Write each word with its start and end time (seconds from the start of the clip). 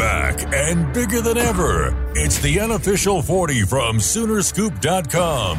Back 0.00 0.50
and 0.54 0.94
bigger 0.94 1.20
than 1.20 1.36
ever. 1.36 1.94
It's 2.14 2.38
the 2.38 2.58
unofficial 2.58 3.20
40 3.20 3.64
from 3.64 3.98
Soonerscoop.com. 3.98 5.58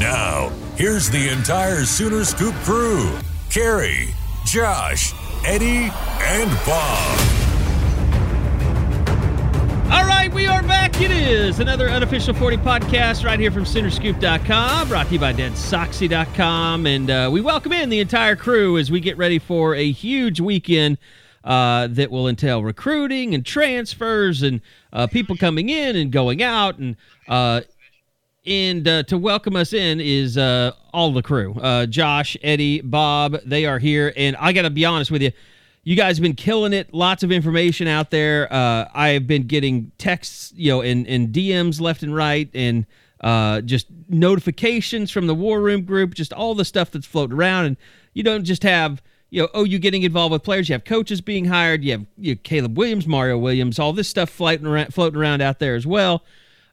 Now, 0.00 0.48
here's 0.74 1.10
the 1.10 1.28
entire 1.28 1.84
Sooner 1.84 2.24
Scoop 2.24 2.54
crew 2.64 3.14
Carrie, 3.50 4.14
Josh, 4.46 5.12
Eddie, 5.44 5.92
and 6.22 6.50
Bob. 6.64 7.18
All 9.92 10.06
right, 10.06 10.32
we 10.32 10.46
are 10.46 10.62
back. 10.62 10.98
It 11.02 11.10
is 11.10 11.60
another 11.60 11.90
unofficial 11.90 12.32
40 12.32 12.56
podcast 12.56 13.22
right 13.22 13.38
here 13.38 13.50
from 13.50 13.64
Soonerscoop.com, 13.64 14.88
brought 14.88 15.08
to 15.08 15.12
you 15.12 15.20
by 15.20 15.34
DeadSoxy.com. 15.34 16.86
And 16.86 17.10
uh, 17.10 17.28
we 17.30 17.42
welcome 17.42 17.72
in 17.72 17.90
the 17.90 18.00
entire 18.00 18.34
crew 18.34 18.78
as 18.78 18.90
we 18.90 19.00
get 19.00 19.18
ready 19.18 19.38
for 19.38 19.74
a 19.74 19.92
huge 19.92 20.40
weekend 20.40 20.96
uh, 21.44 21.88
that 21.88 22.10
will 22.10 22.28
entail 22.28 22.62
recruiting 22.62 23.34
and 23.34 23.44
transfers 23.44 24.42
and 24.42 24.60
uh, 24.92 25.06
people 25.06 25.36
coming 25.36 25.68
in 25.68 25.96
and 25.96 26.12
going 26.12 26.42
out. 26.42 26.78
And 26.78 26.96
uh, 27.28 27.62
and 28.44 28.88
uh, 28.88 29.04
to 29.04 29.16
welcome 29.16 29.54
us 29.54 29.72
in 29.72 30.00
is 30.00 30.36
uh, 30.36 30.72
all 30.92 31.12
the 31.12 31.22
crew 31.22 31.54
uh, 31.54 31.86
Josh, 31.86 32.36
Eddie, 32.42 32.80
Bob. 32.80 33.36
They 33.44 33.66
are 33.66 33.78
here. 33.78 34.12
And 34.16 34.36
I 34.36 34.52
got 34.52 34.62
to 34.62 34.70
be 34.70 34.84
honest 34.84 35.10
with 35.10 35.22
you. 35.22 35.30
You 35.84 35.96
guys 35.96 36.16
have 36.16 36.22
been 36.22 36.34
killing 36.34 36.72
it. 36.72 36.94
Lots 36.94 37.24
of 37.24 37.32
information 37.32 37.88
out 37.88 38.10
there. 38.10 38.52
Uh, 38.52 38.88
I 38.94 39.08
have 39.10 39.26
been 39.26 39.48
getting 39.48 39.90
texts, 39.98 40.52
you 40.54 40.70
know, 40.70 40.80
and, 40.80 41.06
and 41.08 41.30
DMs 41.30 41.80
left 41.80 42.04
and 42.04 42.14
right, 42.14 42.48
and 42.54 42.86
uh, 43.20 43.62
just 43.62 43.88
notifications 44.08 45.10
from 45.10 45.26
the 45.26 45.34
War 45.34 45.60
Room 45.60 45.82
group, 45.82 46.14
just 46.14 46.32
all 46.32 46.54
the 46.54 46.64
stuff 46.64 46.92
that's 46.92 47.06
floating 47.06 47.36
around. 47.36 47.64
And 47.66 47.76
you 48.14 48.22
don't 48.22 48.44
just 48.44 48.62
have, 48.62 49.02
you 49.32 49.40
know, 49.40 49.48
oh, 49.54 49.64
you 49.64 49.78
getting 49.78 50.02
involved 50.02 50.30
with 50.30 50.42
players. 50.42 50.68
You 50.68 50.74
have 50.74 50.84
coaches 50.84 51.22
being 51.22 51.46
hired. 51.46 51.82
You 51.82 51.92
have 51.92 52.06
you 52.18 52.36
Caleb 52.36 52.76
Williams, 52.76 53.06
Mario 53.06 53.38
Williams, 53.38 53.78
all 53.78 53.94
this 53.94 54.06
stuff 54.06 54.28
floating 54.28 54.66
around, 54.66 54.92
floating 54.92 55.18
around 55.18 55.40
out 55.40 55.58
there 55.58 55.74
as 55.74 55.86
well. 55.86 56.22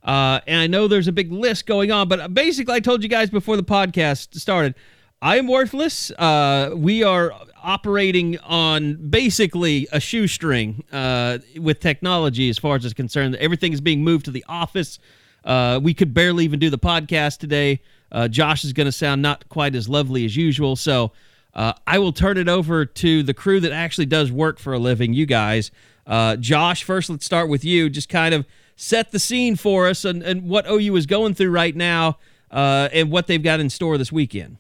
Uh, 0.04 0.42
and 0.46 0.60
I 0.60 0.68
know 0.68 0.90
there's 0.90 1.08
a 1.08 1.14
big 1.14 1.32
list 1.32 1.66
going 1.66 1.90
on, 1.90 2.10
but 2.10 2.34
basically, 2.34 2.76
I 2.76 2.82
told 2.82 3.02
you 3.02 3.08
guys 3.08 3.30
before 3.30 3.56
the 3.56 3.64
podcast 3.64 4.36
started, 4.36 4.76
I 5.22 5.38
am 5.38 5.48
worthless. 5.48 6.12
Uh, 6.12 6.72
we 6.76 7.02
are 7.02 7.32
operating 7.64 8.38
on 8.40 9.10
basically 9.10 9.88
a 9.94 10.02
shoestring 10.02 10.84
uh, 10.92 11.38
with 11.58 11.80
technology 11.80 12.50
as 12.50 12.58
far 12.58 12.76
as 12.76 12.84
it's 12.84 12.94
concerned. 12.94 13.38
Everything 13.38 13.72
is 13.72 13.80
being 13.80 14.04
moved 14.04 14.26
to 14.26 14.32
the 14.32 14.44
office. 14.50 15.00
Uh, 15.46 15.80
we 15.82 15.94
could 15.94 16.14
barely 16.14 16.44
even 16.44 16.60
do 16.60 16.70
the 16.70 16.78
podcast 16.78 17.38
today. 17.38 17.80
Uh, 18.12 18.28
Josh 18.28 18.66
is 18.66 18.74
going 18.74 18.86
to 18.86 18.92
sound 18.92 19.22
not 19.22 19.48
quite 19.48 19.76
as 19.76 19.88
lovely 19.88 20.26
as 20.26 20.36
usual. 20.36 20.76
So 20.76 21.14
uh, 21.54 21.74
I 21.88 22.00
will 22.00 22.14
turn 22.14 22.38
it 22.38 22.48
over 22.48 22.86
to 22.86 23.24
the 23.24 23.34
crew 23.34 23.60
that 23.62 23.72
actually 23.72 24.06
does 24.06 24.32
work 24.32 24.60
for 24.60 24.74
a 24.74 24.80
living, 24.80 25.14
you 25.14 25.26
guys. 25.26 25.72
Uh, 26.06 26.36
Josh, 26.36 26.84
first, 26.84 27.10
let's 27.10 27.26
start 27.26 27.50
with 27.50 27.64
you. 27.64 27.90
Just 27.90 28.10
kind 28.10 28.34
of 28.34 28.46
set 28.76 29.12
the 29.12 29.20
scene 29.20 29.56
for 29.56 29.88
us 29.88 30.06
and, 30.06 30.24
and 30.24 30.44
what 30.44 30.66
OU 30.70 30.96
is 30.96 31.06
going 31.06 31.34
through 31.34 31.52
right 31.52 31.76
now 31.76 32.18
uh, 32.52 32.90
and 32.94 33.12
what 33.12 33.28
they've 33.28 33.44
got 33.44 33.60
in 33.60 33.70
store 33.70 33.98
this 33.98 34.12
weekend. 34.12 34.58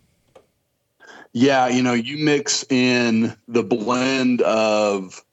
Yeah, 1.31 1.67
you 1.67 1.83
know, 1.83 1.93
you 1.93 2.23
mix 2.23 2.65
in 2.69 3.35
the 3.47 3.63
blend 3.63 4.41
of 4.41 5.23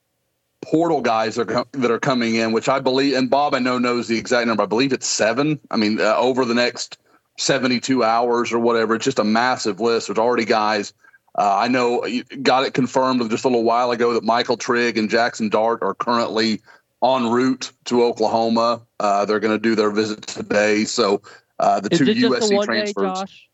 portal 0.62 1.00
guys 1.00 1.36
that 1.36 1.50
are, 1.50 1.66
that 1.72 1.90
are 1.90 1.98
coming 1.98 2.34
in, 2.34 2.52
which 2.52 2.68
I 2.68 2.80
believe, 2.80 3.16
and 3.16 3.30
Bob 3.30 3.54
I 3.54 3.60
know 3.60 3.78
knows 3.78 4.08
the 4.08 4.18
exact 4.18 4.46
number. 4.46 4.62
I 4.62 4.66
believe 4.66 4.92
it's 4.92 5.06
seven. 5.06 5.58
I 5.70 5.76
mean, 5.76 6.00
uh, 6.00 6.16
over 6.16 6.44
the 6.44 6.54
next 6.54 6.98
72 7.38 8.04
hours 8.04 8.52
or 8.52 8.58
whatever, 8.58 8.94
it's 8.94 9.04
just 9.04 9.18
a 9.18 9.24
massive 9.24 9.80
list. 9.80 10.08
There's 10.08 10.18
already 10.18 10.44
guys. 10.44 10.92
Uh, 11.38 11.56
I 11.58 11.68
know 11.68 12.04
you 12.06 12.24
got 12.24 12.64
it 12.64 12.72
confirmed 12.74 13.28
just 13.30 13.44
a 13.44 13.48
little 13.48 13.64
while 13.64 13.90
ago 13.90 14.12
that 14.14 14.24
Michael 14.24 14.56
Trigg 14.56 14.96
and 14.96 15.10
Jackson 15.10 15.48
Dart 15.48 15.82
are 15.82 15.94
currently 15.94 16.62
en 17.04 17.28
route 17.30 17.72
to 17.86 18.02
Oklahoma. 18.04 18.80
Uh, 19.00 19.24
they're 19.26 19.40
going 19.40 19.52
to 19.54 19.58
do 19.62 19.74
their 19.74 19.90
visit 19.90 20.22
today. 20.26 20.84
So 20.84 21.20
uh, 21.58 21.80
the 21.80 21.92
Is 21.92 21.98
two 21.98 22.04
it 22.08 22.14
just 22.14 22.32
USC 22.44 22.48
the 22.48 22.56
one 22.56 22.66
transfers. 22.66 22.94
day, 22.94 23.20
Josh? 23.20 23.48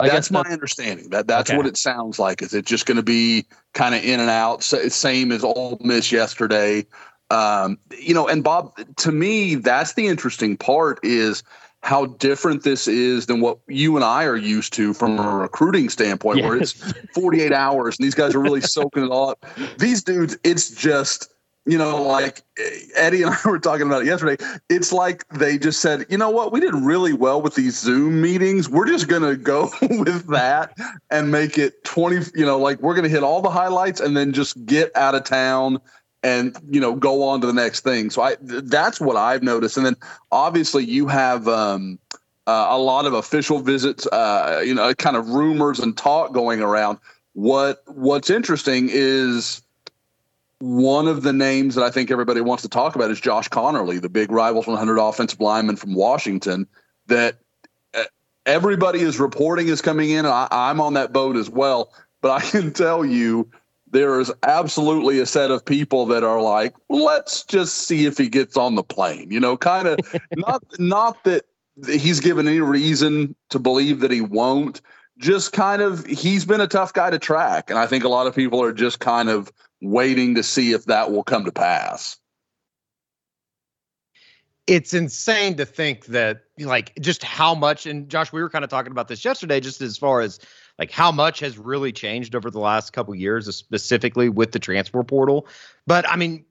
I 0.00 0.08
That's 0.08 0.30
my 0.30 0.38
that's- 0.40 0.52
understanding. 0.54 1.10
That 1.10 1.26
that's 1.26 1.50
Okay. 1.50 1.56
what 1.56 1.66
it 1.66 1.76
sounds 1.76 2.18
like. 2.18 2.40
Is 2.40 2.54
it 2.54 2.64
just 2.64 2.86
going 2.86 2.96
to 2.96 3.02
be 3.02 3.44
kind 3.74 3.94
of 3.94 4.02
in 4.04 4.20
and 4.20 4.30
out, 4.30 4.62
same 4.62 5.30
as 5.32 5.42
Ole 5.44 5.78
Miss 5.82 6.10
yesterday? 6.12 6.86
Um, 7.30 7.78
you 7.98 8.14
know, 8.14 8.28
and 8.28 8.44
Bob, 8.44 8.72
to 8.98 9.12
me, 9.12 9.56
that's 9.56 9.94
the 9.94 10.06
interesting 10.06 10.56
part 10.56 11.00
is 11.02 11.42
how 11.84 12.06
different 12.06 12.62
this 12.62 12.88
is 12.88 13.26
than 13.26 13.42
what 13.42 13.58
you 13.68 13.94
and 13.94 14.04
I 14.04 14.24
are 14.24 14.36
used 14.36 14.72
to 14.72 14.94
from 14.94 15.18
a 15.18 15.36
recruiting 15.36 15.90
standpoint, 15.90 16.42
where 16.42 16.56
it's 16.56 16.72
48 17.14 17.52
hours 17.52 17.98
and 17.98 18.06
these 18.06 18.14
guys 18.14 18.34
are 18.34 18.40
really 18.40 18.62
soaking 18.62 19.04
it 19.04 19.10
all 19.10 19.30
up. 19.30 19.44
These 19.78 20.02
dudes, 20.02 20.38
it's 20.44 20.70
just 20.70 21.30
you 21.66 21.78
know, 21.78 22.02
like 22.02 22.42
Eddie 22.94 23.22
and 23.22 23.34
I 23.34 23.38
were 23.48 23.58
talking 23.58 23.86
about 23.86 24.02
it 24.02 24.06
yesterday. 24.06 24.42
It's 24.68 24.92
like 24.92 25.26
they 25.28 25.58
just 25.58 25.80
said, 25.80 26.06
you 26.08 26.18
know 26.18 26.30
what, 26.30 26.52
we 26.52 26.60
did 26.60 26.74
really 26.74 27.12
well 27.12 27.40
with 27.40 27.54
these 27.54 27.78
Zoom 27.78 28.20
meetings. 28.20 28.68
We're 28.68 28.86
just 28.86 29.08
going 29.08 29.22
to 29.22 29.36
go 29.36 29.70
with 29.82 30.26
that 30.28 30.76
and 31.10 31.30
make 31.30 31.56
it 31.58 31.84
20, 31.84 32.30
you 32.34 32.44
know, 32.44 32.58
like 32.58 32.80
we're 32.80 32.94
going 32.94 33.04
to 33.04 33.10
hit 33.10 33.22
all 33.22 33.40
the 33.40 33.50
highlights 33.50 34.00
and 34.00 34.16
then 34.16 34.32
just 34.32 34.66
get 34.66 34.94
out 34.94 35.14
of 35.14 35.24
town 35.24 35.80
and, 36.24 36.56
you 36.70 36.80
know, 36.80 36.94
go 36.96 37.22
on 37.22 37.40
to 37.42 37.46
the 37.46 37.52
next 37.52 37.82
thing. 37.82 38.10
So 38.10 38.22
I, 38.22 38.36
that's 38.40 38.98
what 38.98 39.16
I've 39.16 39.42
noticed. 39.42 39.76
And 39.76 39.84
then 39.84 39.96
obviously 40.32 40.84
you 40.84 41.06
have, 41.06 41.46
um, 41.46 41.98
uh, 42.46 42.66
a 42.70 42.78
lot 42.78 43.06
of 43.06 43.12
official 43.12 43.60
visits, 43.60 44.06
uh, 44.06 44.62
you 44.64 44.74
know, 44.74 44.92
kind 44.94 45.16
of 45.16 45.28
rumors 45.28 45.78
and 45.80 45.96
talk 45.96 46.32
going 46.32 46.60
around. 46.60 46.98
What 47.34 47.82
What's 47.86 48.30
interesting 48.30 48.88
is 48.90 49.62
one 50.58 51.08
of 51.08 51.22
the 51.22 51.32
names 51.32 51.74
that 51.74 51.84
I 51.84 51.90
think 51.90 52.10
everybody 52.10 52.40
wants 52.40 52.62
to 52.62 52.68
talk 52.68 52.96
about 52.96 53.10
is 53.10 53.20
Josh 53.20 53.48
Conerly, 53.48 54.00
the 54.00 54.08
big 54.08 54.30
Rivals 54.30 54.66
100 54.66 54.98
offensive 54.98 55.40
lineman 55.40 55.76
from 55.76 55.94
Washington. 55.94 56.66
That 57.06 57.36
uh, 57.94 58.04
everybody 58.46 59.00
is 59.00 59.18
reporting 59.18 59.68
is 59.68 59.82
coming 59.82 60.10
in. 60.10 60.26
I, 60.26 60.48
I'm 60.50 60.80
on 60.80 60.94
that 60.94 61.12
boat 61.12 61.36
as 61.36 61.50
well. 61.50 61.92
But 62.20 62.30
I 62.30 62.40
can 62.40 62.72
tell 62.72 63.04
you, 63.04 63.50
there 63.94 64.20
is 64.20 64.30
absolutely 64.42 65.20
a 65.20 65.26
set 65.26 65.50
of 65.50 65.64
people 65.64 66.04
that 66.06 66.24
are 66.24 66.42
like, 66.42 66.74
let's 66.90 67.44
just 67.44 67.74
see 67.86 68.04
if 68.04 68.18
he 68.18 68.28
gets 68.28 68.56
on 68.56 68.74
the 68.74 68.82
plane. 68.82 69.30
You 69.30 69.40
know, 69.40 69.56
kind 69.56 69.88
of 69.88 69.98
not 70.36 70.62
not 70.78 71.22
that 71.24 71.46
he's 71.86 72.20
given 72.20 72.46
any 72.46 72.60
reason 72.60 73.34
to 73.50 73.58
believe 73.58 74.00
that 74.00 74.10
he 74.10 74.20
won't. 74.20 74.82
Just 75.16 75.52
kind 75.52 75.80
of, 75.80 76.04
he's 76.06 76.44
been 76.44 76.60
a 76.60 76.66
tough 76.66 76.92
guy 76.92 77.08
to 77.08 77.20
track, 77.20 77.70
and 77.70 77.78
I 77.78 77.86
think 77.86 78.02
a 78.02 78.08
lot 78.08 78.26
of 78.26 78.34
people 78.34 78.60
are 78.60 78.72
just 78.72 78.98
kind 78.98 79.30
of 79.30 79.52
waiting 79.80 80.34
to 80.34 80.42
see 80.42 80.72
if 80.72 80.86
that 80.86 81.12
will 81.12 81.22
come 81.22 81.44
to 81.44 81.52
pass. 81.52 82.18
it's 84.66 84.94
insane 84.94 85.56
to 85.56 85.66
think 85.66 86.06
that 86.06 86.43
like 86.58 86.94
just 87.00 87.22
how 87.24 87.54
much 87.54 87.86
and 87.86 88.08
Josh 88.08 88.32
we 88.32 88.40
were 88.40 88.50
kind 88.50 88.64
of 88.64 88.70
talking 88.70 88.92
about 88.92 89.08
this 89.08 89.24
yesterday 89.24 89.60
just 89.60 89.80
as 89.80 89.96
far 89.96 90.20
as 90.20 90.38
like 90.78 90.90
how 90.90 91.10
much 91.10 91.40
has 91.40 91.58
really 91.58 91.92
changed 91.92 92.34
over 92.34 92.50
the 92.50 92.60
last 92.60 92.92
couple 92.92 93.14
years 93.14 93.54
specifically 93.54 94.28
with 94.28 94.52
the 94.52 94.58
transfer 94.58 95.02
portal. 95.02 95.48
But 95.86 96.08
I 96.08 96.16
mean 96.16 96.44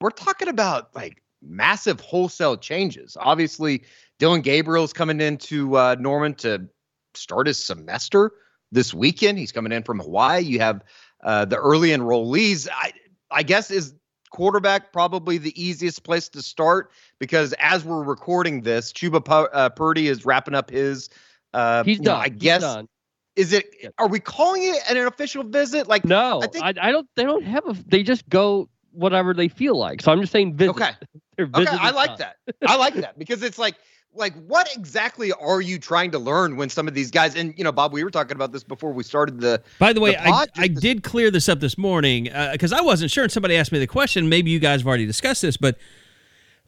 we're 0.00 0.10
talking 0.10 0.48
about 0.48 0.94
like 0.94 1.22
massive 1.42 2.00
wholesale 2.00 2.56
changes. 2.56 3.16
Obviously 3.20 3.84
Dillon 4.18 4.40
Gabriel's 4.40 4.92
coming 4.92 5.20
into 5.20 5.76
uh, 5.76 5.96
Norman 5.98 6.34
to 6.36 6.68
start 7.14 7.46
his 7.46 7.62
semester 7.62 8.32
this 8.70 8.94
weekend. 8.94 9.38
He's 9.38 9.52
coming 9.52 9.72
in 9.72 9.82
from 9.82 10.00
Hawaii. 10.00 10.40
You 10.42 10.60
have 10.60 10.82
uh, 11.22 11.44
the 11.44 11.56
early 11.56 11.90
enrollees. 11.90 12.68
I 12.72 12.92
I 13.30 13.42
guess 13.42 13.70
is 13.70 13.94
quarterback 14.32 14.92
probably 14.92 15.38
the 15.38 15.62
easiest 15.62 16.02
place 16.02 16.28
to 16.30 16.42
start 16.42 16.90
because 17.18 17.54
as 17.60 17.84
we're 17.84 18.02
recording 18.02 18.62
this, 18.62 18.92
Chubba 18.92 19.48
uh, 19.52 19.68
Purdy 19.70 20.08
is 20.08 20.26
wrapping 20.26 20.54
up 20.54 20.70
his. 20.70 21.08
Uh, 21.54 21.84
He's 21.84 21.98
you 21.98 22.04
know, 22.04 22.12
done. 22.12 22.20
I 22.20 22.28
guess. 22.28 22.62
done. 22.62 22.88
Is 23.36 23.52
it? 23.52 23.66
Are 23.98 24.08
we 24.08 24.20
calling 24.20 24.62
it 24.62 24.82
an 24.90 25.06
official 25.06 25.44
visit? 25.44 25.86
Like 25.86 26.04
No, 26.04 26.42
I 26.42 26.46
think 26.48 26.64
I, 26.64 26.74
I 26.88 26.92
don't. 26.92 27.08
They 27.14 27.24
don't 27.24 27.44
have 27.44 27.66
a. 27.66 27.74
They 27.86 28.02
just 28.02 28.28
go. 28.28 28.68
whatever 28.92 29.32
they 29.32 29.48
feel 29.48 29.78
like. 29.78 30.02
So 30.02 30.12
I'm 30.12 30.20
just 30.20 30.32
saying 30.32 30.56
visit. 30.56 30.70
Okay. 30.72 30.90
Okay, 31.40 31.64
I 31.66 31.90
like 31.90 32.10
time. 32.10 32.18
that. 32.18 32.36
I 32.66 32.76
like 32.76 32.92
that 32.94 33.18
because 33.18 33.42
it's 33.42 33.58
like 33.58 33.74
like 34.14 34.34
what 34.46 34.74
exactly 34.76 35.32
are 35.32 35.60
you 35.60 35.78
trying 35.78 36.10
to 36.10 36.18
learn 36.18 36.56
when 36.56 36.68
some 36.68 36.86
of 36.86 36.94
these 36.94 37.10
guys 37.10 37.34
and 37.34 37.54
you 37.56 37.64
know 37.64 37.72
Bob 37.72 37.92
we 37.92 38.04
were 38.04 38.10
talking 38.10 38.34
about 38.36 38.52
this 38.52 38.62
before 38.62 38.92
we 38.92 39.02
started 39.02 39.40
the 39.40 39.62
By 39.78 39.92
the 39.92 40.00
way, 40.00 40.12
the 40.12 40.28
I, 40.28 40.46
I 40.56 40.68
did 40.68 41.02
clear 41.02 41.30
this 41.30 41.48
up 41.48 41.60
this 41.60 41.78
morning 41.78 42.24
because 42.52 42.72
I 42.72 42.80
wasn't 42.82 43.10
sure, 43.10 43.24
and 43.24 43.32
somebody 43.32 43.56
asked 43.56 43.72
me 43.72 43.78
the 43.78 43.86
question. 43.86 44.28
Maybe 44.28 44.50
you 44.50 44.58
guys 44.58 44.80
have 44.80 44.86
already 44.86 45.06
discussed 45.06 45.42
this, 45.42 45.56
but 45.56 45.78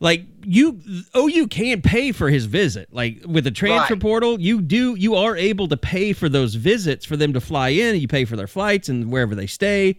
like 0.01 0.25
you, 0.43 0.81
OU 1.17 1.47
can't 1.49 1.85
pay 1.85 2.13
for 2.13 2.29
his 2.29 2.47
visit. 2.47 2.89
Like 2.93 3.21
with 3.27 3.45
the 3.45 3.51
transfer 3.51 3.95
Right. 3.95 4.03
portal, 4.03 4.41
you 4.41 4.61
do 4.61 4.95
you 4.95 5.15
are 5.15 5.37
able 5.37 5.69
to 5.69 5.77
pay 5.77 6.13
for 6.13 6.29
those 6.29 6.55
visits 6.55 7.05
for 7.05 7.17
them 7.17 7.33
to 7.35 7.41
fly 7.41 7.69
in. 7.69 8.01
You 8.01 8.09
pay 8.09 8.25
for 8.25 8.37
their 8.37 8.47
flights 8.49 8.89
and 8.89 9.11
wherever 9.13 9.35
they 9.35 9.47
stay. 9.47 9.99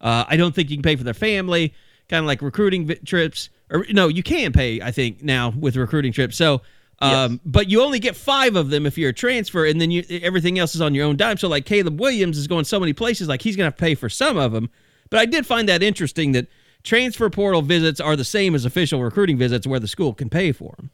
Uh, 0.00 0.24
I 0.28 0.36
don't 0.36 0.54
think 0.54 0.70
you 0.70 0.76
can 0.76 0.82
pay 0.82 0.96
for 0.96 1.04
their 1.04 1.14
family, 1.14 1.74
kind 2.08 2.20
of 2.24 2.26
like 2.26 2.42
recruiting 2.42 2.86
vi- 2.86 2.94
trips. 3.06 3.48
Or 3.70 3.86
no, 3.90 4.08
you 4.08 4.22
can 4.22 4.52
pay. 4.52 4.80
I 4.82 4.90
think 4.90 5.22
now 5.22 5.54
with 5.58 5.76
recruiting 5.76 6.12
trips. 6.12 6.36
So. 6.36 6.60
Um, 7.02 7.40
But 7.44 7.68
you 7.68 7.82
only 7.82 7.98
get 7.98 8.14
five 8.16 8.56
of 8.56 8.70
them 8.70 8.86
if 8.86 8.96
you're 8.96 9.10
a 9.10 9.14
transfer, 9.14 9.64
and 9.66 9.80
then 9.80 9.90
you 9.90 10.04
everything 10.22 10.58
else 10.58 10.74
is 10.74 10.80
on 10.80 10.94
your 10.94 11.04
own 11.06 11.16
dime. 11.16 11.36
So 11.38 11.48
like 11.48 11.64
Caleb 11.66 12.00
Williams 12.00 12.38
is 12.38 12.46
going 12.46 12.64
so 12.64 12.78
many 12.80 12.92
places, 12.92 13.28
like 13.28 13.42
he's 13.42 13.56
gonna 13.56 13.66
have 13.66 13.76
to 13.76 13.80
pay 13.80 13.94
for 13.94 14.08
some 14.08 14.36
of 14.36 14.52
them. 14.52 14.70
But 15.10 15.20
I 15.20 15.26
did 15.26 15.46
find 15.46 15.68
that 15.68 15.82
interesting 15.82 16.32
that 16.32 16.46
transfer 16.84 17.28
portal 17.30 17.62
visits 17.62 18.00
are 18.00 18.16
the 18.16 18.24
same 18.24 18.54
as 18.54 18.64
official 18.64 19.02
recruiting 19.02 19.36
visits, 19.38 19.66
where 19.66 19.80
the 19.80 19.88
school 19.88 20.14
can 20.14 20.28
pay 20.30 20.52
for 20.52 20.74
them. 20.78 20.90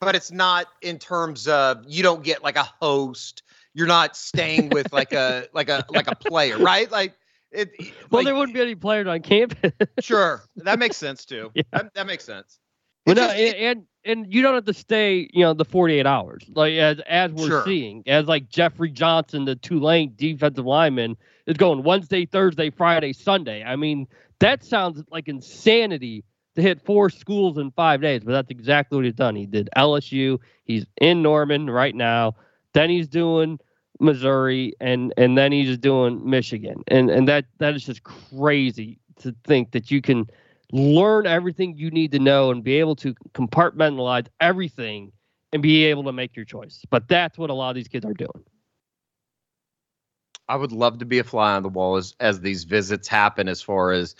but 0.00 0.14
it's 0.14 0.30
not 0.32 0.66
in 0.82 0.98
terms 0.98 1.48
of 1.48 1.84
you 1.86 2.02
don't 2.02 2.22
get 2.22 2.42
like 2.42 2.56
a 2.56 2.64
host. 2.80 3.42
You're 3.74 3.86
not 3.86 4.16
staying 4.16 4.68
with 4.70 4.92
like 4.92 5.12
a 5.12 5.46
like 5.54 5.68
a 5.68 5.84
like 5.90 6.08
a 6.08 6.14
player, 6.14 6.58
right? 6.58 6.90
Like 6.90 7.14
it. 7.50 7.70
Well, 8.10 8.20
like, 8.20 8.24
there 8.26 8.34
wouldn't 8.34 8.54
be 8.54 8.60
any 8.60 8.74
players 8.74 9.06
on 9.06 9.20
campus. 9.22 9.72
Sure, 10.00 10.42
that 10.56 10.78
makes 10.78 10.96
sense 10.96 11.24
too. 11.24 11.50
Yeah. 11.54 11.62
That, 11.72 11.94
that 11.94 12.06
makes 12.06 12.24
sense. 12.24 12.58
But 13.06 13.12
It 13.18 13.20
no, 13.20 13.26
just- 13.28 13.38
and, 13.38 13.54
and 13.56 13.86
and 14.04 14.32
you 14.32 14.42
don't 14.42 14.54
have 14.54 14.64
to 14.66 14.74
stay, 14.74 15.28
you 15.32 15.44
know, 15.44 15.54
the 15.54 15.64
48 15.64 16.06
hours. 16.06 16.44
Like 16.54 16.74
as 16.74 17.00
as 17.08 17.32
we're 17.32 17.48
Sure. 17.48 17.64
seeing, 17.64 18.02
as 18.06 18.26
like 18.26 18.48
Jeffrey 18.48 18.90
Johnson, 18.90 19.44
the 19.44 19.56
Tulane 19.56 20.12
defensive 20.16 20.66
lineman, 20.66 21.16
is 21.46 21.56
going 21.56 21.82
Wednesday, 21.82 22.26
Thursday, 22.26 22.70
Friday, 22.70 23.12
Sunday. 23.12 23.64
I 23.64 23.76
mean, 23.76 24.06
that 24.40 24.64
sounds 24.64 25.02
like 25.10 25.28
insanity 25.28 26.24
to 26.56 26.62
hit 26.62 26.80
four 26.84 27.10
schools 27.10 27.58
in 27.58 27.70
five 27.72 28.00
days, 28.00 28.22
but 28.24 28.32
that's 28.32 28.50
exactly 28.50 28.96
what 28.96 29.04
he's 29.04 29.14
done. 29.14 29.34
He 29.34 29.46
did 29.46 29.68
LSU. 29.76 30.38
He's 30.64 30.86
in 31.00 31.22
Norman 31.22 31.68
right 31.68 31.94
now. 31.94 32.34
Then 32.74 32.90
he's 32.90 33.08
doing 33.08 33.58
Missouri, 34.00 34.74
and 34.80 35.12
and 35.16 35.36
then 35.38 35.52
he's 35.52 35.78
doing 35.78 36.28
Michigan, 36.28 36.82
and 36.88 37.10
and 37.10 37.28
that 37.28 37.44
that 37.58 37.74
is 37.74 37.84
just 37.84 38.02
crazy 38.02 38.98
to 39.20 39.34
think 39.44 39.70
that 39.72 39.90
you 39.90 40.00
can 40.02 40.26
learn 40.74 41.24
everything 41.24 41.76
you 41.76 41.88
need 41.88 42.10
to 42.10 42.18
know 42.18 42.50
and 42.50 42.64
be 42.64 42.74
able 42.80 42.96
to 42.96 43.14
compartmentalize 43.32 44.26
everything 44.40 45.12
and 45.52 45.62
be 45.62 45.84
able 45.84 46.02
to 46.02 46.12
make 46.12 46.34
your 46.34 46.44
choice. 46.44 46.84
But 46.90 47.06
that's 47.06 47.38
what 47.38 47.48
a 47.48 47.54
lot 47.54 47.70
of 47.70 47.76
these 47.76 47.86
kids 47.86 48.04
are 48.04 48.12
doing. 48.12 48.44
I 50.48 50.56
would 50.56 50.72
love 50.72 50.98
to 50.98 51.04
be 51.04 51.20
a 51.20 51.24
fly 51.24 51.54
on 51.54 51.62
the 51.62 51.68
wall 51.68 51.96
as 51.96 52.14
as 52.18 52.40
these 52.40 52.64
visits 52.64 53.06
happen, 53.06 53.48
as 53.48 53.62
far 53.62 53.92
as 53.92 54.16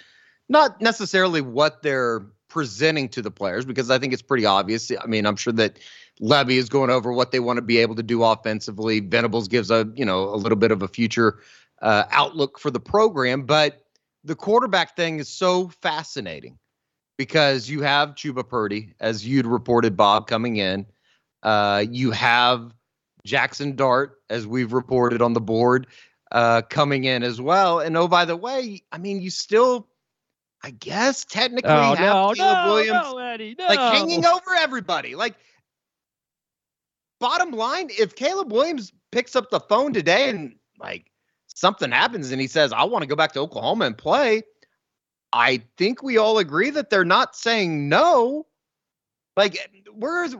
not 0.48 0.80
necessarily 0.80 1.40
what 1.40 1.82
they're 1.82 2.24
presenting 2.48 3.08
to 3.10 3.20
the 3.20 3.32
players, 3.32 3.64
because 3.64 3.90
I 3.90 3.98
think 3.98 4.12
it's 4.12 4.22
pretty 4.22 4.46
obvious. 4.46 4.92
I 4.92 5.06
mean, 5.06 5.26
I'm 5.26 5.36
sure 5.36 5.52
that 5.54 5.80
Lebby 6.22 6.52
is 6.52 6.68
going 6.68 6.88
over 6.88 7.12
what 7.12 7.32
they 7.32 7.40
want 7.40 7.56
to 7.56 7.62
be 7.62 7.78
able 7.78 7.96
to 7.96 8.02
do 8.02 8.22
offensively. 8.22 9.00
Venables 9.00 9.48
gives 9.48 9.72
a 9.72 9.90
you 9.96 10.04
know 10.04 10.22
a 10.22 10.36
little 10.36 10.56
bit 10.56 10.70
of 10.70 10.82
a 10.82 10.88
future 10.88 11.40
uh, 11.82 12.04
outlook 12.10 12.60
for 12.60 12.70
the 12.70 12.80
program, 12.80 13.42
but 13.42 13.83
the 14.24 14.34
quarterback 14.34 14.96
thing 14.96 15.18
is 15.18 15.28
so 15.28 15.68
fascinating 15.82 16.58
because 17.16 17.68
you 17.68 17.82
have 17.82 18.10
Chubba 18.10 18.48
Purdy, 18.48 18.94
as 18.98 19.26
you'd 19.26 19.46
reported, 19.46 19.96
Bob, 19.96 20.26
coming 20.26 20.56
in. 20.56 20.86
Uh, 21.42 21.84
you 21.88 22.10
have 22.10 22.72
Jackson 23.24 23.76
Dart, 23.76 24.20
as 24.30 24.46
we've 24.46 24.72
reported 24.72 25.22
on 25.22 25.34
the 25.34 25.40
board, 25.40 25.86
uh, 26.32 26.62
coming 26.62 27.04
in 27.04 27.22
as 27.22 27.40
well. 27.40 27.80
And 27.80 27.96
oh, 27.96 28.08
by 28.08 28.24
the 28.24 28.36
way, 28.36 28.82
I 28.90 28.98
mean, 28.98 29.20
you 29.20 29.30
still, 29.30 29.88
I 30.62 30.70
guess, 30.70 31.24
technically 31.24 31.70
Oh 31.70 31.94
have 31.94 32.00
no, 32.00 32.32
Caleb 32.34 32.38
no, 32.38 32.72
Williams 32.72 33.12
no, 33.12 33.18
Eddie, 33.18 33.56
no. 33.58 33.66
like 33.66 33.78
hanging 33.78 34.24
over 34.24 34.54
everybody. 34.58 35.14
Like, 35.14 35.34
bottom 37.20 37.52
line, 37.52 37.90
if 37.90 38.14
Caleb 38.16 38.50
Williams 38.50 38.92
picks 39.12 39.36
up 39.36 39.50
the 39.50 39.60
phone 39.60 39.92
today 39.92 40.30
and 40.30 40.56
like 40.78 41.10
something 41.54 41.90
happens 41.90 42.30
and 42.30 42.40
he 42.40 42.46
says, 42.46 42.72
I 42.72 42.84
want 42.84 43.02
to 43.02 43.06
go 43.08 43.16
back 43.16 43.32
to 43.32 43.40
Oklahoma 43.40 43.86
and 43.86 43.96
play, 43.96 44.42
I 45.32 45.62
think 45.78 46.02
we 46.02 46.18
all 46.18 46.38
agree 46.38 46.70
that 46.70 46.90
they're 46.90 47.04
not 47.04 47.34
saying 47.34 47.88
no. 47.88 48.46
Like, 49.36 49.56
where's 49.92 50.36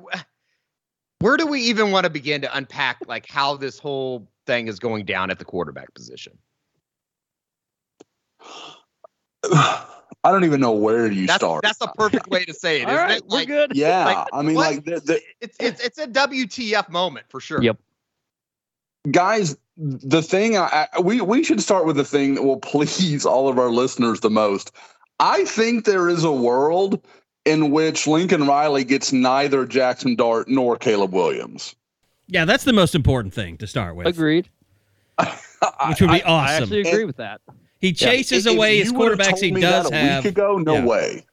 where 1.21 1.37
do 1.37 1.47
we 1.47 1.61
even 1.63 1.91
want 1.91 2.05
to 2.05 2.11
begin 2.11 2.43
to 2.43 2.57
unpack 2.57 2.99
like 3.07 3.27
how 3.29 3.57
this 3.57 3.79
whole 3.79 4.29
thing 4.47 4.69
is 4.69 4.79
going 4.79 5.05
down 5.07 5.31
at 5.31 5.39
the 5.39 5.45
quarterback 5.45 5.93
position? 5.95 6.37
I 10.23 10.31
don't 10.31 10.45
even 10.45 10.61
know 10.61 10.73
where 10.73 11.11
you 11.11 11.27
That's 11.27 11.41
start. 11.43 11.63
that's 11.63 11.81
a 11.83 11.89
perfect 11.89 12.29
way 12.29 12.45
to 12.47 12.55
say 12.55 12.81
it, 12.81 12.85
All 12.89 12.93
isn't 12.95 13.05
right, 13.07 13.19
it? 13.19 13.25
we're 13.29 13.45
good. 13.45 13.73
yeah, 13.75 14.05
like, 14.05 14.29
I 14.33 14.43
mean, 14.43 14.55
what? 14.55 14.75
like 14.75 14.85
the, 14.85 15.01
the 15.01 15.21
it's 15.41 15.57
it's 15.61 15.81
it's 15.85 15.99
a 15.99 16.07
WTF 16.07 16.89
moment 16.89 17.27
for 17.29 17.41
sure. 17.41 17.61
Yep. 17.63 17.79
guys. 19.11 19.57
The 19.77 20.23
thing 20.23 20.57
I, 20.57 20.87
I 20.93 21.01
we 21.01 21.21
we 21.21 21.43
should 21.43 21.61
start 21.61 21.85
with 21.87 21.97
the 21.97 22.05
thing 22.05 22.35
that 22.37 22.43
will 22.43 22.61
please 22.61 23.27
all 23.27 23.49
of 23.49 23.59
our 23.59 23.71
listeners 23.71 24.21
the 24.21 24.31
most. 24.31 24.73
I 25.21 25.45
think 25.45 25.85
there 25.85 26.09
is 26.09 26.25
a 26.25 26.33
world 26.33 27.01
in 27.45 27.71
which 27.71 28.07
Lincoln 28.07 28.47
Riley 28.47 28.85
gets 28.85 29.13
neither 29.13 29.67
Jackson 29.67 30.17
Dart 30.17 30.49
nor 30.49 30.77
Caleb 30.77 31.13
Williams. 31.13 31.75
Yeah, 32.27 32.45
that's 32.45 32.65
the 32.65 32.73
most 32.73 32.95
important 32.95 33.35
thing 33.35 33.57
to 33.59 33.67
start 33.67 33.97
with. 33.97 34.07
Agreed. 34.07 34.49
Which 35.89 36.01
would 36.01 36.11
be 36.11 36.23
I 36.23 36.27
awesome. 36.27 36.29
I 36.29 36.53
actually 36.57 36.81
agree 36.81 37.05
with 37.05 37.19
that. 37.19 37.41
he 37.81 37.93
chases 37.93 38.47
If 38.47 38.55
away 38.57 38.77
you 38.79 38.83
his 38.85 38.93
would've 38.93 39.19
quarterbacks 39.19 39.29
told 39.41 39.43
he 39.43 39.51
does 39.53 39.85
that 39.85 39.93
a 39.93 39.97
have. 39.97 40.25
week 40.25 40.33
ago. 40.33 40.57
No 40.59 40.75
Yeah. 40.75 40.85
way. 40.87 41.25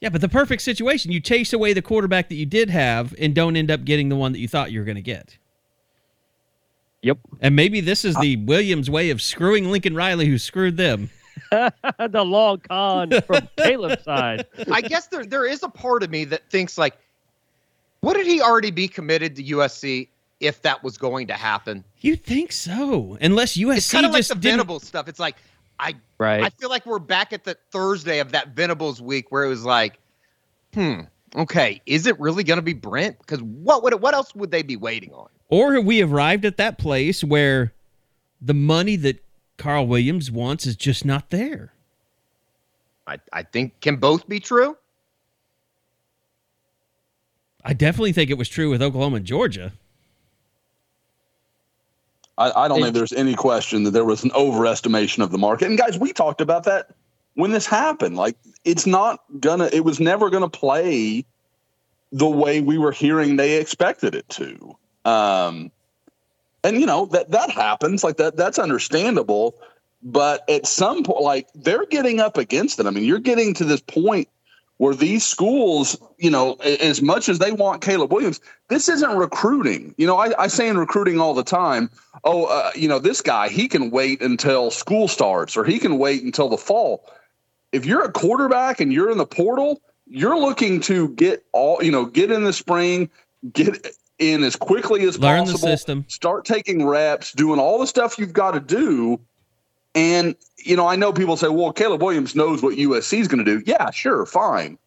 Yeah, 0.00 0.08
but 0.08 0.20
the 0.22 0.28
perfect 0.28 0.62
situation. 0.62 1.12
You 1.12 1.20
chase 1.20 1.52
away 1.52 1.72
the 1.74 1.82
quarterback 1.82 2.28
that 2.30 2.34
you 2.36 2.46
did 2.46 2.70
have 2.70 3.14
and 3.18 3.34
don't 3.34 3.56
end 3.56 3.70
up 3.70 3.84
getting 3.84 4.08
the 4.08 4.16
one 4.16 4.32
that 4.32 4.38
you 4.38 4.48
thought 4.48 4.72
you 4.72 4.78
were 4.80 4.84
going 4.86 4.96
to 4.96 5.02
get. 5.02 5.36
Yep. 7.02 7.18
And 7.40 7.56
maybe 7.56 7.80
this 7.80 8.04
is 8.04 8.14
the 8.16 8.36
Williams 8.36 8.90
way 8.90 9.10
of 9.10 9.22
screwing 9.22 9.70
Lincoln 9.70 9.94
Riley, 9.94 10.26
who 10.26 10.38
screwed 10.38 10.76
them. 10.76 11.10
the 11.50 12.22
long 12.24 12.58
con 12.60 13.10
from 13.22 13.48
Caleb's 13.56 14.04
side. 14.04 14.46
I 14.70 14.80
guess 14.82 15.06
there 15.06 15.24
there 15.24 15.46
is 15.46 15.62
a 15.62 15.68
part 15.68 16.02
of 16.02 16.10
me 16.10 16.24
that 16.26 16.48
thinks 16.50 16.76
like, 16.76 16.98
wouldn't 18.02 18.26
he 18.26 18.40
already 18.42 18.70
be 18.70 18.86
committed 18.88 19.36
to 19.36 19.42
USC 19.42 20.08
if 20.40 20.60
that 20.62 20.82
was 20.84 20.98
going 20.98 21.26
to 21.28 21.34
happen? 21.34 21.84
You 22.00 22.16
think 22.16 22.52
so? 22.52 23.16
Unless 23.20 23.56
USC 23.56 23.76
It's 23.76 23.92
kind 23.92 24.06
of 24.06 24.12
like 24.12 24.20
just 24.20 24.28
the 24.30 24.34
didn't. 24.36 24.58
Venables 24.58 24.84
stuff. 24.84 25.08
It's 25.08 25.20
like 25.20 25.36
I 25.78 25.94
Right. 26.18 26.44
I 26.44 26.50
feel 26.50 26.68
like 26.68 26.84
we're 26.84 26.98
back 26.98 27.32
at 27.32 27.44
the 27.44 27.56
Thursday 27.70 28.18
of 28.18 28.32
that 28.32 28.48
Venables 28.48 29.00
week 29.00 29.32
where 29.32 29.44
it 29.44 29.48
was 29.48 29.64
like, 29.64 29.98
hmm, 30.74 31.00
okay, 31.34 31.80
is 31.86 32.06
it 32.06 32.20
really 32.20 32.44
going 32.44 32.58
to 32.58 32.62
be 32.62 32.74
Brent? 32.74 33.18
Because 33.18 33.42
what 33.42 33.82
would 33.82 33.94
it, 33.94 34.00
what 34.02 34.12
else 34.12 34.34
would 34.34 34.50
they 34.50 34.62
be 34.62 34.76
waiting 34.76 35.14
on? 35.14 35.28
Or 35.50 35.74
have 35.74 35.84
we 35.84 36.00
arrived 36.00 36.44
at 36.44 36.56
that 36.58 36.78
place 36.78 37.22
where 37.24 37.72
the 38.40 38.54
money 38.54 38.96
that 38.96 39.22
Carl 39.58 39.86
Williams 39.86 40.30
wants 40.30 40.64
is 40.66 40.76
just 40.76 41.04
not 41.04 41.30
there? 41.30 41.72
I 43.06 43.18
I 43.32 43.42
think 43.42 43.80
can 43.80 43.96
both 43.96 44.28
be 44.28 44.38
true. 44.40 44.76
I 47.64 47.74
definitely 47.74 48.12
think 48.12 48.30
it 48.30 48.38
was 48.38 48.48
true 48.48 48.70
with 48.70 48.80
Oklahoma 48.80 49.16
and 49.16 49.26
Georgia. 49.26 49.72
I, 52.38 52.50
I 52.52 52.68
don't 52.68 52.78
And- 52.78 52.84
think 52.86 52.94
there's 52.94 53.12
any 53.12 53.34
question 53.34 53.82
that 53.84 53.90
there 53.90 54.04
was 54.04 54.24
an 54.24 54.30
overestimation 54.30 55.22
of 55.22 55.30
the 55.30 55.36
market. 55.38 55.68
And 55.68 55.76
guys, 55.76 55.98
we 55.98 56.12
talked 56.12 56.40
about 56.40 56.64
that 56.64 56.90
when 57.34 57.50
this 57.50 57.66
happened. 57.66 58.16
Like, 58.16 58.36
it's 58.64 58.86
not 58.86 59.22
gonna, 59.40 59.68
it 59.72 59.84
was 59.84 60.00
never 60.00 60.30
gonna 60.30 60.48
play 60.48 61.26
the 62.12 62.26
way 62.28 62.60
we 62.62 62.78
were 62.78 62.92
hearing 62.92 63.36
they 63.36 63.56
expected 63.60 64.14
it 64.14 64.26
to. 64.30 64.74
Um, 65.04 65.70
and 66.62 66.78
you 66.78 66.86
know 66.86 67.06
that 67.06 67.30
that 67.30 67.50
happens. 67.50 68.04
Like 68.04 68.16
that, 68.18 68.36
that's 68.36 68.58
understandable. 68.58 69.54
But 70.02 70.48
at 70.48 70.66
some 70.66 71.02
point, 71.02 71.22
like 71.22 71.48
they're 71.54 71.86
getting 71.86 72.20
up 72.20 72.36
against 72.38 72.80
it. 72.80 72.86
I 72.86 72.90
mean, 72.90 73.04
you're 73.04 73.18
getting 73.18 73.54
to 73.54 73.64
this 73.64 73.80
point 73.80 74.28
where 74.78 74.94
these 74.94 75.26
schools, 75.26 75.98
you 76.16 76.30
know, 76.30 76.54
as 76.54 77.02
much 77.02 77.28
as 77.28 77.38
they 77.38 77.52
want 77.52 77.82
Caleb 77.82 78.10
Williams, 78.10 78.40
this 78.68 78.88
isn't 78.88 79.14
recruiting. 79.14 79.94
You 79.98 80.06
know, 80.06 80.16
I, 80.16 80.32
I 80.38 80.46
say 80.46 80.68
in 80.68 80.78
recruiting 80.78 81.20
all 81.20 81.34
the 81.34 81.44
time, 81.44 81.90
oh, 82.24 82.46
uh, 82.46 82.70
you 82.74 82.88
know, 82.88 82.98
this 82.98 83.20
guy, 83.20 83.50
he 83.50 83.68
can 83.68 83.90
wait 83.90 84.22
until 84.22 84.70
school 84.70 85.06
starts 85.06 85.54
or 85.54 85.66
he 85.66 85.78
can 85.78 85.98
wait 85.98 86.22
until 86.22 86.48
the 86.48 86.56
fall. 86.56 87.04
If 87.72 87.84
you're 87.84 88.02
a 88.02 88.10
quarterback 88.10 88.80
and 88.80 88.90
you're 88.90 89.10
in 89.10 89.18
the 89.18 89.26
portal, 89.26 89.82
you're 90.06 90.38
looking 90.38 90.80
to 90.80 91.10
get 91.10 91.44
all, 91.52 91.84
you 91.84 91.92
know, 91.92 92.06
get 92.06 92.30
in 92.30 92.44
the 92.44 92.54
spring, 92.54 93.10
get 93.52 93.86
in 94.20 94.44
as 94.44 94.54
quickly 94.56 95.02
as 95.04 95.18
Learn 95.18 95.46
the 95.46 95.52
possible, 95.52 95.68
system. 95.68 96.04
start 96.08 96.44
taking 96.44 96.86
reps, 96.86 97.32
doing 97.32 97.58
all 97.58 97.78
the 97.80 97.86
stuff 97.86 98.18
you've 98.18 98.32
got 98.32 98.52
to 98.52 98.60
do 98.60 99.20
And, 99.94 100.36
you 100.56 100.76
know, 100.76 100.86
I 100.86 100.96
know 100.96 101.12
people 101.12 101.36
say, 101.36 101.48
well, 101.48 101.72
Caleb 101.72 102.02
Williams 102.02 102.34
knows 102.36 102.62
what 102.62 102.76
USC 102.76 103.18
is 103.18 103.28
going 103.28 103.44
to 103.44 103.58
do. 103.58 103.62
Yeah, 103.66 103.90
sure, 103.90 104.24
fine. 104.24 104.78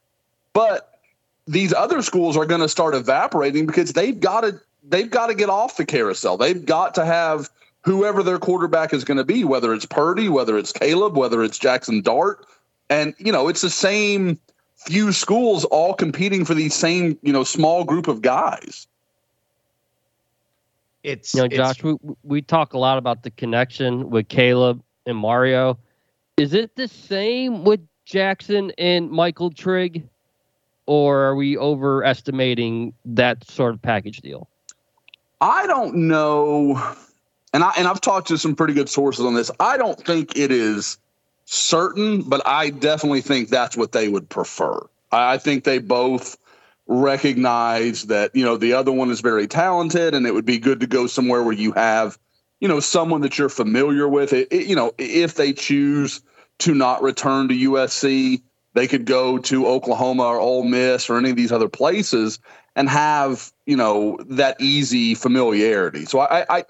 But 0.53 0.99
these 1.47 1.73
other 1.73 2.01
schools 2.01 2.37
are 2.37 2.45
going 2.45 2.61
to 2.61 2.69
start 2.69 2.95
evaporating 2.95 3.65
because 3.65 3.93
they've 3.93 4.19
got 4.19 4.41
to 4.41 4.61
they've 4.87 5.09
got 5.09 5.27
to 5.27 5.35
get 5.35 5.49
off 5.49 5.77
the 5.77 5.85
carousel. 5.85 6.37
They've 6.37 6.65
got 6.65 6.95
to 6.95 7.05
have 7.05 7.49
whoever 7.81 8.23
their 8.23 8.39
quarterback 8.39 8.93
is 8.93 9.03
going 9.03 9.17
to 9.17 9.25
be, 9.25 9.43
whether 9.43 9.73
it's 9.73 9.85
Purdy, 9.85 10.29
whether 10.29 10.57
it's 10.57 10.71
Caleb, 10.71 11.17
whether 11.17 11.43
it's 11.43 11.57
Jackson 11.59 12.01
Dart. 12.01 12.45
And, 12.89 13.13
you 13.17 13.31
know, 13.31 13.49
it's 13.49 13.61
the 13.61 13.69
same 13.69 14.39
few 14.77 15.11
schools 15.11 15.65
all 15.65 15.93
competing 15.93 16.45
for 16.45 16.53
these 16.53 16.73
same, 16.73 17.17
you 17.23 17.33
know, 17.33 17.43
small 17.43 17.83
group 17.83 18.07
of 18.07 18.21
guys. 18.21 18.87
It's 21.03 21.33
You 21.33 21.41
know, 21.41 21.45
it's- 21.45 21.57
Josh, 21.57 21.83
we, 21.83 21.95
we 22.23 22.41
talk 22.41 22.73
a 22.73 22.77
lot 22.77 22.97
about 22.97 23.23
the 23.23 23.31
connection 23.31 24.09
with 24.09 24.29
Caleb 24.29 24.81
and 25.05 25.17
Mario. 25.17 25.77
Is 26.37 26.53
it 26.53 26.75
the 26.75 26.87
same 26.87 27.63
with 27.63 27.81
Jackson 28.05 28.71
and 28.77 29.11
Michael 29.11 29.51
Trigg, 29.51 30.07
or 30.85 31.19
are 31.19 31.35
we 31.35 31.57
overestimating 31.57 32.93
that 33.05 33.43
sort 33.49 33.75
of 33.75 33.81
package 33.81 34.21
deal? 34.21 34.47
I 35.41 35.67
don't 35.67 35.95
know, 36.07 36.81
and 37.53 37.63
I 37.63 37.73
and 37.77 37.87
I've 37.87 38.01
talked 38.01 38.29
to 38.29 38.37
some 38.37 38.55
pretty 38.55 38.73
good 38.73 38.89
sources 38.89 39.25
on 39.25 39.35
this. 39.35 39.51
I 39.59 39.77
don't 39.77 39.99
think 39.99 40.37
it 40.37 40.51
is 40.51 40.97
certain, 41.45 42.21
but 42.21 42.41
I 42.47 42.69
definitely 42.69 43.21
think 43.21 43.49
that's 43.49 43.75
what 43.77 43.91
they 43.91 44.07
would 44.07 44.27
prefer. 44.29 44.79
I, 45.11 45.33
I 45.33 45.37
think 45.37 45.65
they 45.65 45.79
both 45.79 46.37
recognize 46.87 48.03
that 48.03 48.35
you 48.35 48.43
know 48.43 48.57
the 48.57 48.73
other 48.73 48.91
one 48.91 49.09
is 49.09 49.21
very 49.21 49.47
talented, 49.47 50.13
and 50.13 50.25
it 50.25 50.33
would 50.33 50.45
be 50.45 50.57
good 50.57 50.79
to 50.81 50.87
go 50.87 51.07
somewhere 51.07 51.43
where 51.43 51.53
you 51.53 51.71
have 51.73 52.17
you 52.59 52.67
know 52.67 52.79
someone 52.79 53.21
that 53.21 53.37
you're 53.37 53.49
familiar 53.49 54.07
with. 54.07 54.33
It, 54.33 54.47
it- 54.51 54.67
you 54.67 54.75
know, 54.75 54.93
if 54.97 55.35
they 55.35 55.53
choose 55.53 56.21
to 56.59 56.73
not 56.75 57.01
return 57.01 57.47
to 57.49 57.53
USC, 57.55 58.41
they 58.73 58.87
could 58.87 59.05
go 59.05 59.37
to 59.39 59.67
Oklahoma 59.67 60.23
or 60.23 60.39
Ole 60.39 60.63
Miss 60.63 61.09
or 61.09 61.17
any 61.17 61.29
of 61.31 61.35
these 61.35 61.51
other 61.51 61.69
places 61.69 62.39
and 62.75 62.89
have 62.89 63.51
you 63.65 63.77
know 63.77 64.17
that 64.29 64.59
easy 64.59 65.15
familiarity. 65.15 66.05
So 66.05 66.19
I 66.19 66.45
I 66.57 66.65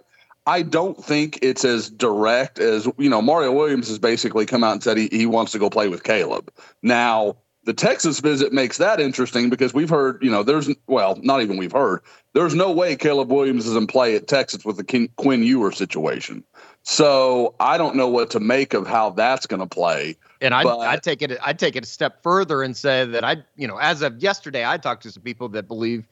I 0.46 0.62
don't 0.62 1.02
think 1.04 1.40
it's 1.42 1.64
as 1.64 1.90
direct 1.90 2.60
as 2.60 2.88
you 2.98 3.10
know. 3.10 3.22
Mario 3.22 3.52
Williams 3.52 3.88
has 3.88 4.00
basically 4.00 4.46
come 4.46 4.64
out 4.64 4.74
and 4.74 4.84
said 4.84 4.98
he, 4.98 5.08
he 5.12 5.26
wants 5.26 5.54
to 5.54 5.60
go 5.60 5.70
play 5.70 5.88
with 5.88 6.04
Caleb. 6.04 6.52
Now 6.82 7.38
the 7.66 7.74
Texas 7.74 8.20
visit 8.20 8.52
makes 8.52 8.78
that 8.78 9.00
interesting 9.00 9.50
because 9.50 9.74
we've 9.74 9.90
heard 9.90 10.22
you 10.22 10.30
know 10.30 10.44
there's 10.44 10.70
well 10.88 11.18
not 11.22 11.42
even 11.42 11.58
we've 11.58 11.72
heard 11.72 12.02
there's 12.34 12.56
no 12.56 12.72
way 12.72 12.96
Caleb 12.96 13.32
Williams 13.32 13.66
is 13.68 13.76
in 13.76 13.88
play 13.88 14.16
at 14.16 14.28
Texas 14.28 14.66
with 14.66 14.78
the 14.78 14.84
Ken, 14.84 15.08
Quinn 15.16 15.44
Ewer 15.44 15.72
situation. 15.72 16.44
So 16.84 17.56
I 17.60 17.78
don't 17.78 17.96
know 17.96 18.10
what 18.10 18.30
to 18.32 18.40
make 18.40 18.74
of 18.74 18.86
how 18.86 19.12
that's 19.12 19.46
going 19.46 19.62
to 19.62 19.68
play. 19.68 20.18
And 20.42 20.54
I'd, 20.54 20.64
But- 20.64 20.80
I'd 20.80 21.04
take 21.04 21.22
it. 21.22 21.38
I'd 21.42 21.58
take 21.60 21.76
it 21.76 21.84
a 21.84 21.88
step 21.88 22.22
further 22.22 22.62
and 22.62 22.76
say 22.76 23.06
that 23.06 23.24
I, 23.24 23.38
you 23.56 23.68
know, 23.68 23.78
as 23.78 24.02
of 24.02 24.22
yesterday, 24.22 24.66
I 24.68 24.78
talked 24.78 25.04
to 25.04 25.12
some 25.12 25.24
people 25.24 25.48
that 25.50 25.68
believe, 25.68 26.06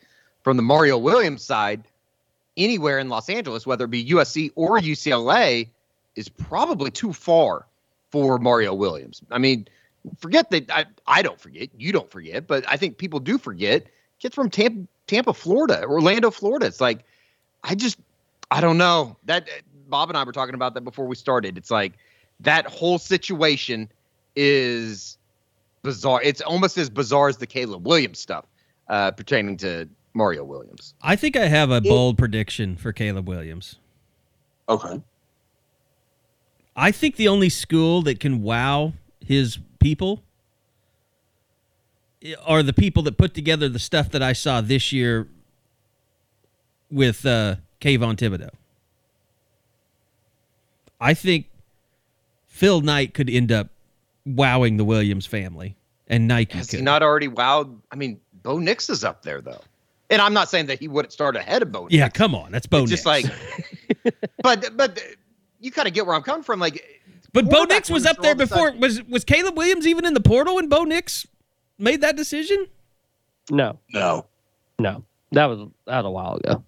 from 0.43 0.57
the 0.57 0.63
Mario 0.63 0.97
Williams 0.97 1.43
side, 1.43 1.83
anywhere 2.55 2.99
in 2.99 3.09
Los 3.09 3.29
Angeles, 3.29 3.65
whether 3.65 3.85
it 3.85 3.91
be 3.91 4.05
USC 4.11 4.51
or 4.55 4.79
UCLA, 4.79 5.67
is 6.15 6.29
probably 6.29 6.91
too 6.91 7.11
far 7.13 7.65
for 8.11 8.37
Mario 8.37 8.73
Williams. 8.73 9.21
I 9.31 9.39
mean, 9.39 9.67
forget 10.19 10.49
that. 10.51 10.71
I, 10.71 10.85
I 11.07 11.21
don't 11.21 11.39
forget. 11.39 11.69
You 11.77 11.91
don't 11.91 12.09
forget, 12.09 12.47
but 12.47 12.63
I 12.67 12.77
think 12.77 12.97
people 12.97 13.19
do 13.19 13.37
forget. 13.37 13.87
Kids 14.19 14.35
from 14.35 14.49
Tampa, 14.49 14.87
Tampa, 15.07 15.33
Florida, 15.33 15.83
Orlando, 15.83 16.31
Florida. 16.31 16.67
It's 16.67 16.81
like, 16.81 17.03
I 17.63 17.75
just, 17.75 17.97
I 18.51 18.61
don't 18.61 18.77
know. 18.77 19.17
That 19.25 19.49
Bob 19.87 20.09
and 20.09 20.17
I 20.17 20.23
were 20.23 20.31
talking 20.31 20.55
about 20.55 20.73
that 20.75 20.81
before 20.81 21.07
we 21.07 21.15
started. 21.15 21.57
It's 21.57 21.71
like 21.71 21.93
that 22.39 22.65
whole 22.67 22.97
situation 22.97 23.89
is 24.35 25.17
bizarre. 25.81 26.21
It's 26.21 26.41
almost 26.41 26.77
as 26.77 26.89
bizarre 26.89 27.29
as 27.29 27.37
the 27.37 27.47
Caleb 27.47 27.85
Williams 27.85 28.19
stuff 28.19 28.45
uh, 28.87 29.11
pertaining 29.11 29.57
to 29.57 29.87
Mario 30.13 30.43
Williams. 30.43 30.93
I 31.01 31.15
think 31.15 31.35
I 31.35 31.47
have 31.47 31.71
a 31.71 31.81
bold 31.81 32.17
prediction 32.17 32.75
for 32.75 32.93
Caleb 32.93 33.27
Williams. 33.27 33.77
Okay. 34.69 35.01
I 36.75 36.91
think 36.91 37.15
the 37.17 37.27
only 37.27 37.49
school 37.49 38.01
that 38.03 38.19
can 38.19 38.41
wow 38.41 38.93
his 39.19 39.59
people 39.81 40.23
are 42.45 42.61
the 42.63 42.73
people 42.73 43.03
that 43.03 43.17
put 43.17 43.33
together 43.33 43.67
the 43.67 43.79
stuff 43.79 44.11
that 44.11 44.21
I 44.21 44.33
saw 44.33 44.61
this 44.61 44.91
year 44.91 45.27
with 46.91 47.25
uh, 47.25 47.55
Kayvon 47.81 48.15
Thibodeaux. 48.15 48.51
I 50.99 51.13
think 51.15 51.47
Phil 52.47 52.81
Knight 52.81 53.13
could 53.13 53.29
end 53.29 53.51
up 53.51 53.69
wowing 54.25 54.77
the 54.77 54.83
Williams 54.85 55.25
family, 55.25 55.75
and 56.07 56.27
Nike 56.27 56.57
Has 56.59 56.69
could. 56.69 56.79
he 56.79 56.85
not 56.85 57.01
already 57.01 57.27
wowed? 57.27 57.75
I 57.91 57.95
mean, 57.95 58.19
Bo 58.43 58.59
Nix 58.59 58.89
is 58.89 59.03
up 59.03 59.23
there 59.23 59.41
though, 59.41 59.61
and 60.11 60.21
I'm 60.21 60.33
not 60.33 60.47
saying 60.49 60.67
that 60.67 60.79
he 60.79 60.87
wouldn't 60.87 61.11
start 61.11 61.35
ahead 61.35 61.63
of 61.63 61.71
Bo. 61.71 61.87
yeah, 61.89 62.07
come 62.07 62.35
on, 62.35 62.51
that's 62.51 62.67
Bo 62.67 62.83
It's 62.83 62.91
just 62.91 63.07
like, 63.07 63.25
but 64.43 64.77
but 64.77 65.01
you 65.59 65.71
kind 65.71 65.87
of 65.87 65.95
get 65.95 66.05
where 66.05 66.15
I'm 66.15 66.21
coming 66.21 66.43
from. 66.43 66.59
Like, 66.59 67.00
but 67.33 67.49
Bo 67.49 67.63
Nix 67.63 67.89
was 67.89 68.05
up 68.05 68.17
there 68.17 68.31
all 68.31 68.37
the 68.37 68.45
before. 68.45 68.71
Was 68.73 69.03
was 69.03 69.23
Caleb 69.23 69.57
Williams 69.57 69.87
even 69.87 70.05
in 70.05 70.13
the 70.13 70.19
portal 70.21 70.55
when 70.55 70.69
Bo 70.69 70.83
Nix 70.83 71.25
made 71.77 72.01
that 72.01 72.15
decision? 72.15 72.67
No, 73.49 73.79
No. 73.93 74.25
no, 74.79 75.03
that 75.31 75.45
was 75.45 75.59
that 75.85 75.97
was 75.97 76.05
a 76.05 76.11
while 76.11 76.35
ago. 76.35 76.63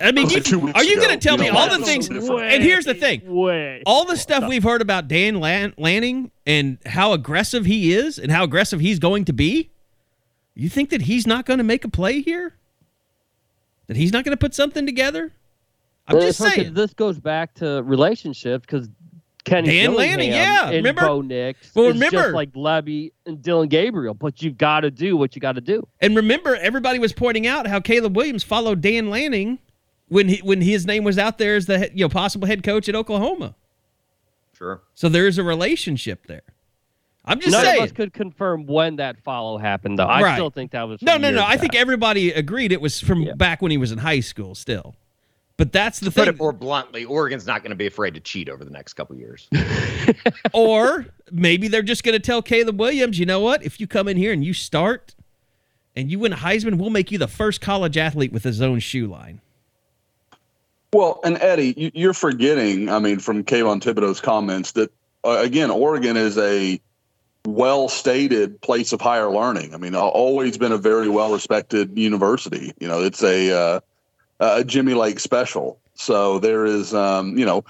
I 0.00 0.12
mean, 0.12 0.30
you, 0.30 0.38
are 0.38 0.40
two 0.40 0.72
are 0.74 0.82
you 0.82 0.96
going 0.96 1.10
to 1.10 1.18
tell 1.18 1.36
You 1.36 1.42
me 1.44 1.50
know, 1.50 1.58
all 1.58 1.68
the 1.78 1.84
things? 1.84 2.08
different. 2.08 2.40
And 2.42 2.62
here's 2.62 2.86
the 2.86 2.94
thing: 2.94 3.20
Way. 3.26 3.82
all 3.84 4.06
the 4.06 4.16
stuff 4.16 4.48
we've 4.48 4.62
heard 4.62 4.80
about 4.80 5.08
Dan 5.08 5.40
Lan- 5.40 5.74
Lanning 5.76 6.30
and 6.46 6.78
how 6.86 7.12
aggressive 7.12 7.66
he 7.66 7.92
is 7.92 8.18
and 8.18 8.32
how 8.32 8.44
aggressive 8.44 8.80
he's 8.80 8.98
going 8.98 9.26
to 9.26 9.32
be. 9.34 9.70
You 10.54 10.68
think 10.70 10.88
that 10.90 11.02
he's 11.02 11.26
not 11.26 11.44
going 11.44 11.58
to 11.58 11.64
make 11.64 11.84
a 11.84 11.88
play 11.88 12.22
here? 12.22 12.54
That 13.88 13.96
he's 13.98 14.12
not 14.12 14.24
going 14.24 14.32
to 14.32 14.38
put 14.40 14.54
something 14.54 14.86
together? 14.86 15.32
I'm 16.06 16.16
Well, 16.16 16.26
just 16.26 16.38
saying. 16.38 16.72
This 16.72 16.94
goes 16.94 17.18
back 17.18 17.54
to 17.56 17.82
relationships 17.84 18.62
because 18.66 18.88
Kenny 19.48 19.68
Dan 19.68 19.90
Dillingham 19.90 19.94
Lanning, 20.18 20.30
yeah, 20.32 20.64
and 20.66 20.74
remember? 20.76 21.02
Bo 21.02 21.20
Nix 21.22 21.74
Well, 21.74 21.88
remember- 21.88 22.16
just 22.22 22.34
like 22.34 22.52
Lebby 22.52 23.12
and 23.26 23.40
Dillon 23.42 23.68
Gabriel. 23.68 24.14
But 24.14 24.42
you've 24.42 24.58
got 24.58 24.80
to 24.80 24.90
do 24.90 25.16
what 25.16 25.34
you 25.34 25.40
got 25.40 25.52
to 25.52 25.60
do. 25.60 25.86
And 26.00 26.14
remember, 26.16 26.56
everybody 26.56 26.98
was 26.98 27.12
pointing 27.12 27.46
out 27.46 27.66
how 27.66 27.80
Caleb 27.80 28.16
Williams 28.16 28.44
followed 28.44 28.80
Dan 28.80 29.10
Lanning 29.10 29.58
when 30.08 30.28
he, 30.28 30.38
when 30.38 30.60
his 30.60 30.86
name 30.86 31.04
was 31.04 31.18
out 31.18 31.38
there 31.38 31.56
as 31.56 31.66
the 31.66 31.90
you 31.94 32.04
know 32.04 32.08
possible 32.08 32.46
head 32.46 32.62
coach 32.62 32.88
at 32.88 32.94
Oklahoma. 32.94 33.54
sure. 34.56 34.82
So 34.94 35.08
there 35.08 35.26
is 35.26 35.38
a 35.38 35.42
relationship 35.44 36.26
there. 36.26 36.42
I'm 37.24 37.40
just 37.40 37.52
None 37.52 37.62
saying. 37.64 37.78
of 37.82 37.84
us 37.84 37.92
could 37.92 38.14
confirm 38.14 38.64
when 38.66 38.96
that 38.96 39.18
follow 39.22 39.58
happened, 39.58 39.98
though. 39.98 40.06
I 40.06 40.22
Right. 40.22 40.34
still 40.34 40.48
think 40.50 40.70
that 40.70 40.88
was 40.88 41.02
No, 41.02 41.12
some 41.12 41.22
no, 41.22 41.30
no. 41.30 41.40
years 41.40 41.44
I 41.46 41.56
think 41.58 41.74
everybody 41.74 42.30
agreed 42.32 42.72
it 42.72 42.80
was 42.80 43.00
from 43.00 43.20
Yeah. 43.22 43.34
back 43.34 43.60
when 43.60 43.70
he 43.70 43.76
was 43.76 43.92
in 43.92 43.98
high 43.98 44.20
school 44.20 44.54
still. 44.54 44.94
But 45.58 45.72
that's 45.72 45.98
the 45.98 46.06
To 46.06 46.12
put 46.12 46.24
thing. 46.26 46.34
it 46.34 46.38
more 46.38 46.52
bluntly, 46.52 47.04
Oregon's 47.04 47.44
not 47.44 47.62
going 47.62 47.70
to 47.70 47.76
be 47.76 47.86
afraid 47.86 48.14
to 48.14 48.20
cheat 48.20 48.48
over 48.48 48.64
the 48.64 48.70
next 48.70 48.94
couple 48.94 49.16
years. 49.16 49.48
or 50.54 51.06
maybe 51.32 51.66
they're 51.66 51.82
just 51.82 52.04
going 52.04 52.12
to 52.12 52.20
tell 52.20 52.40
Caleb 52.42 52.78
Williams, 52.78 53.18
you 53.18 53.26
know 53.26 53.40
what? 53.40 53.64
If 53.64 53.80
you 53.80 53.88
come 53.88 54.06
in 54.06 54.16
here 54.16 54.32
and 54.32 54.44
you 54.44 54.54
start 54.54 55.16
and 55.96 56.12
you 56.12 56.20
win 56.20 56.32
a 56.32 56.36
Heisman, 56.36 56.78
we'll 56.78 56.90
make 56.90 57.10
you 57.10 57.18
the 57.18 57.26
first 57.26 57.60
college 57.60 57.96
athlete 57.96 58.32
with 58.32 58.44
his 58.44 58.62
own 58.62 58.78
shoe 58.78 59.08
line. 59.08 59.40
Well, 60.92 61.20
and 61.24 61.36
Eddie, 61.38 61.74
you, 61.76 61.90
you're 61.92 62.14
forgetting, 62.14 62.88
I 62.88 63.00
mean, 63.00 63.18
from 63.18 63.42
Kayvon 63.42 63.82
Thibodeaux's 63.82 64.20
comments 64.20 64.72
that, 64.72 64.92
uh, 65.24 65.40
again, 65.42 65.72
Oregon 65.72 66.16
is 66.16 66.38
a 66.38 66.80
well 67.44 67.88
stated 67.88 68.60
place 68.60 68.92
of 68.92 69.00
higher 69.00 69.28
learning. 69.28 69.74
I 69.74 69.78
mean, 69.78 69.96
always 69.96 70.56
been 70.56 70.70
a 70.70 70.78
very 70.78 71.08
well 71.08 71.32
respected 71.32 71.98
university. 71.98 72.72
You 72.78 72.86
know, 72.86 73.02
it's 73.02 73.24
a, 73.24 73.50
uh, 73.50 73.80
a 74.40 74.64
Jimmy 74.64 74.94
Lake 74.94 75.20
special. 75.20 75.78
So 75.94 76.38
there 76.38 76.64
is, 76.64 76.94
um, 76.94 77.36
you 77.36 77.44
know, 77.44 77.64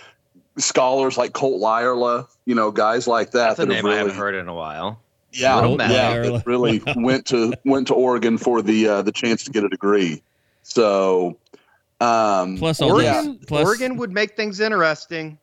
scholars 0.58 1.16
like 1.16 1.32
Colt 1.32 1.60
Lyerla, 1.62 2.26
you 2.44 2.54
know, 2.54 2.70
guys 2.70 3.06
like 3.06 3.30
that 3.32 3.56
That's 3.56 3.60
a 3.60 3.66
that 3.66 3.75
have 3.75 3.84
name 3.84 3.92
I 3.92 3.96
haven't 3.96 4.16
heard 4.16 4.34
in 4.34 4.48
a 4.48 4.54
while. 4.54 5.00
yeah, 5.32 5.54
Little 5.56 5.76
yeah, 5.78 6.14
Lyerla. 6.14 6.32
that 6.38 6.46
really 6.46 6.82
went 6.96 7.26
to 7.26 7.54
went 7.64 7.87
to 7.88 7.94
Oregon 7.94 8.38
for 8.38 8.60
the 8.62 8.88
uh, 8.88 9.02
the 9.02 9.12
chance 9.12 9.44
to 9.44 9.50
get 9.50 9.64
a 9.64 9.68
degree. 9.68 10.22
So, 10.62 11.38
um, 12.00 12.58
Plus 12.58 12.82
all 12.82 12.92
Oregon, 12.92 13.37
this. 13.38 13.46
Plus, 13.46 13.64
Oregon 13.66 13.96
would 13.96 14.12
make 14.12 14.37
things 14.37 14.60
interesting. 14.60 15.38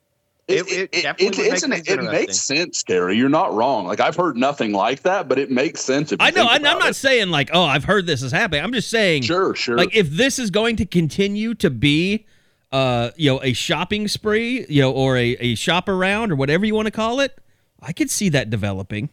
It- 0.47 0.67
it 0.71 0.91
definitely 1.01 1.25
would 1.45 1.53
it's 1.53 1.67
make 1.67 1.89
an- 1.89 1.99
it 2.05 2.11
makes 2.11 2.39
sense, 2.39 2.83
Gary. 2.83 3.17
You're 3.17 3.29
not 3.29 3.53
wrong. 3.55 3.87
Like 3.87 3.99
I've 3.99 4.15
heard 4.15 4.37
nothing 4.37 4.73
like 4.73 5.01
that, 5.01 5.27
but 5.27 5.39
it 5.39 5.49
makes 5.49 5.81
sense. 5.81 6.11
If 6.11 6.21
you 6.21 6.25
I 6.25 6.29
know. 6.29 6.35
think 6.47 6.51
I'm, 6.51 6.65
I'm 6.65 6.77
not 6.79 6.89
it. 6.91 6.95
saying 6.95 7.29
like, 7.31 7.49
oh, 7.51 7.63
I've 7.63 7.83
heard 7.85 8.05
this 8.05 8.21
is 8.21 8.31
happening. 8.31 8.63
I'm 8.63 8.71
just 8.73 8.89
saying, 8.91 9.23
Sure, 9.23 9.55
sure. 9.55 9.75
like, 9.75 9.95
if 9.95 10.09
this 10.11 10.37
is 10.37 10.51
going 10.51 10.75
to 10.75 10.85
continue 10.85 11.55
to 11.55 11.71
be, 11.71 12.27
uh, 12.71 13.09
you 13.15 13.31
know, 13.31 13.41
a 13.41 13.53
shopping 13.53 14.07
spree, 14.07 14.65
you 14.69 14.81
know, 14.83 14.91
or 14.91 15.17
a, 15.17 15.31
a 15.39 15.55
shop 15.55 15.89
around 15.89 16.31
or 16.31 16.35
whatever 16.35 16.63
you 16.63 16.75
want 16.75 16.85
to 16.85 16.91
call 16.91 17.21
it, 17.21 17.39
I 17.81 17.91
could 17.91 18.11
see 18.11 18.29
that 18.29 18.51
developing. 18.51 19.09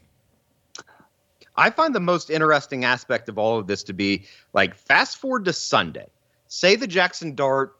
I 1.56 1.70
find 1.70 1.94
the 1.94 2.00
most 2.00 2.28
interesting 2.30 2.84
aspect 2.84 3.28
of 3.28 3.38
all 3.38 3.58
of 3.58 3.66
this 3.66 3.82
to 3.84 3.92
be 3.94 4.24
like 4.52 4.74
fast 4.74 5.18
forward 5.18 5.44
to 5.46 5.52
Sunday. 5.54 6.06
Say 6.48 6.76
the 6.76 6.86
Jackson 6.86 7.34
Dart 7.34 7.74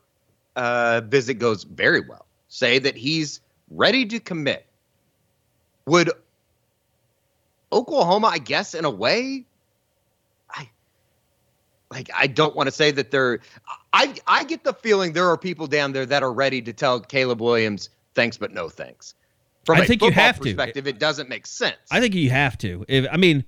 uh, 0.57 1.03
visit 1.07 1.35
goes 1.35 1.65
very 1.65 2.01
well. 2.01 2.27
Say 2.49 2.79
that 2.81 2.97
he's 2.97 3.41
ready 3.75 4.07
to 4.07 4.21
commit, 4.21 4.67
would 5.87 6.11
Oklahoma, 7.73 8.29
I 8.29 8.39
guess, 8.39 8.75
in 8.75 8.85
a 8.85 8.91
way, 8.91 9.45
I 10.51 10.69
like 11.91 12.11
I 12.15 12.27
don't 12.27 12.55
want 12.55 12.69
to 12.69 12.73
say 12.73 12.91
that 12.91 13.11
they're 13.11 13.41
I 13.93 14.15
I 14.27 14.45
get 14.45 14.65
the 14.65 14.75
feeling 14.75 15.13
there 15.13 15.29
are 15.29 15.39
people 15.39 15.67
down 15.67 15.93
there 15.93 16.07
that 16.07 16.23
are 16.23 16.33
ready 16.33 16.61
to 16.63 16.73
tell 16.73 17.01
Caleb 17.01 17.41
Williams 17.41 17.89
thanks 18.15 18.37
but 18.37 18.53
no 18.53 18.69
thanks. 18.69 19.15
From 19.65 19.79
I 19.79 19.85
a 19.85 19.87
think 19.87 20.03
you 20.03 20.11
have 20.11 20.37
to. 20.37 20.43
perspective, 20.43 20.87
it 20.87 20.99
doesn't 20.99 21.29
make 21.29 21.47
sense. 21.47 21.77
I 21.91 22.01
think 22.01 22.15
you 22.15 22.31
have 22.31 22.59
to. 22.59 22.85
If 22.89 23.07
I 23.11 23.17
mean, 23.17 23.45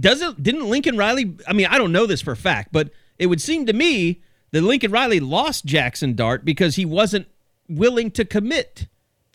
doesn't 0.00 0.42
didn't 0.42 0.68
Lincoln 0.68 0.96
Riley? 0.96 1.36
I 1.46 1.52
mean, 1.52 1.66
I 1.66 1.76
don't 1.76 1.92
know 1.92 2.06
this 2.06 2.20
for 2.20 2.32
a 2.32 2.36
fact, 2.36 2.70
but 2.72 2.90
it 3.18 3.26
would 3.26 3.40
seem 3.40 3.66
to 3.66 3.72
me 3.72 4.22
that 4.52 4.62
Lincoln 4.62 4.90
Riley 4.90 5.20
lost 5.20 5.64
Jackson 5.64 6.14
Dart 6.14 6.44
because 6.44 6.76
he 6.76 6.84
wasn't 6.84 7.26
willing 7.68 8.10
to 8.12 8.24
commit 8.24 8.86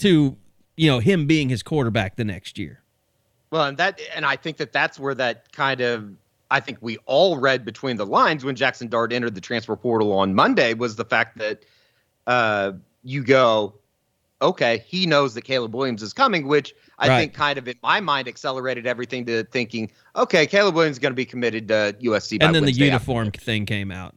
to 0.03 0.37
you 0.77 0.89
know 0.89 0.99
him 0.99 1.27
being 1.27 1.49
his 1.49 1.61
quarterback 1.63 2.15
the 2.15 2.23
next 2.23 2.57
year. 2.57 2.79
Well, 3.51 3.65
and 3.65 3.77
that, 3.77 3.99
and 4.15 4.25
I 4.25 4.35
think 4.35 4.57
that 4.57 4.71
that's 4.71 4.97
where 4.99 5.13
that 5.13 5.51
kind 5.51 5.79
of, 5.79 6.09
I 6.49 6.59
think 6.59 6.79
we 6.81 6.97
all 7.05 7.37
read 7.37 7.63
between 7.63 7.97
the 7.97 8.05
lines 8.05 8.43
when 8.43 8.55
Jackson 8.55 8.87
Dart 8.87 9.13
entered 9.13 9.35
the 9.35 9.41
transfer 9.41 9.75
portal 9.75 10.11
on 10.13 10.33
Monday 10.33 10.73
was 10.73 10.95
the 10.95 11.05
fact 11.05 11.37
that 11.37 11.63
uh, 12.25 12.71
you 13.03 13.23
go, 13.23 13.75
okay, 14.41 14.83
he 14.87 15.05
knows 15.05 15.35
that 15.35 15.43
Caleb 15.43 15.75
Williams 15.75 16.01
is 16.01 16.13
coming, 16.13 16.47
which 16.47 16.73
I 16.97 17.07
Right. 17.07 17.19
think 17.19 17.33
kind 17.35 17.59
of 17.59 17.67
in 17.67 17.75
my 17.83 17.99
mind 17.99 18.27
accelerated 18.27 18.87
everything 18.87 19.23
to 19.27 19.43
thinking, 19.43 19.91
okay, 20.15 20.47
Caleb 20.47 20.73
Williams 20.73 20.95
is 20.95 20.99
going 20.99 21.11
to 21.11 21.15
be 21.15 21.25
committed 21.25 21.67
to 21.67 21.95
USC. 22.01 22.39
by 22.39 22.47
And 22.47 22.55
then 22.55 22.65
the 22.65 22.71
uniform 22.71 23.27
afternoon. 23.27 23.45
thing 23.45 23.65
came 23.67 23.91
out. 23.91 24.15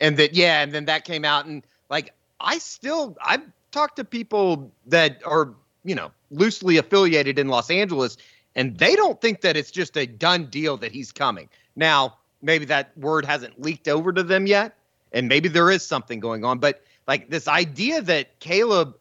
and 0.00 0.16
that 0.16 0.34
yeah, 0.34 0.62
and 0.62 0.72
then 0.72 0.86
that 0.86 1.04
came 1.04 1.24
out, 1.24 1.46
and 1.46 1.64
like 1.90 2.12
I 2.40 2.58
still 2.58 3.16
I've 3.24 3.42
talked 3.70 3.96
to 3.96 4.04
people 4.04 4.72
that 4.86 5.20
are 5.24 5.54
you 5.84 5.94
know 5.94 6.10
loosely 6.30 6.76
affiliated 6.76 7.38
in 7.38 7.48
Los 7.48 7.70
Angeles, 7.70 8.16
and 8.54 8.76
they 8.78 8.96
don't 8.96 9.20
think 9.20 9.40
that 9.42 9.56
it's 9.56 9.70
just 9.70 9.96
a 9.96 10.06
done 10.06 10.46
deal 10.46 10.76
that 10.78 10.92
he's 10.92 11.12
coming. 11.12 11.48
Now 11.76 12.16
maybe 12.42 12.64
that 12.66 12.96
word 12.96 13.24
hasn't 13.24 13.60
leaked 13.60 13.88
over 13.88 14.12
to 14.12 14.22
them 14.22 14.46
yet, 14.46 14.76
and 15.12 15.28
maybe 15.28 15.48
there 15.48 15.70
is 15.70 15.86
something 15.86 16.20
going 16.20 16.44
on, 16.44 16.58
but 16.58 16.82
like 17.06 17.30
this 17.30 17.48
idea 17.48 18.02
that 18.02 18.38
Caleb 18.38 18.96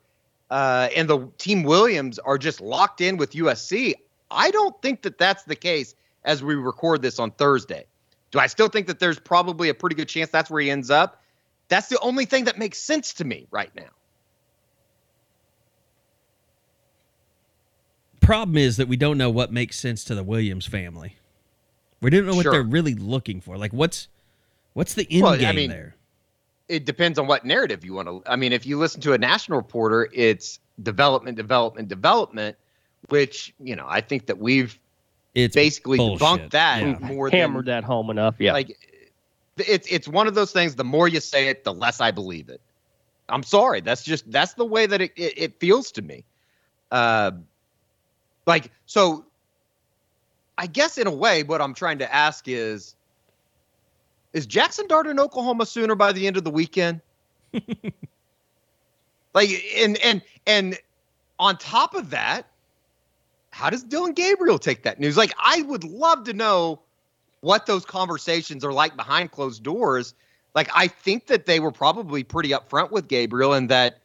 uh, 0.50 0.90
and 0.96 1.10
the 1.10 1.28
team 1.38 1.64
Williams 1.64 2.20
are 2.20 2.38
just 2.38 2.62
locked 2.62 3.02
in 3.02 3.18
with 3.18 3.34
USC, 3.34 3.94
I 4.32 4.50
don't 4.52 4.82
think 4.82 5.02
that 5.04 5.18
that's 5.18 5.44
the 5.44 5.56
case 5.56 5.94
as 6.24 6.44
we 6.44 6.56
record 6.56 7.02
this 7.02 7.20
on 7.20 7.32
Thursday. 7.32 7.86
Do 8.32 8.40
I 8.40 8.48
still 8.48 8.70
think 8.70 8.88
that 8.88 9.00
there's 9.00 9.20
probably 9.20 9.70
a 9.70 9.74
pretty 9.74 9.96
good 9.96 10.10
chance 10.10 10.30
that's 10.30 10.50
where 10.50 10.62
he 10.62 10.72
ends 10.72 10.90
up? 10.90 11.22
That's 11.70 11.88
the 11.88 12.00
only 12.00 12.26
thing 12.26 12.46
that 12.46 12.58
makes 12.58 12.80
sense 12.80 13.14
to 13.16 13.26
me 13.26 13.48
right 13.52 13.74
now. 13.76 13.90
Problem 18.28 18.58
is 18.58 18.76
that 18.76 18.90
we 18.90 18.98
don't 18.98 19.18
know 19.18 19.30
what 19.30 19.54
makes 19.54 19.80
sense 19.80 20.04
to 20.04 20.14
the 20.14 20.22
Williams 20.24 20.66
family. 20.68 21.16
We 22.02 22.10
don't 22.10 22.26
know 22.26 22.36
what 22.36 22.44
Sure. 22.44 22.52
they're 22.52 22.62
really 22.64 22.94
looking 22.94 23.40
for. 23.40 23.58
Like 23.58 23.72
what's 23.72 24.10
what's 24.74 24.94
the 24.96 25.08
end 25.10 25.24
Well, 25.24 25.32
I 25.34 25.38
game 25.38 25.56
mean, 25.56 25.70
there? 25.70 25.96
It 26.68 26.84
depends 26.86 27.18
on 27.18 27.26
what 27.28 27.46
narrative 27.46 27.86
you 27.86 27.94
want 27.94 28.10
to. 28.10 28.22
I 28.30 28.36
mean, 28.36 28.52
if 28.52 28.66
you 28.66 28.78
listen 28.78 29.00
to 29.02 29.14
a 29.14 29.18
national 29.18 29.58
reporter, 29.58 30.10
it's 30.14 30.60
development, 30.84 31.38
development, 31.38 31.88
development, 31.88 32.58
which 33.08 33.54
you 33.62 33.78
know 33.78 33.86
I 33.88 34.02
think 34.02 34.26
that 34.26 34.38
we've 34.38 34.78
It's 35.34 35.56
basically 35.56 35.98
bullshit. 35.98 36.28
debunked 36.28 36.50
that 36.52 36.82
Yeah. 36.82 36.98
more 37.00 37.30
Hammered 37.30 37.66
than 37.66 37.76
that 37.76 37.84
home 37.86 38.10
enough. 38.10 38.36
Yeah. 38.40 38.52
like 38.52 38.78
it's 39.58 39.88
it's 39.90 40.08
one 40.08 40.28
of 40.28 40.36
those 40.36 40.52
things. 40.52 40.76
The 40.76 40.84
more 40.84 41.08
you 41.08 41.22
say 41.22 41.48
it, 41.48 41.64
the 41.64 41.74
less 41.74 42.02
I 42.02 42.12
believe 42.12 42.50
it. 42.50 42.60
I'm 43.30 43.44
sorry. 43.44 43.80
That's 43.80 44.04
just 44.04 44.30
that's 44.30 44.54
the 44.56 44.66
way 44.66 44.86
that 44.86 45.00
it 45.00 45.14
it, 45.16 45.34
it 45.38 45.60
feels 45.62 45.94
to 45.94 46.02
me. 46.02 46.26
Uh, 46.92 47.32
like 48.48 48.72
so. 48.86 49.26
I 50.58 50.66
guess 50.66 50.98
in 50.98 51.06
a 51.06 51.14
way, 51.14 51.44
what 51.44 51.62
I'm 51.62 51.76
trying 51.76 52.00
to 52.00 52.12
ask 52.12 52.48
is, 52.48 52.96
is 54.34 54.48
Jackson 54.48 54.88
Dart 54.88 55.06
in 55.06 55.20
Oklahoma 55.20 55.68
sooner 55.68 55.94
by 55.94 56.12
the 56.12 56.26
end 56.26 56.36
of 56.36 56.44
the 56.44 56.50
weekend? 56.50 57.00
like 59.36 59.50
and 59.76 59.98
and 59.98 60.24
and 60.48 60.80
on 61.40 61.58
top 61.58 61.94
of 61.94 62.10
that, 62.10 62.48
how 63.52 63.70
does 63.70 63.84
Dillon 63.84 64.14
Gabriel 64.14 64.60
take 64.60 64.84
that 64.84 65.00
news? 65.00 65.18
Like, 65.18 65.34
I 65.38 65.62
would 65.64 65.84
love 65.84 66.24
to 66.26 66.34
know 66.34 66.80
what 67.42 67.66
those 67.66 67.86
conversations 67.86 68.66
are 68.66 68.74
like 68.74 68.96
behind 68.96 69.32
closed 69.32 69.64
doors. 69.64 70.14
Like, 70.56 70.70
I 70.74 70.88
think 70.88 71.28
that 71.28 71.46
they 71.46 71.60
were 71.60 71.72
probably 71.72 72.24
pretty 72.24 72.50
upfront 72.50 72.92
with 72.92 73.08
Gabriel 73.08 73.54
and 73.54 73.70
that. 73.70 74.00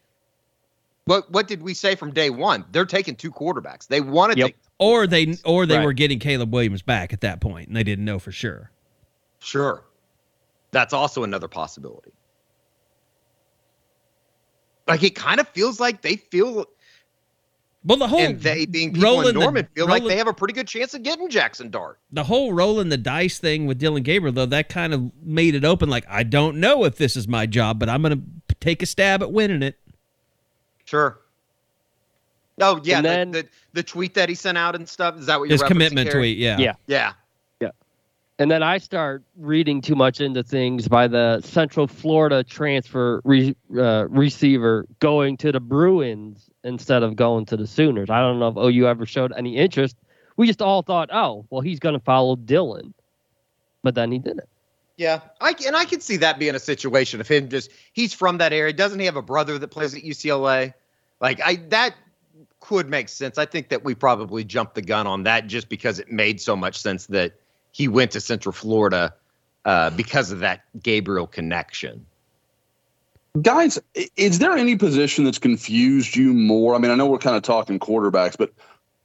What 1.05 1.31
what 1.33 1.49
did 1.49 1.63
we 1.63 1.75
say 1.75 1.95
from 1.97 2.13
day 2.13 2.31
one? 2.31 2.65
They're 2.71 2.85
taking 2.87 3.17
two 3.17 3.33
quarterbacks. 3.33 3.89
They 3.89 4.01
wanted 4.01 4.39
Yep. 4.39 4.49
to 4.51 4.55
Or 4.79 5.07
they 5.07 5.35
or 5.45 5.67
they 5.67 5.79
Right. 5.79 5.85
were 5.85 5.93
getting 5.93 6.19
Caleb 6.19 6.53
Williams 6.53 6.83
back 6.83 7.13
at 7.13 7.21
that 7.23 7.41
point 7.41 7.69
and 7.69 7.77
they 7.77 7.83
didn't 7.83 8.05
know 8.05 8.19
for 8.19 8.31
sure. 8.33 8.71
Sure. 9.41 9.85
That's 10.71 10.93
also 10.93 11.25
another 11.25 11.49
possibility. 11.49 12.13
Like 14.89 15.03
it 15.03 15.15
kind 15.15 15.41
of 15.41 15.49
feels 15.49 15.79
like 15.81 16.03
they 16.03 16.17
feel 16.17 16.67
Well, 17.85 17.99
the 17.99 18.07
whole 18.09 18.21
and 18.21 18.41
they 18.41 18.67
being 18.67 18.93
people 18.93 19.09
in 19.09 19.15
rolling 19.17 19.35
the- 19.35 19.41
Norman 19.41 19.69
feel 19.75 19.87
like 19.89 20.05
they 20.05 20.17
have 20.17 20.29
a 20.29 20.33
pretty 20.33 20.55
good 20.55 20.69
chance 20.69 20.95
of 20.95 21.03
getting 21.03 21.29
Jackson 21.31 21.71
Dart. 21.71 21.99
the 22.13 22.25
whole 22.25 22.53
rolling 22.53 22.89
the 22.89 22.97
dice 22.97 23.39
thing 23.39 23.67
with 23.67 23.79
Dillon 23.79 24.03
Gabriel 24.03 24.33
though 24.33 24.47
that 24.47 24.69
kind 24.69 24.93
of 24.95 25.11
made 25.23 25.55
it 25.55 25.65
open 25.65 25.89
like 25.89 26.05
I 26.09 26.23
don't 26.23 26.59
know 26.59 26.85
if 26.85 26.97
this 26.97 27.17
is 27.17 27.27
my 27.29 27.47
job, 27.47 27.79
but 27.79 27.89
I'm 27.89 28.03
going 28.03 28.19
to 28.49 28.55
take 28.61 28.83
a 28.83 28.87
stab 28.87 29.23
at 29.23 29.33
winning 29.33 29.63
it. 29.63 29.79
Sure. 30.93 31.19
Oh 32.61 32.79
yeah, 32.85 32.99
And 32.99 33.07
the, 33.07 33.09
then- 33.09 33.31
the 33.31 33.49
the 33.73 33.83
tweet 33.83 34.13
that 34.13 34.29
he 34.29 34.35
sent 34.35 34.59
out 34.59 34.75
and 34.75 34.87
stuff. 34.87 35.19
Is 35.19 35.25
that 35.25 35.41
what 35.41 35.49
you're 35.49 35.55
His 35.55 35.63
commitment 35.63 36.11
Gary? 36.11 36.21
tweet, 36.21 36.37
yeah. 36.39 36.59
Yeah. 36.59 36.75
Yeah. 36.87 37.13
And 38.39 38.51
then 38.51 38.63
I 38.63 38.77
start 38.77 39.23
reading 39.39 39.81
too 39.81 39.95
much 39.95 40.21
into 40.21 40.43
things 40.43 40.89
by 40.89 41.09
the 41.09 41.41
Central 41.41 41.87
Florida 41.87 42.45
transfer 42.45 43.23
re, 43.25 43.57
uh, 43.75 44.07
receiver 44.11 44.85
going 44.99 45.39
to 45.39 45.51
the 45.51 45.61
Bruins 45.61 46.51
instead 46.63 47.03
of 47.03 47.17
going 47.17 47.47
to 47.47 47.57
the 47.57 47.67
Sooners. 47.67 48.11
I 48.11 48.21
don't 48.21 48.39
know 48.39 48.49
if 48.49 48.57
OU 48.59 48.87
ever 48.87 49.07
showed 49.07 49.33
any 49.35 49.57
interest. 49.57 49.97
We 50.37 50.47
just 50.47 50.61
all 50.61 50.83
thought, 50.83 51.09
oh, 51.11 51.47
well, 51.49 51.63
he's 51.63 51.79
going 51.79 51.95
to 51.95 52.05
follow 52.05 52.37
Dillon. 52.37 52.93
But 53.83 53.95
then 53.95 54.13
he 54.13 54.19
didn't. 54.19 54.49
Yeah, 54.99 55.21
I 55.41 55.55
and 55.67 55.75
I 55.75 55.85
can 55.87 56.01
see 56.01 56.19
that 56.19 56.39
being 56.39 56.55
a 56.55 56.61
situation 56.61 57.21
of 57.21 57.29
him 57.29 57.49
just 57.49 57.71
he's 57.93 58.13
from 58.13 58.39
that 58.39 58.53
area. 58.53 58.73
Doesn't 58.73 59.01
he 59.01 59.07
have 59.07 59.17
a 59.17 59.23
brother 59.23 59.59
that 59.59 59.69
plays 59.69 59.95
at 59.95 60.03
UCLA? 60.03 60.75
Like 61.23 61.41
I 61.41 61.57
that 61.69 61.95
could 62.61 62.89
make 62.89 63.09
sense. 63.09 63.39
I 63.39 63.47
think 63.47 63.71
that 63.71 63.85
we 63.85 63.95
probably 63.95 64.45
jumped 64.45 64.75
the 64.75 64.83
gun 64.83 65.07
on 65.07 65.23
that 65.23 65.47
just 65.47 65.69
because 65.69 65.99
it 65.99 66.11
made 66.11 66.41
so 66.41 66.55
much 66.55 66.79
sense 66.79 67.07
that 67.07 67.33
he 67.71 67.89
went 67.89 68.11
to 68.11 68.21
Central 68.21 68.53
Florida 68.53 69.15
uh, 69.65 69.91
because 69.91 70.31
of 70.31 70.41
that 70.41 70.63
Gabriel 70.83 71.27
connection. 71.27 72.05
Guys, 73.41 73.79
is 74.17 74.41
there 74.41 74.53
any 74.53 74.77
position 74.77 75.25
that's 75.25 75.39
confused 75.39 76.17
you 76.17 76.35
more? 76.35 76.75
I 76.75 76.79
mean, 76.79 76.91
I 76.91 76.97
know 76.97 77.07
we're 77.07 77.19
kind 77.19 77.37
of 77.37 77.43
talking 77.43 77.79
quarterbacks, 77.79 78.37
but 78.37 78.53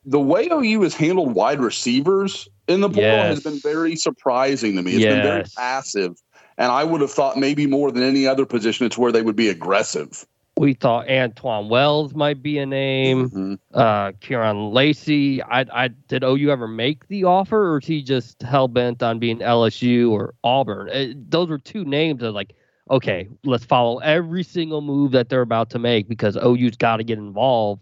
the 0.06 0.19
way 0.19 0.49
OU 0.51 0.82
has 0.82 0.93
handled 0.93 1.34
wide 1.34 1.62
receivers 1.62 2.49
in 2.67 2.82
the 2.82 2.89
portal 2.89 3.03
has 3.03 3.41
been 3.41 3.60
very 3.60 3.95
surprising 3.95 4.75
to 4.75 4.82
me. 4.82 4.93
It's 4.93 5.06
been 5.06 5.23
very 5.23 5.43
passive. 5.56 6.21
And 6.58 6.71
I 6.71 6.84
would 6.84 7.01
have 7.01 7.12
thought 7.12 7.38
maybe 7.38 7.67
more 7.67 7.91
than 7.91 8.03
any 8.03 8.27
other 8.27 8.45
position, 8.45 8.86
it's 8.86 8.97
where 8.97 9.12
they 9.12 9.21
would 9.21 9.36
be 9.36 9.47
aggressive. 9.47 10.25
We 10.58 10.74
thought 10.74 11.08
Antwane 11.08 11.70
Wells 11.70 12.15
might 12.15 12.41
be 12.41 12.58
a 12.58 12.65
name. 12.65 13.30
Mhm. 13.30 13.60
Uh, 13.74 14.12
Kyren 14.13 14.74
Lacy. 14.74 15.41
I, 15.43 15.65
I 15.72 15.88
did 15.89 16.24
OU 16.24 16.50
ever 16.52 16.67
make 16.67 17.08
the 17.08 17.26
offer, 17.26 17.74
or 17.74 17.78
is 17.78 17.86
he 17.86 18.02
just 18.02 18.41
hell 18.41 18.67
bent 18.67 19.04
on 19.04 19.20
being 19.20 19.39
LSU 19.39 20.12
or 20.12 20.34
Auburn? 20.43 20.89
Uh 20.89 21.13
those 21.30 21.50
were 21.50 21.60
two 21.60 21.86
names 21.86 22.22
that 22.22 22.32
like, 22.32 22.54
okay, 22.89 23.28
let's 23.43 23.65
follow 23.65 24.00
every 24.00 24.43
single 24.43 24.82
move 24.82 25.12
that 25.12 25.30
they're 25.30 25.41
about 25.41 25.70
to 25.72 25.80
make 25.80 26.08
because 26.08 26.36
OU's 26.38 26.76
got 26.78 26.98
to 26.98 27.04
get 27.04 27.20
involved. 27.20 27.82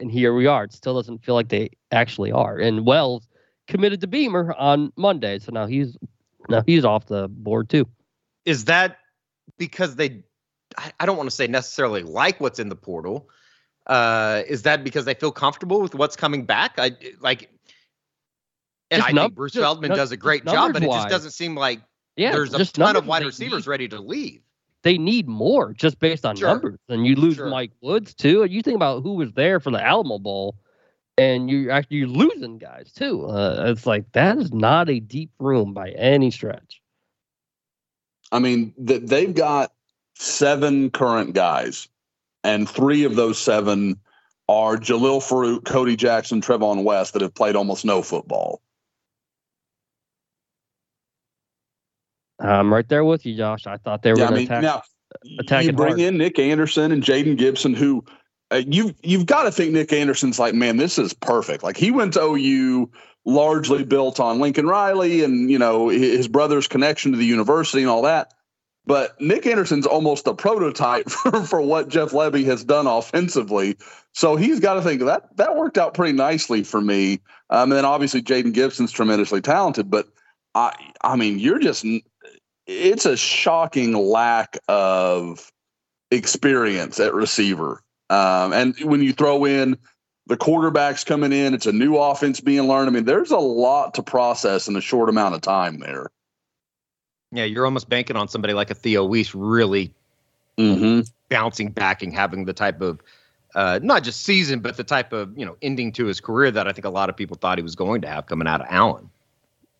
And 0.00 0.10
here 0.10 0.34
we 0.34 0.46
are. 0.46 0.64
It 0.64 0.72
still 0.72 0.94
doesn't 0.94 1.24
feel 1.24 1.34
like 1.34 1.48
they 1.50 1.70
actually 1.92 2.32
are. 2.32 2.58
And 2.58 2.86
Wells 2.86 3.28
committed 3.68 4.00
to 4.00 4.06
Beamer 4.06 4.52
on 4.54 4.92
Monday, 4.96 5.38
so 5.38 5.52
now 5.52 5.66
he's 5.66 5.96
now 6.48 6.62
he's 6.66 6.84
off 6.86 7.06
the 7.06 7.28
board 7.28 7.68
too. 7.68 7.86
Is 8.46 8.64
that 8.64 8.96
because 9.58 9.96
they? 9.96 10.24
I, 10.78 10.92
I 11.00 11.06
don't 11.06 11.16
want 11.16 11.28
to 11.30 11.34
say 11.34 11.46
necessarily 11.46 12.02
like 12.02 12.40
what's 12.40 12.58
in 12.58 12.68
the 12.68 12.76
portal. 12.76 13.28
Uh, 13.86 14.42
is 14.46 14.62
that 14.62 14.82
because 14.84 15.04
they 15.04 15.14
feel 15.14 15.32
comfortable 15.32 15.80
with 15.80 15.94
what's 15.94 16.16
coming 16.16 16.44
back? 16.46 16.74
I 16.78 16.92
like, 17.20 17.50
and 18.90 19.00
Just 19.00 19.08
I 19.08 19.12
num- 19.12 19.24
think 19.26 19.34
Bruce 19.34 19.52
just 19.52 19.62
Feldman 19.62 19.90
num- 19.90 19.96
does 19.98 20.12
a 20.12 20.16
great 20.16 20.44
job, 20.44 20.72
but 20.72 20.82
it 20.82 20.86
just 20.90 21.08
doesn't 21.08 21.32
seem 21.32 21.54
like 21.54 21.80
Yeah, 22.16 22.32
there's 22.32 22.54
a 22.54 22.58
just 22.58 22.74
ton 22.76 22.96
of 22.96 23.06
wide 23.06 23.24
receivers 23.24 23.66
need. 23.66 23.70
ready 23.70 23.88
to 23.88 24.00
leave. 24.00 24.40
they 24.82 24.96
need 24.98 25.26
more 25.28 25.72
just 25.72 25.98
based 25.98 26.24
on 26.26 26.36
Sure. 26.36 26.48
numbers. 26.48 26.78
And 26.88 27.06
you 27.06 27.14
lose 27.16 27.36
Sure. 27.36 27.48
Mike 27.50 27.72
Woods 27.82 28.14
too. 28.14 28.42
And 28.42 28.52
you 28.52 28.62
think 28.62 28.76
about 28.76 29.02
who 29.02 29.14
was 29.14 29.32
there 29.32 29.58
for 29.60 29.70
the 29.70 29.82
Alamo 29.82 30.18
Bowl, 30.18 30.56
and 31.18 31.50
you 31.50 31.70
actually 31.70 31.98
you're 31.98 32.08
losing 32.08 32.56
guys 32.58 32.90
too. 32.92 33.26
Uh, 33.26 33.64
it's 33.68 33.86
like 33.86 34.10
that 34.12 34.38
is 34.38 34.52
not 34.52 34.88
a 34.88 34.98
deep 35.00 35.30
room 35.38 35.74
by 35.74 35.90
any 35.90 36.30
stretch. 36.30 36.80
I 38.32 38.38
mean, 38.38 38.72
th- 38.86 39.02
they've 39.02 39.34
got 39.34 39.72
seven 40.14 40.90
current 40.90 41.34
guys, 41.34 41.88
and 42.42 42.68
three 42.68 43.04
of 43.04 43.16
those 43.16 43.38
seven 43.38 43.98
are 44.48 44.76
Jalil 44.76 45.20
Farooq, 45.22 45.64
Cody 45.64 45.96
Jackson, 45.96 46.40
Trevon 46.40 46.84
West 46.84 47.14
that 47.14 47.22
have 47.22 47.34
played 47.34 47.56
almost 47.56 47.84
no 47.84 48.02
football. 48.02 48.60
I'm 52.40 52.72
right 52.72 52.88
there 52.88 53.04
with 53.04 53.24
you, 53.24 53.36
Josh. 53.36 53.66
I 53.66 53.76
thought 53.78 54.02
they 54.02 54.12
were 54.12 54.18
Yeah, 54.18 54.28
going 54.30 54.36
mean, 54.36 54.48
to 54.48 54.58
attack. 54.58 54.62
now 54.62 54.82
attack 55.38 55.64
you 55.64 55.72
bring 55.72 55.90
hard. 55.90 56.00
in 56.00 56.18
Nick 56.18 56.38
Anderson 56.38 56.92
and 56.92 57.02
Jayden 57.02 57.36
Gibson, 57.38 57.74
who 57.74 58.04
uh, 58.50 58.62
you've 58.66 58.94
you've 59.02 59.26
got 59.26 59.44
to 59.44 59.52
think 59.52 59.72
Nick 59.72 59.92
Anderson's 59.92 60.38
like, 60.38 60.54
man, 60.54 60.76
this 60.76 60.98
is 60.98 61.14
perfect. 61.14 61.62
Like 61.62 61.76
he 61.76 61.90
went 61.90 62.14
to 62.14 62.20
OU 62.22 62.90
largely 63.24 63.84
built 63.84 64.20
on 64.20 64.40
Lincoln 64.40 64.66
Riley 64.66 65.24
and 65.24 65.50
you 65.50 65.58
know 65.58 65.88
his 65.88 66.28
brother's 66.28 66.68
connection 66.68 67.12
to 67.12 67.18
the 67.18 67.24
university 67.24 67.82
and 67.82 67.90
all 67.90 68.02
that. 68.02 68.33
But 68.86 69.18
Nick 69.20 69.46
Anderson's 69.46 69.86
almost 69.86 70.26
a 70.26 70.34
prototype 70.34 71.08
for, 71.10 71.42
for 71.42 71.60
what 71.60 71.88
Jeff 71.88 72.10
Lebby 72.10 72.44
has 72.44 72.64
done 72.64 72.86
offensively. 72.86 73.76
So 74.12 74.36
he's 74.36 74.60
got 74.60 74.74
to 74.74 74.82
think 74.82 75.02
that 75.02 75.36
that 75.36 75.56
worked 75.56 75.78
out 75.78 75.94
pretty 75.94 76.12
nicely 76.12 76.62
for 76.62 76.80
me. 76.80 77.20
Um, 77.50 77.70
and 77.70 77.72
then 77.72 77.84
obviously 77.84 78.22
Jayden 78.22 78.52
Gibson's 78.52 78.92
tremendously 78.92 79.40
talented, 79.40 79.90
but 79.90 80.06
I 80.54 80.74
I 81.02 81.16
mean 81.16 81.38
you're 81.38 81.58
just 81.58 81.84
it's 82.66 83.06
a 83.06 83.16
shocking 83.16 83.92
lack 83.92 84.58
of 84.68 85.50
experience 86.10 87.00
at 87.00 87.14
receiver. 87.14 87.82
Um, 88.10 88.52
and 88.52 88.78
when 88.82 89.02
you 89.02 89.12
throw 89.12 89.44
in 89.44 89.76
the 90.26 90.36
quarterbacks 90.36 91.04
coming 91.04 91.32
in, 91.32 91.54
it's 91.54 91.66
a 91.66 91.72
new 91.72 91.96
offense 91.96 92.40
being 92.40 92.66
learned. 92.68 92.88
I 92.88 92.92
mean, 92.92 93.04
there's 93.04 93.30
a 93.30 93.38
lot 93.38 93.94
to 93.94 94.02
process 94.02 94.68
in 94.68 94.76
a 94.76 94.80
short 94.80 95.08
amount 95.08 95.34
of 95.34 95.40
time 95.40 95.78
there. 95.78 96.10
Yeah, 97.34 97.44
you're 97.44 97.64
almost 97.66 97.88
banking 97.88 98.16
on 98.16 98.28
somebody 98.28 98.54
like 98.54 98.70
a 98.70 98.74
Theo 98.74 99.04
Wease 99.04 99.34
really 99.34 99.92
Mm-hmm. 100.56 101.00
bouncing 101.30 101.70
back 101.70 102.00
and 102.00 102.14
having 102.14 102.44
the 102.44 102.52
type 102.52 102.80
of 102.80 103.00
uh, 103.56 103.80
not 103.82 104.04
just 104.04 104.22
season, 104.22 104.60
but 104.60 104.76
the 104.76 104.84
type 104.84 105.12
of 105.12 105.36
you 105.36 105.44
know 105.44 105.56
ending 105.62 105.90
to 105.92 106.06
his 106.06 106.20
career 106.20 106.52
that 106.52 106.68
I 106.68 106.72
think 106.72 106.84
a 106.84 106.90
lot 106.90 107.08
of 107.08 107.16
people 107.16 107.36
thought 107.36 107.58
he 107.58 107.62
was 107.62 107.74
going 107.74 108.02
to 108.02 108.08
have 108.08 108.26
coming 108.26 108.46
out 108.46 108.60
of 108.60 108.68
Allen. 108.70 109.10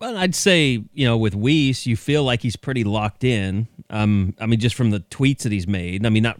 Well, 0.00 0.16
I'd 0.16 0.34
say 0.34 0.82
you 0.92 1.06
know 1.06 1.16
with 1.16 1.36
Wease, 1.36 1.86
you 1.86 1.96
feel 1.96 2.24
like 2.24 2.42
he's 2.42 2.56
pretty 2.56 2.82
locked 2.82 3.22
in. 3.22 3.68
Um, 3.88 4.34
I 4.40 4.46
mean, 4.46 4.58
just 4.58 4.74
from 4.74 4.90
the 4.90 4.98
tweets 4.98 5.42
that 5.42 5.52
he's 5.52 5.68
made. 5.68 6.04
I 6.04 6.08
mean, 6.08 6.24
not 6.24 6.38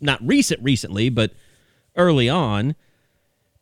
not 0.00 0.18
recent 0.26 0.60
recently, 0.64 1.08
but 1.08 1.32
early 1.94 2.28
on. 2.28 2.74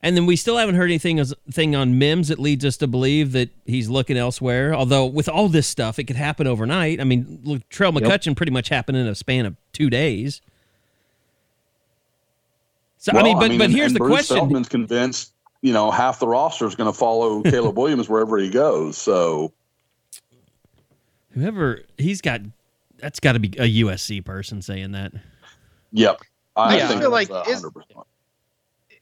And 0.04 0.14
then 0.18 0.26
we 0.26 0.36
still 0.36 0.58
haven't 0.58 0.74
heard 0.74 0.90
anything 0.90 1.18
as- 1.18 1.32
thing 1.50 1.74
on 1.74 1.98
Mims 1.98 2.28
that 2.28 2.38
leads 2.38 2.62
us 2.62 2.76
to 2.76 2.86
believe 2.86 3.32
that 3.32 3.48
he's 3.64 3.88
looking 3.88 4.18
elsewhere. 4.18 4.74
Although 4.74 5.06
with 5.06 5.30
all 5.30 5.48
this 5.48 5.66
stuff, 5.66 5.98
it 5.98 6.04
could 6.04 6.16
happen 6.16 6.46
overnight. 6.46 7.00
I 7.00 7.04
mean, 7.04 7.40
look, 7.42 7.66
Trail 7.70 7.90
McCutcheon 7.90 8.36
pretty 8.36 8.52
much 8.52 8.68
happened 8.68 8.98
in 8.98 9.06
a 9.06 9.14
span 9.14 9.46
of 9.46 9.56
two 9.72 9.88
days. 9.88 10.42
So 12.98 13.12
I 13.16 13.22
mean, 13.22 13.38
but 13.38 13.56
but 13.56 13.70
here's 13.70 13.88
and 13.92 13.96
the 13.96 14.00
Bruce 14.00 14.26
question: 14.28 14.36
Feldman's 14.36 14.68
convinced, 14.68 15.32
you 15.62 15.72
know, 15.72 15.90
half 15.90 16.18
the 16.18 16.28
roster 16.28 16.66
is 16.66 16.74
going 16.74 16.92
to 16.92 16.96
follow 16.98 17.42
Caleb 17.44 17.76
Williams 17.76 18.06
wherever 18.08 18.36
he 18.38 18.50
goes. 18.50 18.96
So 18.98 19.52
Whoever 21.32 21.80
he's 21.98 22.20
got, 22.20 22.42
that's 22.98 23.20
got 23.20 23.32
to 23.32 23.40
be 23.40 23.48
a 23.58 23.82
USC 23.84 24.24
person 24.24 24.62
saying 24.62 24.92
that. 24.92 25.12
Yep. 25.92 26.20
I 26.56 26.76
Yeah, 26.76 26.84
I 26.84 26.88
think 26.88 27.00
feel 27.00 27.10
like 27.10 27.28
is- 27.48 27.62
100%. 27.64 28.04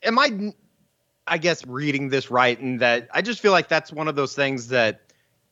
am 0.05 0.19
I 0.19 0.53
I 1.27 1.39
guess 1.39 1.65
reading 1.67 2.09
this 2.09 2.31
right 2.31 2.59
and 2.59 2.81
that 2.81 3.09
I 3.13 3.23
just 3.23 3.41
feel 3.41 3.53
like 3.53 3.69
that's 3.69 3.93
one 3.93 4.09
of 4.09 4.17
those 4.17 4.35
things 4.35 4.69
that 4.69 5.03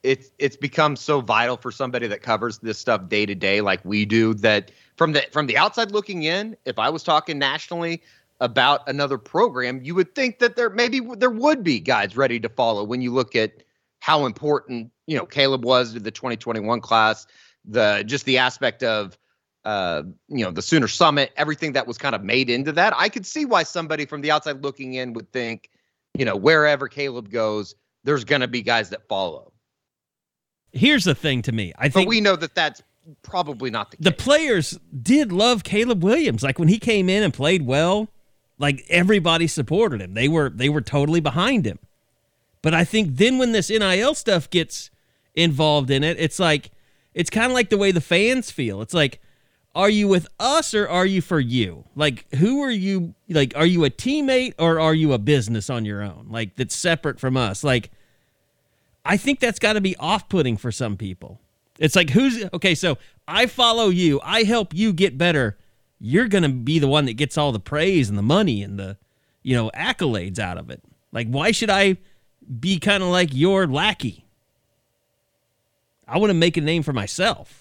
it's 0.03 0.31
it's 0.39 0.57
become 0.57 0.97
so 0.97 1.21
vital 1.21 1.57
for 1.57 1.71
somebody 1.71 2.07
that 2.07 2.23
covers 2.23 2.59
this 2.59 2.79
stuff 2.79 3.09
day 3.09 3.27
to 3.27 3.35
day 3.35 3.61
like 3.61 3.81
we 3.85 4.05
do 4.05 4.35
that 4.35 4.71
from 4.97 5.13
the 5.13 5.23
from 5.31 5.47
the 5.47 5.57
outside 5.57 5.93
looking 5.93 6.23
in 6.25 6.57
if 6.65 6.79
I 6.79 6.91
was 6.91 7.03
talking 7.03 7.39
nationally 7.39 8.03
about 8.41 8.89
another 8.89 9.19
program 9.19 9.81
you 9.83 9.95
would 9.95 10.15
think 10.15 10.39
that 10.39 10.57
there 10.57 10.71
maybe 10.71 11.01
there 11.19 11.31
would 11.31 11.63
be 11.63 11.79
guys 11.79 12.17
ready 12.17 12.41
to 12.41 12.49
follow 12.49 12.83
when 12.83 13.03
you 13.03 13.13
look 13.13 13.37
at 13.37 13.63
how 14.01 14.27
important 14.27 14.91
you 15.07 15.17
know 15.17 15.27
Caleb 15.27 15.65
was 15.65 15.93
to 15.93 16.01
the 16.01 16.11
2021 16.11 16.81
class 16.81 17.27
the 17.65 18.03
just 18.07 18.25
the 18.25 18.39
aspect 18.39 18.83
of 18.83 19.19
uh, 19.65 20.03
you 20.29 20.45
know, 20.45 20.51
the 20.51 20.63
Sooner 20.63 20.89
Summit, 20.89 21.33
everything 21.37 21.73
that 21.73 21.87
was 21.87 21.99
kind 21.99 22.15
of 22.15 22.23
made 22.25 22.49
into 22.51 22.73
that. 22.73 22.93
I 22.97 23.09
could 23.09 23.27
see 23.27 23.45
why 23.45 23.63
somebody 23.63 24.07
from 24.07 24.21
the 24.21 24.31
outside 24.31 24.63
looking 24.63 24.95
in 24.95 25.13
would 25.15 25.31
think, 25.33 25.71
you 26.15 26.25
know, 26.25 26.37
wherever 26.37 26.89
Caleb 26.89 27.31
goes, 27.31 27.75
there's 28.05 28.25
going 28.25 28.41
to 28.41 28.49
be 28.49 28.63
guys 28.63 28.91
that 28.91 29.07
follow. 29.09 29.53
Here's 30.73 31.05
the 31.05 31.15
thing 31.15 31.43
to 31.43 31.53
me. 31.53 31.73
I 31.79 31.89
But 31.89 31.95
think 31.95 32.09
we 32.09 32.21
know 32.21 32.37
that 32.37 32.55
that's 32.55 32.83
probably 33.23 33.71
not 33.71 33.91
the 33.91 33.97
case. 33.97 34.05
the 34.05 34.13
players 34.13 34.79
did 35.03 35.33
love 35.33 35.65
Caleb 35.65 36.03
Williams. 36.05 36.43
Like 36.43 36.59
when 36.59 36.69
he 36.69 36.79
came 36.79 37.09
in 37.09 37.23
and 37.23 37.35
played 37.35 37.67
well, 37.67 38.09
like 38.59 38.85
everybody 38.89 39.47
supported 39.47 40.01
him. 40.01 40.15
They 40.15 40.29
were 40.29 40.51
they 40.51 40.69
were 40.69 40.81
totally 40.81 41.21
behind 41.21 41.67
him. 41.67 41.79
But 42.63 42.75
I 42.75 42.85
think 42.85 43.17
then 43.17 43.39
when 43.39 43.53
this 43.53 43.71
NIL 43.71 44.15
stuff 44.15 44.49
gets 44.51 44.91
involved 45.35 45.91
in 45.91 46.05
it, 46.05 46.19
it's 46.21 46.39
like 46.39 46.71
it's 47.15 47.31
kind 47.31 47.47
of 47.47 47.53
like 47.53 47.71
the 47.71 47.79
way 47.79 47.91
the 47.91 48.01
fans 48.01 48.51
feel. 48.51 48.81
It's 48.83 48.95
like 48.95 49.21
are 49.75 49.91
you 49.91 50.09
with 50.09 50.27
us 50.39 50.75
or 50.75 50.89
are 50.89 51.07
you 51.07 51.21
for 51.21 51.39
you? 51.39 51.85
Like 51.95 52.27
who 52.35 52.63
are 52.63 52.71
you 52.71 53.15
like 53.29 53.53
are 53.57 53.67
you 53.67 53.85
a 53.85 53.91
teammate 53.91 54.55
or 54.59 54.81
are 54.81 54.95
you 54.95 55.13
a 55.13 55.19
business 55.19 55.71
on 55.71 55.85
your 55.85 56.03
own? 56.03 56.27
Like 56.29 56.57
that's 56.57 56.75
separate 56.75 57.21
from 57.21 57.37
us. 57.37 57.63
Like 57.63 57.91
I 59.05 59.17
think 59.17 59.41
that's 59.41 59.59
got 59.59 59.75
to 59.75 59.81
be 59.81 59.97
off-putting 59.97 60.57
for 60.57 60.73
some 60.73 60.97
people. 60.97 61.41
It's 61.79 61.97
like 61.97 62.11
who's 62.11 62.45
okay, 62.53 62.75
so 62.75 62.99
I 63.27 63.47
follow 63.47 63.89
you, 63.89 64.21
I 64.23 64.43
help 64.43 64.75
you 64.75 64.93
get 64.93 65.17
better. 65.17 65.57
You're 65.99 66.29
going 66.29 66.43
to 66.43 66.49
be 66.49 66.79
the 66.79 66.89
one 66.89 67.05
that 67.05 67.15
gets 67.15 67.39
all 67.39 67.53
the 67.53 67.61
praise 67.61 68.09
and 68.09 68.19
the 68.19 68.23
money 68.23 68.63
and 68.63 68.79
the 68.79 68.97
you 69.43 69.55
know 69.55 69.71
accolades 69.75 70.39
out 70.39 70.59
of 70.59 70.71
it. 70.71 70.83
Like 71.13 71.29
why 71.29 71.53
should 71.53 71.71
I 71.71 71.99
be 72.59 72.81
kind 72.81 73.03
of 73.03 73.09
like 73.09 73.31
your 73.33 73.69
lackey? 73.69 74.27
I 76.09 76.19
want 76.19 76.31
to 76.31 76.35
make 76.35 76.57
a 76.57 76.61
name 76.61 76.83
for 76.83 76.93
myself. 76.93 77.60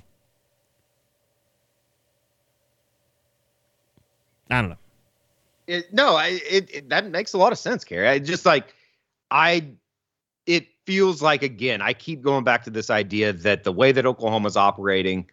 I 4.50 4.62
don't 4.62 4.72
know. 4.72 4.78
It, 5.68 5.94
no, 5.94 6.16
I 6.16 6.40
it, 6.50 6.74
it 6.74 6.90
that 6.90 7.10
makes 7.12 7.34
a 7.34 7.38
lot 7.38 7.52
of 7.52 7.60
sense, 7.60 7.84
Carrie. 7.84 8.08
I 8.08 8.20
just 8.20 8.46
like 8.46 8.74
I 9.30 9.68
it 10.48 10.68
feels 10.86 11.22
like 11.22 11.44
again, 11.44 11.82
I 11.82 11.94
keep 11.94 12.24
going 12.24 12.44
back 12.44 12.64
to 12.64 12.72
this 12.72 12.90
idea 12.90 13.32
that 13.34 13.64
the 13.64 13.72
way 13.72 13.92
that 13.92 14.06
Oklahoma's 14.06 14.58
operating, 14.58 15.30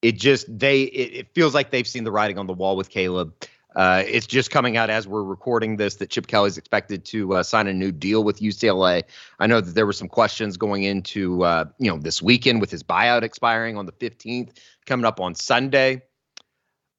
it 0.00 0.12
just 0.12 0.46
they 0.56 0.82
it, 0.82 1.12
it 1.14 1.34
feels 1.34 1.54
like 1.54 1.70
they've 1.72 1.88
seen 1.88 2.04
the 2.04 2.12
writing 2.12 2.38
on 2.38 2.46
the 2.46 2.52
wall 2.52 2.76
with 2.76 2.90
Caleb. 2.90 3.34
Uh, 3.74 4.04
it's 4.06 4.28
just 4.28 4.52
coming 4.52 4.76
out 4.76 4.88
as 4.88 5.08
we're 5.08 5.24
recording 5.24 5.76
this 5.76 5.96
that 5.96 6.08
Chip 6.08 6.28
Kelly's 6.28 6.56
expected 6.56 7.04
to 7.06 7.34
uh, 7.34 7.42
sign 7.42 7.66
a 7.66 7.72
new 7.72 7.90
deal 7.90 8.22
with 8.22 8.38
UCLA. 8.38 9.02
I 9.40 9.48
know 9.48 9.60
that 9.60 9.74
there 9.74 9.86
were 9.86 9.92
some 9.92 10.06
questions 10.06 10.56
going 10.56 10.84
into 10.84 11.42
uh, 11.42 11.64
you 11.80 11.90
know 11.90 11.98
this 11.98 12.22
weekend 12.22 12.60
with 12.60 12.70
his 12.70 12.84
buyout 12.84 13.22
expiring 13.22 13.76
on 13.76 13.86
the 13.86 13.92
15th, 13.92 14.56
coming 14.86 15.04
up 15.04 15.18
on 15.18 15.34
Sunday. 15.34 16.02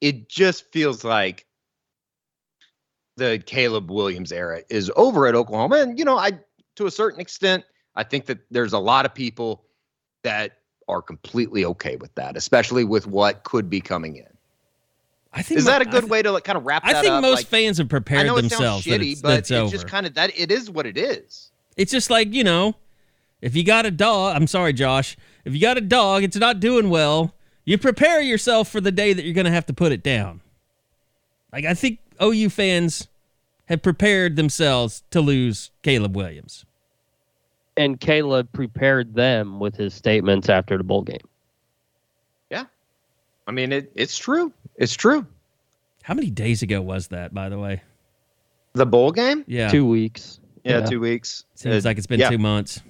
It 0.01 0.27
just 0.27 0.69
feels 0.73 1.05
like 1.05 1.44
the 3.17 3.41
Caleb 3.45 3.89
Williams 3.89 4.31
era 4.31 4.61
is 4.69 4.91
over 4.95 5.27
at 5.27 5.35
Oklahoma. 5.35 5.77
And, 5.77 5.97
you 5.97 6.05
know, 6.05 6.17
I, 6.17 6.31
to 6.75 6.85
a 6.85 6.91
certain 6.91 7.19
extent, 7.19 7.63
I 7.95 8.03
think 8.03 8.25
that 8.25 8.39
there's 8.51 8.73
a 8.73 8.79
lot 8.79 9.05
of 9.05 9.13
people 9.13 9.63
that 10.23 10.59
are 10.87 11.01
completely 11.01 11.65
okay 11.65 11.95
with 11.95 12.13
that, 12.15 12.35
especially 12.35 12.83
with 12.83 13.07
what 13.07 13.43
could 13.43 13.69
be 13.69 13.81
coming 13.81 14.17
in. 14.17 14.27
I 15.33 15.41
think 15.41 15.59
Is 15.59 15.65
mo- 15.65 15.71
that 15.71 15.81
a 15.81 15.85
good 15.85 16.01
th- 16.01 16.11
way 16.11 16.21
to 16.21 16.31
like 16.31 16.43
kind 16.43 16.57
of 16.57 16.65
wrap? 16.65 16.83
I 16.85 16.93
think 16.93 17.07
up? 17.07 17.21
most 17.21 17.39
Like, 17.39 17.47
fans 17.47 17.77
have 17.77 17.87
I 17.87 17.89
prepared 17.89 18.27
it 18.27 18.49
sounds 18.49 18.85
that 18.85 19.01
shitty, 19.01 19.11
it's, 19.13 19.21
but 19.21 19.39
it's 19.39 19.51
it's 19.51 19.71
just 19.71 19.87
kind 19.87 20.05
of 20.05 20.13
that 20.13 20.37
it 20.39 20.51
is 20.51 20.69
what 20.69 20.85
it 20.85 20.97
is. 20.97 21.51
It's 21.75 21.91
just 21.91 22.09
like, 22.09 22.33
you 22.33 22.43
know, 22.43 22.75
if 23.41 23.55
you 23.55 23.63
got 23.65 23.85
a 23.85 23.91
dog, 23.91 24.35
I'm 24.35 24.47
sorry, 24.47 24.71
Josh, 24.71 25.17
if 25.43 25.53
you 25.53 25.59
got 25.59 25.77
a 25.77 25.81
dog, 25.81 26.23
it's 26.23 26.37
not 26.37 26.61
doing 26.61 26.89
well, 26.89 27.35
you 27.65 27.77
prepare 27.77 28.21
yourself 28.21 28.69
for 28.69 28.79
the 28.79 28.91
day 28.91 29.11
that 29.11 29.25
you're 29.25 29.33
going 29.33 29.45
to 29.45 29.51
have 29.51 29.65
to 29.65 29.73
put 29.73 29.91
it 29.91 30.03
down. 30.03 30.39
Like, 31.51 31.65
I 31.65 31.73
think 31.73 31.99
OU 32.21 32.49
fans 32.49 33.07
have 33.65 33.81
prepared 33.81 34.35
themselves 34.35 35.03
to 35.11 35.21
lose 35.21 35.71
Caleb 35.83 36.15
Williams. 36.15 36.65
and 37.77 37.99
Caleb 37.99 38.47
prepared 38.53 39.15
them 39.15 39.59
with 39.59 39.75
his 39.75 39.93
statements 39.93 40.47
after 40.49 40.77
the 40.77 40.83
bowl 40.83 41.01
game. 41.01 41.17
Yeah. 42.49 42.65
I 43.47 43.51
mean, 43.51 43.71
it, 43.73 43.91
it's 43.95 44.17
true. 44.17 44.53
It's 44.77 44.93
true. 44.95 45.25
How 46.03 46.13
many 46.13 46.29
days 46.29 46.61
ago 46.61 46.81
was 46.81 47.07
that, 47.07 47.33
by 47.33 47.49
the 47.49 47.57
way? 47.59 47.81
The 48.73 48.85
bowl 48.85 49.11
game? 49.11 49.43
Yeah. 49.47 49.69
Two 49.69 49.85
weeks. 49.87 50.39
Yeah, 50.63 50.81
two 50.81 50.99
weeks. 50.99 51.43
Seems 51.55 51.85
Uh, 51.85 51.89
like 51.89 51.97
it's 51.97 52.07
been 52.07 52.19
yeah, 52.19 52.29
two 52.29 52.37
months. 52.37 52.81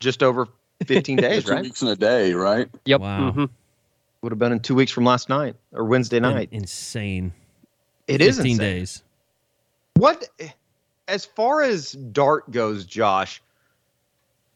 just 0.00 0.22
over 0.22 0.48
15 0.86 1.16
days, 1.18 1.44
Two 1.44 1.52
right? 1.52 1.62
weeks 1.62 1.82
in 1.82 1.88
a 1.88 1.96
day, 1.96 2.32
right? 2.32 2.68
Yep. 2.84 3.00
Wow. 3.00 3.30
mhm. 3.32 3.50
Would 4.22 4.32
have 4.32 4.38
been 4.38 4.52
in 4.52 4.60
two 4.60 4.74
weeks 4.74 4.90
from 4.92 5.04
last 5.04 5.28
night 5.28 5.54
or 5.72 5.84
Wednesday 5.84 6.18
Been 6.20 6.34
night. 6.34 6.48
Insane. 6.52 7.32
It 8.06 8.20
is 8.20 8.36
15 8.36 8.58
days. 8.58 9.02
What, 9.94 10.28
as 11.08 11.24
far 11.24 11.62
as 11.62 11.92
Dart 11.92 12.50
goes, 12.50 12.84
Josh, 12.84 13.42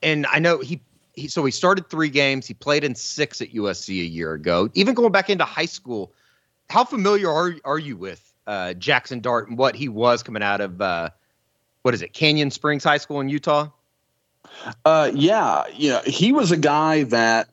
and 0.03 0.27
I 0.27 0.39
know 0.39 0.59
he, 0.59 0.81
he, 1.15 1.29
so 1.29 1.45
he 1.45 1.51
started 1.51 1.89
three 1.89 2.09
games. 2.09 2.47
He 2.47 2.55
played 2.55 2.85
in 2.85 2.95
six 2.95 3.41
at 3.41 3.53
USC 3.53 4.01
a 4.01 4.07
year 4.07 4.33
ago. 4.33 4.69
Even 4.75 4.95
going 4.95 5.13
back 5.13 5.31
into 5.31 5.45
high 5.45 5.67
school, 5.67 6.13
how 6.71 6.85
familiar 6.85 7.31
are 7.31 7.55
are 7.65 7.79
you 7.79 7.97
with 7.97 8.33
uh, 8.47 8.75
Jackson 8.75 9.21
Dart 9.21 9.49
and 9.49 9.59
what 9.59 9.75
he 9.75 9.89
was 9.89 10.23
coming 10.23 10.43
out 10.43 10.61
of 10.61 10.81
uh, 10.81 11.11
what 11.83 11.95
is 11.95 12.03
it, 12.03 12.13
Canyon 12.13 12.51
Springs 12.51 12.83
High 12.83 12.97
School 12.97 13.21
in 13.21 13.29
Utah? 13.29 13.69
Uh, 14.85 15.11
yeah, 15.15 15.65
you 15.75 15.91
know, 15.91 16.01
he 16.07 16.33
was 16.33 16.51
a 16.51 16.57
guy 16.57 17.05
that 17.05 17.49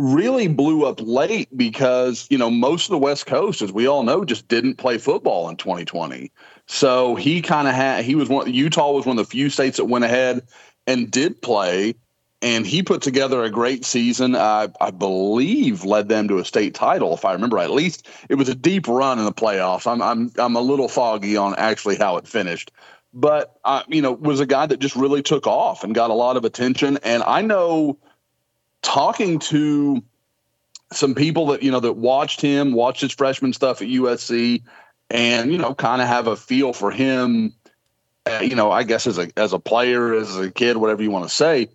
really 0.00 0.48
blew 0.48 0.86
up 0.86 0.98
late 1.02 1.54
because 1.54 2.26
you 2.30 2.38
know 2.38 2.50
most 2.50 2.86
of 2.86 2.90
the 2.90 2.98
West 2.98 3.26
Coast, 3.26 3.60
as 3.60 3.70
we 3.70 3.86
all 3.86 4.02
know, 4.02 4.24
just 4.24 4.48
didn't 4.48 4.76
play 4.76 4.96
football 4.96 5.48
in 5.48 5.56
2020. 5.56 6.32
So 6.66 7.14
he 7.16 7.42
kind 7.42 7.68
of 7.68 7.74
had 7.74 8.04
he 8.04 8.14
was 8.14 8.28
one. 8.28 8.52
Utah 8.52 8.92
was 8.92 9.04
one 9.04 9.18
of 9.18 9.26
the 9.26 9.30
few 9.30 9.50
states 9.50 9.76
that 9.76 9.84
went 9.84 10.04
ahead 10.04 10.46
and 10.86 11.10
did 11.10 11.42
play, 11.42 11.94
and 12.40 12.66
he 12.66 12.82
put 12.82 13.02
together 13.02 13.42
a 13.42 13.50
great 13.50 13.84
season. 13.84 14.34
I, 14.34 14.68
I 14.80 14.90
believe 14.90 15.84
led 15.84 16.08
them 16.08 16.28
to 16.28 16.38
a 16.38 16.44
state 16.44 16.74
title, 16.74 17.12
if 17.12 17.26
I 17.26 17.34
remember 17.34 17.56
right. 17.56 17.64
At 17.64 17.72
least 17.72 18.08
it 18.30 18.36
was 18.36 18.48
a 18.48 18.54
deep 18.54 18.88
run 18.88 19.18
in 19.18 19.26
the 19.26 19.32
playoffs. 19.32 19.86
I'm 19.86 20.00
I'm 20.00 20.32
I'm 20.38 20.56
a 20.56 20.62
little 20.62 20.88
foggy 20.88 21.36
on 21.36 21.54
actually 21.56 21.96
how 21.96 22.16
it 22.16 22.26
finished, 22.26 22.72
but 23.12 23.58
uh, 23.66 23.82
you 23.86 24.00
know 24.00 24.12
was 24.12 24.40
a 24.40 24.46
guy 24.46 24.64
that 24.64 24.80
just 24.80 24.96
really 24.96 25.22
took 25.22 25.46
off 25.46 25.84
and 25.84 25.94
got 25.94 26.08
a 26.08 26.14
lot 26.14 26.38
of 26.38 26.46
attention. 26.46 26.98
And 27.02 27.22
I 27.24 27.42
know 27.42 27.98
talking 28.82 29.38
to 29.38 30.02
some 30.92 31.14
people 31.14 31.46
that 31.48 31.62
you 31.62 31.70
know 31.70 31.80
that 31.80 31.94
watched 31.94 32.40
him, 32.40 32.72
watched 32.72 33.00
his 33.00 33.12
freshman 33.12 33.52
stuff 33.52 33.82
at 33.82 33.88
USC, 33.88 34.62
and 35.08 35.52
you 35.52 35.58
know 35.58 35.74
kind 35.74 36.02
of 36.02 36.08
have 36.08 36.26
a 36.26 36.36
feel 36.36 36.72
for 36.72 36.90
him. 36.90 37.54
Uh, 38.26 38.40
you 38.42 38.54
know, 38.54 38.70
I 38.70 38.82
guess 38.82 39.06
as 39.06 39.18
a 39.18 39.28
as 39.36 39.52
a 39.52 39.58
player, 39.58 40.14
as 40.14 40.36
a 40.36 40.50
kid, 40.50 40.76
whatever 40.76 41.02
you 41.02 41.10
want 41.10 41.24
to 41.24 41.34
say, 41.34 41.68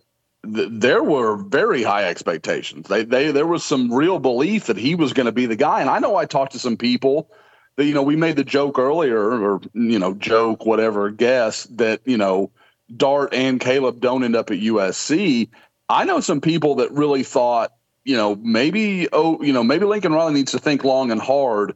th- 0.43 0.69
there 0.71 1.03
were 1.03 1.37
very 1.37 1.83
high 1.83 2.05
expectations. 2.05 2.87
They 2.87 3.03
they 3.03 3.31
there 3.31 3.47
was 3.47 3.63
some 3.63 3.93
real 3.93 4.19
belief 4.19 4.65
that 4.65 4.77
he 4.77 4.95
was 4.95 5.13
going 5.13 5.25
to 5.25 5.31
be 5.31 5.45
the 5.45 5.55
guy. 5.55 5.81
And 5.81 5.89
I 5.89 5.99
know 5.99 6.15
I 6.15 6.25
talked 6.25 6.53
to 6.53 6.59
some 6.59 6.77
people 6.77 7.31
that 7.75 7.85
you 7.85 7.93
know 7.93 8.03
we 8.03 8.15
made 8.15 8.35
the 8.35 8.43
joke 8.43 8.77
earlier, 8.77 9.19
or 9.19 9.61
you 9.73 9.99
know 9.99 10.13
joke 10.13 10.65
whatever 10.65 11.09
guess 11.09 11.63
that 11.71 12.01
you 12.05 12.17
know 12.17 12.51
Dart 12.95 13.33
and 13.33 13.59
Caleb 13.59 13.99
don't 13.99 14.23
end 14.23 14.35
up 14.35 14.51
at 14.51 14.59
USC. 14.59 15.49
I 15.89 16.05
know 16.05 16.19
some 16.19 16.41
people 16.41 16.75
that 16.75 16.91
really 16.91 17.23
thought, 17.23 17.71
you 18.03 18.15
know, 18.15 18.35
maybe 18.35 19.07
oh, 19.13 19.41
you 19.41 19.53
know, 19.53 19.63
maybe 19.63 19.85
Lincoln 19.85 20.13
Riley 20.13 20.33
needs 20.33 20.51
to 20.51 20.59
think 20.59 20.83
long 20.83 21.11
and 21.11 21.21
hard 21.21 21.75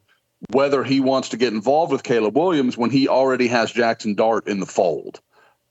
whether 0.51 0.83
he 0.83 0.99
wants 0.99 1.29
to 1.29 1.37
get 1.37 1.53
involved 1.53 1.91
with 1.91 2.03
Caleb 2.03 2.37
Williams 2.37 2.77
when 2.77 2.89
he 2.89 3.07
already 3.07 3.47
has 3.47 3.71
Jackson 3.71 4.15
Dart 4.15 4.47
in 4.47 4.59
the 4.59 4.65
fold. 4.65 5.19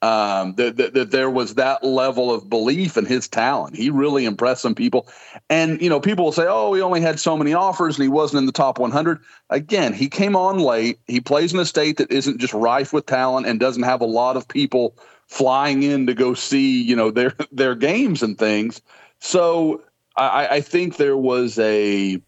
Um, 0.00 0.54
that, 0.54 0.76
that, 0.76 0.94
that 0.94 1.10
there 1.10 1.28
was 1.28 1.56
that 1.56 1.82
level 1.82 2.32
of 2.32 2.48
belief 2.48 2.96
in 2.96 3.04
his 3.04 3.26
talent. 3.26 3.74
He 3.74 3.90
really 3.90 4.26
impressed 4.26 4.62
some 4.62 4.76
people. 4.76 5.08
And, 5.50 5.82
you 5.82 5.90
know, 5.90 5.98
people 5.98 6.26
will 6.26 6.32
say, 6.32 6.46
oh, 6.46 6.72
he 6.72 6.80
only 6.80 7.00
had 7.00 7.18
so 7.18 7.36
many 7.36 7.52
offers 7.52 7.96
and 7.96 8.04
he 8.04 8.08
wasn't 8.08 8.38
in 8.38 8.46
the 8.46 8.52
top 8.52 8.78
100. 8.78 9.18
Again, 9.50 9.92
he 9.92 10.08
came 10.08 10.36
on 10.36 10.60
late. 10.60 11.00
He 11.08 11.20
plays 11.20 11.52
in 11.52 11.58
a 11.58 11.64
state 11.64 11.96
that 11.96 12.12
isn't 12.12 12.38
just 12.38 12.54
rife 12.54 12.92
with 12.92 13.06
talent 13.06 13.48
and 13.48 13.58
doesn't 13.58 13.82
have 13.82 14.00
a 14.00 14.06
lot 14.06 14.36
of 14.36 14.46
people 14.46 14.94
flying 15.28 15.82
in 15.82 16.06
to 16.06 16.14
go 16.14 16.34
see, 16.34 16.82
you 16.82 16.96
know, 16.96 17.10
their 17.10 17.34
their 17.52 17.74
games 17.74 18.22
and 18.22 18.38
things. 18.38 18.80
So 19.20 19.82
I, 20.16 20.48
I 20.56 20.60
think 20.60 20.96
there 20.96 21.16
was 21.16 21.58
a 21.58 22.20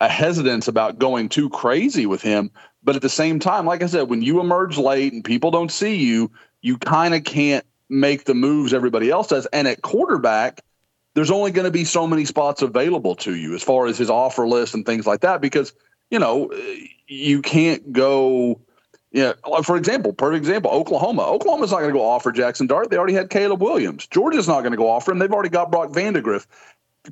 a 0.00 0.08
hesitance 0.08 0.68
about 0.68 0.98
going 0.98 1.28
too 1.28 1.48
crazy 1.50 2.06
with 2.06 2.22
him. 2.22 2.50
But 2.82 2.96
at 2.96 3.02
the 3.02 3.08
same 3.08 3.38
time, 3.40 3.66
like 3.66 3.82
I 3.82 3.86
said, 3.86 4.08
when 4.08 4.22
you 4.22 4.40
emerge 4.40 4.78
late 4.78 5.12
and 5.12 5.24
people 5.24 5.50
don't 5.50 5.72
see 5.72 5.96
you, 5.96 6.30
you 6.60 6.76
kind 6.78 7.14
of 7.14 7.24
can't 7.24 7.64
make 7.88 8.24
the 8.24 8.34
moves 8.34 8.74
everybody 8.74 9.10
else 9.10 9.28
does. 9.28 9.46
And 9.46 9.66
at 9.66 9.82
quarterback, 9.82 10.60
there's 11.14 11.30
only 11.30 11.50
going 11.50 11.64
to 11.64 11.70
be 11.70 11.84
so 11.84 12.06
many 12.06 12.24
spots 12.24 12.62
available 12.62 13.14
to 13.16 13.34
you 13.34 13.54
as 13.54 13.62
far 13.62 13.86
as 13.86 13.96
his 13.96 14.10
offer 14.10 14.46
list 14.46 14.74
and 14.74 14.84
things 14.84 15.06
like 15.06 15.20
that 15.20 15.40
because, 15.40 15.72
you 16.10 16.18
know, 16.18 16.50
you 17.06 17.40
can't 17.40 17.92
go 17.92 18.60
yeah, 19.16 19.32
for 19.62 19.78
example, 19.78 20.12
perfect 20.12 20.42
example, 20.42 20.70
Oklahoma. 20.70 21.22
Oklahoma's 21.22 21.70
not 21.70 21.78
going 21.78 21.88
to 21.88 21.98
go 21.98 22.04
offer 22.04 22.30
Jackson 22.30 22.66
Dart. 22.66 22.90
They 22.90 22.98
already 22.98 23.14
had 23.14 23.30
Caleb 23.30 23.62
Williams. 23.62 24.06
Georgia's 24.06 24.46
not 24.46 24.60
going 24.60 24.72
to 24.72 24.76
go 24.76 24.90
offer 24.90 25.10
him. 25.10 25.18
They've 25.18 25.32
already 25.32 25.48
got 25.48 25.70
Brock 25.70 25.88
Vandagriff. 25.88 26.46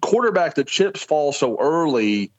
Quarterback, 0.03 0.55
the 0.55 0.64
chips 0.64 1.03
fall 1.03 1.33
so 1.33 1.59
early 1.59 2.31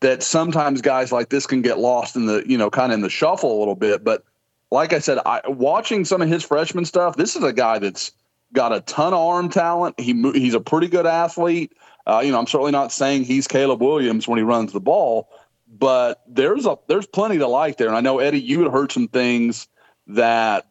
that 0.00 0.22
sometimes 0.22 0.82
guys 0.82 1.12
like 1.12 1.30
this 1.30 1.46
can 1.46 1.62
get 1.62 1.78
lost 1.78 2.14
in 2.14 2.26
the, 2.26 2.44
you 2.46 2.58
know, 2.58 2.68
kind 2.68 2.92
of 2.92 2.96
in 2.96 3.00
the 3.00 3.08
shuffle 3.08 3.56
a 3.56 3.58
little 3.58 3.74
bit. 3.74 4.04
But 4.04 4.22
like 4.70 4.92
I 4.92 4.98
said, 4.98 5.18
I, 5.24 5.40
watching 5.48 6.04
some 6.04 6.20
of 6.20 6.28
his 6.28 6.44
freshman 6.44 6.84
stuff, 6.84 7.16
this 7.16 7.36
is 7.36 7.42
a 7.42 7.54
guy 7.54 7.78
that's 7.78 8.12
got 8.52 8.74
a 8.74 8.82
ton 8.82 9.14
of 9.14 9.20
arm 9.20 9.48
talent. 9.48 9.98
He 9.98 10.12
he's 10.32 10.52
a 10.52 10.60
pretty 10.60 10.88
good 10.88 11.06
athlete. 11.06 11.72
Uh, 12.06 12.20
you 12.22 12.32
know, 12.32 12.38
I'm 12.38 12.46
certainly 12.46 12.72
not 12.72 12.92
saying 12.92 13.24
he's 13.24 13.48
Caleb 13.48 13.80
Williams 13.80 14.28
when 14.28 14.36
he 14.36 14.44
runs 14.44 14.74
the 14.74 14.80
ball, 14.80 15.30
but 15.78 16.22
there's 16.28 16.66
a 16.66 16.78
there's 16.88 17.06
plenty 17.06 17.38
to 17.38 17.46
like 17.46 17.76
there. 17.76 17.88
And 17.88 17.96
I 17.96 18.00
know 18.00 18.18
Eddie, 18.18 18.40
you 18.40 18.62
had 18.62 18.72
heard 18.72 18.92
some 18.92 19.08
things 19.08 19.68
that 20.06 20.66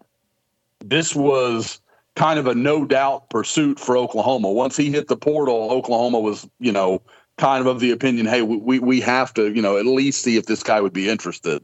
this 0.80 1.16
was 1.16 1.80
kind 2.16 2.40
of 2.40 2.48
a 2.48 2.56
no 2.56 2.86
doubt 2.86 3.30
pursuit 3.30 3.80
for 3.80 3.98
Oklahoma. 3.98 4.52
Once 4.52 4.78
he 4.78 4.92
hit 4.92 5.08
the 5.08 5.18
portal, 5.18 5.72
Oklahoma 5.72 6.20
was, 6.20 6.48
you 6.60 6.72
know, 6.72 7.02
kind 7.38 7.62
of 7.62 7.68
of 7.68 7.80
the 7.80 7.92
opinion, 7.92 8.26
hey, 8.26 8.42
we 8.42 8.80
we 8.80 9.02
have 9.02 9.34
to, 9.36 9.54
you 9.54 9.62
know, 9.62 9.78
at 9.78 9.86
least 9.86 10.22
see 10.22 10.38
if 10.38 10.46
this 10.46 10.64
guy 10.64 10.82
would 10.82 10.94
be 10.94 11.10
interested. 11.10 11.62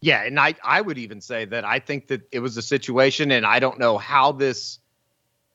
Yeah, 0.00 0.22
and 0.24 0.38
I 0.38 0.54
I 0.64 0.80
would 0.80 0.98
even 0.98 1.20
say 1.20 1.44
that 1.46 1.64
I 1.64 1.78
think 1.78 2.08
that 2.08 2.22
it 2.32 2.40
was 2.40 2.56
a 2.56 2.62
situation, 2.62 3.30
and 3.30 3.46
I 3.46 3.58
don't 3.58 3.78
know 3.78 3.96
how 3.98 4.32
this 4.32 4.78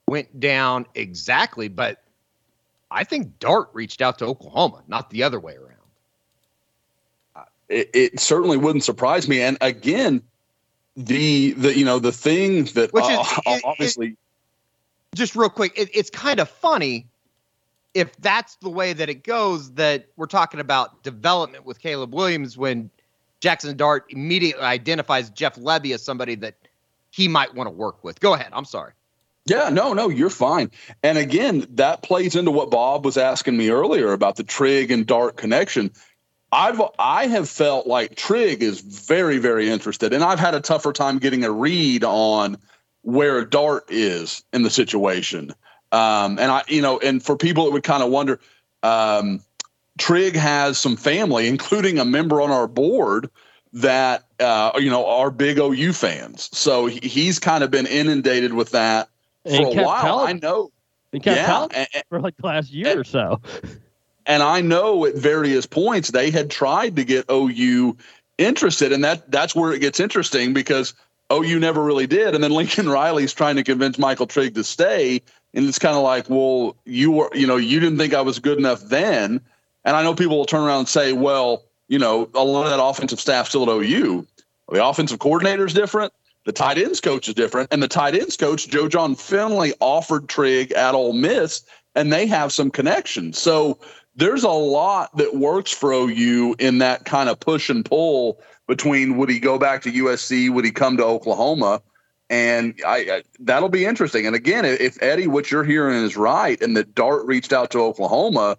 went 0.08 0.39
down 0.39 0.88
exactly, 0.96 1.68
but 1.68 2.04
I 2.89 3.04
think 3.04 3.38
Dart 3.38 3.70
reached 3.74 4.02
out 4.02 4.18
to 4.20 4.26
Oklahoma, 4.26 4.84
not 4.88 5.12
the 5.12 5.22
other 5.22 5.39
way 5.39 5.56
around 5.56 5.79
it, 7.70 7.90
it, 7.94 8.20
certainly 8.20 8.58
wouldn't 8.58 8.84
surprise 8.84 9.28
me. 9.28 9.42
And 9.42 9.58
again, 9.62 10.22
the 10.98 11.52
the 11.54 11.78
you 11.78 11.86
know 11.86 12.00
the 12.00 12.12
thing 12.12 12.66
that 12.66 12.92
Which 12.92 13.06
is, 13.06 13.18
uh, 13.18 13.42
it, 13.46 13.62
obviously, 13.64 14.08
it, 14.08 14.18
just 15.16 15.36
real 15.36 15.50
quick, 15.50 15.74
it's 15.76 16.10
kind 16.10 16.40
of 16.40 16.50
funny 16.50 17.08
if 17.94 18.16
that's 18.18 18.56
the 18.58 18.70
way 18.70 18.94
that 18.94 19.10
it 19.10 19.24
goes. 19.24 19.72
That 19.74 20.08
we're 20.18 20.26
talking 20.26 20.60
about 20.60 21.04
development 21.04 21.66
with 21.66 21.80
Caleb 21.80 22.14
Williams 22.14 22.58
when 22.58 22.90
Jackson 23.40 23.78
Dart 23.78 24.06
immediately 24.10 24.64
identifies 24.64 25.30
Jeff 25.30 25.56
Lebby 25.56 25.94
as 25.94 26.04
somebody 26.04 26.36
that 26.36 26.56
he 27.12 27.28
might 27.28 27.56
want 27.56 27.68
to 27.68 27.72
work 27.72 28.04
with. 28.04 28.20
Go 28.20 28.34
ahead. 28.34 28.50
I'm 28.52 28.66
sorry. 28.66 28.94
Yeah, 29.46 29.70
no, 29.70 29.94
no, 29.94 30.10
you're 30.10 30.30
fine. 30.30 30.70
And 31.02 31.18
again, 31.18 31.66
that 31.72 32.04
plays 32.04 32.36
into 32.36 32.52
what 32.52 32.70
Bob 32.70 33.04
was 33.04 33.18
asking 33.18 33.58
me 33.58 33.70
earlier 33.70 34.12
about 34.12 34.36
the 34.36 34.44
Trigg 34.44 34.92
and 34.92 35.08
Dart 35.08 35.38
connection. 35.38 35.92
I've 36.52 36.82
I 36.98 37.28
have 37.28 37.50
felt 37.50 37.86
like 37.88 38.16
Trigg 38.16 38.64
is 38.64 38.82
very 38.82 39.38
very 39.38 39.70
interested, 39.70 40.14
and 40.14 40.24
I've 40.24 40.40
had 40.40 40.56
a 40.56 40.62
tougher 40.62 40.94
time 40.94 41.20
getting 41.20 41.44
a 41.44 41.52
read 41.52 42.04
on 42.04 42.58
where 43.04 43.46
Dart 43.46 43.86
is 43.90 44.44
in 44.52 44.64
the 44.64 44.70
situation. 44.70 45.54
Um, 45.92 46.38
and 46.40 46.52
I, 46.52 46.64
you 46.68 46.82
know, 46.82 47.00
and 47.00 47.24
for 47.24 47.36
people 47.36 47.66
that 47.66 47.72
would 47.72 47.84
kind 47.84 48.04
of 48.04 48.10
wonder, 48.10 48.40
um, 48.84 49.42
Trigg 49.98 50.36
has 50.36 50.78
some 50.78 50.96
family, 50.96 51.48
including 51.48 52.00
a 52.00 52.06
member 52.06 52.42
on 52.42 52.52
our 52.52 52.68
board 52.68 53.30
that 53.74 54.26
uh, 54.40 54.72
you 54.78 54.90
know 54.90 55.06
are 55.06 55.32
big 55.32 55.60
OU 55.60 55.94
fans. 55.94 56.50
So 56.52 56.88
he, 56.88 57.08
he's 57.08 57.40
kind 57.40 57.64
of 57.64 57.72
been 57.72 57.86
inundated 57.86 58.54
with 58.54 58.72
that 58.72 59.10
for 59.44 59.52
and 59.54 59.80
a 59.80 59.84
while. 59.84 60.20
I 60.20 60.34
know. 60.34 60.72
And 61.12 61.26
yeah, 61.26 61.68
and, 61.74 61.88
for 62.10 62.22
like 62.22 62.38
the 62.38 62.46
last 62.46 62.72
year 62.72 62.92
and, 62.92 63.00
or 63.00 63.04
so. 63.04 63.42
And 64.30 64.44
I 64.44 64.62
know 64.62 65.06
at 65.06 65.15
various 65.15 65.65
points 65.65 66.12
they 66.12 66.30
had 66.30 66.52
tried 66.52 66.96
to 66.98 67.04
get 67.04 67.26
OU 67.32 67.98
interested, 68.38 68.94
and 68.94 69.04
that 69.04 69.32
that's 69.32 69.56
where 69.56 69.74
it 69.74 69.80
gets 69.80 70.00
interesting 70.00 70.54
because 70.54 70.94
OU 71.34 71.60
never 71.60 71.84
really 71.84 72.06
did. 72.06 72.36
And 72.36 72.44
then 72.44 72.52
Lincoln 72.52 72.88
Riley's 72.98 73.34
trying 73.34 73.56
to 73.56 73.63
convince 73.63 73.98
Michael 73.98 74.28
Trigg 74.28 74.54
to 74.54 74.63
stay, 74.63 75.24
and 75.56 75.68
it's 75.68 75.80
kind 75.80 75.98
of 75.98 76.04
like, 76.04 76.30
well, 76.30 76.76
you 76.86 77.10
were, 77.10 77.32
you 77.34 77.48
know, 77.48 77.58
you 77.58 77.80
didn't 77.80 77.98
think 77.98 78.13
I 78.13 78.22
was 78.22 78.38
good 78.38 78.60
enough 78.60 78.84
then. 78.84 79.42
And 79.84 79.96
I 79.96 80.04
know 80.04 80.13
people 80.13 80.38
will 80.38 80.46
turn 80.46 80.62
around 80.62 80.80
and 80.80 80.88
say, 80.88 81.12
well, 81.12 81.63
you 81.88 81.98
know, 81.98 82.30
a 82.36 82.44
lot 82.44 82.65
of 82.65 82.70
that 82.70 82.84
offensive 82.84 83.20
staff 83.20 83.48
still 83.50 83.63
at 83.63 83.70
OU. 83.70 84.28
The 84.72 84.86
offensive 84.86 85.18
coordinator 85.18 85.65
is 85.65 85.74
different. 85.74 86.13
The 86.46 86.52
tight 86.52 86.78
ends 86.78 87.02
coach 87.02 87.28
is 87.28 87.34
different, 87.34 87.70
and 87.72 87.82
the 87.82 87.88
tight 87.88 88.13
ends 88.13 88.38
coach 88.38 88.68
Joe 88.68 88.88
Jon 88.88 89.15
Finley 89.15 89.74
offered 89.80 90.30
Trigg 90.30 90.72
at 90.74 90.94
Ole 90.94 91.13
Miss, 91.13 91.63
and 91.96 92.13
they 92.13 92.28
have 92.28 92.54
some 92.54 92.70
connections. 92.70 93.39
So 93.39 93.80
there's 94.15 94.43
a 94.43 94.50
lot 94.50 95.15
that 95.17 95.36
works 95.36 95.72
for 95.72 95.91
OU 95.91 96.56
in 96.60 96.80
that 96.80 97.06
kind 97.06 97.30
of 97.30 97.39
push 97.39 97.69
and 97.69 97.86
pull 97.86 98.41
between 98.67 99.17
would 99.17 99.30
he 99.30 99.39
go 99.39 99.58
back 99.58 99.82
to 99.84 99.91
USC, 99.91 100.54
would 100.54 100.65
he 100.65 100.72
come 100.72 100.98
to 100.98 101.06
Oklahoma? 101.06 101.82
And 102.30 102.80
I, 102.86 102.98
I, 102.98 103.24
that'll 103.39 103.69
be 103.69 103.86
interesting. 103.86 104.28
And 104.28 104.36
again, 104.36 104.63
if 104.63 105.02
Eddie, 105.02 105.26
what 105.26 105.50
you're 105.50 105.63
hearing 105.63 106.04
is 106.04 106.15
right, 106.15 106.62
and 106.62 106.78
that 106.78 106.93
Dart 106.93 107.26
reached 107.26 107.52
out 107.52 107.72
to 107.72 107.80
Oklahoma, 107.80 108.58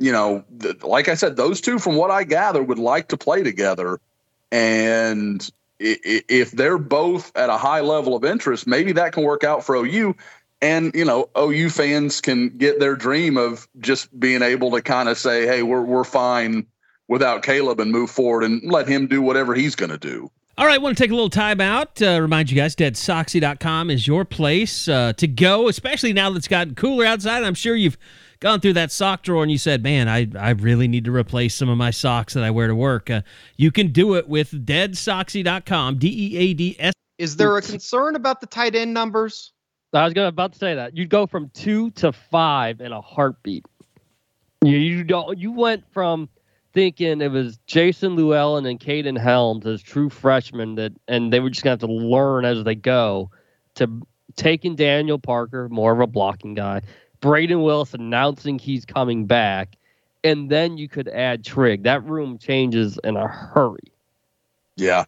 you 0.00 0.10
know, 0.10 0.44
th- 0.58 0.82
like 0.82 1.08
I 1.08 1.14
said, 1.14 1.36
those 1.36 1.60
two, 1.60 1.78
from 1.78 1.94
what 1.94 2.10
I 2.10 2.24
gather, 2.24 2.62
would 2.62 2.80
like 2.80 3.08
to 3.08 3.16
play 3.16 3.44
together. 3.44 4.00
And 4.50 5.48
if 5.78 6.50
they're 6.50 6.78
both 6.78 7.30
at 7.36 7.50
a 7.50 7.56
high 7.56 7.80
level 7.80 8.16
of 8.16 8.24
interest, 8.24 8.66
maybe 8.66 8.92
that 8.92 9.12
can 9.12 9.22
work 9.22 9.44
out 9.44 9.64
for 9.64 9.76
OU 9.76 10.16
and 10.60 10.94
you 10.94 11.04
know 11.04 11.28
OU 11.36 11.70
fans 11.70 12.20
can 12.20 12.48
get 12.50 12.80
their 12.80 12.96
dream 12.96 13.36
of 13.36 13.68
just 13.80 14.18
being 14.18 14.42
able 14.42 14.70
to 14.72 14.82
kind 14.82 15.08
of 15.08 15.18
say, 15.18 15.46
"Hey, 15.46 15.62
we're 15.62 15.82
we're 15.82 16.04
fine 16.04 16.66
without 17.08 17.42
Caleb 17.42 17.80
and 17.80 17.92
move 17.92 18.10
forward 18.10 18.44
and 18.44 18.62
let 18.70 18.88
him 18.88 19.06
do 19.06 19.20
whatever 19.22 19.54
he's 19.54 19.74
going 19.74 19.90
to 19.90 19.98
do." 19.98 20.30
All 20.56 20.66
right, 20.66 20.80
want 20.80 20.96
to 20.96 21.02
take 21.02 21.10
a 21.10 21.14
little 21.14 21.30
time 21.30 21.60
out. 21.60 22.00
Uh, 22.00 22.20
remind 22.20 22.48
you 22.48 22.56
guys, 22.56 22.76
deadsoxy.com 22.76 23.90
is 23.90 24.06
your 24.06 24.24
place 24.24 24.86
uh, 24.86 25.12
to 25.14 25.26
go, 25.26 25.66
especially 25.66 26.12
now 26.12 26.30
that 26.30 26.36
it's 26.36 26.46
gotten 26.46 26.76
cooler 26.76 27.04
outside. 27.04 27.42
I'm 27.42 27.54
sure 27.54 27.74
you've 27.74 27.98
gone 28.38 28.60
through 28.60 28.74
that 28.74 28.92
sock 28.92 29.24
drawer 29.24 29.42
and 29.42 29.50
you 29.50 29.58
said, 29.58 29.82
man, 29.82 30.08
I, 30.08 30.28
I 30.38 30.50
really 30.50 30.86
need 30.86 31.06
to 31.06 31.12
replace 31.12 31.56
some 31.56 31.68
of 31.68 31.76
my 31.76 31.90
socks 31.90 32.34
that 32.34 32.44
I 32.44 32.52
wear 32.52 32.68
to 32.68 32.74
work. 32.76 33.10
Uh, 33.10 33.22
you 33.56 33.72
can 33.72 33.90
do 33.90 34.14
it 34.14 34.28
with 34.28 34.52
deadsoxy.com, 34.64 35.98
D 35.98 36.34
E 36.34 36.36
A 36.36 36.54
D 36.54 36.76
S. 36.78 36.92
Is 37.18 37.34
there 37.34 37.56
a 37.56 37.62
concern 37.62 38.14
about 38.14 38.40
the 38.40 38.46
tight 38.46 38.76
end 38.76 38.94
numbers? 38.94 39.53
I 39.94 40.04
was 40.04 40.14
about 40.16 40.52
to 40.52 40.58
say 40.58 40.74
that 40.74 40.96
you'd 40.96 41.10
go 41.10 41.26
from 41.26 41.50
two 41.50 41.90
to 41.92 42.12
five 42.12 42.80
in 42.80 42.92
a 42.92 43.00
heartbeat. 43.00 43.64
You, 44.62 44.76
you 44.76 45.04
don't. 45.04 45.38
You 45.38 45.52
went 45.52 45.84
from 45.92 46.28
thinking 46.72 47.20
it 47.20 47.30
was 47.30 47.58
Jason 47.66 48.16
Llewellyn 48.16 48.66
and 48.66 48.80
Kaden 48.80 49.18
Helms 49.18 49.66
as 49.66 49.82
true 49.82 50.10
freshmen 50.10 50.74
that, 50.74 50.92
and 51.06 51.32
they 51.32 51.40
were 51.40 51.50
just 51.50 51.62
gonna 51.62 51.72
have 51.72 51.80
to 51.80 51.86
learn 51.86 52.44
as 52.44 52.64
they 52.64 52.74
go, 52.74 53.30
to 53.76 54.02
taking 54.36 54.74
Daniel 54.74 55.18
Parker, 55.18 55.68
more 55.68 55.92
of 55.92 56.00
a 56.00 56.06
blocking 56.06 56.54
guy, 56.54 56.82
Brayden 57.20 57.64
Willis 57.64 57.94
announcing 57.94 58.58
he's 58.58 58.84
coming 58.84 59.26
back, 59.26 59.76
and 60.22 60.50
then 60.50 60.76
you 60.76 60.88
could 60.88 61.08
add 61.08 61.44
Trigg. 61.44 61.84
That 61.84 62.04
room 62.04 62.38
changes 62.38 62.98
in 63.04 63.16
a 63.16 63.26
hurry. 63.26 63.92
Yeah. 64.76 65.04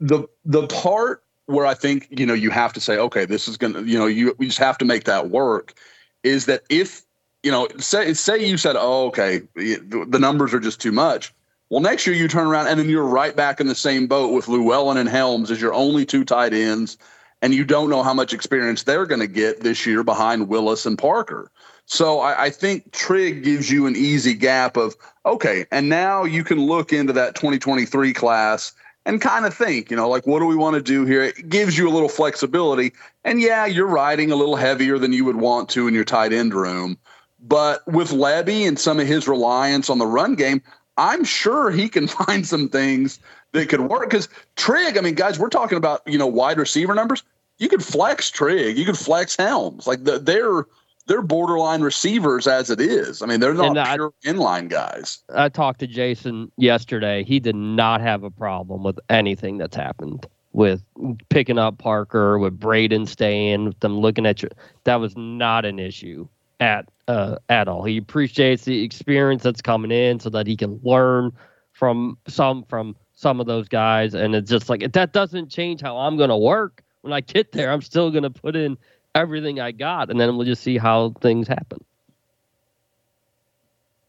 The 0.00 0.26
the 0.44 0.66
part 0.66 1.23
where 1.46 1.66
I 1.66 1.74
think, 1.74 2.08
you 2.10 2.26
know, 2.26 2.34
you 2.34 2.50
have 2.50 2.72
to 2.74 2.80
say, 2.80 2.96
okay, 2.96 3.24
this 3.24 3.48
is 3.48 3.56
gonna, 3.56 3.82
you 3.82 3.98
know, 3.98 4.06
you, 4.06 4.34
you 4.38 4.46
just 4.46 4.58
have 4.58 4.78
to 4.78 4.84
make 4.84 5.04
that 5.04 5.30
work, 5.30 5.74
is 6.22 6.46
that 6.46 6.62
if, 6.70 7.02
you 7.42 7.50
know, 7.50 7.68
say 7.78 8.14
say 8.14 8.44
you 8.44 8.56
said, 8.56 8.76
oh, 8.78 9.06
okay, 9.08 9.42
the, 9.54 10.06
the 10.08 10.18
numbers 10.18 10.54
are 10.54 10.60
just 10.60 10.80
too 10.80 10.92
much. 10.92 11.34
Well, 11.70 11.80
next 11.80 12.06
year 12.06 12.14
you 12.16 12.28
turn 12.28 12.46
around 12.46 12.68
and 12.68 12.78
then 12.78 12.88
you're 12.88 13.06
right 13.06 13.34
back 13.34 13.60
in 13.60 13.66
the 13.66 13.74
same 13.74 14.06
boat 14.06 14.32
with 14.32 14.48
Llewellyn 14.48 14.96
and 14.96 15.08
Helms 15.08 15.50
as 15.50 15.60
your 15.60 15.74
only 15.74 16.06
two 16.06 16.24
tight 16.24 16.54
ends, 16.54 16.96
and 17.42 17.54
you 17.54 17.64
don't 17.64 17.90
know 17.90 18.02
how 18.02 18.14
much 18.14 18.32
experience 18.32 18.82
they're 18.82 19.06
going 19.06 19.20
to 19.20 19.26
get 19.26 19.60
this 19.60 19.84
year 19.86 20.02
behind 20.02 20.48
Willis 20.48 20.86
and 20.86 20.96
Parker. 20.96 21.50
So 21.86 22.20
I, 22.20 22.44
I, 22.44 22.50
think 22.50 22.92
Trigg 22.92 23.44
gives 23.44 23.70
you 23.70 23.86
an 23.86 23.94
easy 23.94 24.32
gap 24.32 24.76
of 24.78 24.96
okay, 25.26 25.66
and 25.70 25.88
now 25.88 26.24
you 26.24 26.42
can 26.42 26.58
look 26.58 26.92
into 26.92 27.12
that 27.12 27.34
2023 27.34 28.14
class 28.14 28.72
and 29.06 29.20
kind 29.20 29.44
of 29.46 29.54
think, 29.54 29.90
you 29.90 29.96
know, 29.96 30.08
like 30.08 30.26
what 30.26 30.40
do 30.40 30.46
we 30.46 30.56
want 30.56 30.74
to 30.74 30.82
do 30.82 31.04
here? 31.04 31.22
It 31.22 31.48
gives 31.48 31.76
you 31.76 31.88
a 31.88 31.92
little 31.92 32.08
flexibility. 32.08 32.92
And 33.24 33.40
yeah, 33.40 33.66
you're 33.66 33.86
riding 33.86 34.30
a 34.30 34.36
little 34.36 34.56
heavier 34.56 34.98
than 34.98 35.12
you 35.12 35.24
would 35.24 35.36
want 35.36 35.68
to 35.70 35.86
in 35.86 35.94
your 35.94 36.04
tight 36.04 36.32
end 36.32 36.54
room. 36.54 36.98
But 37.40 37.86
with 37.86 38.10
Lebby 38.10 38.66
and 38.66 38.78
some 38.78 38.98
of 38.98 39.06
his 39.06 39.28
reliance 39.28 39.90
on 39.90 39.98
the 39.98 40.06
run 40.06 40.34
game, 40.34 40.62
I'm 40.96 41.24
sure 41.24 41.70
he 41.70 41.88
can 41.88 42.06
find 42.08 42.46
some 42.46 42.68
things 42.68 43.18
that 43.52 43.68
could 43.68 43.82
work. 43.82 44.08
Because 44.08 44.28
Trigg, 44.56 44.96
I 44.96 45.00
mean, 45.02 45.14
guys, 45.14 45.38
we're 45.38 45.50
talking 45.50 45.78
about, 45.78 46.02
you 46.06 46.18
know, 46.18 46.26
wide 46.26 46.58
receiver 46.58 46.94
numbers. 46.94 47.22
You 47.58 47.68
could 47.68 47.84
flex 47.84 48.30
Trigg, 48.30 48.76
you 48.76 48.84
could 48.84 48.98
flex 48.98 49.36
Helms. 49.36 49.86
Like 49.86 50.04
the, 50.04 50.18
they're 50.18 50.66
they're 51.06 51.22
borderline 51.22 51.82
receivers 51.82 52.46
as 52.46 52.70
it 52.70 52.80
is. 52.80 53.22
I 53.22 53.26
mean, 53.26 53.40
they're 53.40 53.54
not 53.54 53.68
And 53.68 53.78
I- 53.78 53.94
pure 53.96 54.12
inline 54.24 54.68
guys. 54.68 55.18
I 55.34 55.48
talked 55.48 55.80
to 55.80 55.86
Jason 55.86 56.50
yesterday. 56.56 57.24
He 57.24 57.40
did 57.40 57.56
not 57.56 58.00
have 58.00 58.22
a 58.22 58.30
problem 58.30 58.82
with 58.82 58.98
anything 59.10 59.58
that's 59.58 59.76
happened 59.76 60.26
with 60.52 60.82
picking 61.30 61.58
up 61.58 61.78
Parker, 61.78 62.38
with 62.38 62.58
Brayden 62.58 63.08
staying, 63.08 63.66
with 63.66 63.80
them 63.80 63.98
looking 63.98 64.24
at 64.24 64.42
you. 64.42 64.48
That 64.84 64.96
was 64.96 65.16
not 65.16 65.64
an 65.64 65.78
issue 65.78 66.28
at 66.60 66.88
uh, 67.08 67.36
at 67.48 67.68
all. 67.68 67.84
He 67.84 67.96
appreciates 67.98 68.64
the 68.64 68.82
experience 68.82 69.42
that's 69.42 69.60
coming 69.60 69.90
in 69.90 70.20
so 70.20 70.30
that 70.30 70.46
he 70.46 70.56
can 70.56 70.80
learn 70.84 71.32
from 71.72 72.16
some 72.28 72.62
from 72.64 72.96
some 73.14 73.40
of 73.40 73.46
those 73.46 73.68
guys. 73.68 74.14
And 74.14 74.34
it's 74.34 74.48
just 74.50 74.68
like 74.70 74.92
that 74.92 75.12
doesn't 75.12 75.50
change 75.50 75.80
how 75.80 75.98
I'm 75.98 76.16
going 76.16 76.30
to 76.30 76.36
work 76.36 76.82
when 77.02 77.12
I 77.12 77.20
get 77.20 77.52
there. 77.52 77.70
I'm 77.72 77.82
still 77.82 78.10
going 78.10 78.22
to 78.22 78.30
put 78.30 78.54
in 78.56 78.78
everything 79.14 79.60
I 79.60 79.72
got, 79.72 80.10
and 80.10 80.20
then 80.20 80.36
we'll 80.36 80.46
just 80.46 80.62
see 80.62 80.78
how 80.78 81.14
things 81.20 81.48
happen. 81.48 81.84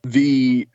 the 0.05 0.67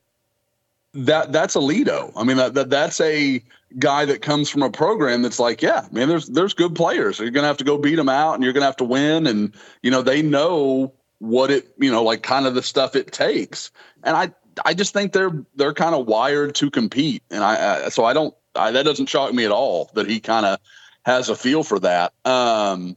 that 0.92 1.32
that's 1.32 1.54
Aledo. 1.54 2.12
I 2.16 2.24
mean 2.24 2.36
that, 2.36 2.54
that 2.54 2.70
that's 2.70 3.00
a 3.00 3.42
guy 3.78 4.04
that 4.04 4.22
comes 4.22 4.50
from 4.50 4.62
a 4.62 4.70
program 4.70 5.22
that's 5.22 5.38
like, 5.38 5.62
yeah, 5.62 5.86
man, 5.92 6.08
there's 6.08 6.26
there's 6.26 6.52
good 6.52 6.74
players. 6.74 7.20
You're 7.20 7.30
gonna 7.30 7.46
have 7.46 7.58
to 7.58 7.64
go 7.64 7.78
beat 7.78 7.94
them 7.94 8.08
out, 8.08 8.34
and 8.34 8.42
you're 8.42 8.52
gonna 8.52 8.66
have 8.66 8.76
to 8.76 8.84
win, 8.84 9.26
and 9.26 9.54
you 9.82 9.90
know 9.90 10.02
they 10.02 10.22
know 10.22 10.92
what 11.18 11.50
it 11.50 11.72
you 11.78 11.90
know 11.90 12.02
like 12.02 12.22
kind 12.22 12.46
of 12.46 12.54
the 12.54 12.62
stuff 12.62 12.96
it 12.96 13.12
takes. 13.12 13.70
And 14.02 14.16
I 14.16 14.32
I 14.64 14.74
just 14.74 14.92
think 14.92 15.12
they're 15.12 15.44
they're 15.54 15.74
kind 15.74 15.94
of 15.94 16.06
wired 16.06 16.56
to 16.56 16.70
compete, 16.70 17.22
and 17.30 17.44
I, 17.44 17.86
I 17.86 17.88
so 17.90 18.04
I 18.04 18.12
don't 18.12 18.34
I, 18.56 18.72
that 18.72 18.84
doesn't 18.84 19.08
shock 19.08 19.32
me 19.32 19.44
at 19.44 19.52
all 19.52 19.90
that 19.94 20.08
he 20.08 20.18
kind 20.18 20.44
of 20.44 20.58
has 21.04 21.28
a 21.28 21.36
feel 21.36 21.62
for 21.62 21.78
that. 21.78 22.12
Um, 22.24 22.96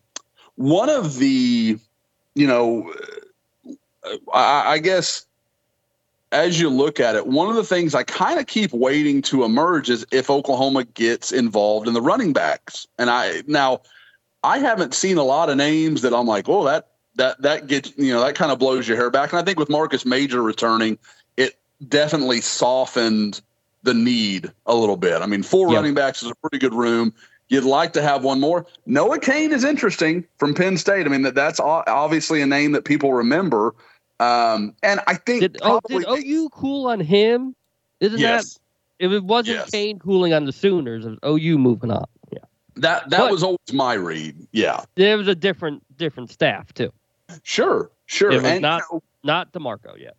one 0.64 0.90
of 0.90 1.18
the 1.18 1.78
you 2.36 2.48
know 2.48 2.94
uh, 4.06 4.12
I, 4.34 4.74
I 4.74 4.78
guess 4.80 5.26
as 6.32 6.60
you 6.60 6.70
look 6.70 7.02
at 7.02 7.16
it, 7.16 7.28
one 7.28 7.50
of 7.50 7.56
the 7.56 7.66
things 7.66 7.94
I 7.94 8.04
kind 8.04 8.40
of 8.40 8.48
keep 8.48 8.72
waiting 8.72 9.22
to 9.24 9.44
emerge 9.44 9.90
is 9.90 10.06
if 10.12 10.30
Oklahoma 10.30 10.86
gets 10.86 11.32
involved 11.32 11.88
in 11.88 11.94
the 11.94 12.02
running 12.02 12.32
backs. 12.32 12.88
And 12.98 13.10
I 13.10 13.44
now 13.46 13.82
I 14.44 14.60
haven't 14.60 14.94
seen 14.94 15.18
a 15.18 15.24
lot 15.24 15.50
of 15.50 15.58
names 15.58 16.02
that 16.02 16.14
I'm 16.14 16.28
like, 16.28 16.48
oh, 16.48 16.64
that 16.64 16.88
that 17.16 17.42
that 17.42 17.68
gets 17.68 17.92
you 17.98 18.14
know 18.14 18.22
that 18.22 18.36
kind 18.36 18.52
of 18.52 18.58
blows 18.58 18.88
your 18.88 18.96
hair 18.96 19.10
back. 19.12 19.34
And 19.34 19.40
I 19.40 19.44
think 19.44 19.60
with 19.60 19.70
Marcus 19.70 20.06
Major 20.06 20.42
returning, 20.42 20.98
it 21.36 21.60
definitely 21.90 22.40
softened 22.40 23.42
the 23.84 23.94
need 23.94 24.50
a 24.66 24.74
little 24.74 24.96
bit. 24.96 25.22
I 25.22 25.26
mean, 25.26 25.44
four 25.44 25.70
Yeah. 25.70 25.76
running 25.76 25.94
backs 25.94 26.24
is 26.24 26.32
a 26.32 26.36
pretty 26.36 26.58
good 26.58 26.74
room. 26.74 27.14
You'd 27.54 27.66
like 27.66 27.94
to 27.94 28.02
have 28.02 28.24
one 28.24 28.40
more. 28.40 28.66
Noah 28.88 29.20
Cain 29.20 29.52
is 29.52 29.64
interesting 29.64 30.26
from 30.40 30.56
Penn 30.56 30.76
State. 30.76 31.06
I 31.06 31.10
mean, 31.10 31.22
that 31.22 31.36
that's 31.36 31.60
obviously 31.60 32.42
a 32.42 32.48
name 32.48 32.72
that 32.72 32.84
people 32.84 33.14
remember. 33.14 33.76
Um, 34.20 34.74
and 34.82 35.00
I 35.06 35.14
think 35.14 35.42
Did, 35.42 35.58
oh, 35.62 35.80
probably 35.80 36.04
did 36.04 36.26
OU 36.28 36.50
cool 36.50 36.88
on 36.88 37.00
him? 37.00 37.56
Isn't 38.00 38.20
yes, 38.20 38.56
that 39.00 39.06
if 39.06 39.12
it 39.12 39.24
wasn't 39.24 39.58
Yes. 39.58 39.70
Cain 39.70 40.00
cooling 40.00 40.34
on 40.34 40.46
the 40.46 40.52
Sooners, 40.52 41.06
it 41.06 41.10
was 41.22 41.40
OU 41.40 41.60
moving 41.60 41.92
on. 41.92 42.06
Yeah, 42.32 42.40
that 42.78 43.10
that 43.12 43.20
But- 43.20 43.32
was 43.32 43.44
always 43.44 43.60
my 43.72 43.94
read. 43.94 44.36
Yeah, 44.52 44.84
there 44.96 45.16
was 45.16 45.28
a 45.28 45.36
different 45.36 45.84
different 45.96 46.32
staff 46.32 46.74
too. 46.74 46.92
sure, 47.44 47.92
sure. 48.08 48.32
And, 48.32 48.64
not- 48.64 48.82
you 48.92 48.96
know, 48.98 49.04
Not 49.24 49.52
Demarco 49.54 49.96
yet. 50.00 50.16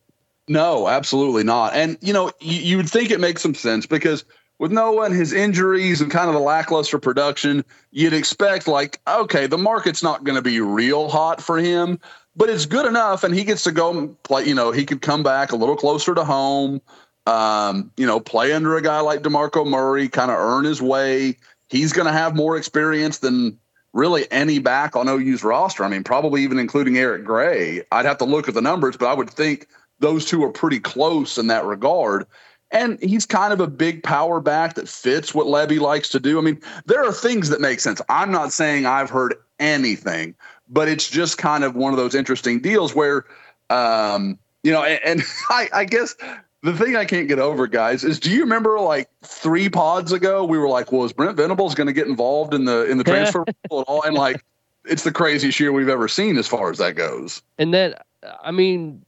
No, 0.47 0.87
absolutely 0.87 1.43
not. 1.43 1.75
And 1.75 1.99
you 2.01 2.13
know, 2.13 2.31
you, 2.41 2.61
you 2.61 2.77
would 2.77 2.89
think 2.89 3.11
it 3.11 3.19
makes 3.19 3.43
some 3.43 3.55
sense 3.57 3.87
because 3.87 4.25
with 4.59 4.73
Noah 4.73 5.07
and 5.07 5.15
his 5.15 5.33
injuries 5.33 6.01
and 6.01 6.11
kind 6.11 6.29
of 6.29 6.35
the 6.35 6.41
lackluster 6.41 6.99
production, 6.99 7.65
you'd 7.91 8.13
expect 8.13 8.69
like, 8.69 9.01
okay, 9.07 9.47
the 9.47 9.59
market's 9.59 10.03
not 10.03 10.25
going 10.25 10.37
to 10.37 10.43
be 10.43 10.61
real 10.61 11.09
hot 11.09 11.43
for 11.43 11.59
him, 11.59 11.99
but 12.37 12.49
it's 12.49 12.67
good 12.67 12.87
enough, 12.87 13.25
and 13.25 13.35
he 13.35 13.45
gets 13.45 13.65
to 13.65 13.73
go 13.73 14.09
play. 14.23 14.45
You 14.45 14.55
know, 14.55 14.73
he 14.73 14.85
could 14.85 15.03
come 15.03 15.23
back 15.23 15.53
a 15.53 15.57
little 15.57 15.77
closer 15.77 16.15
to 16.15 16.25
home. 16.25 16.81
Um, 17.27 17.91
you 17.97 18.07
know, 18.07 18.21
play 18.21 18.53
under 18.53 18.77
a 18.77 18.83
guy 18.83 19.01
like 19.01 19.23
Demarco 19.23 19.67
Murray, 19.67 20.09
kind 20.09 20.31
of 20.31 20.39
earn 20.39 20.65
his 20.65 20.83
way. 20.83 21.39
He's 21.69 21.93
going 21.93 22.07
to 22.07 22.13
have 22.13 22.37
more 22.37 22.57
experience 22.57 23.19
than 23.19 23.59
really 23.95 24.31
any 24.31 24.59
back 24.59 24.95
on 24.95 25.09
OU's 25.09 25.43
roster. 25.43 25.85
I 25.85 25.89
mean, 25.89 26.05
probably 26.05 26.43
even 26.43 26.59
including 26.59 26.99
Eric 26.99 27.25
Gray. 27.25 27.83
I'd 27.93 28.05
have 28.05 28.19
to 28.19 28.25
look 28.25 28.49
at 28.49 28.55
the 28.55 28.61
numbers, 28.61 28.97
but 28.97 29.07
I 29.07 29.15
would 29.15 29.31
think 29.31 29.69
those 30.01 30.27
two 30.27 30.45
are 30.45 30.51
pretty 30.51 30.81
close 30.81 31.39
in 31.39 31.47
that 31.47 31.65
regard. 31.65 32.27
And 32.75 33.01
he's 33.01 33.25
kind 33.25 33.53
of 33.53 33.61
a 33.61 33.69
big 33.69 34.03
power 34.03 34.41
back 34.41 34.75
that 34.75 34.89
fits 34.89 35.33
what 35.33 35.47
Lebby 35.47 35.81
likes 35.81 36.09
to 36.11 36.21
do. 36.21 36.39
I 36.39 36.43
mean, 36.43 36.61
there 36.87 37.05
are 37.05 37.13
things 37.13 37.49
that 37.51 37.61
make 37.61 37.79
sense. 37.81 38.03
I'm 38.09 38.33
not 38.33 38.53
saying 38.53 38.85
I've 38.85 39.09
heard 39.09 39.37
anything, 39.61 40.35
but 40.69 40.89
it's 40.89 41.09
just 41.09 41.39
kind 41.39 41.63
of 41.63 41.77
one 41.77 41.93
of 41.93 41.99
those 41.99 42.15
interesting 42.17 42.61
deals 42.61 42.95
where, 42.95 43.25
um, 43.71 44.39
you 44.65 44.73
know, 44.73 44.83
and, 44.83 45.01
and 45.05 45.23
I, 45.51 45.69
I 45.73 45.85
guess 45.85 46.17
the 46.65 46.73
thing 46.73 46.97
I 46.97 47.05
can't 47.05 47.29
get 47.29 47.39
over, 47.39 47.67
guys, 47.69 48.03
is 48.03 48.19
do 48.19 48.31
you 48.31 48.41
remember 48.41 48.81
like 48.81 49.09
three 49.23 49.69
pods 49.69 50.11
ago 50.11 50.45
we 50.45 50.59
were 50.59 50.69
like, 50.69 50.91
well, 50.91 51.05
is 51.05 51.13
Brent 51.13 51.37
Venables 51.37 51.75
going 51.75 51.87
to 51.87 51.93
get 51.93 52.09
involved 52.09 52.55
in 52.55 52.65
the 52.65 52.91
in 52.91 52.99
the 52.99 53.05
transfer 53.05 53.45
at 53.49 53.55
all? 53.71 54.03
And 54.03 54.17
like, 54.17 54.43
it's 54.85 55.05
the 55.05 55.13
craziest 55.13 55.61
year 55.61 55.73
we've 55.73 55.89
ever 55.89 56.09
seen 56.09 56.39
as 56.39 56.49
far 56.49 56.71
as 56.71 56.79
that 56.79 56.97
goes. 56.97 57.41
And 57.59 57.73
then, 57.73 57.95
I 58.43 58.51
mean, 58.51 59.05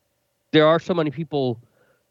there 0.53 0.67
are 0.67 0.79
so 0.79 0.95
many 0.95 1.11
people 1.11 1.59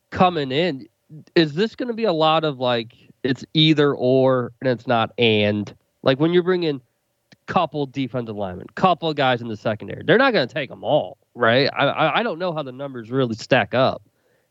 coming 0.09 0.51
in. 0.51 0.87
Is 1.35 1.53
this 1.53 1.75
going 1.75 1.87
to 1.87 1.93
be 1.93 2.05
a 2.05 2.13
lot 2.13 2.43
of 2.43 2.59
like 2.59 2.95
it's 3.23 3.45
either 3.53 3.93
or 3.93 4.51
and 4.61 4.69
it's 4.69 4.87
not 4.87 5.11
and? 5.17 5.73
Like 6.03 6.19
when 6.19 6.33
you're 6.33 6.43
bringing 6.43 6.81
couple 7.47 7.85
defensive 7.85 8.35
linemen, 8.35 8.67
couple 8.75 9.13
guys 9.13 9.41
in 9.41 9.47
the 9.47 9.57
secondary, 9.57 10.03
they're 10.03 10.17
not 10.17 10.33
going 10.33 10.47
to 10.47 10.53
take 10.53 10.69
them 10.69 10.83
all, 10.83 11.17
right? 11.35 11.69
I, 11.73 12.19
I 12.19 12.23
don't 12.23 12.39
know 12.39 12.53
how 12.53 12.63
the 12.63 12.71
numbers 12.71 13.11
really 13.11 13.35
stack 13.35 13.73
up. 13.73 14.01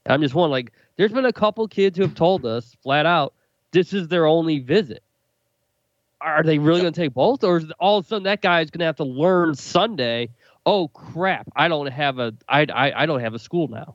I'm 0.06 0.20
just 0.20 0.34
one 0.34 0.50
like, 0.50 0.72
there's 0.96 1.12
been 1.12 1.24
a 1.24 1.32
couple 1.32 1.66
kids 1.68 1.96
who 1.96 2.04
have 2.04 2.14
told 2.14 2.44
us 2.44 2.76
flat 2.82 3.06
out 3.06 3.34
this 3.72 3.92
is 3.92 4.08
their 4.08 4.26
only 4.26 4.60
visit. 4.60 5.02
Are 6.20 6.42
they 6.42 6.58
really 6.58 6.80
going 6.80 6.92
to 6.92 7.00
take 7.00 7.12
both, 7.14 7.44
or 7.44 7.58
is 7.58 7.66
all 7.78 7.98
of 7.98 8.04
a 8.04 8.08
sudden 8.08 8.22
that 8.24 8.40
guy 8.42 8.60
is 8.60 8.70
going 8.70 8.80
to 8.80 8.86
have 8.86 8.96
to 8.96 9.04
learn 9.04 9.54
Sunday? 9.54 10.30
Oh 10.64 10.88
crap! 10.88 11.50
I 11.54 11.68
don't 11.68 11.88
have 11.88 12.18
a 12.18 12.32
I, 12.48 12.66
I 12.72 13.02
I 13.02 13.06
don't 13.06 13.20
have 13.20 13.34
a 13.34 13.38
school 13.38 13.68
now. 13.68 13.94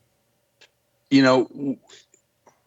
you 1.10 1.24
know, 1.24 1.78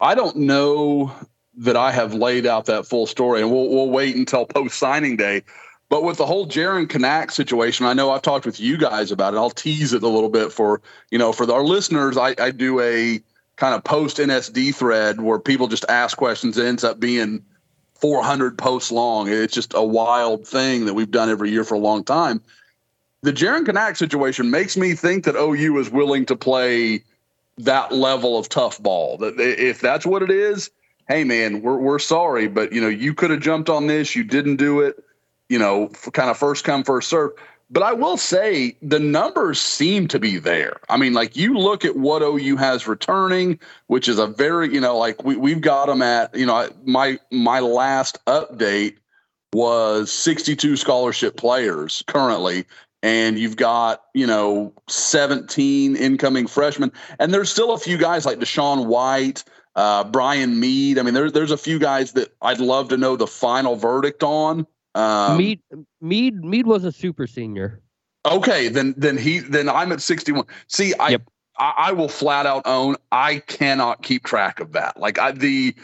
I 0.03 0.16
don't 0.16 0.36
know 0.36 1.14
that 1.59 1.76
I 1.76 1.92
have 1.92 2.12
laid 2.12 2.44
out 2.44 2.66
that 2.66 2.86
full 2.86 3.07
story, 3.07 3.40
and 3.40 3.50
we'll 3.50 3.68
we'll 3.68 3.90
wait 3.90 4.16
until 4.16 4.44
post 4.46 4.78
signing 4.78 5.16
day. 5.16 5.42
But 5.88 6.05
with 6.05 6.16
the 6.16 6.26
whole 6.26 6.46
Jaren 6.46 6.86
Kanak 6.86 7.30
situation, 7.30 7.86
I 7.86 7.92
know 7.92 8.11
I've 8.11 8.22
talked 8.22 8.46
with 8.46 8.59
you 8.59 8.78
guys 8.78 9.12
about 9.12 9.34
it. 9.34 9.36
I'll 9.36 9.50
tease 9.50 9.92
it 9.92 10.03
a 10.03 10.09
little 10.09 10.30
bit 10.30 10.53
for 10.53 10.82
you 11.11 11.18
know 11.18 11.32
for 11.32 11.50
our 11.50 11.62
listeners. 11.62 12.16
I, 12.16 12.34
I 12.38 12.50
do 12.50 12.80
a 12.80 13.20
kind 13.57 13.74
of 13.74 13.84
post 13.84 14.16
NSD 14.16 14.74
thread 14.74 15.20
where 15.20 15.38
people 15.38 15.68
just 15.68 15.84
ask 15.88 16.16
questions. 16.16 16.59
It 16.59 16.66
ends 16.66 16.82
up 16.82 16.98
being 16.98 17.44
400 17.94 18.59
posts 18.59 18.90
long. 18.90 19.28
It's 19.28 19.55
just 19.55 19.72
a 19.74 19.84
wild 19.84 20.48
thing 20.48 20.86
that 20.86 20.94
we've 20.94 21.11
done 21.11 21.30
every 21.30 21.50
year 21.50 21.62
for 21.62 21.74
a 21.74 21.78
long 21.78 22.03
time. 22.03 22.42
The 23.22 23.32
Jaren 23.32 23.64
Kanak 23.64 23.96
situation 23.96 24.50
makes 24.50 24.76
me 24.76 24.94
think 24.94 25.24
that 25.24 25.36
OU 25.36 25.78
is 25.78 25.90
willing 25.90 26.26
to 26.26 26.34
play 26.34 27.05
that 27.59 27.92
level 27.92 28.38
of 28.38 28.48
tough 28.48 28.82
ball. 28.82 29.18
If 29.20 29.80
that's 29.80 30.07
what 30.07 30.22
it 30.22 30.30
is, 30.30 30.70
hey 31.09 31.24
man, 31.24 31.62
we're 31.62 31.78
we're 31.78 31.98
sorry, 31.98 32.48
but 32.48 32.72
you 32.72 32.80
know 32.80 32.88
you 32.88 33.14
could 33.14 33.30
have 33.30 33.40
jumped 33.40 33.68
on 33.68 33.86
this, 33.86 34.16
you 34.16 34.24
didn't 34.24 34.57
do 34.57 34.80
it. 34.80 35.03
You 35.48 35.59
know, 35.59 35.88
kind 36.12 36.30
of 36.30 36.38
first 36.38 36.64
come 36.64 36.82
first 36.82 37.09
serve. 37.09 37.32
But 37.70 37.82
I 37.82 37.94
will 37.94 38.18
say 38.18 38.76
the 38.82 38.98
numbers 38.98 39.59
seem 39.59 40.07
to 40.09 40.18
be 40.18 40.38
there. 40.38 40.78
I 40.90 40.98
mean, 40.98 41.14
like 41.14 41.36
you 41.36 41.57
look 41.57 41.86
at 41.86 41.96
what 41.96 42.20
OU 42.20 42.57
has 42.57 42.86
returning, 42.86 43.59
which 43.86 44.09
is 44.09 44.18
a 44.18 44.26
very, 44.26 44.72
you 44.72 44.80
know, 44.80 44.96
like 44.98 45.24
we 45.24 45.36
we've 45.36 45.62
got 45.62 45.86
them 45.86 46.03
at, 46.03 46.34
you 46.34 46.44
know, 46.44 46.68
my 46.84 47.18
my 47.30 47.61
last 47.61 48.22
update 48.26 48.96
was 49.55 50.11
62 50.12 50.76
scholarship 50.76 51.36
players 51.36 52.03
currently 52.07 52.64
and 53.03 53.38
you've 53.38 53.57
got 53.57 54.03
you 54.14 54.26
know 54.26 54.72
17 54.88 55.96
incoming 55.96 56.46
freshmen 56.46 56.92
and 57.18 57.34
there's 57.34 57.50
still 57.50 57.72
a 57.72 57.78
few 57.78 57.98
guys 57.98 58.24
like 58.24 58.38
deshaun 58.38 58.86
white 58.86 59.44
uh, 59.76 60.05
brian 60.05 60.61
mead 60.61 60.98
i 60.98 61.03
mean 61.03 61.14
there, 61.14 61.30
there's 61.30 61.50
a 61.50 61.57
few 61.57 61.78
guys 61.78 62.12
that 62.12 62.34
i'd 62.42 62.61
love 62.61 62.88
to 62.88 62.96
know 62.96 63.16
the 63.16 63.26
final 63.26 63.76
verdict 63.76 64.22
on. 64.22 64.66
Um, 64.94 65.38
Mead 65.38 65.61
Mead 66.03 66.44
Mead 66.44 66.66
was 66.66 66.84
a 66.84 66.92
super 66.92 67.26
senior. 67.26 67.80
okay 68.26 68.68
then 68.68 68.94
then 68.98 69.16
he 69.16 69.38
then 69.38 69.68
i'm 69.68 69.90
at 69.90 70.03
61 70.03 70.44
see 70.66 70.92
i 71.00 71.11
Yep. 71.11 71.22
I, 71.59 71.72
I 71.76 71.92
will 71.92 72.09
flat 72.09 72.46
out 72.46 72.62
own 72.66 72.96
i 73.11 73.38
cannot 73.38 74.03
keep 74.03 74.24
track 74.24 74.61
of 74.61 74.72
that. 74.72 74.98
Like 74.98 75.18
i 75.18 75.32
the 75.32 75.74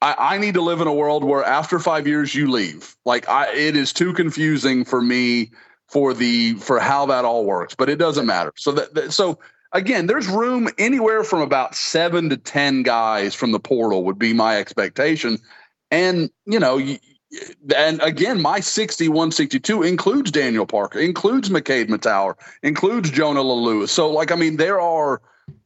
I, 0.00 0.14
I 0.18 0.38
need 0.38 0.54
to 0.54 0.62
live 0.62 0.80
in 0.80 0.86
a 0.86 0.92
world 0.94 1.24
where 1.24 1.42
after 1.44 1.78
five 1.80 2.06
years 2.06 2.34
you 2.34 2.50
leave. 2.50 2.96
Like 3.04 3.28
i 3.28 3.52
it 3.52 3.76
is 3.76 3.92
too 3.92 4.12
confusing 4.12 4.84
for 4.84 5.00
me 5.02 5.50
for 5.88 6.14
the 6.14 6.54
for 6.54 6.78
how 6.78 7.06
that 7.06 7.24
all 7.24 7.44
works 7.44 7.74
but 7.74 7.88
it 7.88 7.96
doesn't 7.96 8.26
matter. 8.26 8.52
So 8.56 8.72
that, 8.72 8.94
that 8.94 9.12
so 9.12 9.38
again 9.72 10.06
there's 10.06 10.28
room 10.28 10.68
anywhere 10.78 11.24
from 11.24 11.40
about 11.40 11.74
seven 11.74 12.28
to 12.30 12.36
ten 12.36 12.82
guys 12.82 13.34
from 13.34 13.52
the 13.52 13.60
portal 13.60 14.04
would 14.04 14.18
be 14.18 14.32
my 14.32 14.58
expectation. 14.58 15.38
And 15.90 16.30
you 16.46 16.60
know 16.60 16.78
and 17.76 18.00
again 18.00 18.40
my 18.40 18.58
61 18.58 19.32
62 19.32 19.82
includes 19.82 20.30
daniel 20.30 20.64
parker 20.64 20.98
includes 20.98 21.50
mccabe 21.50 21.86
matower 21.88 22.34
includes 22.62 23.10
jonah 23.10 23.42
lewis 23.42 23.92
so 23.92 24.10
like 24.10 24.32
i 24.32 24.34
mean 24.34 24.56
there 24.56 24.80
are 24.80 25.20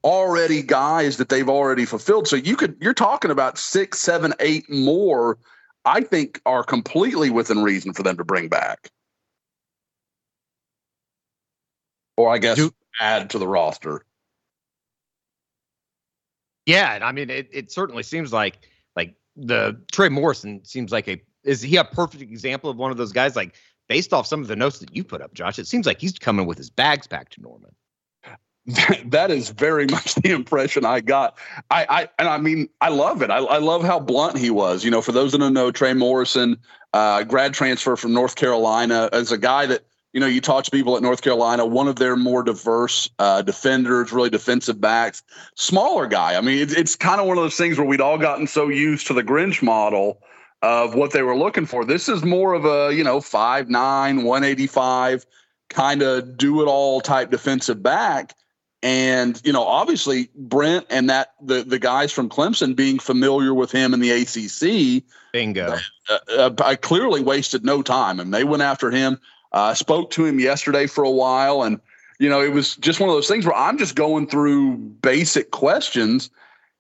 already 0.05 0.63
guys 0.63 1.17
that 1.17 1.29
they've 1.29 1.49
already 1.49 1.85
fulfilled. 1.85 2.29
So 2.29 2.37
you 2.37 2.57
could 2.57 2.77
you're 2.81 2.95
talking 2.95 3.31
about 3.31 3.59
six 3.59 4.01
seven 4.01 4.33
eight 4.41 4.69
more 4.71 5.39
i 5.85 6.01
think 6.01 6.41
are 6.47 6.65
completely 6.65 7.31
within 7.31 7.63
reason 7.63 7.93
for 7.93 8.03
them 8.03 8.17
to 8.17 8.25
bring 8.25 8.49
back 8.49 8.91
or 12.23 12.33
I 12.33 12.39
guess 12.39 12.57
Do- 12.57 12.75
add 13.01 13.31
to 13.31 13.39
the 13.39 13.49
roster. 13.49 14.05
Yeah, 16.67 16.95
and 16.95 17.05
I 17.05 17.13
mean 17.13 17.31
it, 17.31 17.49
it 17.53 17.73
certainly 17.73 18.03
seems 18.03 18.33
like 18.33 18.69
like 18.97 19.15
the 19.37 19.81
Trey 19.91 20.09
Morrison 20.09 20.65
seems 20.65 20.93
like 20.93 21.09
a 21.09 21.21
is 21.45 21.61
he 21.61 21.77
a 21.77 21.85
perfect 21.85 22.23
example 22.23 22.71
of 22.71 22.77
one 22.77 22.91
of 22.91 22.97
those 22.97 23.13
guys 23.13 23.35
like 23.35 23.55
based 23.89 24.13
off 24.13 24.27
some 24.27 24.41
of 24.41 24.49
the 24.49 24.57
notes 24.57 24.79
that 24.79 24.95
you 24.95 25.03
put 25.03 25.21
up, 25.21 25.35
Josh, 25.35 25.59
it 25.59 25.67
seems 25.67 25.87
like 25.87 26.01
he's 26.01 26.19
coming 26.19 26.47
with 26.47 26.57
his 26.57 26.71
bags 26.71 27.07
packed 27.07 27.33
to 27.35 27.43
Norman. 27.43 27.75
that 29.07 29.31
is 29.31 29.51
very 29.51 29.87
much 29.87 30.15
the 30.15 30.31
impression 30.31 30.85
I 30.85 31.01
got. 31.01 31.37
I, 31.71 31.87
I 31.89 32.09
and 32.21 32.29
I 32.29 32.39
mean 32.39 32.69
I 32.81 32.91
love 32.91 33.23
it. 33.23 33.31
I, 33.31 33.39
I 33.39 33.59
love 33.59 33.83
how 33.83 33.99
blunt 33.99 34.39
he 34.39 34.51
was. 34.51 34.85
You 34.85 34.91
know, 34.93 35.03
for 35.03 35.11
those 35.11 35.33
that 35.33 35.39
don't 35.39 35.53
know, 35.53 35.73
Trey 35.73 35.95
Morrison, 35.95 36.57
uh, 36.93 37.25
grad 37.25 37.55
transfer 37.55 37.97
from 37.97 38.13
North 38.13 38.37
Carolina, 38.37 39.09
as 39.13 39.33
a 39.33 39.39
guy 39.39 39.67
that 39.67 39.85
you 40.13 40.21
know 40.21 40.27
you 40.27 40.41
talk 40.41 40.65
to 40.65 40.71
people 40.71 40.97
at 40.97 41.03
North 41.03 41.23
Carolina, 41.23 41.65
one 41.65 41.89
of 41.89 41.97
their 41.97 42.17
more 42.17 42.43
diverse 42.43 43.09
uh, 43.19 43.43
defenders, 43.43 44.13
really 44.13 44.31
defensive 44.31 44.81
backs, 44.81 45.23
smaller 45.55 46.07
guy. 46.07 46.37
I 46.37 46.41
mean, 46.41 46.59
it's 46.59 46.75
it's 46.75 46.97
kind 46.97 47.21
of 47.21 47.27
one 47.27 47.39
of 47.39 47.45
those 47.45 47.57
things 47.57 47.79
where 47.79 47.87
we'd 47.87 48.01
all 48.01 48.19
gotten 48.19 48.47
so 48.47 48.69
used 48.69 49.07
to 49.09 49.15
the 49.15 49.23
Grinch 49.23 49.63
model 49.63 50.21
of 50.63 50.95
what 50.95 51.13
they 51.13 51.23
were 51.23 51.37
looking 51.37 51.67
for. 51.67 51.85
This 51.85 52.09
is 52.09 52.23
more 52.25 52.55
of 52.55 52.65
a 52.65 52.95
you 52.95 53.05
know 53.05 53.21
five 53.21 53.69
nine, 53.69 54.25
one 54.25 54.45
eighty 54.45 54.67
five 54.67 55.25
kind 55.73 56.03
of 56.03 56.37
do 56.37 56.63
it 56.63 56.67
all 56.67 57.01
type 57.01 57.31
defensive 57.31 57.83
back. 57.83 58.35
And 58.83 59.41
you 59.45 59.53
know, 59.53 59.63
obviously 59.63 60.29
Brent 60.35 60.87
and 60.91 61.09
that 61.09 61.35
the 61.41 61.63
the 61.63 61.79
guys 61.79 62.13
from 62.13 62.29
Clemson 62.29 62.75
being 62.75 62.99
familiar 62.99 63.55
with 63.55 63.71
him 63.71 63.95
in 63.95 64.01
the 64.01 64.11
ACC, 64.11 65.05
Bingo. 65.33 65.77
uh, 66.09 66.19
uh, 66.37 66.51
I 66.65 66.75
clearly 66.75 67.23
wasted 67.23 67.65
no 67.65 67.83
time, 67.83 68.19
and 68.19 68.35
they 68.35 68.43
went 68.43 68.63
after 68.63 68.91
him. 68.91 69.21
Uh, 69.55 69.61
I 69.63 69.75
spoke 69.75 70.11
to 70.13 70.25
him 70.25 70.41
yesterday 70.41 70.87
for 70.87 71.05
a 71.05 71.11
while, 71.11 71.63
and 71.63 71.81
you 72.19 72.29
know, 72.29 72.41
it 72.41 72.53
was 72.53 72.77
just 72.77 73.01
one 73.01 73.09
of 73.09 73.15
those 73.15 73.29
things 73.29 73.45
where 73.45 73.57
I'm 73.57 73.79
just 73.79 73.95
going 73.95 74.27
through 74.27 74.77
basic 74.77 75.51
questions, 75.51 76.31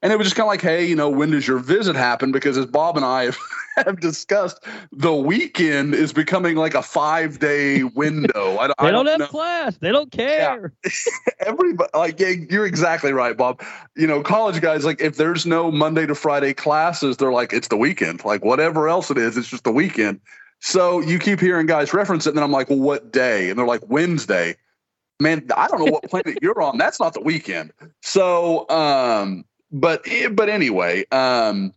and 0.02 0.12
it 0.12 0.16
was 0.16 0.26
just 0.26 0.36
kind 0.36 0.46
of 0.46 0.48
like, 0.48 0.62
hey, 0.62 0.84
you 0.84 0.96
know, 0.96 1.10
when 1.10 1.30
does 1.30 1.46
your 1.46 1.58
visit 1.58 1.96
happen? 1.96 2.32
Because 2.32 2.56
as 2.56 2.66
Bob 2.66 2.96
and 2.96 3.04
I 3.04 3.24
have, 3.24 3.38
have 3.84 4.00
discussed, 4.00 4.64
the 4.90 5.14
weekend 5.14 5.94
is 5.94 6.12
becoming 6.12 6.56
like 6.56 6.74
a 6.74 6.82
five 6.82 7.38
day 7.38 7.82
window. 7.94 8.56
I, 8.56 8.68
They 8.68 8.74
I 8.78 8.90
don't, 8.90 9.04
don't 9.04 9.06
have 9.06 9.20
know 9.20 9.26
class. 9.26 9.76
They 9.76 9.92
don't 9.92 10.10
care. 10.10 10.72
everybody 11.40 11.90
like 11.94 12.18
yeah, 12.20 12.32
you're 12.50 12.66
exactly 12.66 13.12
right 13.12 13.36
bob 13.36 13.60
you 13.96 14.06
know 14.06 14.22
college 14.22 14.60
guys 14.60 14.84
like 14.84 15.00
if 15.00 15.16
there's 15.16 15.44
no 15.44 15.72
monday 15.72 16.06
to 16.06 16.14
friday 16.14 16.54
classes 16.54 17.16
they're 17.16 17.32
like 17.32 17.52
it's 17.52 17.68
the 17.68 17.76
weekend 17.76 18.24
like 18.24 18.44
whatever 18.44 18.88
else 18.88 19.10
it 19.10 19.18
is 19.18 19.36
it's 19.36 19.48
just 19.48 19.64
the 19.64 19.72
weekend 19.72 20.20
so 20.64 21.00
you 21.00 21.18
keep 21.18 21.40
hearing 21.40 21.66
guys 21.66 21.92
reference 21.92 22.26
it 22.26 22.30
and 22.30 22.38
then 22.38 22.44
i'm 22.44 22.52
like 22.52 22.70
well 22.70 22.78
what 22.78 23.12
day? 23.12 23.50
And 23.50 23.58
they're 23.58 23.66
like 23.66 23.82
wednesday. 23.88 24.56
Man 25.20 25.46
i 25.56 25.68
don't 25.68 25.84
know 25.84 25.92
what 25.92 26.04
planet 26.04 26.38
you're 26.40 26.62
on. 26.62 26.78
That's 26.78 26.98
not 26.98 27.14
the 27.14 27.20
weekend. 27.20 27.72
So 28.00 28.68
um 28.70 29.44
but 29.70 30.02
eh, 30.06 30.28
but 30.28 30.48
anyway 30.48 31.04
um 31.12 31.74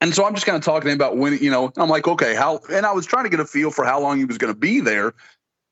and 0.00 0.14
so 0.14 0.24
I'm 0.24 0.34
just 0.34 0.46
kind 0.46 0.56
of 0.56 0.62
talking 0.62 0.86
to 0.86 0.90
him 0.90 0.96
about 0.96 1.16
when, 1.16 1.38
you 1.38 1.50
know, 1.50 1.72
I'm 1.76 1.88
like, 1.88 2.06
okay, 2.06 2.34
how, 2.34 2.60
and 2.70 2.84
I 2.84 2.92
was 2.92 3.06
trying 3.06 3.24
to 3.24 3.30
get 3.30 3.40
a 3.40 3.46
feel 3.46 3.70
for 3.70 3.84
how 3.84 3.98
long 4.00 4.18
he 4.18 4.24
was 4.24 4.36
going 4.36 4.52
to 4.52 4.58
be 4.58 4.80
there. 4.80 5.14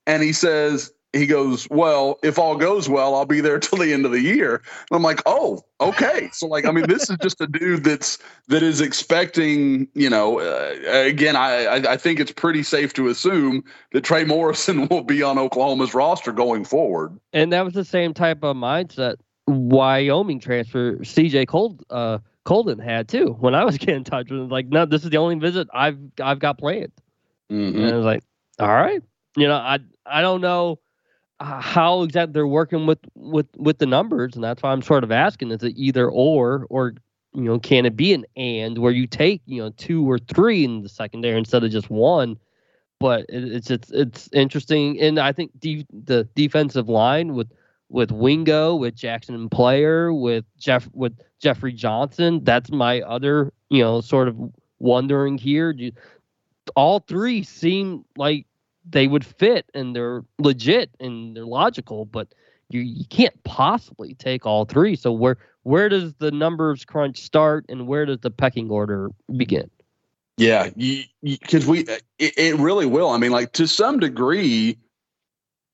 And 0.06 0.22
he 0.22 0.32
says, 0.32 0.92
he 1.14 1.26
goes, 1.26 1.68
well, 1.70 2.18
if 2.22 2.38
all 2.38 2.56
goes 2.56 2.88
well, 2.88 3.14
I'll 3.14 3.24
be 3.24 3.40
there 3.40 3.58
till 3.60 3.78
the 3.78 3.92
end 3.92 4.04
of 4.04 4.12
the 4.12 4.20
year. 4.20 4.56
And 4.90 4.96
I'm 4.96 5.02
like, 5.02 5.22
oh, 5.26 5.62
okay. 5.80 6.28
So 6.32 6.46
like, 6.46 6.66
I 6.66 6.72
mean, 6.72 6.86
this 6.88 7.08
is 7.08 7.16
just 7.22 7.40
a 7.40 7.46
dude 7.46 7.84
that's 7.84 8.18
that 8.48 8.62
is 8.62 8.80
expecting, 8.80 9.88
you 9.94 10.10
know, 10.10 10.40
uh, 10.40 10.74
again, 10.84 11.36
I 11.36 11.76
I 11.92 11.96
think 11.96 12.20
it's 12.20 12.32
pretty 12.32 12.62
safe 12.62 12.92
to 12.94 13.08
assume 13.08 13.64
that 13.92 14.02
Trey 14.02 14.24
Morrison 14.24 14.88
will 14.90 15.04
be 15.04 15.22
on 15.22 15.38
Oklahoma's 15.38 15.94
roster 15.94 16.32
going 16.32 16.64
forward. 16.64 17.18
And 17.32 17.52
that 17.52 17.64
was 17.64 17.74
the 17.74 17.84
same 17.84 18.14
type 18.14 18.42
of 18.42 18.56
mindset 18.56 19.16
Wyoming 19.46 20.40
transfer 20.40 20.96
CJ 20.96 21.48
Cold 21.48 21.84
uh 21.90 22.18
Coldon 22.44 22.78
had 22.78 23.08
too. 23.08 23.36
When 23.40 23.54
I 23.54 23.64
was 23.64 23.78
getting 23.78 23.96
in 23.96 24.04
touch 24.04 24.30
with 24.30 24.40
him, 24.40 24.48
like, 24.48 24.66
no, 24.66 24.84
this 24.84 25.04
is 25.04 25.10
the 25.10 25.18
only 25.18 25.36
visit 25.36 25.68
I've 25.72 25.98
I've 26.20 26.38
got 26.38 26.58
planned. 26.58 26.92
Mm-hmm. 27.50 27.78
And 27.78 27.92
I 27.92 27.96
was 27.96 28.06
like, 28.06 28.22
all 28.58 28.68
right, 28.68 29.02
you 29.36 29.46
know, 29.46 29.56
I 29.56 29.78
I 30.06 30.22
don't 30.22 30.40
know 30.40 30.78
how 31.40 32.02
exactly 32.02 32.32
they're 32.32 32.46
working 32.46 32.86
with 32.86 33.00
with 33.14 33.46
with 33.56 33.78
the 33.78 33.86
numbers, 33.86 34.34
and 34.34 34.44
that's 34.44 34.62
why 34.62 34.72
I'm 34.72 34.82
sort 34.82 35.04
of 35.04 35.10
asking: 35.10 35.50
is 35.50 35.62
it 35.62 35.74
either 35.76 36.08
or, 36.08 36.66
or 36.70 36.94
you 37.34 37.42
know, 37.42 37.58
can 37.58 37.86
it 37.86 37.96
be 37.96 38.14
an 38.14 38.24
and 38.36 38.78
where 38.78 38.92
you 38.92 39.06
take 39.06 39.42
you 39.46 39.62
know 39.62 39.70
two 39.76 40.08
or 40.08 40.18
three 40.18 40.64
in 40.64 40.82
the 40.82 40.88
secondary 40.88 41.36
instead 41.36 41.64
of 41.64 41.70
just 41.70 41.90
one? 41.90 42.38
But 43.00 43.26
it, 43.28 43.52
it's 43.52 43.70
it's 43.70 43.90
it's 43.90 44.28
interesting, 44.32 45.00
and 45.00 45.18
I 45.18 45.32
think 45.32 45.50
de- 45.58 45.86
the 45.92 46.28
defensive 46.34 46.88
line 46.88 47.34
with 47.34 47.50
with 47.88 48.12
Wingo, 48.12 48.76
with 48.76 48.94
Jackson 48.94 49.34
and 49.34 49.50
Player, 49.50 50.12
with 50.12 50.44
Jeff 50.58 50.88
with 50.92 51.18
Jeffrey 51.40 51.72
Johnson. 51.72 52.42
That's 52.44 52.70
my 52.70 53.00
other, 53.02 53.52
you 53.70 53.82
know, 53.82 54.00
sort 54.00 54.28
of 54.28 54.36
wondering 54.78 55.36
here. 55.36 55.72
Do, 55.72 55.90
all 56.76 57.00
three 57.00 57.42
seem 57.42 58.04
like 58.16 58.46
they 58.88 59.06
would 59.06 59.24
fit 59.24 59.66
and 59.74 59.94
they're 59.94 60.24
legit 60.38 60.90
and 61.00 61.36
they're 61.36 61.46
logical, 61.46 62.04
but 62.04 62.28
you, 62.68 62.80
you 62.80 63.04
can't 63.06 63.42
possibly 63.44 64.14
take 64.14 64.46
all 64.46 64.64
three. 64.64 64.96
So 64.96 65.12
where 65.12 65.38
where 65.62 65.88
does 65.88 66.12
the 66.14 66.30
numbers 66.30 66.84
crunch 66.84 67.20
start 67.20 67.64
and 67.68 67.86
where 67.86 68.04
does 68.04 68.20
the 68.20 68.30
pecking 68.30 68.70
order 68.70 69.10
begin? 69.36 69.70
Yeah, 70.36 70.70
because 71.22 71.66
we 71.66 71.80
it, 71.80 72.02
it 72.18 72.56
really 72.56 72.86
will. 72.86 73.10
I 73.10 73.18
mean, 73.18 73.30
like 73.30 73.52
to 73.52 73.66
some 73.66 74.00
degree, 74.00 74.76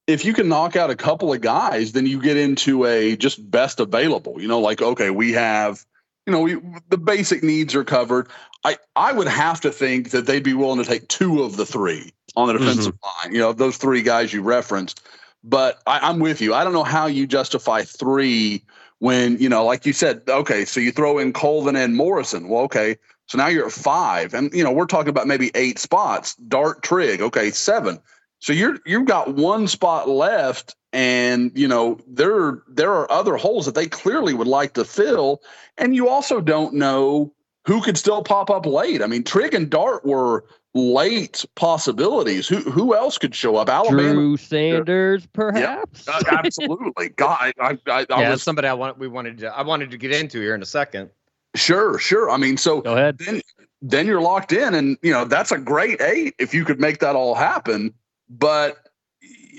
if 0.06 0.24
you 0.24 0.34
can 0.34 0.48
knock 0.48 0.76
out 0.76 0.90
a 0.90 0.96
couple 0.96 1.32
of 1.32 1.40
guys, 1.40 1.92
then 1.92 2.06
you 2.06 2.20
get 2.20 2.36
into 2.36 2.84
a 2.84 3.16
just 3.16 3.50
best 3.50 3.80
available. 3.80 4.40
You 4.40 4.48
know, 4.48 4.60
like 4.60 4.82
okay, 4.82 5.10
we 5.10 5.32
have 5.32 5.84
you 6.26 6.32
know, 6.32 6.40
we, 6.40 6.58
the 6.90 6.98
basic 6.98 7.42
needs 7.42 7.74
are 7.74 7.84
covered. 7.84 8.28
I 8.64 8.76
I 8.94 9.12
would 9.12 9.28
have 9.28 9.60
to 9.62 9.72
think 9.72 10.10
that 10.10 10.26
they'd 10.26 10.44
be 10.44 10.54
willing 10.54 10.82
to 10.82 10.88
take 10.88 11.08
two 11.08 11.42
of 11.42 11.56
the 11.56 11.66
three 11.66 12.12
on 12.36 12.48
the 12.48 12.54
defensive 12.54 12.94
mm-hmm. 12.94 13.26
line. 13.28 13.34
You 13.34 13.40
know, 13.40 13.52
those 13.52 13.76
three 13.76 14.02
guys 14.02 14.32
you 14.32 14.42
referenced. 14.42 15.02
But 15.42 15.80
I, 15.86 16.00
I'm 16.00 16.18
with 16.18 16.40
you. 16.40 16.54
I 16.54 16.64
don't 16.64 16.72
know 16.72 16.84
how 16.84 17.06
you 17.06 17.26
justify 17.26 17.82
three 17.82 18.62
when 18.98 19.38
you 19.38 19.48
know, 19.48 19.64
like 19.64 19.86
you 19.86 19.92
said. 19.92 20.22
Okay, 20.28 20.64
so 20.64 20.80
you 20.80 20.92
throw 20.92 21.18
in 21.18 21.32
Colvin 21.32 21.76
and 21.76 21.96
Morrison. 21.96 22.48
Well, 22.48 22.62
okay, 22.64 22.96
so 23.26 23.38
now 23.38 23.46
you're 23.46 23.66
at 23.66 23.72
five, 23.72 24.34
and 24.34 24.52
you 24.52 24.62
know 24.62 24.72
we're 24.72 24.86
talking 24.86 25.08
about 25.08 25.26
maybe 25.26 25.50
eight 25.54 25.78
spots. 25.78 26.34
Dart 26.36 26.82
Trigg, 26.82 27.22
okay, 27.22 27.50
seven. 27.50 27.98
So 28.40 28.52
you're 28.52 28.78
you've 28.84 29.06
got 29.06 29.34
one 29.34 29.66
spot 29.66 30.08
left, 30.08 30.74
and 30.92 31.52
you 31.54 31.68
know 31.68 31.98
there 32.06 32.62
there 32.68 32.92
are 32.92 33.10
other 33.10 33.36
holes 33.36 33.66
that 33.66 33.74
they 33.74 33.86
clearly 33.86 34.34
would 34.34 34.46
like 34.46 34.74
to 34.74 34.84
fill, 34.84 35.40
and 35.78 35.94
you 35.94 36.08
also 36.08 36.40
don't 36.40 36.74
know 36.74 37.32
who 37.66 37.80
could 37.82 37.96
still 37.96 38.22
pop 38.22 38.50
up 38.50 38.66
late. 38.66 39.02
I 39.02 39.06
mean, 39.06 39.22
Trigg 39.22 39.54
and 39.54 39.70
Dart 39.70 40.04
were 40.04 40.44
late 40.74 41.44
possibilities. 41.54 42.48
Who 42.48 42.58
who 42.58 42.94
else 42.94 43.18
could 43.18 43.34
show 43.34 43.56
up? 43.56 43.68
Alabama. 43.68 44.12
Drew 44.14 44.36
Sanders, 44.36 45.26
perhaps. 45.32 46.08
Uh, 46.08 46.22
absolutely. 46.30 47.08
God, 47.16 47.38
I, 47.40 47.52
I, 47.60 47.78
I, 47.86 48.06
I 48.10 48.20
yeah, 48.22 48.30
was 48.30 48.42
somebody 48.42 48.68
I 48.68 48.74
want. 48.74 48.98
We 48.98 49.08
wanted 49.08 49.38
to. 49.38 49.54
I 49.54 49.62
wanted 49.62 49.90
to 49.90 49.98
get 49.98 50.12
into 50.12 50.40
here 50.40 50.54
in 50.54 50.62
a 50.62 50.66
second. 50.66 51.10
Sure, 51.56 51.98
sure. 51.98 52.30
I 52.30 52.36
mean, 52.36 52.56
so 52.56 52.80
Go 52.80 52.94
ahead. 52.94 53.18
then 53.18 53.40
then 53.82 54.06
you're 54.06 54.20
locked 54.20 54.52
in, 54.52 54.74
and 54.74 54.96
you 55.02 55.12
know 55.12 55.24
that's 55.24 55.52
a 55.52 55.58
great 55.58 56.00
eight 56.00 56.34
if 56.38 56.54
you 56.54 56.64
could 56.64 56.80
make 56.80 57.00
that 57.00 57.16
all 57.16 57.34
happen. 57.34 57.92
But 58.28 58.78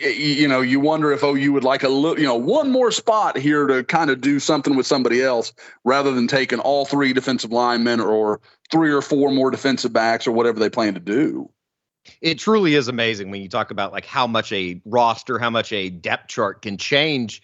you 0.02 0.48
know, 0.48 0.62
you 0.62 0.80
wonder 0.80 1.12
if 1.12 1.24
OU 1.24 1.52
would 1.54 1.64
like 1.64 1.84
a 1.84 1.90
little, 1.90 2.20
you 2.20 2.26
know, 2.26 2.36
one 2.36 2.72
more 2.72 2.92
spot 2.92 3.38
here 3.38 3.68
to 3.68 3.84
kind 3.84 4.10
of 4.10 4.22
do 4.22 4.40
something 4.40 4.76
with 4.76 4.88
somebody 4.88 5.22
else 5.22 5.54
rather 5.84 6.12
than 6.12 6.28
taking 6.28 6.60
all 6.60 6.86
three 6.86 7.14
defensive 7.14 7.52
linemen 7.52 8.00
or 8.00 8.40
three 8.72 8.92
or 8.92 9.02
four 9.02 9.32
more 9.32 9.52
defensive 9.52 9.94
backs 9.94 10.26
or 10.26 10.32
whatever 10.32 10.60
they 10.60 10.70
plan 10.70 10.94
to 10.94 11.00
do. 11.00 11.50
It 12.22 12.40
truly 12.40 12.74
is 12.76 12.88
amazing 12.88 13.30
when 13.30 13.42
you 13.42 13.50
talk 13.50 13.70
about 13.70 13.92
like 13.92 14.06
how 14.06 14.26
much 14.26 14.52
a 14.52 14.82
roster, 14.86 15.38
how 15.38 15.50
much 15.50 15.72
a 15.72 15.90
depth 15.90 16.30
chart 16.30 16.62
can 16.62 16.78
change 16.78 17.42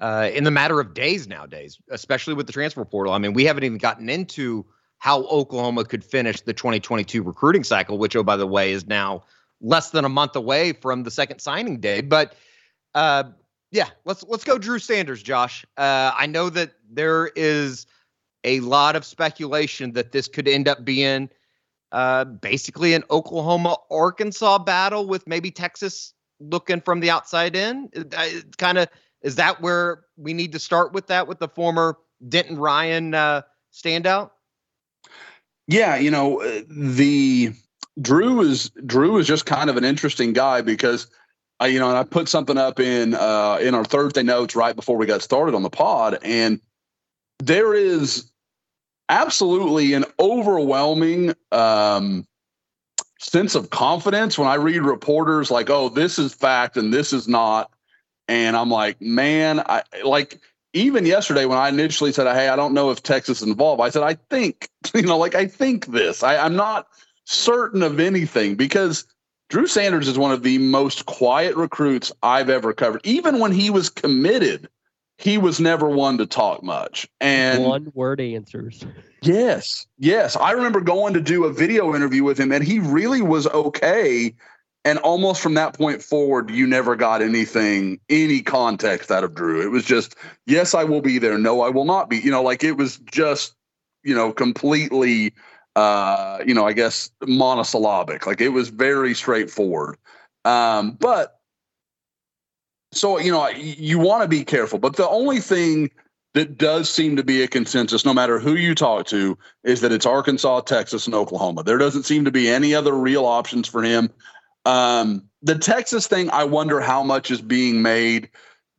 uh, 0.00 0.30
in 0.32 0.44
the 0.44 0.50
matter 0.50 0.80
of 0.80 0.94
days 0.94 1.28
nowadays, 1.28 1.78
especially 1.90 2.34
with 2.34 2.46
the 2.46 2.52
transfer 2.52 2.84
portal. 2.84 3.12
I 3.12 3.18
mean, 3.18 3.32
we 3.32 3.44
haven't 3.44 3.64
even 3.64 3.78
gotten 3.78 4.08
into 4.08 4.64
how 4.98 5.24
Oklahoma 5.24 5.84
could 5.84 6.04
finish 6.04 6.40
the 6.40 6.52
2022 6.52 7.22
recruiting 7.22 7.64
cycle, 7.64 7.98
which, 7.98 8.16
oh, 8.16 8.22
by 8.22 8.36
the 8.36 8.46
way, 8.46 8.72
is 8.72 8.86
now 8.86 9.24
less 9.60 9.90
than 9.90 10.04
a 10.04 10.08
month 10.08 10.36
away 10.36 10.72
from 10.72 11.02
the 11.02 11.10
second 11.10 11.40
signing 11.40 11.80
day. 11.80 12.00
But 12.00 12.34
uh, 12.94 13.24
yeah, 13.70 13.88
let's 14.04 14.24
let's 14.24 14.44
go 14.44 14.58
Drew 14.58 14.78
Sanders, 14.78 15.22
Josh. 15.22 15.64
Uh, 15.76 16.12
I 16.14 16.26
know 16.26 16.48
that 16.50 16.72
there 16.90 17.28
is 17.36 17.86
a 18.48 18.60
lot 18.60 18.96
of 18.96 19.04
speculation 19.04 19.92
that 19.92 20.12
this 20.12 20.26
could 20.26 20.48
end 20.48 20.68
up 20.68 20.84
being 20.84 21.28
uh, 21.92 22.24
basically 22.24 22.94
an 22.94 23.04
Oklahoma 23.10 23.76
Arkansas 23.90 24.58
battle 24.58 25.06
with 25.06 25.26
maybe 25.26 25.50
Texas 25.50 26.14
looking 26.40 26.80
from 26.80 27.00
the 27.00 27.10
outside 27.10 27.54
in. 27.54 27.90
Kind 28.56 28.78
of 28.78 28.88
is 29.22 29.36
that 29.36 29.60
where 29.60 30.04
we 30.16 30.32
need 30.32 30.52
to 30.52 30.58
start 30.58 30.92
with 30.92 31.08
that 31.08 31.28
with 31.28 31.40
the 31.40 31.48
former 31.48 31.98
Denton 32.26 32.56
Ryan 32.56 33.14
uh, 33.14 33.42
standout? 33.72 34.30
Yeah, 35.66 35.96
you 35.96 36.10
know, 36.10 36.40
uh, 36.40 36.62
the 36.68 37.52
Drew 38.00 38.40
is 38.40 38.70
Drew 38.86 39.18
is 39.18 39.26
just 39.26 39.44
kind 39.44 39.68
of 39.68 39.76
an 39.76 39.84
interesting 39.84 40.32
guy 40.32 40.62
because 40.62 41.08
I, 41.60 41.66
you 41.66 41.78
know, 41.78 41.88
and 41.88 41.98
I 41.98 42.04
put 42.04 42.28
something 42.28 42.56
up 42.56 42.80
in 42.80 43.14
uh, 43.14 43.58
in 43.60 43.74
our 43.74 43.84
Thursday 43.84 44.22
notes 44.22 44.56
right 44.56 44.74
before 44.74 44.96
we 44.96 45.04
got 45.04 45.20
started 45.20 45.54
on 45.54 45.62
the 45.62 45.70
pod, 45.70 46.18
and 46.22 46.60
there 47.38 47.74
is 47.74 48.30
absolutely 49.08 49.94
an 49.94 50.04
overwhelming 50.18 51.34
um, 51.52 52.26
sense 53.18 53.54
of 53.54 53.70
confidence 53.70 54.38
when 54.38 54.48
I 54.48 54.54
read 54.54 54.82
reporters 54.82 55.50
like, 55.50 55.70
"Oh, 55.70 55.88
this 55.88 56.18
is 56.18 56.34
fact 56.34 56.76
and 56.76 56.92
this 56.92 57.12
is 57.12 57.28
not," 57.28 57.70
and 58.28 58.56
I'm 58.56 58.70
like, 58.70 59.00
"Man, 59.00 59.60
I 59.60 59.82
like." 60.04 60.40
Even 60.74 61.06
yesterday, 61.06 61.46
when 61.46 61.58
I 61.58 61.68
initially 61.68 62.12
said, 62.12 62.32
"Hey, 62.32 62.48
I 62.48 62.56
don't 62.56 62.74
know 62.74 62.90
if 62.90 63.02
Texas 63.02 63.42
is 63.42 63.48
involved," 63.48 63.80
I 63.80 63.90
said, 63.90 64.02
"I 64.02 64.14
think," 64.30 64.68
you 64.94 65.02
know, 65.02 65.18
like 65.18 65.34
I 65.34 65.46
think 65.46 65.86
this. 65.86 66.22
I, 66.22 66.36
I'm 66.36 66.56
not 66.56 66.88
certain 67.24 67.82
of 67.82 68.00
anything 68.00 68.54
because 68.54 69.04
Drew 69.48 69.66
Sanders 69.66 70.08
is 70.08 70.18
one 70.18 70.32
of 70.32 70.42
the 70.42 70.58
most 70.58 71.06
quiet 71.06 71.56
recruits 71.56 72.12
I've 72.22 72.50
ever 72.50 72.72
covered. 72.74 73.00
Even 73.04 73.38
when 73.38 73.52
he 73.52 73.70
was 73.70 73.88
committed, 73.88 74.68
he 75.18 75.36
was 75.36 75.60
never 75.60 75.88
one 75.88 76.18
to 76.18 76.26
talk 76.26 76.62
much. 76.62 77.08
And 77.20 77.64
One 77.64 77.92
word 77.94 78.20
answers. 78.20 78.86
yes, 79.20 79.86
yes. 79.98 80.36
I 80.36 80.52
remember 80.52 80.80
going 80.80 81.14
to 81.14 81.20
do 81.20 81.44
a 81.44 81.52
video 81.52 81.94
interview 81.94 82.22
with 82.24 82.38
him 82.38 82.52
and 82.52 82.64
he 82.64 82.78
really 82.78 83.20
was 83.20 83.46
okay. 83.48 84.34
And 84.84 84.98
almost 85.00 85.42
from 85.42 85.54
that 85.54 85.76
point 85.76 86.02
forward, 86.02 86.50
you 86.50 86.66
never 86.66 86.94
got 86.96 87.20
anything, 87.20 87.98
any 88.08 88.40
context 88.40 89.10
out 89.10 89.24
of 89.24 89.34
Drew. 89.34 89.60
It 89.60 89.70
was 89.70 89.84
just, 89.84 90.14
yes, 90.46 90.72
I 90.72 90.84
will 90.84 91.02
be 91.02 91.18
there. 91.18 91.36
No, 91.36 91.60
I 91.62 91.68
will 91.68 91.84
not 91.84 92.08
be. 92.08 92.18
You 92.18 92.30
know, 92.30 92.42
like 92.42 92.62
it 92.62 92.76
was 92.76 92.98
just, 92.98 93.54
you 94.04 94.14
know, 94.14 94.32
completely 94.32 95.34
uh, 95.78 96.38
you 96.44 96.54
know, 96.54 96.66
I 96.66 96.72
guess 96.72 97.10
monosyllabic. 97.24 98.26
Like 98.26 98.40
it 98.40 98.48
was 98.48 98.68
very 98.68 99.14
straightforward. 99.14 99.96
Um, 100.44 100.92
but 100.98 101.37
so 102.92 103.18
you 103.18 103.32
know, 103.32 103.48
you 103.48 103.98
want 103.98 104.22
to 104.22 104.28
be 104.28 104.44
careful. 104.44 104.78
But 104.78 104.96
the 104.96 105.08
only 105.08 105.40
thing 105.40 105.90
that 106.34 106.58
does 106.58 106.88
seem 106.88 107.16
to 107.16 107.22
be 107.22 107.42
a 107.42 107.48
consensus, 107.48 108.04
no 108.04 108.14
matter 108.14 108.38
who 108.38 108.54
you 108.54 108.74
talk 108.74 109.06
to, 109.06 109.36
is 109.64 109.80
that 109.80 109.92
it's 109.92 110.06
Arkansas, 110.06 110.60
Texas, 110.60 111.06
and 111.06 111.14
Oklahoma. 111.14 111.62
There 111.62 111.78
doesn't 111.78 112.04
seem 112.04 112.24
to 112.24 112.30
be 112.30 112.48
any 112.48 112.74
other 112.74 112.92
real 112.92 113.24
options 113.24 113.66
for 113.66 113.82
him. 113.82 114.10
Um, 114.64 115.22
the 115.42 115.56
Texas 115.56 116.06
thing, 116.06 116.30
I 116.30 116.44
wonder 116.44 116.80
how 116.80 117.02
much 117.02 117.30
is 117.30 117.40
being 117.40 117.82
made 117.82 118.28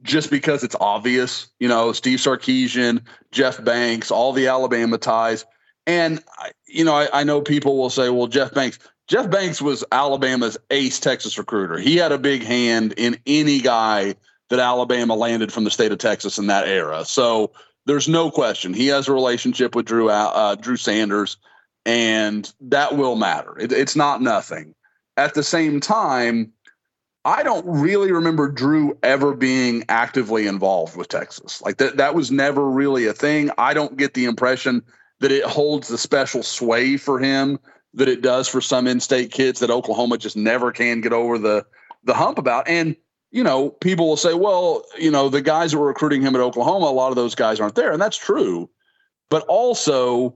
just 0.03 0.29
because 0.29 0.63
it's 0.63 0.75
obvious. 0.79 1.47
You 1.59 1.67
know, 1.67 1.91
Steve 1.91 2.19
Sarkisian, 2.19 3.01
Jeff 3.31 3.63
Banks, 3.63 4.11
all 4.11 4.31
the 4.31 4.47
Alabama 4.47 4.97
ties. 4.97 5.45
And 5.87 6.23
you 6.67 6.83
know, 6.83 6.95
I, 6.95 7.21
I, 7.21 7.23
know 7.23 7.41
people 7.41 7.77
will 7.77 7.89
say, 7.89 8.09
"Well, 8.09 8.27
Jeff 8.27 8.53
Banks." 8.53 8.77
Jeff 9.09 9.27
Banks 9.31 9.59
was 9.59 9.83
Alabama's 9.91 10.55
ace 10.69 10.99
Texas 10.99 11.37
recruiter. 11.39 11.79
He 11.79 11.97
had 11.97 12.11
a 12.11 12.19
big 12.19 12.43
hand 12.43 12.93
in 12.95 13.17
any 13.25 13.59
guy 13.59 14.13
that 14.49 14.59
Alabama 14.59 15.15
landed 15.15 15.51
from 15.51 15.63
the 15.63 15.71
state 15.71 15.91
of 15.91 15.97
Texas 15.97 16.37
in 16.37 16.45
that 16.47 16.67
era. 16.67 17.03
So 17.05 17.51
there's 17.87 18.07
no 18.07 18.29
question 18.29 18.71
he 18.71 18.87
has 18.87 19.07
a 19.07 19.11
relationship 19.11 19.73
with 19.73 19.87
Drew 19.87 20.11
uh, 20.11 20.53
Drew 20.55 20.77
Sanders, 20.77 21.37
and 21.87 22.53
that 22.61 22.97
will 22.97 23.15
matter. 23.15 23.57
It, 23.57 23.71
it's 23.71 23.95
not 23.95 24.21
nothing. 24.21 24.75
At 25.17 25.33
the 25.33 25.43
same 25.43 25.79
time, 25.79 26.53
I 27.25 27.41
don't 27.41 27.65
really 27.65 28.11
remember 28.11 28.47
Drew 28.47 28.95
ever 29.01 29.33
being 29.33 29.85
actively 29.89 30.45
involved 30.45 30.95
with 30.95 31.07
Texas. 31.07 31.63
Like 31.63 31.77
that 31.77 31.97
that 31.97 32.13
was 32.13 32.29
never 32.29 32.69
really 32.69 33.07
a 33.07 33.13
thing. 33.13 33.49
I 33.57 33.73
don't 33.73 33.97
get 33.97 34.13
the 34.13 34.25
impression 34.25 34.83
that 35.19 35.31
it 35.31 35.45
holds 35.45 35.87
the 35.87 35.97
special 35.97 36.43
sway 36.43 36.95
for 36.95 37.17
him 37.17 37.57
that 37.93 38.07
it 38.07 38.21
does 38.21 38.47
for 38.47 38.61
some 38.61 38.87
in-state 38.87 39.31
kids 39.31 39.59
that 39.59 39.71
Oklahoma 39.71 40.17
just 40.17 40.37
never 40.37 40.71
can 40.71 41.01
get 41.01 41.13
over 41.13 41.37
the 41.37 41.65
the 42.03 42.13
hump 42.13 42.37
about. 42.37 42.67
And 42.67 42.95
you 43.31 43.43
know, 43.43 43.69
people 43.69 44.07
will 44.07 44.17
say, 44.17 44.33
well, 44.33 44.83
you 44.97 45.11
know, 45.11 45.29
the 45.29 45.41
guys 45.41 45.71
that 45.71 45.77
were 45.77 45.87
recruiting 45.87 46.21
him 46.21 46.35
at 46.35 46.41
Oklahoma, 46.41 46.87
a 46.87 46.91
lot 46.91 47.09
of 47.09 47.15
those 47.15 47.35
guys 47.35 47.59
aren't 47.59 47.75
there, 47.75 47.91
and 47.91 48.01
that's 48.01 48.17
true. 48.17 48.69
But 49.29 49.43
also, 49.43 50.35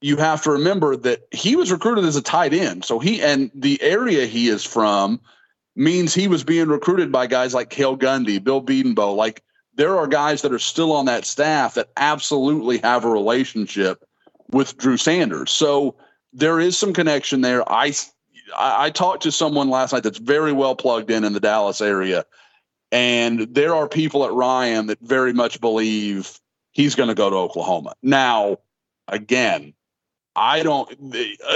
you 0.00 0.16
have 0.18 0.42
to 0.42 0.52
remember 0.52 0.96
that 0.96 1.26
he 1.32 1.56
was 1.56 1.72
recruited 1.72 2.04
as 2.04 2.14
a 2.14 2.22
tight 2.22 2.54
end, 2.54 2.84
so 2.84 2.98
he 2.98 3.20
and 3.22 3.50
the 3.54 3.80
area 3.82 4.26
he 4.26 4.48
is 4.48 4.64
from 4.64 5.20
means 5.74 6.12
he 6.12 6.28
was 6.28 6.44
being 6.44 6.68
recruited 6.68 7.10
by 7.10 7.26
guys 7.26 7.54
like 7.54 7.70
Cale 7.70 7.96
Gundy, 7.96 8.42
Bill 8.42 8.62
Bedenbaugh. 8.62 9.16
Like 9.16 9.42
there 9.74 9.96
are 9.96 10.06
guys 10.06 10.42
that 10.42 10.52
are 10.52 10.58
still 10.58 10.92
on 10.92 11.06
that 11.06 11.24
staff 11.24 11.74
that 11.74 11.90
absolutely 11.96 12.78
have 12.78 13.04
a 13.04 13.10
relationship 13.10 14.04
with 14.50 14.76
Drew 14.76 14.96
Sanders. 14.96 15.50
So 15.50 15.96
there 16.32 16.60
is 16.60 16.76
some 16.78 16.92
connection 16.92 17.40
there. 17.40 17.68
I, 17.70 17.92
I 18.56 18.90
talked 18.90 19.22
to 19.24 19.32
someone 19.32 19.70
last 19.70 19.92
night 19.92 20.02
that's 20.02 20.18
very 20.18 20.52
well 20.52 20.76
plugged 20.76 21.10
in 21.10 21.24
in 21.24 21.32
the 21.32 21.40
Dallas 21.40 21.80
area, 21.80 22.24
and 22.92 23.40
there 23.54 23.74
are 23.74 23.88
people 23.88 24.24
at 24.24 24.32
Ryan 24.32 24.86
that 24.86 24.98
very 25.00 25.32
much 25.32 25.60
believe 25.60 26.38
he's 26.72 26.94
going 26.94 27.08
to 27.08 27.14
go 27.14 27.30
to 27.30 27.36
Oklahoma. 27.36 27.94
Now, 28.02 28.58
again, 29.08 29.74
I 30.36 30.62
don't. 30.62 30.90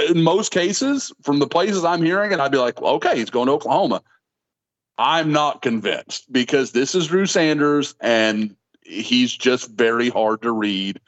In 0.09 0.23
most 0.23 0.51
cases, 0.51 1.11
from 1.21 1.39
the 1.39 1.47
places 1.47 1.85
I'm 1.85 2.03
hearing 2.03 2.31
it, 2.31 2.39
I'd 2.39 2.51
be 2.51 2.57
like, 2.57 2.81
okay, 2.81 3.17
he's 3.17 3.29
going 3.29 3.47
to 3.47 3.53
Oklahoma. 3.53 4.01
I'm 4.97 5.31
not 5.31 5.61
convinced 5.61 6.31
because 6.31 6.71
this 6.71 6.93
is 6.93 7.07
Drew 7.07 7.25
Sanders, 7.25 7.95
and 8.01 8.55
he's 8.81 9.35
just 9.35 9.71
very 9.71 10.09
hard 10.09 10.41
to 10.43 10.51
read. 10.51 10.99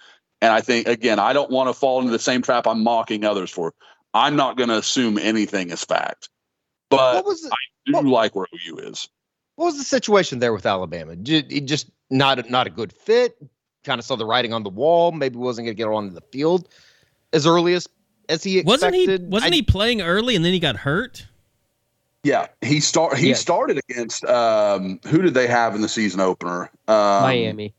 And 0.46 0.54
I 0.54 0.62
think 0.62 0.88
again, 0.88 1.18
I 1.18 1.34
don't 1.34 1.50
want 1.50 1.70
to 1.70 1.74
fall 1.74 2.00
into 2.00 2.12
the 2.12 2.20
same 2.20 2.44
trap 2.44 2.68
I'm 2.68 2.84
mocking 2.84 3.26
others 3.26 3.50
for. 3.50 3.74
I'm 4.14 4.36
not 4.36 4.58
going 4.58 4.70
to 4.70 4.78
assume 4.78 5.18
anything 5.18 5.72
is 5.72 5.84
fact, 5.84 6.30
but 6.92 7.16
what 7.16 7.26
was 7.26 7.42
the, 7.42 7.48
I 7.50 7.56
do 7.88 7.94
what, 7.94 8.06
like 8.06 8.36
where 8.36 8.46
OU 8.68 8.78
is. 8.78 9.10
What 9.56 9.66
was 9.66 9.78
the 9.80 9.84
situation 9.84 10.38
there 10.38 10.54
with 10.54 10.68
Alabama? 10.68 11.16
Did 11.16 11.66
Just 11.68 11.90
not 12.12 12.48
not 12.48 12.68
a 12.68 12.70
good 12.70 12.94
fit. 12.94 13.36
kind 13.84 13.98
of 13.98 14.06
saw 14.06 14.16
the 14.18 14.26
writing 14.26 14.54
on 14.54 14.62
the 14.62 14.70
wall. 14.70 15.12
Maybe 15.12 15.36
wasn't 15.38 15.66
going 15.66 15.76
to 15.76 15.84
get 15.84 15.88
on 15.88 16.14
the 16.14 16.22
field 16.32 16.70
as 17.34 17.48
early 17.48 17.74
as 17.74 17.88
as 18.30 18.44
he 18.44 18.62
Wasn't 18.62 18.94
he 18.94 19.08
wasn't 19.18 19.54
I- 19.54 19.56
he 19.56 19.62
playing 19.64 20.04
early 20.04 20.36
and 20.36 20.46
then 20.46 20.54
he 20.54 20.60
got 20.60 20.76
hurt? 20.76 21.26
Yeah, 22.24 22.48
he 22.62 22.80
start 22.82 23.18
he 23.18 23.30
Yeah. 23.30 23.34
started 23.36 23.80
against 23.90 24.24
um, 24.26 25.00
who 25.08 25.24
did 25.24 25.34
they 25.34 25.48
have 25.48 25.74
in 25.74 25.82
the 25.82 25.90
season 25.90 26.20
opener? 26.20 26.70
Um, 26.88 27.24
Miami. 27.24 27.74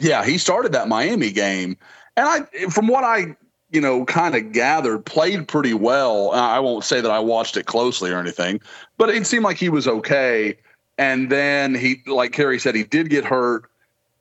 Yeah, 0.00 0.24
he 0.24 0.38
started 0.38 0.70
that 0.72 0.86
Miami 0.86 1.32
game, 1.32 1.76
and 2.18 2.26
I, 2.26 2.66
from 2.68 2.88
what 2.88 3.04
I, 3.04 3.36
you 3.70 3.80
know, 3.80 4.04
kind 4.04 4.34
of 4.34 4.52
gathered, 4.52 5.04
played 5.04 5.46
pretty 5.46 5.72
well. 5.74 6.32
I 6.32 6.58
won't 6.58 6.84
say 6.84 7.00
that 7.00 7.10
I 7.10 7.20
watched 7.20 7.56
it 7.56 7.66
closely 7.66 8.10
or 8.10 8.18
anything, 8.18 8.60
but 8.96 9.08
it 9.08 9.24
seemed 9.24 9.44
like 9.44 9.56
he 9.56 9.68
was 9.68 9.86
okay. 9.86 10.58
And 10.98 11.30
then 11.30 11.76
he, 11.76 12.02
like 12.06 12.32
Kerry 12.32 12.58
said, 12.58 12.74
he 12.74 12.82
did 12.82 13.08
get 13.08 13.24
hurt, 13.24 13.70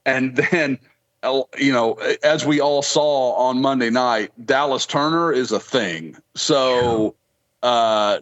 and 0.06 0.36
then, 0.52 0.78
you 1.58 1.74
know, 1.74 1.94
as 2.22 2.46
we 2.46 2.62
all 2.62 2.84
saw 2.84 3.34
on 3.34 3.62
Monday 3.62 3.90
night, 3.90 4.32
Dallas 4.46 4.86
Turner 4.86 5.32
is 5.34 5.52
a 5.52 5.60
thing. 5.60 6.16
So. 6.36 7.16
Uh, 7.68 8.22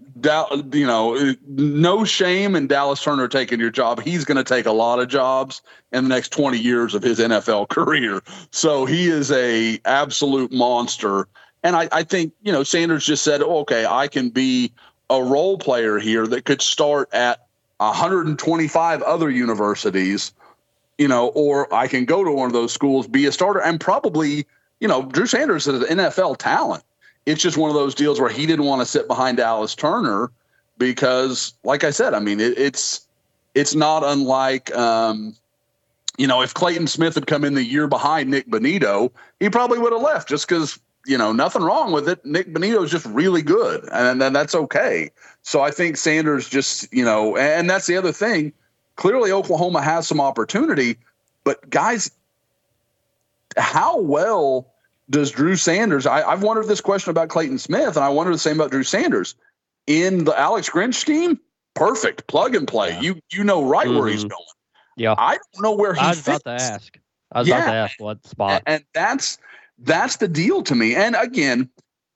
you 0.73 0.87
know, 0.87 1.35
no 1.45 2.03
shame 2.03 2.55
in 2.55 2.65
Dallas 2.65 3.03
Turner 3.03 3.27
taking 3.27 3.59
your 3.59 3.69
job. 3.69 4.01
He's 4.01 4.25
going 4.25 4.37
to 4.37 4.43
take 4.43 4.65
a 4.65 4.71
lot 4.71 4.99
of 4.99 5.07
jobs 5.07 5.61
in 5.91 6.03
the 6.03 6.09
next 6.09 6.29
20 6.29 6.57
years 6.57 6.95
of 6.95 7.03
his 7.03 7.19
NFL 7.19 7.69
career. 7.69 8.23
So 8.49 8.87
he 8.87 9.05
is 9.05 9.31
a 9.31 9.79
absolute 9.85 10.51
monster. 10.51 11.27
And 11.61 11.75
I, 11.75 11.87
I 11.91 12.01
think, 12.01 12.33
you 12.41 12.51
know, 12.51 12.63
Sanders 12.63 13.05
just 13.05 13.21
said, 13.21 13.43
okay, 13.43 13.85
I 13.85 14.07
can 14.07 14.31
be 14.31 14.71
a 15.11 15.21
role 15.21 15.59
player 15.59 15.99
here 15.99 16.25
that 16.25 16.45
could 16.45 16.63
start 16.63 17.13
at 17.13 17.45
125 17.77 19.03
other 19.03 19.29
universities, 19.29 20.33
you 20.97 21.07
know, 21.07 21.27
or 21.27 21.71
I 21.71 21.87
can 21.87 22.05
go 22.05 22.23
to 22.23 22.31
one 22.31 22.47
of 22.47 22.53
those 22.53 22.73
schools, 22.73 23.05
be 23.05 23.27
a 23.27 23.31
starter, 23.31 23.61
and 23.61 23.79
probably, 23.79 24.47
you 24.79 24.87
know, 24.87 25.03
Drew 25.03 25.27
Sanders 25.27 25.67
is 25.67 25.83
an 25.83 25.99
NFL 25.99 26.37
talent. 26.37 26.83
It's 27.25 27.41
just 27.41 27.57
one 27.57 27.69
of 27.69 27.75
those 27.75 27.95
deals 27.95 28.19
where 28.19 28.29
he 28.29 28.45
didn't 28.45 28.65
want 28.65 28.81
to 28.81 28.85
sit 28.85 29.07
behind 29.07 29.37
Dallas 29.37 29.75
Turner 29.75 30.31
because, 30.77 31.53
like 31.63 31.83
I 31.83 31.89
said, 31.89 32.13
I 32.13 32.19
mean, 32.19 32.39
it, 32.39 32.57
it's 32.57 33.07
it's 33.55 33.73
not 33.73 34.03
unlike, 34.03 34.75
um, 34.75 35.35
you 36.17 36.27
know, 36.27 36.41
if 36.41 36.53
Clayton 36.53 36.87
Smith 36.87 37.15
had 37.15 37.25
come 37.25 37.43
in 37.43 37.55
the 37.55 37.63
year 37.63 37.87
behind 37.87 38.29
Nik 38.29 38.47
Bonitto, 38.49 39.11
he 39.39 39.49
probably 39.49 39.79
would 39.79 39.93
have 39.93 40.01
left 40.01 40.27
just 40.27 40.47
because, 40.47 40.77
you 41.05 41.17
know, 41.17 41.31
nothing 41.31 41.63
wrong 41.63 41.91
with 41.91 42.07
it. 42.09 42.23
Nik 42.25 42.53
Bonitto 42.53 42.83
is 42.83 42.91
just 42.91 43.05
really 43.05 43.41
good, 43.41 43.87
and 43.91 44.21
then 44.21 44.33
that's 44.33 44.53
okay. 44.53 45.09
So 45.41 45.61
I 45.61 45.71
think 45.71 45.97
Sanders 45.97 46.49
just, 46.49 46.91
you 46.93 47.05
know, 47.05 47.37
and 47.37 47.69
that's 47.69 47.87
the 47.87 47.97
other 47.97 48.11
thing. 48.11 48.53
Clearly, 48.97 49.31
Oklahoma 49.31 49.81
has 49.81 50.07
some 50.07 50.21
opportunity, 50.21 50.97
but 51.43 51.69
guys, 51.69 52.11
how 53.57 53.99
well 53.99 54.67
does 55.09 55.31
Drew 55.31 55.55
Sanders? 55.55 56.05
I, 56.05 56.23
I've 56.23 56.43
wondered 56.43 56.67
this 56.67 56.81
question 56.81 57.11
about 57.11 57.29
Clayton 57.29 57.59
Smith, 57.59 57.95
and 57.95 58.03
I 58.05 58.09
wonder 58.09 58.31
the 58.31 58.39
same 58.39 58.59
about 58.59 58.71
Drew 58.71 58.83
Sanders 58.83 59.35
in 59.87 60.25
the 60.25 60.37
Alex 60.39 60.69
Grinch 60.69 60.95
scheme. 60.95 61.39
Perfect, 61.75 62.27
plug 62.27 62.55
and 62.55 62.67
play. 62.67 62.89
Yeah. 62.91 63.01
You 63.01 63.19
you 63.31 63.43
know 63.43 63.67
right 63.67 63.87
where 63.87 64.07
he's 64.07 64.23
Mhm. 64.23 64.29
going. 64.29 64.45
Yeah. 64.97 65.15
I 65.17 65.37
don't 65.53 65.61
know 65.61 65.73
where 65.75 65.93
he's. 65.93 66.03
I 66.03 66.09
was 66.09 66.21
fits. 66.21 66.41
about 66.41 66.57
to 66.57 66.63
ask. 66.63 66.99
I 67.33 67.39
was 67.39 67.47
about 67.49 67.57
Yeah. 67.59 67.65
to 67.65 67.71
ask 67.73 67.99
what 67.99 68.25
spot. 68.25 68.63
And 68.65 68.83
that's 68.93 69.37
that's 69.79 70.15
the 70.17 70.27
deal 70.29 70.63
to 70.63 70.73
me. 70.75 70.95
And 70.95 71.15
again, 71.17 71.69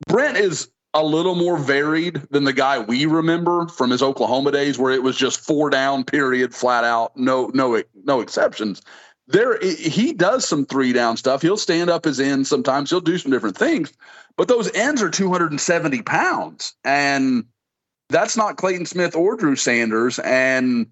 Brent 0.08 0.38
is 0.38 0.70
a 0.94 1.04
little 1.04 1.36
more 1.36 1.58
varied 1.58 2.16
than 2.32 2.46
the 2.46 2.54
guy 2.54 2.80
we 2.80 3.06
remember 3.06 3.68
from 3.68 3.92
his 3.92 4.02
Oklahoma 4.02 4.52
days, 4.54 4.80
where 4.80 4.92
it 4.94 5.04
was 5.04 5.18
just 5.18 5.40
four 5.42 5.70
down, 5.70 6.04
period, 6.06 6.56
flat 6.56 6.86
out, 6.86 7.16
no 7.18 7.52
no 7.54 7.84
no 8.06 8.22
exceptions. 8.22 8.82
There, 9.30 9.60
he 9.62 10.12
does 10.12 10.48
some 10.48 10.66
three 10.66 10.92
down 10.92 11.16
stuff. 11.16 11.44
He'll 11.44 11.56
stand 11.58 11.90
up 11.90 12.04
his 12.04 12.20
end 12.20 12.48
sometimes. 12.48 12.90
He'll 12.90 13.00
do 13.00 13.18
some 13.20 13.32
different 13.32 13.58
things, 13.58 13.94
but 14.38 14.48
those 14.48 14.72
ends 14.74 15.04
are 15.04 15.10
270 15.10 16.02
pounds, 16.02 16.74
and 16.84 17.46
that's 18.10 18.36
not 18.36 18.58
Clayton 18.58 18.88
Smith 18.88 19.16
or 19.16 19.36
Drew 19.36 19.56
Sanders. 19.56 20.18
And 20.20 20.88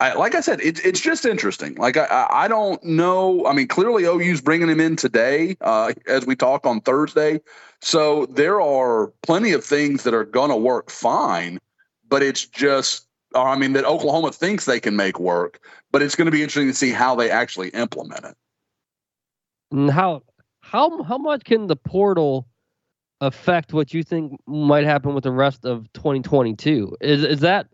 I, 0.00 0.14
like 0.14 0.34
I 0.34 0.40
said, 0.40 0.60
it's 0.62 0.80
it's 0.80 1.00
just 1.00 1.26
interesting. 1.26 1.74
Like 1.74 1.96
I- 1.98 2.06
I, 2.06 2.44
I 2.44 2.48
don't 2.48 2.82
know. 2.82 3.46
I 3.46 3.52
mean, 3.52 3.68
clearly 3.68 4.04
OU's 4.04 4.40
bringing 4.40 4.70
him 4.70 4.80
in 4.80 4.96
today 4.96 5.56
uh, 5.60 5.92
as 6.06 6.26
we 6.26 6.34
talk 6.34 6.66
on 6.66 6.80
Thursday. 6.80 7.40
So 7.82 8.26
there 8.26 8.60
are 8.60 9.12
plenty 9.22 9.52
of 9.52 9.64
things 9.64 10.04
that 10.04 10.14
are 10.14 10.24
going 10.24 10.50
to 10.50 10.56
work 10.56 10.90
fine, 10.90 11.58
but 12.08 12.22
it's 12.22 12.46
just, 12.46 13.06
I 13.34 13.56
mean, 13.56 13.74
that 13.74 13.84
Oklahoma 13.84 14.32
thinks 14.32 14.64
they 14.64 14.80
can 14.80 14.96
make 14.96 15.20
work. 15.20 15.60
But 15.92 16.02
it's 16.02 16.14
going 16.14 16.26
to 16.26 16.32
be 16.32 16.42
interesting 16.42 16.68
to 16.68 16.74
see 16.74 16.90
how 16.90 17.14
they 17.14 17.30
actually 17.30 17.68
implement 17.68 18.24
it. 18.24 18.34
And 19.70 19.90
how 19.90 20.22
how 20.60 21.02
how 21.02 21.18
much 21.18 21.44
can 21.44 21.66
the 21.66 21.76
portal 21.76 22.46
affect 23.20 23.72
what 23.72 23.94
you 23.94 24.02
think 24.02 24.40
might 24.46 24.84
happen 24.84 25.14
with 25.14 25.24
the 25.24 25.30
rest 25.30 25.64
of 25.64 25.92
2022? 25.92 26.96
Is 27.00 27.22
is 27.24 27.40
that 27.40 27.66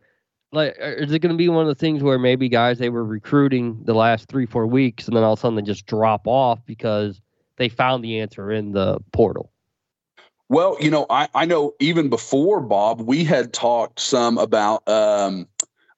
like 0.52 0.76
uh, 0.80 0.86
is 0.86 1.12
it 1.12 1.20
going 1.20 1.32
to 1.32 1.38
be 1.38 1.48
one 1.48 1.62
of 1.62 1.68
the 1.68 1.74
things 1.74 2.02
where 2.02 2.18
maybe 2.18 2.48
guys 2.48 2.78
they 2.78 2.90
were 2.90 3.04
recruiting 3.04 3.80
the 3.84 3.94
last 3.94 4.28
three 4.28 4.46
four 4.46 4.66
weeks 4.66 5.06
and 5.06 5.16
then 5.16 5.22
all 5.22 5.34
of 5.34 5.38
a 5.38 5.40
sudden 5.40 5.56
they 5.56 5.62
just 5.62 5.86
drop 5.86 6.26
off 6.26 6.58
because 6.66 7.20
they 7.56 7.68
found 7.68 8.02
the 8.02 8.20
answer 8.20 8.50
in 8.50 8.72
the 8.72 8.98
portal? 9.12 9.52
Well, 10.48 10.78
you 10.80 10.90
know, 10.90 11.04
I, 11.10 11.28
I 11.34 11.44
know 11.44 11.74
even 11.78 12.08
before 12.08 12.60
Bob, 12.60 13.02
we 13.02 13.22
had 13.22 13.52
talked 13.52 14.00
some 14.00 14.38
about 14.38 14.88
um, 14.88 15.46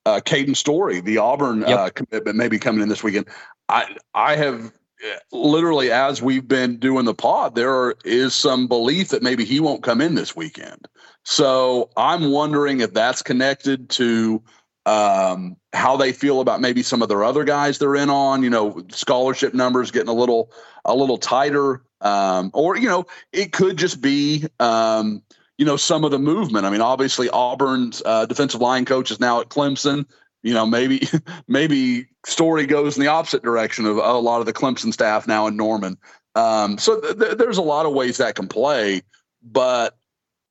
uh, 0.07 0.21
Caden 0.21 0.57
Story, 0.57 1.01
the 1.01 1.19
Auburn 1.19 1.61
Yep. 1.61 1.79
uh, 1.79 1.91
commitment, 1.91 2.37
maybe 2.37 2.59
coming 2.59 2.83
in 2.83 2.89
this 2.89 3.03
weekend. 3.03 3.29
I 3.69 3.97
I 4.15 4.37
have 4.37 4.67
uh, 4.67 5.17
literally 5.33 5.91
as 5.91 6.23
we've 6.23 6.47
been 6.47 6.79
doing 6.79 7.05
the 7.05 7.15
pod, 7.15 7.55
there 7.55 7.73
are, 7.73 7.97
is 8.05 8.35
some 8.35 8.67
belief 8.67 9.09
that 9.09 9.23
maybe 9.23 9.45
he 9.45 9.61
won't 9.61 9.83
come 9.83 10.01
in 10.01 10.15
this 10.15 10.35
weekend. 10.35 10.89
So 11.25 11.91
I'm 11.97 12.31
wondering 12.31 12.81
if 12.81 12.95
that's 12.95 13.23
connected 13.23 13.91
to 13.91 14.43
um, 14.87 15.57
how 15.73 15.97
they 15.97 16.13
feel 16.13 16.41
about 16.41 16.61
maybe 16.61 16.83
some 16.83 17.03
of 17.03 17.09
their 17.09 17.23
other 17.23 17.45
guys 17.45 17.79
they're 17.79 17.97
in 17.97 18.11
on. 18.11 18.43
You 18.43 18.51
know, 18.51 18.83
scholarship 18.91 19.55
numbers 19.55 19.91
getting 19.91 20.09
a 20.09 20.15
little 20.15 20.51
a 20.85 20.95
little 20.95 21.19
tighter, 21.19 21.83
um, 22.01 22.51
or 22.55 22.77
you 22.77 22.89
know, 22.89 23.07
it 23.33 23.53
could 23.53 23.77
just 23.77 24.01
be 24.01 24.47
um, 24.59 25.23
you 25.61 25.67
know 25.67 25.77
some 25.77 26.05
of 26.05 26.11
the 26.11 26.19
movement. 26.19 26.65
I 26.65 26.71
mean, 26.71 26.81
obviously 26.81 27.29
Auburn's 27.29 28.03
uh, 28.07 28.25
defensive 28.25 28.63
line 28.63 28.87
coach 28.87 29.11
is 29.11 29.21
now 29.21 29.43
at 29.43 29.51
Clemson. 29.51 30.07
You 30.43 30.55
know, 30.55 30.65
maybe 30.65 31.03
maybe 31.49 32.07
story 32.25 32.65
goes 32.65 32.97
in 32.97 33.03
the 33.03 33.11
opposite 33.11 33.43
direction 33.43 33.85
of 33.85 33.99
a 33.99 34.13
lot 34.15 34.41
of 34.41 34.47
the 34.47 34.55
Clemson 34.55 34.91
staff 34.91 35.29
now 35.29 35.47
in 35.47 35.59
Norman. 35.59 35.99
Um, 36.35 36.79
so 36.79 36.99
th- 36.99 37.19
th- 37.19 37.37
there's 37.37 37.59
a 37.59 37.63
lot 37.63 37.85
of 37.85 37.93
ways 37.93 38.17
that 38.17 38.37
can 38.37 38.49
play, 38.49 39.03
but 39.43 39.99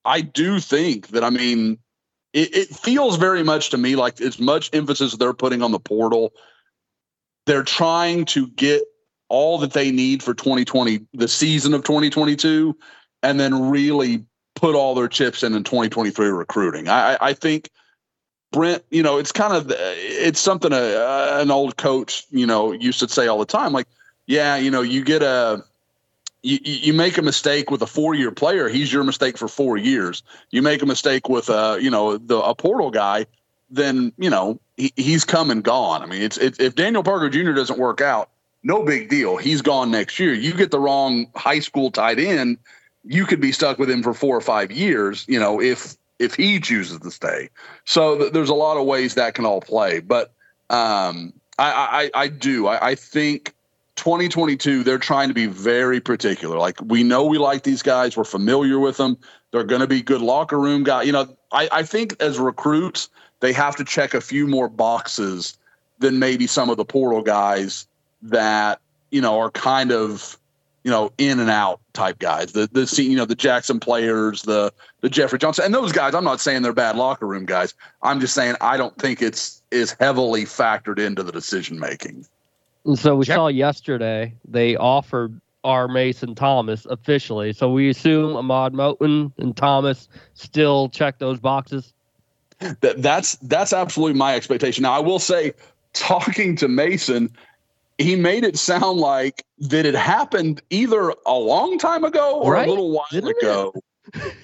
I 0.05 0.21
do 0.21 0.59
think 0.59 1.07
that 1.07 1.23
I 1.23 1.31
mean 1.31 1.79
it, 2.31 2.55
it 2.55 2.67
feels 2.69 3.17
very 3.17 3.41
much 3.41 3.71
to 3.71 3.79
me 3.79 3.95
like 3.95 4.21
as 4.21 4.39
much 4.39 4.69
emphasis 4.73 5.15
they're 5.15 5.33
putting 5.33 5.63
on 5.63 5.71
the 5.71 5.79
portal, 5.79 6.33
they're 7.47 7.63
trying 7.63 8.25
to 8.25 8.47
get 8.49 8.83
all 9.27 9.57
that 9.57 9.73
they 9.73 9.89
need 9.89 10.21
for 10.21 10.35
2020, 10.35 10.99
the 11.13 11.27
season 11.27 11.73
of 11.73 11.83
2022, 11.83 12.77
and 13.23 13.39
then 13.39 13.71
really 13.71 14.25
put 14.59 14.75
all 14.75 14.95
their 14.95 15.07
chips 15.07 15.43
in 15.43 15.53
in 15.53 15.63
2023 15.63 16.27
recruiting. 16.27 16.87
I, 16.89 17.17
I- 17.19 17.33
think 17.33 17.69
Brent, 18.51 18.83
you 18.89 19.03
know, 19.03 19.17
it's 19.17 19.31
kind 19.31 19.53
of 19.53 19.71
it's 19.77 20.39
something 20.39 20.73
a, 20.73 21.39
an 21.39 21.51
old 21.51 21.77
coach, 21.77 22.25
you 22.31 22.47
know, 22.47 22.71
used 22.71 22.99
to 22.99 23.07
say 23.07 23.27
all 23.27 23.37
the 23.37 23.45
time. 23.45 23.73
Like, 23.73 23.85
yeah, 24.25 24.55
you 24.55 24.71
know, 24.71 24.81
you 24.81 25.03
get 25.03 25.21
a 25.21 25.63
you, 26.41 26.57
you 26.63 26.93
make 26.93 27.17
a 27.17 27.21
mistake 27.21 27.69
with 27.69 27.81
a 27.81 27.87
four 27.87 28.15
year 28.15 28.31
player, 28.31 28.67
he's 28.69 28.91
your 28.91 29.03
mistake 29.03 29.37
for 29.37 29.47
four 29.47 29.77
years. 29.77 30.23
You 30.51 30.61
make 30.61 30.81
a 30.81 30.85
mistake 30.85 31.29
with 31.29 31.49
a 31.49 31.77
you 31.79 31.91
know 31.91 32.17
the 32.17 32.37
a 32.39 32.55
portal 32.55 32.89
guy, 32.91 33.27
then 33.69 34.13
you 34.17 34.29
know 34.29 34.59
he, 34.77 34.91
he's 34.95 35.25
come 35.25 35.51
and 35.51 35.63
gone. 35.63 36.01
I 36.01 36.07
mean, 36.07 36.21
it's, 36.21 36.37
it's 36.37 36.59
if 36.59 36.75
Daniel 36.75 37.03
Parker 37.03 37.29
Jr. 37.29 37.51
doesn't 37.51 37.77
work 37.77 38.01
out, 38.01 38.29
no 38.63 38.83
big 38.83 39.09
deal. 39.09 39.37
He's 39.37 39.61
gone 39.61 39.91
next 39.91 40.19
year. 40.19 40.33
You 40.33 40.53
get 40.53 40.71
the 40.71 40.79
wrong 40.79 41.27
high 41.35 41.59
school 41.59 41.91
tight 41.91 42.19
end, 42.19 42.57
you 43.09 43.25
could 43.25 43.41
be 43.41 43.51
stuck 43.51 43.79
with 43.79 43.89
him 43.89 44.03
for 44.03 44.13
four 44.13 44.37
or 44.37 44.41
five 44.41 44.71
years. 44.71 45.25
You 45.27 45.39
know, 45.39 45.59
if 45.59 45.97
if 46.19 46.35
he 46.35 46.59
chooses 46.59 46.99
to 46.99 47.11
stay. 47.11 47.49
So 47.85 48.17
th- 48.17 48.33
there's 48.33 48.49
a 48.49 48.53
lot 48.55 48.77
of 48.77 48.85
ways 48.85 49.15
that 49.15 49.33
can 49.33 49.45
all 49.45 49.61
play, 49.61 49.99
but 49.99 50.31
um, 50.69 51.33
I, 51.57 52.11
I 52.13 52.21
I 52.21 52.27
do 52.27 52.67
I, 52.67 52.89
I 52.89 52.95
think 52.95 53.55
2022 53.95 54.83
they're 54.83 54.99
trying 54.99 55.27
to 55.27 55.33
be 55.33 55.47
very 55.47 55.99
particular. 55.99 56.57
Like 56.57 56.79
we 56.81 57.03
know 57.03 57.25
we 57.25 57.39
like 57.39 57.63
these 57.63 57.81
guys, 57.81 58.15
we're 58.15 58.23
familiar 58.23 58.77
with 58.77 58.97
them. 58.97 59.17
They're 59.51 59.63
going 59.63 59.81
to 59.81 59.87
be 59.87 60.03
good 60.03 60.21
locker 60.21 60.59
room 60.59 60.83
guys. 60.83 61.07
You 61.07 61.13
know, 61.13 61.35
I, 61.51 61.67
I 61.71 61.83
think 61.83 62.15
as 62.21 62.37
recruits 62.37 63.09
they 63.39 63.53
have 63.53 63.75
to 63.77 63.83
check 63.83 64.13
a 64.13 64.21
few 64.21 64.45
more 64.45 64.69
boxes 64.69 65.57
than 65.97 66.19
maybe 66.19 66.45
some 66.45 66.69
of 66.69 66.77
the 66.77 66.85
portal 66.85 67.23
guys 67.23 67.87
that 68.21 68.79
you 69.09 69.21
know 69.21 69.39
are 69.39 69.49
kind 69.49 69.91
of 69.91 70.37
you 70.83 70.91
know 70.91 71.11
in 71.17 71.39
and 71.39 71.49
out 71.49 71.79
type 71.99 72.19
guys. 72.19 72.53
The 72.53 72.69
the 72.71 73.03
you 73.03 73.15
know 73.15 73.25
the 73.25 73.35
Jackson 73.35 73.79
players, 73.79 74.43
the 74.43 74.71
the 75.01 75.09
Jeffrey 75.09 75.37
Johnson, 75.37 75.65
and 75.65 75.73
those 75.73 75.91
guys. 75.91 76.15
I'm 76.15 76.23
not 76.23 76.39
saying 76.39 76.61
they're 76.61 76.73
bad 76.73 76.95
locker 76.95 77.27
room 77.27 77.45
guys. 77.45 77.73
I'm 78.01 78.19
just 78.21 78.33
saying 78.33 78.55
I 78.61 78.77
don't 78.77 78.97
think 78.97 79.21
it's 79.21 79.61
is 79.71 79.95
heavily 79.99 80.45
factored 80.45 80.97
into 80.97 81.23
the 81.23 81.31
decision 81.31 81.77
making. 81.79 82.25
So 82.95 83.17
we 83.17 83.25
Jeff- 83.25 83.35
saw 83.35 83.47
yesterday 83.47 84.33
they 84.47 84.77
offered 84.77 85.39
our 85.65 85.89
Mason 85.89 86.35
Thomas 86.35 86.85
officially. 86.85 87.51
So 87.51 87.69
we 87.69 87.89
assume 87.89 88.37
Ahmad 88.37 88.71
Moten 88.73 89.33
and 89.37 89.55
Thomas 89.57 90.07
still 90.33 90.87
check 90.87 91.19
those 91.19 91.37
boxes. 91.39 91.93
That, 92.59 93.01
that's 93.01 93.35
that's 93.43 93.73
absolutely 93.73 94.17
my 94.17 94.35
expectation. 94.35 94.83
Now 94.83 94.93
I 94.93 94.99
will 94.99 95.19
say, 95.19 95.53
talking 95.93 96.55
to 96.57 96.67
Mason, 96.69 97.29
he 97.99 98.15
made 98.15 98.43
it 98.43 98.57
sound 98.57 98.97
like 98.99 99.43
that 99.59 99.85
it 99.85 99.93
happened 99.93 100.61
either 100.71 101.13
a 101.25 101.33
long 101.35 101.77
time 101.77 102.03
ago 102.03 102.39
or 102.41 102.53
Right? 102.53 102.67
a 102.67 102.71
little 102.71 102.91
while 102.91 103.05
Didn't 103.11 103.37
ago. 103.37 103.73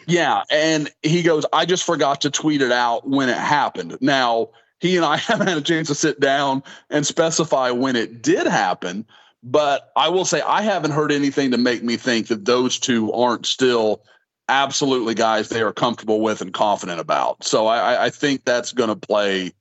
yeah, 0.08 0.44
and 0.52 0.92
he 1.02 1.24
goes, 1.24 1.46
I 1.52 1.66
just 1.66 1.84
forgot 1.86 2.22
to 2.22 2.30
tweet 2.30 2.62
it 2.62 2.72
out 2.72 3.08
when 3.10 3.30
it 3.30 3.38
happened. 3.38 3.98
Now 4.02 4.50
he 4.80 4.96
and 4.98 5.06
I 5.06 5.18
haven't 5.18 5.48
had 5.48 5.58
a 5.58 5.62
chance 5.62 5.88
to 5.88 5.96
sit 5.96 6.20
down 6.20 6.62
and 6.90 7.06
specify 7.08 7.72
when 7.72 7.96
it 7.96 8.22
did 8.22 8.46
happen, 8.46 9.06
but 9.42 9.92
I 9.96 10.10
will 10.10 10.26
say 10.26 10.42
I 10.42 10.62
haven't 10.62 10.92
heard 10.92 11.12
anything 11.12 11.52
to 11.52 11.58
make 11.58 11.82
me 11.84 11.98
think 11.98 12.28
that 12.28 12.46
those 12.46 12.78
two 12.78 13.12
aren't 13.14 13.46
still 13.46 14.04
absolutely 14.50 15.16
guys 15.16 15.50
they 15.50 15.62
are 15.64 15.74
comfortable 15.74 16.22
with 16.22 16.42
and 16.42 16.54
confident 16.54 17.00
about. 17.00 17.44
So 17.44 17.66
I, 17.68 17.94
I- 17.96 18.06
I 18.06 18.10
think 18.12 18.46
that's 18.46 18.74
going 18.74 18.90
to 18.90 18.96
play 18.96 19.54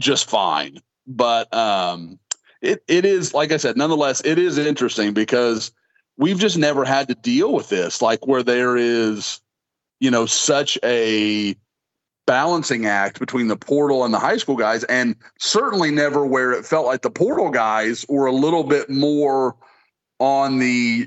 just 0.00 0.28
fine. 0.28 0.78
But 1.06 1.52
um, 1.54 2.18
it 2.64 2.82
it 2.88 3.04
is 3.04 3.34
like 3.34 3.52
I 3.52 3.56
said, 3.58 3.76
nonetheless, 3.76 4.22
it 4.24 4.38
is 4.38 4.58
interesting 4.58 5.12
because 5.12 5.70
we've 6.16 6.38
just 6.38 6.56
never 6.58 6.84
had 6.84 7.08
to 7.08 7.14
deal 7.14 7.52
with 7.52 7.68
this, 7.68 8.00
like 8.00 8.26
where 8.26 8.42
there 8.42 8.76
is, 8.76 9.40
you 10.00 10.10
know, 10.10 10.26
such 10.26 10.78
a 10.82 11.54
balancing 12.26 12.86
act 12.86 13.20
between 13.20 13.48
the 13.48 13.56
portal 13.56 14.04
and 14.04 14.14
the 14.14 14.18
high 14.18 14.38
school 14.38 14.56
guys, 14.56 14.82
and 14.84 15.14
certainly 15.38 15.90
never 15.90 16.24
where 16.24 16.52
it 16.52 16.64
felt 16.64 16.86
like 16.86 17.02
the 17.02 17.10
portal 17.10 17.50
guys 17.50 18.06
were 18.08 18.26
a 18.26 18.32
little 18.32 18.64
bit 18.64 18.88
more 18.88 19.54
on 20.20 20.58
the 20.58 21.06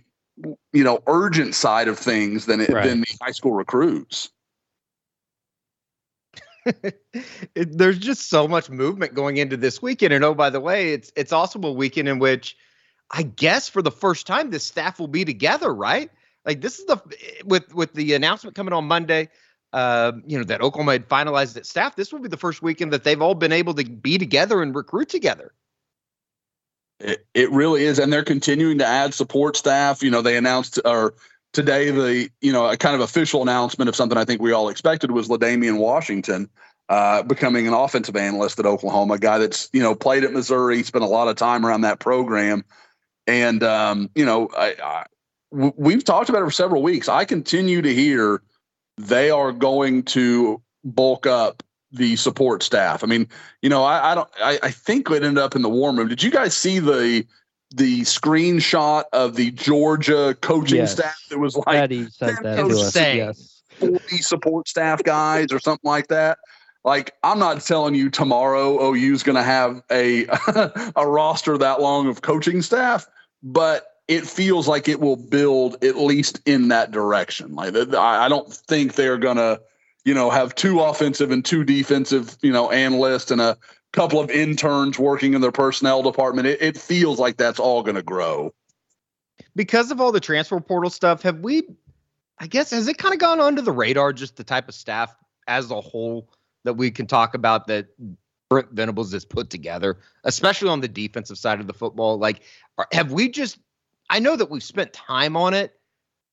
you 0.72 0.84
know 0.84 1.02
urgent 1.08 1.56
side 1.56 1.88
of 1.88 1.98
things 1.98 2.46
than 2.46 2.62
it, 2.62 2.70
Right. 2.70 2.86
than 2.88 3.00
the 3.00 3.18
high 3.22 3.32
school 3.32 3.54
recruits. 3.54 4.30
It, 6.68 7.02
there's 7.78 7.98
just 7.98 8.30
so 8.30 8.48
much 8.48 8.70
movement 8.70 9.14
going 9.14 9.38
into 9.38 9.58
this 9.58 9.82
weekend. 9.82 10.14
And 10.14 10.24
oh, 10.24 10.34
by 10.34 10.50
the 10.50 10.60
way, 10.60 10.94
it's 10.94 11.12
it's 11.16 11.32
also 11.32 11.60
a 11.62 11.72
weekend 11.72 12.08
in 12.08 12.20
which 12.20 12.58
I 13.12 13.24
guess 13.24 13.70
for 13.70 13.82
the 13.82 13.92
first 13.92 14.28
time 14.28 14.50
this 14.50 14.66
staff 14.66 15.00
will 15.00 15.08
be 15.08 15.26
together, 15.26 15.74
right? 15.74 16.10
Like 16.46 16.62
this 16.62 16.80
is 16.80 16.86
the 16.86 17.02
with 17.46 17.74
with 17.74 17.94
the 17.94 18.14
announcement 18.14 18.56
coming 18.56 18.74
on 18.74 18.86
Monday. 18.86 19.30
Uh, 19.74 20.14
you 20.26 20.38
know 20.38 20.46
that 20.46 20.62
Oklahoma 20.62 20.94
had 20.94 21.10
finalized 21.10 21.58
its 21.58 21.70
staff. 21.70 21.96
This 21.96 22.12
will 22.12 22.20
be 22.20 22.30
the 22.30 22.38
first 22.38 22.62
weekend 22.62 22.94
that 22.94 23.04
they've 23.04 23.22
all 23.22 23.36
been 23.36 23.52
able 23.52 23.74
to 23.74 23.84
be 23.84 24.18
together 24.18 24.62
and 24.62 24.74
recruit 24.74 25.10
together. 25.10 25.54
It, 27.00 27.28
it 27.34 27.52
really 27.52 27.84
is, 27.84 28.00
and 28.00 28.12
they're 28.12 28.24
continuing 28.24 28.80
to 28.80 28.86
add 28.86 29.14
support 29.14 29.58
staff. 29.58 30.02
You 30.02 30.10
know, 30.10 30.22
they 30.22 30.38
announced 30.38 30.80
or 30.86 31.16
today 31.54 31.90
the 31.92 32.30
you 32.42 32.52
know 32.52 32.68
a 32.68 32.78
kind 32.78 32.96
of 32.96 33.02
official 33.02 33.42
announcement 33.42 33.90
of 33.90 33.96
something 33.96 34.18
I 34.18 34.26
think 34.26 34.42
we 34.42 34.52
all 34.52 34.70
expected 34.70 35.12
was 35.12 35.28
Ladamian 35.28 35.78
Washington 35.78 36.50
uh, 36.90 37.22
becoming 37.24 37.68
an 37.68 37.74
offensive 37.74 38.16
analyst 38.16 38.60
at 38.60 38.66
Oklahoma, 38.66 39.16
a 39.16 39.20
guy 39.20 39.38
that's 39.38 39.70
you 39.74 39.82
know 39.82 39.94
played 39.94 40.24
at 40.24 40.32
Missouri, 40.32 40.84
spent 40.84 41.04
a 41.04 41.08
lot 41.08 41.28
of 41.28 41.36
time 41.36 41.66
around 41.66 41.82
that 41.82 42.00
program, 42.00 42.64
and 43.26 43.64
um, 43.64 44.10
you 44.16 44.26
know 44.26 44.50
I, 44.58 44.76
I 44.82 45.06
we've 45.52 46.04
talked 46.04 46.30
about 46.30 46.42
it 46.42 46.46
for 46.46 46.52
several 46.52 46.82
weeks. 46.82 47.10
I 47.10 47.26
continue 47.26 47.82
to 47.82 47.94
hear 47.94 48.42
they 48.98 49.30
are 49.30 49.52
going 49.52 50.04
to 50.04 50.62
bulk 50.84 51.26
up 51.26 51.64
the 51.92 52.16
support 52.16 52.64
staff. 52.64 53.04
I 53.04 53.08
mean, 53.08 53.28
you 53.62 53.70
know, 53.70 53.84
I, 53.84 54.12
I 54.12 54.16
don't. 54.16 54.30
I, 54.42 54.60
I 54.64 54.72
think 54.72 55.10
it 55.10 55.24
ended 55.24 55.38
up 55.38 55.56
in 55.56 55.62
the 55.62 55.70
warm 55.70 55.98
room. 55.98 56.08
Did 56.08 56.24
you 56.24 56.32
guys 56.32 56.56
see 56.56 56.80
the 56.80 57.26
the 57.74 58.02
screenshot 58.02 59.04
of 59.14 59.36
the 59.36 59.52
Georgia 59.52 60.36
coaching 60.42 60.78
Yes. 60.78 60.94
staff 60.94 61.16
that 61.30 61.40
was 61.40 61.56
like 61.58 61.76
Eddie 61.76 62.08
sent 62.10 62.42
that 62.44 62.56
to 62.58 62.80
us. 62.80 62.96
Yes. 62.96 63.62
40 63.80 64.18
support 64.18 64.68
staff 64.68 65.04
guys 65.04 65.52
or 65.52 65.60
something 65.60 65.88
like 65.88 66.08
that? 66.08 66.38
Like, 66.84 67.14
I'm 67.24 67.38
not 67.38 67.62
telling 67.62 67.94
you 67.96 68.10
tomorrow 68.10 68.80
OU's 68.82 69.22
going 69.22 69.36
to 69.36 69.44
have 69.44 69.82
a 69.92 70.26
a 70.96 71.06
roster 71.06 71.58
that 71.58 71.82
long 71.82 72.08
of 72.08 72.22
coaching 72.22 72.62
staff, 72.62 73.06
but 73.44 73.88
it 74.08 74.26
feels 74.26 74.70
like 74.70 74.88
it 74.88 75.02
will 75.02 75.18
build 75.18 75.84
at 75.84 75.98
least 75.98 76.40
in 76.46 76.70
that 76.70 76.92
direction. 76.92 77.54
Like, 77.56 77.76
I 77.76 78.26
I 78.26 78.30
don't 78.30 78.52
think 78.52 78.96
they're 78.96 79.18
going 79.18 79.36
to, 79.36 79.60
you 80.06 80.14
know, 80.14 80.30
have 80.30 80.56
two 80.56 80.80
offensive 80.80 81.30
and 81.30 81.44
two 81.44 81.66
defensive, 81.66 82.38
you 82.42 82.54
know, 82.54 82.72
analysts 82.72 83.32
and 83.32 83.42
a 83.42 83.58
couple 83.98 84.20
of 84.20 84.30
interns 84.30 85.00
working 85.00 85.34
in 85.34 85.42
their 85.42 85.52
personnel 85.52 86.04
department. 86.04 86.48
It, 86.48 86.62
it 86.62 86.78
feels 86.78 87.20
like 87.20 87.38
that's 87.38 87.60
all 87.60 87.82
going 87.82 87.96
to 87.96 88.04
grow. 88.04 88.54
because 89.56 89.92
of 89.92 90.00
all 90.00 90.12
the 90.12 90.20
transfer 90.20 90.60
portal 90.60 90.90
stuff, 90.90 91.24
have 91.24 91.40
we? 91.40 91.64
I 92.40 92.48
guess 92.48 92.70
has 92.70 92.88
it 92.88 92.98
kind 93.00 93.14
of 93.14 93.20
gone 93.20 93.42
under 93.42 93.62
the 93.62 93.72
radar? 93.72 94.14
Just 94.14 94.38
the 94.38 94.44
type 94.44 94.70
of 94.70 94.76
staff 94.76 95.16
as 95.48 95.72
a 95.72 95.82
whole 95.82 96.30
that 96.64 96.76
we 96.76 96.92
can 96.92 97.08
talk 97.08 97.34
about 97.34 97.68
that 97.68 97.88
Brent 98.50 98.72
Venables 98.72 99.12
has 99.14 99.26
put 99.26 99.50
together, 99.50 99.98
especially 100.24 100.70
on 100.70 100.80
the 100.80 100.88
defensive 100.88 101.38
side 101.38 101.60
of 101.60 101.68
the 101.68 101.74
football. 101.74 102.18
Like, 102.18 102.42
have 102.94 103.12
we 103.12 103.30
just? 103.30 103.58
I 104.10 104.20
know 104.20 104.36
that 104.36 104.50
we've 104.50 104.64
spent 104.64 104.94
time 104.94 105.36
on 105.36 105.54
it, 105.56 105.74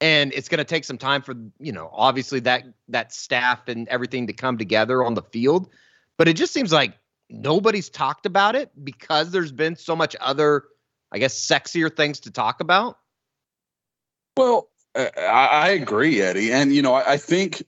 and 0.00 0.32
it's 0.34 0.48
going 0.48 0.58
to 0.58 0.64
take 0.64 0.84
some 0.84 0.98
time 0.98 1.22
for 1.22 1.34
you 1.58 1.72
know, 1.72 1.88
obviously 1.92 2.40
that 2.40 2.64
that 2.88 3.12
staff 3.14 3.68
and 3.68 3.88
everything 3.88 4.26
to 4.26 4.34
come 4.34 4.58
together 4.58 5.02
on 5.02 5.14
the 5.14 5.22
field. 5.22 5.70
But 6.18 6.28
it 6.28 6.34
just 6.34 6.52
seems 6.52 6.72
like 6.72 6.92
nobody's 7.35 7.89
talked 7.89 8.26
about 8.26 8.55
it 8.55 8.70
because 8.82 9.30
there's 9.30 9.53
been 9.53 9.76
so 9.76 9.95
much 9.97 10.16
other, 10.20 10.64
I 11.12 11.18
guess, 11.18 11.39
sexier 11.39 11.95
things 11.95 12.20
to 12.20 12.30
talk 12.30 12.61
about. 12.61 12.99
Well, 14.37 14.68
uh, 14.95 15.07
I, 15.18 15.47
I 15.47 15.68
agree, 15.70 16.20
Eddie, 16.20 16.53
and 16.53 16.74
you 16.74 16.82
know, 16.82 16.95
I, 16.95 17.12
I 17.12 17.16
think 17.16 17.62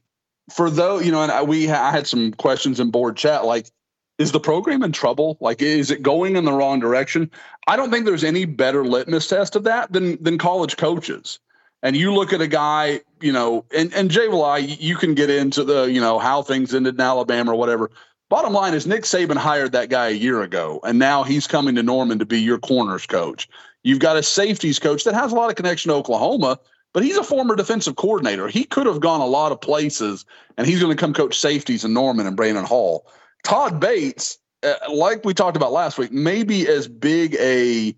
for 0.51 0.71
though 0.71 0.99
you 0.99 1.13
know, 1.13 1.23
and 1.23 1.33
I, 1.33 1.43
we 1.43 1.71
I 1.71 1.91
had 1.91 2.07
some 2.07 2.33
questions 2.33 2.81
in 2.81 2.91
board 2.91 3.17
chat, 3.17 3.45
like, 3.45 3.71
is 4.19 4.33
the 4.33 4.41
program 4.41 4.83
in 4.83 4.93
trouble? 4.93 5.37
Like, 5.41 5.61
is 5.63 5.91
it 5.91 6.03
going 6.03 6.37
in 6.37 6.45
the 6.45 6.53
wrong 6.53 6.81
direction? 6.81 7.31
I 7.67 7.77
don't 7.77 7.91
think 7.91 8.07
there's 8.07 8.25
any 8.25 8.45
better 8.45 8.85
litmus 8.85 9.29
test 9.29 9.57
of 9.57 9.65
that 9.65 9.93
than 9.93 10.23
than 10.23 10.39
college 10.39 10.77
coaches. 10.77 11.39
And 11.83 11.95
you 11.95 12.13
look 12.13 12.33
at 12.33 12.41
a 12.41 12.47
guy, 12.47 13.01
you 13.21 13.33
know, 13.33 13.65
and 13.75 13.93
and 13.95 14.11
Jay 14.11 14.27
Valai, 14.27 14.81
you 14.81 14.97
can 14.97 15.15
get 15.15 15.31
into 15.31 15.65
the 15.65 15.85
you 15.85 16.01
know 16.01 16.19
how 16.19 16.43
things 16.43 16.75
ended 16.75 16.95
in 16.95 17.01
Alabama 17.01 17.53
or 17.53 17.57
whatever. 17.57 17.91
Bottom 18.29 18.53
line 18.53 18.75
is 18.75 18.87
Nick 18.87 19.05
Saban 19.05 19.37
hired 19.37 19.73
that 19.73 19.89
guy 19.89 20.09
a 20.09 20.13
year 20.13 20.43
ago, 20.43 20.81
and 20.83 20.99
now 20.99 21.23
he's 21.23 21.47
coming 21.47 21.77
to 21.77 21.83
Norman 21.83 22.19
to 22.19 22.27
be 22.27 22.41
your 22.41 22.59
corners 22.59 23.07
coach. 23.07 23.49
You've 23.85 24.01
got 24.01 24.17
a 24.17 24.23
safeties 24.23 24.81
coach 24.81 25.05
that 25.05 25.15
has 25.15 25.31
a 25.31 25.37
lot 25.37 25.49
of 25.49 25.55
connection 25.55 25.91
to 25.91 25.95
Oklahoma, 25.95 26.59
but 26.93 27.05
he's 27.05 27.17
a 27.17 27.23
former 27.23 27.55
defensive 27.55 27.95
coordinator. 27.95 28.49
He 28.49 28.65
could 28.65 28.87
have 28.87 28.99
gone 28.99 29.21
a 29.21 29.27
lot 29.27 29.53
of 29.53 29.61
places, 29.61 30.25
and 30.57 30.67
he's 30.67 30.81
going 30.81 30.95
to 30.95 31.01
come 31.01 31.15
coach 31.15 31.39
safeties 31.39 31.85
in 31.85 31.93
Norman 31.93 32.27
and 32.27 32.37
Brandon 32.37 32.65
Hall. 32.65 33.07
Todd 33.45 33.79
Bates, 33.79 34.39
uh, 34.65 34.75
like 34.93 35.25
we 35.25 35.33
talked 35.33 35.57
about 35.57 35.71
last 35.71 35.97
week, 35.97 36.11
maybe 36.11 36.67
as 36.67 36.89
big 36.89 37.37
a 37.39 37.95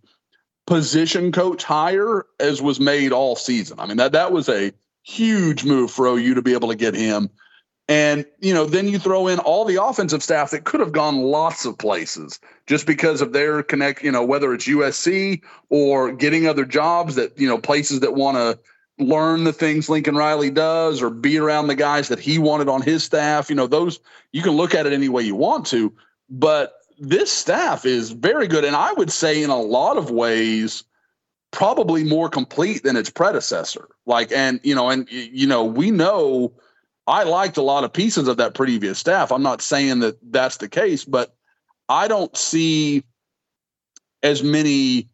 position 0.67 1.33
coach 1.33 1.65
hire 1.65 2.27
as 2.39 2.61
was 2.61 2.79
made 2.79 3.13
all 3.13 3.35
season. 3.35 3.81
I 3.81 3.87
mean 3.87 3.97
that 3.97 4.13
that 4.13 4.33
was 4.33 4.51
a 4.51 4.75
huge 5.03 5.65
move 5.65 5.91
for 5.91 6.07
OU 6.07 6.35
to 6.35 6.43
be 6.43 6.53
able 6.53 6.69
to 6.69 6.75
get 6.75 6.95
him. 6.95 7.31
And 7.89 8.27
you 8.41 8.53
know, 8.53 8.67
then 8.67 8.87
you 8.89 8.99
throw 8.99 9.29
in 9.29 9.39
all 9.39 9.65
the 9.65 9.83
offensive 9.83 10.23
staff 10.23 10.51
that 10.51 10.65
could 10.65 10.81
have 10.81 10.93
gone 10.93 11.23
lots 11.23 11.65
of 11.65 11.79
places 11.79 12.39
just 12.67 12.87
because 12.87 13.23
of 13.23 13.33
their 13.33 13.63
connect, 13.63 14.03
you 14.03 14.13
know, 14.13 14.25
whether 14.25 14.53
it's 14.53 14.69
USC 14.69 15.41
or 15.71 16.13
getting 16.13 16.47
other 16.47 16.67
jobs 16.67 17.15
that, 17.15 17.39
you 17.39 17.49
know, 17.49 17.57
places 17.57 18.01
that 18.01 18.15
want 18.15 18.37
to 18.37 18.59
learn 19.03 19.45
the 19.45 19.53
things 19.53 19.89
Lincoln 19.89 20.17
Riley 20.17 20.51
does 20.51 21.01
or 21.01 21.09
be 21.09 21.39
around 21.39 21.69
the 21.69 21.75
guys 21.75 22.09
that 22.09 22.19
he 22.19 22.39
wanted 22.39 22.69
on 22.69 22.83
his 22.83 23.05
staff. 23.05 23.49
You 23.49 23.57
know, 23.57 23.67
those 23.67 24.01
you 24.33 24.43
can 24.43 24.53
look 24.53 24.75
at 24.75 24.87
it 24.87 24.93
any 24.93 25.09
way 25.09 25.23
you 25.23 25.35
want 25.35 25.65
to, 25.67 25.93
but 26.29 26.75
this 26.99 27.33
staff 27.33 27.87
is 27.87 28.11
very 28.11 28.49
good. 28.49 28.65
And 28.65 28.77
I 28.77 28.93
would 28.93 29.11
say 29.11 29.43
in 29.43 29.51
a 29.51 29.61
lot 29.61 29.97
of 29.97 30.11
ways, 30.11 30.85
probably 31.53 32.05
more 32.05 32.29
complete 32.29 32.83
than 32.83 32.97
its 32.97 33.09
predecessor. 33.09 33.89
Like, 34.05 34.33
and 34.33 34.61
you 34.63 34.75
know, 34.75 34.91
and 34.91 35.11
you 35.11 35.47
know, 35.47 35.65
we 35.65 35.91
know 35.91 36.53
I 37.09 37.23
liked 37.25 37.57
a 37.57 37.63
lot 37.63 37.85
of 37.85 37.93
pieces 37.93 38.29
of 38.29 38.37
that 38.37 38.55
previous 38.55 38.99
staff. 38.99 39.33
I'm 39.33 39.43
not 39.43 39.63
saying 39.63 40.01
that 40.01 40.19
that's 40.31 40.59
the 40.59 40.69
case, 40.69 41.05
but 41.05 41.35
I 41.89 42.07
don't 42.07 42.37
see 42.37 43.03
as 44.23 44.43
many 44.43 45.09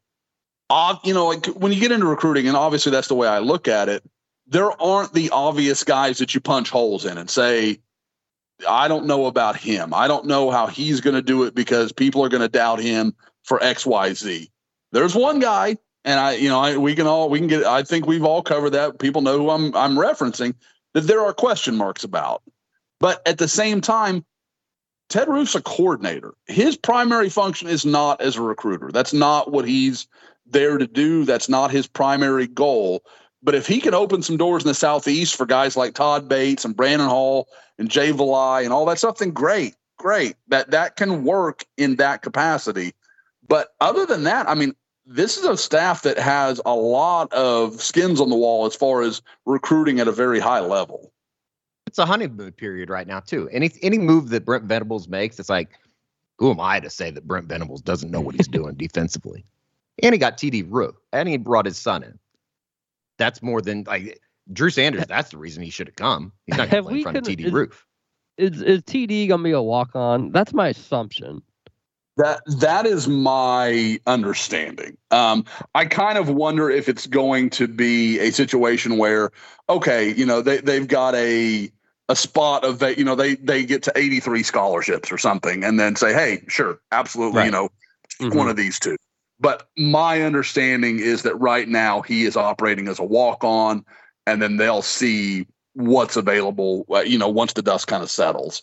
you 1.04 1.14
know, 1.14 1.26
like 1.26 1.46
when 1.46 1.72
you 1.72 1.80
get 1.80 1.92
into 1.92 2.06
recruiting, 2.06 2.48
and 2.48 2.56
obviously 2.56 2.90
that's 2.90 3.08
the 3.08 3.14
way 3.14 3.28
I 3.28 3.38
look 3.38 3.68
at 3.68 3.88
it, 3.88 4.02
there 4.46 4.70
aren't 4.82 5.12
the 5.12 5.30
obvious 5.30 5.84
guys 5.84 6.18
that 6.18 6.34
you 6.34 6.40
punch 6.40 6.70
holes 6.70 7.04
in 7.04 7.16
and 7.16 7.30
say, 7.30 7.78
I 8.68 8.88
don't 8.88 9.06
know 9.06 9.26
about 9.26 9.56
him. 9.56 9.94
I 9.94 10.08
don't 10.08 10.26
know 10.26 10.50
how 10.50 10.66
he's 10.66 11.00
going 11.00 11.14
to 11.14 11.22
do 11.22 11.44
it 11.44 11.54
because 11.54 11.92
people 11.92 12.24
are 12.24 12.28
going 12.28 12.42
to 12.42 12.48
doubt 12.48 12.80
him 12.80 13.14
for 13.44 13.62
X, 13.62 13.86
Y, 13.86 14.12
Z. 14.14 14.50
There's 14.92 15.14
one 15.14 15.38
guy, 15.38 15.76
and 16.04 16.20
I, 16.20 16.34
you 16.34 16.48
know, 16.48 16.60
I, 16.60 16.76
we 16.76 16.94
can 16.94 17.06
all 17.06 17.28
we 17.30 17.38
can 17.38 17.48
get. 17.48 17.64
I 17.64 17.82
think 17.82 18.06
we've 18.06 18.24
all 18.24 18.42
covered 18.42 18.70
that. 18.70 18.98
People 18.98 19.22
know 19.22 19.38
who 19.38 19.50
I'm 19.50 19.74
I'm 19.76 19.96
referencing 19.96 20.54
that 20.94 21.02
there 21.02 21.20
are 21.20 21.34
question 21.34 21.76
marks 21.76 22.04
about. 22.04 22.42
But 23.00 23.20
at 23.26 23.38
the 23.38 23.48
same 23.48 23.80
time, 23.80 24.24
Ted 25.08 25.28
Roof's 25.28 25.54
a 25.54 25.60
coordinator. 25.60 26.34
His 26.46 26.76
primary 26.76 27.28
function 27.28 27.68
is 27.68 27.84
not 27.84 28.20
as 28.20 28.36
a 28.36 28.42
recruiter. 28.42 28.90
That's 28.90 29.12
not 29.12 29.52
what 29.52 29.68
he's 29.68 30.06
there 30.46 30.78
to 30.78 30.86
do. 30.86 31.24
That's 31.24 31.48
not 31.48 31.70
his 31.70 31.86
primary 31.86 32.46
goal. 32.46 33.02
But 33.42 33.54
if 33.54 33.66
he 33.66 33.80
can 33.80 33.92
open 33.92 34.22
some 34.22 34.38
doors 34.38 34.62
in 34.62 34.68
the 34.68 34.74
southeast 34.74 35.36
for 35.36 35.44
guys 35.44 35.76
like 35.76 35.94
Todd 35.94 36.28
Bates 36.28 36.64
and 36.64 36.74
Brandon 36.74 37.08
Hall 37.08 37.48
and 37.78 37.90
Jay 37.90 38.10
Valai 38.10 38.64
and 38.64 38.72
all 38.72 38.86
that 38.86 38.98
stuff, 38.98 39.18
then 39.18 39.32
great, 39.32 39.74
great. 39.98 40.36
That 40.48 40.70
that 40.70 40.96
can 40.96 41.24
work 41.24 41.64
in 41.76 41.96
that 41.96 42.22
capacity. 42.22 42.94
But 43.46 43.68
other 43.82 44.06
than 44.06 44.22
that, 44.24 44.48
I 44.48 44.54
mean, 44.54 44.74
this 45.06 45.36
is 45.36 45.44
a 45.44 45.56
staff 45.56 46.02
that 46.02 46.18
has 46.18 46.60
a 46.64 46.74
lot 46.74 47.32
of 47.32 47.80
skins 47.80 48.20
on 48.20 48.30
the 48.30 48.36
wall 48.36 48.66
as 48.66 48.74
far 48.74 49.02
as 49.02 49.22
recruiting 49.44 50.00
at 50.00 50.08
a 50.08 50.12
very 50.12 50.40
high 50.40 50.60
level. 50.60 51.12
It's 51.86 51.98
a 51.98 52.06
honeymoon 52.06 52.52
period 52.52 52.90
right 52.90 53.06
now 53.06 53.20
too. 53.20 53.48
Any 53.52 53.70
any 53.82 53.98
move 53.98 54.30
that 54.30 54.44
Brent 54.44 54.64
Venables 54.64 55.06
makes, 55.06 55.38
it's 55.38 55.50
like, 55.50 55.70
who 56.38 56.50
am 56.50 56.58
I 56.60 56.80
to 56.80 56.90
say 56.90 57.10
that 57.10 57.26
Brent 57.26 57.46
Venables 57.46 57.82
doesn't 57.82 58.10
know 58.10 58.20
what 58.20 58.34
he's 58.34 58.48
doing 58.60 58.74
defensively? 58.74 59.44
And 60.02 60.12
he 60.12 60.18
got 60.18 60.38
TD 60.38 60.66
Roof, 60.68 60.96
and 61.12 61.28
he 61.28 61.36
brought 61.36 61.66
his 61.66 61.76
son 61.76 62.02
in. 62.02 62.18
That's 63.18 63.42
more 63.42 63.60
than 63.60 63.84
like 63.84 64.18
Drew 64.52 64.70
Sanders. 64.70 65.04
That's 65.06 65.30
the 65.30 65.38
reason 65.38 65.62
he 65.62 65.70
should 65.70 65.86
have 65.86 65.96
come. 65.96 66.32
He's 66.46 66.56
not 66.56 66.68
going 66.68 66.82
to 66.82 66.88
play 66.88 66.98
in 66.98 67.02
front 67.02 67.16
of 67.18 67.24
TD 67.24 67.46
is, 67.46 67.52
Roof. 67.52 67.86
Is 68.38 68.60
is 68.62 68.82
TD 68.82 69.28
gonna 69.28 69.42
be 69.42 69.52
a 69.52 69.62
walk 69.62 69.94
on? 69.94 70.32
That's 70.32 70.52
my 70.52 70.68
assumption. 70.68 71.42
That 72.16 72.42
that 72.58 72.86
is 72.86 73.08
my 73.08 73.98
understanding. 74.06 74.96
Um, 75.10 75.44
I 75.74 75.86
kind 75.86 76.16
of 76.16 76.28
wonder 76.28 76.70
if 76.70 76.88
it's 76.88 77.08
going 77.08 77.50
to 77.50 77.66
be 77.66 78.20
a 78.20 78.30
situation 78.30 78.98
where, 78.98 79.32
okay, 79.68 80.14
you 80.14 80.24
know, 80.24 80.40
they 80.40 80.58
they've 80.58 80.86
got 80.86 81.16
a 81.16 81.72
a 82.08 82.14
spot 82.14 82.64
of 82.64 82.78
that, 82.80 82.98
you 82.98 83.04
know, 83.04 83.16
they 83.16 83.34
they 83.36 83.64
get 83.64 83.82
to 83.84 83.92
83 83.96 84.42
scholarships 84.42 85.10
or 85.10 85.18
something, 85.18 85.64
and 85.64 85.80
then 85.80 85.96
say, 85.96 86.12
hey, 86.12 86.44
sure, 86.48 86.78
absolutely, 86.92 87.38
right. 87.38 87.46
you 87.46 87.50
know, 87.50 87.68
mm-hmm. 88.20 88.36
one 88.36 88.48
of 88.48 88.56
these 88.56 88.78
two. 88.78 88.96
But 89.40 89.68
my 89.76 90.22
understanding 90.22 91.00
is 91.00 91.22
that 91.22 91.34
right 91.36 91.68
now 91.68 92.02
he 92.02 92.24
is 92.24 92.36
operating 92.36 92.86
as 92.88 92.98
a 92.98 93.04
walk 93.04 93.42
on, 93.42 93.84
and 94.26 94.40
then 94.40 94.56
they'll 94.56 94.82
see 94.82 95.46
what's 95.72 96.16
available, 96.16 96.86
uh, 96.90 97.00
you 97.00 97.18
know, 97.18 97.28
once 97.28 97.54
the 97.54 97.62
dust 97.62 97.88
kind 97.88 98.02
of 98.02 98.10
settles. 98.10 98.62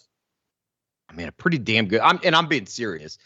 I 1.10 1.14
mean, 1.14 1.28
a 1.28 1.32
pretty 1.34 1.58
damn 1.58 1.88
good. 1.88 1.99
I'm 1.99 2.20
and 2.24 2.36
I'm 2.36 2.47
being 2.47 2.66
serious. 2.66 3.18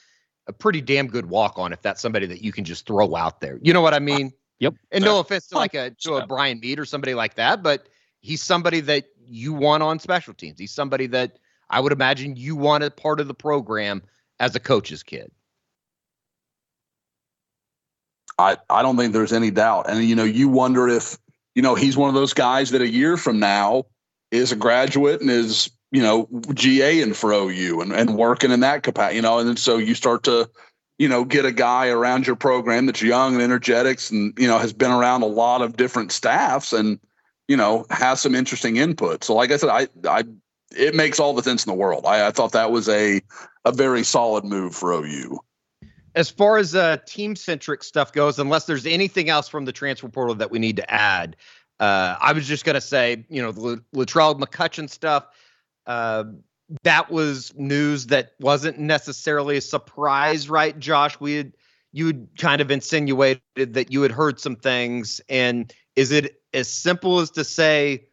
A 0.47 0.53
pretty 0.53 0.81
damn 0.81 1.07
good 1.07 1.25
walk 1.27 1.57
on 1.57 1.73
if 1.73 1.81
that's 1.81 2.01
somebody 2.01 2.27
that 2.27 2.43
you 2.43 2.51
can 2.51 2.65
just 2.65 2.85
throw 2.85 3.15
out 3.15 3.41
there. 3.41 3.59
You 3.61 3.73
know 3.73 3.81
what 3.81 3.93
I 3.93 3.99
mean? 3.99 4.31
Yep. 4.59 4.75
And 4.91 5.03
no 5.03 5.19
offense 5.19 5.47
to 5.47 5.55
like 5.55 5.73
a 5.73 5.91
to 6.01 6.15
a 6.15 6.27
Brian 6.27 6.59
Mead 6.59 6.79
or 6.79 6.85
somebody 6.85 7.13
like 7.13 7.35
that, 7.35 7.63
but 7.63 7.87
he's 8.19 8.41
somebody 8.41 8.79
that 8.81 9.05
you 9.17 9.53
want 9.53 9.83
on 9.83 9.99
special 9.99 10.33
teams. 10.33 10.59
He's 10.59 10.71
somebody 10.71 11.07
that 11.07 11.39
I 11.69 11.79
would 11.79 11.91
imagine 11.91 12.35
you 12.35 12.55
want 12.55 12.83
a 12.83 12.91
part 12.91 13.19
of 13.19 13.27
the 13.27 13.33
program 13.33 14.03
as 14.39 14.55
a 14.55 14.59
coach's 14.59 15.03
kid. 15.03 15.31
I, 18.37 18.57
I 18.69 18.81
don't 18.81 18.97
think 18.97 19.13
there's 19.13 19.33
any 19.33 19.49
doubt. 19.51 19.89
And 19.89 20.03
you 20.03 20.15
know, 20.15 20.23
you 20.23 20.47
wonder 20.47 20.87
if, 20.87 21.17
you 21.55 21.61
know, 21.61 21.75
he's 21.75 21.97
one 21.97 22.09
of 22.09 22.15
those 22.15 22.33
guys 22.33 22.71
that 22.71 22.81
a 22.81 22.87
year 22.87 23.17
from 23.17 23.39
now 23.39 23.85
is 24.31 24.51
a 24.51 24.55
graduate 24.55 25.21
and 25.21 25.29
is, 25.29 25.69
you 25.95 26.01
know, 26.01 26.27
GA 26.53 27.01
and 27.01 27.15
for 27.15 27.31
OU 27.31 27.79
and, 27.79 27.93
and 27.93 28.17
working 28.17 28.51
in 28.51 28.59
that 28.59 28.83
capacity, 28.83 29.15
you 29.15 29.21
know, 29.21 29.39
and 29.39 29.47
then 29.47 29.55
so 29.55 29.77
you 29.77 29.95
start 29.95 30.23
to, 30.23 30.49
you 30.99 31.07
know, 31.07 31.23
get 31.23 31.45
a 31.45 31.53
guy 31.53 31.87
around 31.87 32.27
your 32.27 32.35
program 32.35 32.85
that's 32.85 33.01
young 33.01 33.35
and 33.35 33.41
energetics 33.41 34.11
and, 34.11 34.33
you 34.37 34.45
know, 34.45 34.57
has 34.57 34.73
been 34.73 34.91
around 34.91 35.21
a 35.21 35.25
lot 35.25 35.61
of 35.61 35.77
different 35.77 36.11
staffs 36.11 36.73
and, 36.73 36.99
you 37.47 37.55
know, 37.55 37.85
has 37.91 38.19
some 38.19 38.35
interesting 38.35 38.75
input. 38.75 39.23
So 39.23 39.33
like 39.35 39.51
I 39.51 39.55
said, 39.55 39.69
I 39.69 39.87
I 40.05 40.25
it 40.71 40.95
makes 40.95 41.17
all 41.17 41.33
the 41.33 41.43
sense 41.43 41.65
in 41.65 41.69
the 41.69 41.77
world. 41.77 42.05
I, 42.05 42.27
I 42.27 42.31
thought 42.31 42.51
that 42.51 42.71
was 42.71 42.89
a 42.89 43.21
a 43.63 43.71
very 43.71 44.03
solid 44.03 44.43
move 44.43 44.75
for 44.75 44.91
OU 44.91 45.39
as 46.13 46.29
far 46.29 46.57
as 46.57 46.75
uh, 46.75 46.97
team 47.05 47.37
centric 47.37 47.83
stuff 47.83 48.11
goes, 48.11 48.37
unless 48.37 48.65
there's 48.65 48.85
anything 48.85 49.29
else 49.29 49.47
from 49.47 49.63
the 49.65 49.71
transfer 49.71 50.09
portal 50.09 50.35
that 50.35 50.49
we 50.49 50.59
need 50.59 50.77
to 50.77 50.93
add, 50.93 51.35
uh, 51.79 52.15
I 52.19 52.31
was 52.31 52.47
just 52.47 52.63
going 52.63 52.75
to 52.75 52.81
say, 52.81 53.25
you 53.29 53.41
know, 53.41 53.51
the 53.51 53.83
Latrell 53.93 54.39
McCutchin 54.39 54.89
stuff, 54.89 55.27
uh, 55.87 56.25
that 56.83 57.11
was 57.11 57.53
news 57.55 58.07
that 58.07 58.31
wasn't 58.39 58.79
necessarily 58.79 59.57
a 59.57 59.61
surprise, 59.61 60.49
right, 60.49 60.77
Josh? 60.79 61.19
We 61.19 61.35
had, 61.35 61.53
you 61.93 62.07
had 62.07 62.27
kind 62.37 62.61
of 62.61 62.71
insinuated 62.71 63.41
that 63.55 63.91
you 63.91 64.01
had 64.01 64.11
heard 64.11 64.39
some 64.39 64.55
things. 64.55 65.21
And 65.29 65.71
is 65.95 66.11
it 66.11 66.41
as 66.53 66.67
simple 66.69 67.19
as 67.19 67.29
to 67.31 67.43
say 67.43 68.07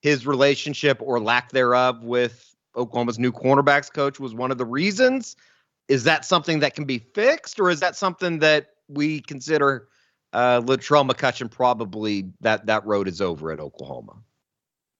his 0.00 0.26
relationship 0.26 0.98
or 1.02 1.20
lack 1.20 1.50
thereof 1.50 2.04
with 2.04 2.54
Oklahoma's 2.76 3.18
new 3.18 3.32
cornerbacks 3.32 3.92
coach 3.92 4.20
was 4.20 4.34
one 4.34 4.50
of 4.50 4.58
the 4.58 4.64
reasons? 4.64 5.36
is 5.88 6.04
that 6.04 6.24
something 6.24 6.60
that 6.60 6.74
can 6.74 6.84
be 6.84 6.98
fixed, 6.98 7.58
or 7.58 7.70
is 7.70 7.80
that 7.80 7.96
something 7.96 8.38
that 8.38 8.74
we 8.88 9.20
consider 9.20 9.88
uh, 10.32 10.60
Latrell 10.60 11.10
McCutchin 11.10 11.50
probably 11.50 12.30
that 12.40 12.66
that 12.66 12.84
road 12.86 13.08
is 13.08 13.20
over 13.20 13.50
at 13.50 13.58
Oklahoma? 13.58 14.16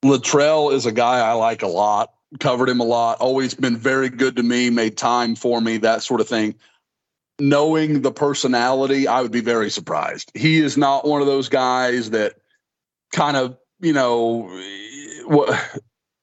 Latrell 0.04 0.72
is 0.72 0.86
a 0.86 0.92
guy 0.92 1.20
I 1.20 1.32
like 1.32 1.62
a 1.62 1.68
lot. 1.68 2.12
Covered 2.40 2.68
him 2.68 2.80
a 2.80 2.84
lot. 2.84 3.18
Always 3.20 3.54
been 3.54 3.76
very 3.76 4.08
good 4.08 4.36
to 4.36 4.42
me. 4.42 4.70
Made 4.70 4.96
time 4.96 5.34
for 5.34 5.60
me. 5.60 5.78
That 5.78 6.02
sort 6.02 6.20
of 6.20 6.28
thing. 6.28 6.54
Knowing 7.38 8.02
the 8.02 8.12
personality, 8.12 9.06
I 9.08 9.22
would 9.22 9.32
be 9.32 9.40
very 9.40 9.70
surprised. 9.70 10.30
He 10.34 10.58
is 10.58 10.76
not 10.76 11.06
one 11.06 11.20
of 11.20 11.26
those 11.26 11.48
guys 11.48 12.10
that 12.10 12.34
kind 13.12 13.36
of 13.36 13.56
you 13.80 13.92
know 13.92 14.48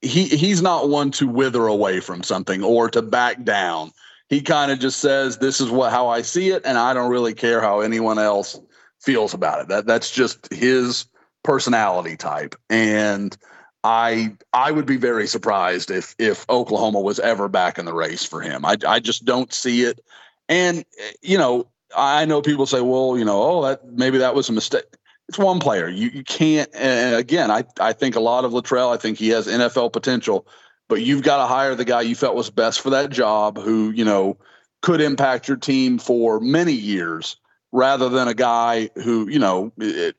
he 0.02 0.26
he's 0.26 0.62
not 0.62 0.90
one 0.90 1.10
to 1.12 1.28
wither 1.28 1.66
away 1.66 2.00
from 2.00 2.22
something 2.22 2.64
or 2.64 2.90
to 2.90 3.02
back 3.02 3.44
down 3.44 3.92
he 4.30 4.42
kind 4.42 4.72
of 4.72 4.80
just 4.80 5.00
says 5.00 5.38
this 5.38 5.62
is 5.62 5.70
what 5.70 5.92
how 5.92 6.08
I 6.08 6.22
see 6.22 6.50
it 6.50 6.64
and 6.66 6.78
I 6.78 6.94
don't 6.94 7.12
really 7.12 7.34
care 7.34 7.62
how 7.62 7.82
anyone 7.82 8.18
else 8.18 8.60
feels 9.00 9.34
about 9.34 9.62
it. 9.62 9.68
That 9.68 9.86
that's 9.86 10.12
just 10.12 10.52
his 10.52 11.06
personality 11.44 12.18
type 12.18 12.56
and 12.70 13.38
I 13.86 14.36
I 14.54 14.72
would 14.72 14.86
be 14.86 14.98
very 14.98 15.28
surprised 15.28 15.92
if 15.92 16.16
if 16.18 16.50
Oklahoma 16.50 17.00
was 17.02 17.20
ever 17.20 17.48
back 17.48 17.78
in 17.78 17.86
the 17.86 17.94
race 17.94 18.26
for 18.26 18.42
him. 18.42 18.66
I 18.66 18.78
I 18.88 19.00
just 19.00 19.26
don't 19.26 19.54
see 19.54 19.84
it. 19.84 20.02
And 20.50 20.86
you 21.22 21.38
know, 21.38 21.68
I 21.96 22.26
know 22.26 22.42
people 22.42 22.66
say, 22.66 22.82
well, 22.82 23.18
you 23.18 23.26
know, 23.26 23.42
oh, 23.42 23.62
that 23.68 23.86
maybe 23.86 24.18
that 24.18 24.36
was 24.36 24.50
a 24.50 24.54
mistake. 24.54 24.86
It's 25.30 25.38
one 25.38 25.60
player. 25.60 25.88
You 25.88 26.10
you 26.10 26.24
can't. 26.24 26.70
Again, 26.74 27.52
I 27.52 27.64
I 27.80 27.94
think 27.94 28.16
a 28.16 28.20
lot 28.20 28.44
of 28.44 28.54
Latrell. 28.54 28.94
I 28.94 28.98
think 28.98 29.20
he 29.20 29.30
has 29.30 29.48
NFL 29.48 29.94
potential 29.94 30.48
but 30.88 31.02
you've 31.02 31.24
got 31.24 31.38
to 31.38 31.46
hire 31.46 31.76
the 31.76 31.86
guy 31.86 32.02
you 32.02 32.16
felt 32.16 32.36
was 32.36 32.50
best 32.50 32.82
for 32.82 32.92
that 32.92 33.10
job 33.10 33.60
who, 33.60 33.92
you 33.92 34.06
know, 34.06 34.38
could 34.82 35.02
impact 35.02 35.48
your 35.48 35.58
team 35.58 35.98
for 35.98 36.40
many 36.40 36.74
years 36.74 37.38
rather 37.72 38.10
than 38.10 38.28
a 38.28 38.34
guy 38.34 38.90
who, 38.96 39.28
you 39.28 39.40
know, 39.40 39.72
it, 39.78 40.16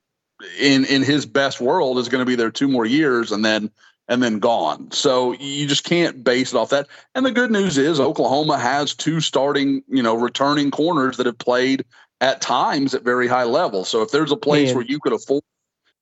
in 0.61 0.85
in 0.85 1.03
his 1.03 1.27
best 1.27 1.61
world 1.61 1.99
is 1.99 2.09
going 2.09 2.23
to 2.23 2.27
be 2.27 2.37
there 2.37 2.51
two 2.51 2.69
more 2.69 2.87
years 2.87 3.33
and 3.33 3.45
then 3.45 3.71
and 4.09 4.23
then 4.23 4.39
gone. 4.39 4.91
So 4.93 5.33
you 5.35 5.67
just 5.67 5.85
can't 5.85 6.23
base 6.23 6.53
it 6.53 6.57
off 6.57 6.71
that. 6.71 6.87
And 7.15 7.27
the 7.27 7.33
good 7.33 7.51
news 7.51 7.77
is 7.77 7.99
Oklahoma 7.99 8.59
has 8.59 8.95
two 8.95 9.21
starting, 9.21 9.83
you 9.89 10.03
know, 10.03 10.15
returning 10.15 10.71
corners 10.71 11.17
that 11.17 11.27
have 11.27 11.39
played 11.39 11.85
at 12.21 12.41
times 12.41 12.95
at 12.95 13.03
very 13.03 13.27
high 13.27 13.45
level. 13.45 13.85
So 13.85 14.03
if 14.03 14.11
there's 14.11 14.31
a 14.31 14.37
place 14.37 14.73
where 14.75 14.85
you 14.85 15.01
could 15.01 15.13
afford 15.13 15.43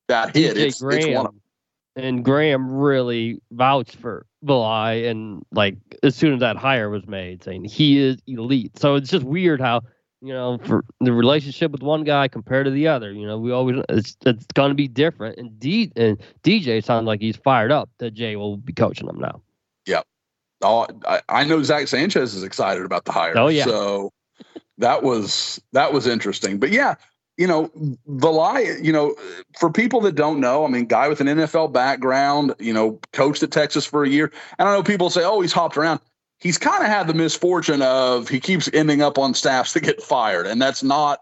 that 0.09 0.37
hit, 0.37 0.59
it's, 0.59 0.82
it's 0.82 1.07
one 1.07 1.26
of 1.26 1.35
and 1.97 2.24
Graham 2.24 2.72
really 2.72 3.41
vouched 3.53 3.97
for 3.97 4.26
Valai, 4.45 5.09
and 5.09 5.45
like 5.53 5.76
as 6.03 6.16
soon 6.16 6.35
as 6.35 6.41
that 6.41 6.57
hire 6.57 6.91
was 6.91 7.07
made, 7.07 7.43
saying 7.45 7.64
he 7.64 7.99
is 7.99 8.20
elite. 8.26 8.78
So 8.78 8.97
it's 8.97 9.11
just 9.11 9.24
weird 9.24 9.61
how 9.61 9.82
you 10.25 10.33
know 10.33 10.59
for 10.64 10.85
the 11.01 11.12
relationship 11.12 11.70
with 11.70 11.83
one 11.83 12.03
guy 12.03 12.29
compared 12.29 12.64
to 12.64 12.70
the 12.70 12.89
other. 12.89 13.12
You 13.12 13.27
know, 13.27 13.39
we 13.39 13.53
always 13.53 13.83
it's 13.91 14.16
it's 14.25 14.47
going 14.55 14.70
to 14.70 14.75
be 14.75 14.89
different. 14.89 15.39
And 15.39 15.59
D 15.61 15.93
and 15.97 16.18
DJ 16.43 16.83
sounds 16.83 17.07
like 17.07 17.20
he's 17.20 17.37
fired 17.37 17.70
up 17.70 17.91
that 17.99 18.14
Jay 18.14 18.35
will 18.37 18.57
be 18.57 18.72
coaching 18.72 19.07
them 19.07 19.18
now. 19.18 19.43
Yeah. 19.87 20.01
Oh, 20.62 20.87
I, 21.07 21.20
I 21.29 21.45
know 21.45 21.62
Zach 21.62 21.89
Sanchez 21.89 22.35
is 22.35 22.43
excited 22.43 22.85
about 22.85 23.05
the 23.05 23.12
hire. 23.12 23.37
Oh 23.37 23.49
yeah. 23.49 23.64
So 23.64 24.12
that 24.79 25.03
was 25.03 25.61
that 25.72 25.93
was 25.93 26.07
interesting. 26.07 26.59
But 26.59 26.70
yeah, 26.70 26.95
you 27.37 27.47
know, 27.47 27.68
Valai, 28.09 28.83
you 28.83 28.93
know, 28.93 29.14
for 29.59 29.70
people 29.70 30.01
that 30.03 30.14
don't 30.14 30.41
know, 30.41 30.64
I 30.64 30.68
mean, 30.68 30.87
guy 30.87 31.09
with 31.09 31.20
an 31.20 31.27
NFL 31.27 31.72
background, 31.72 32.55
you 32.59 32.72
know, 32.72 32.99
coached 33.12 33.43
at 33.43 33.51
Texas 33.51 33.85
for 33.85 34.05
a 34.05 34.09
year. 34.09 34.33
And 34.59 34.68
I 34.68 34.72
know 34.72 34.83
people 34.83 35.11
say, 35.11 35.22
oh, 35.22 35.41
he's 35.41 35.53
hopped 35.53 35.77
around. 35.77 36.01
He's 36.45 36.59
kind 36.59 36.84
of 36.84 36.88
had 36.88 37.09
the 37.09 37.14
misfortune 37.14 37.82
of 37.82 38.28
he 38.28 38.38
keeps 38.38 38.70
ending 38.72 39.03
up 39.03 39.18
on 39.18 39.34
staffs 39.34 39.72
that 39.72 39.80
get 39.80 40.01
fired, 40.01 40.47
and 40.47 40.62
that's 40.62 40.82
not 40.82 41.20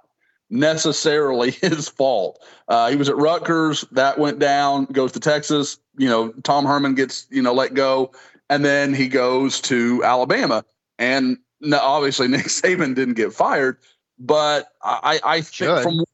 necessarily 0.50 1.50
his 1.62 1.88
fault. 1.88 2.38
Uh, 2.68 2.90
he 2.90 2.96
was 2.96 3.08
at 3.08 3.16
Rutgers, 3.16 3.86
that 3.92 4.18
went 4.18 4.38
down, 4.38 4.84
goes 4.86 5.12
to 5.12 5.20
Texas. 5.20 5.78
You 5.96 6.08
know, 6.08 6.32
Tom 6.42 6.66
Herman 6.66 6.94
gets, 6.94 7.26
you 7.30 7.40
know, 7.40 7.54
let 7.54 7.72
go, 7.72 8.12
and 8.50 8.64
then 8.64 8.92
he 8.92 9.08
goes 9.08 9.60
to 9.62 10.04
Alabama. 10.04 10.64
And 10.98 11.38
obviously, 11.72 12.28
Nick 12.28 12.46
Saban 12.46 12.94
didn't 12.94 13.14
get 13.14 13.32
fired 13.32 13.78
but 14.22 14.68
I, 14.82 15.20
I 15.24 15.40
think 15.40 15.82
from 15.82 15.98
what 15.98 16.08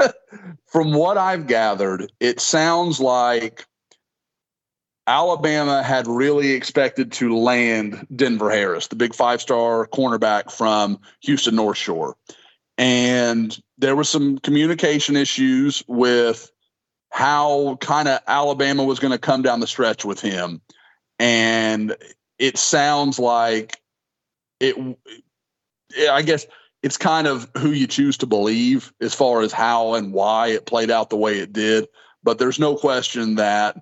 I, 0.00 0.12
from 0.66 0.92
what 0.92 1.18
I've 1.18 1.46
gathered, 1.46 2.10
it 2.20 2.40
sounds 2.40 3.00
like 3.00 3.66
Alabama 5.06 5.82
had 5.82 6.06
really 6.06 6.52
expected 6.52 7.12
to 7.12 7.36
land 7.36 8.06
Denver 8.14 8.50
Harris, 8.50 8.88
the 8.88 8.96
big 8.96 9.14
five 9.14 9.40
star 9.40 9.86
cornerback 9.86 10.50
from 10.50 10.98
Houston 11.20 11.54
North 11.54 11.78
Shore. 11.78 12.16
And 12.76 13.56
there 13.78 13.96
were 13.96 14.04
some 14.04 14.38
communication 14.38 15.16
issues 15.16 15.82
with 15.86 16.50
how 17.10 17.76
kind 17.80 18.08
of 18.08 18.20
Alabama 18.26 18.84
was 18.84 18.98
going 18.98 19.12
to 19.12 19.18
come 19.18 19.42
down 19.42 19.60
the 19.60 19.66
stretch 19.66 20.04
with 20.04 20.20
him. 20.20 20.60
And 21.18 21.96
it 22.38 22.58
sounds 22.58 23.18
like 23.18 23.80
it, 24.60 24.76
I 26.10 26.22
guess 26.22 26.46
it's 26.82 26.98
kind 26.98 27.26
of 27.26 27.48
who 27.56 27.70
you 27.70 27.86
choose 27.86 28.18
to 28.18 28.26
believe 28.26 28.92
as 29.00 29.14
far 29.14 29.40
as 29.40 29.52
how 29.52 29.94
and 29.94 30.12
why 30.12 30.48
it 30.48 30.66
played 30.66 30.90
out 30.90 31.10
the 31.10 31.16
way 31.16 31.38
it 31.38 31.52
did. 31.52 31.88
But 32.22 32.38
there's 32.38 32.58
no 32.58 32.76
question 32.76 33.36
that 33.36 33.76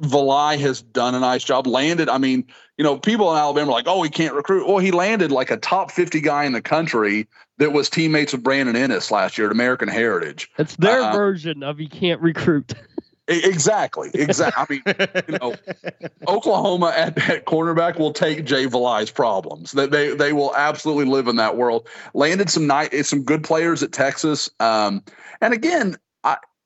Valai 0.00 0.58
has 0.58 0.82
done 0.82 1.14
a 1.14 1.20
nice 1.20 1.44
job. 1.44 1.66
Landed, 1.66 2.08
I 2.08 2.18
mean, 2.18 2.44
you 2.78 2.84
know, 2.84 2.98
people 2.98 3.30
in 3.32 3.38
Alabama 3.38 3.70
are 3.70 3.74
like, 3.74 3.86
oh, 3.86 4.02
he 4.02 4.10
can't 4.10 4.34
recruit. 4.34 4.66
Well, 4.66 4.78
he 4.78 4.90
landed 4.90 5.30
like 5.30 5.50
a 5.50 5.56
top 5.56 5.90
50 5.90 6.20
guy 6.20 6.44
in 6.44 6.52
the 6.52 6.62
country 6.62 7.28
that 7.58 7.72
was 7.72 7.88
teammates 7.88 8.32
with 8.32 8.42
Brandon 8.42 8.74
Ennis 8.74 9.10
last 9.10 9.38
year 9.38 9.46
at 9.46 9.52
American 9.52 9.88
Heritage. 9.88 10.50
It's 10.58 10.74
their 10.76 11.02
Uh, 11.02 11.12
version 11.12 11.62
of 11.62 11.78
he 11.78 11.88
can't 11.88 12.20
recruit. 12.20 12.74
Exactly. 13.26 14.10
Exactly. 14.12 14.82
I 14.84 14.94
mean, 14.98 15.08
you 15.28 15.38
know, 15.38 15.54
Oklahoma 16.28 16.92
at, 16.94 17.16
at 17.30 17.46
cornerback 17.46 17.98
will 17.98 18.12
take 18.12 18.44
Jay 18.44 18.66
Valai's 18.66 19.10
problems. 19.10 19.72
That 19.72 19.92
they 19.92 20.14
they 20.14 20.34
will 20.34 20.54
absolutely 20.56 21.06
live 21.06 21.26
in 21.26 21.36
that 21.36 21.56
world. 21.56 21.88
Landed 22.12 22.50
some 22.50 22.66
nice, 22.66 23.08
some 23.08 23.22
good 23.22 23.42
players 23.42 23.82
at 23.82 23.92
Texas. 23.92 24.50
Um, 24.60 25.02
and 25.40 25.54
again, 25.54 25.96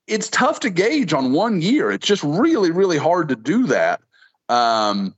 it's 0.08 0.28
tough 0.28 0.60
to 0.60 0.70
gauge 0.70 1.12
on 1.12 1.32
one 1.32 1.60
year. 1.60 1.90
It's 1.90 2.06
just 2.06 2.22
really, 2.22 2.70
really 2.70 2.98
hard 2.98 3.28
to 3.28 3.36
do 3.36 3.66
that. 3.66 4.00
Um, 4.48 5.14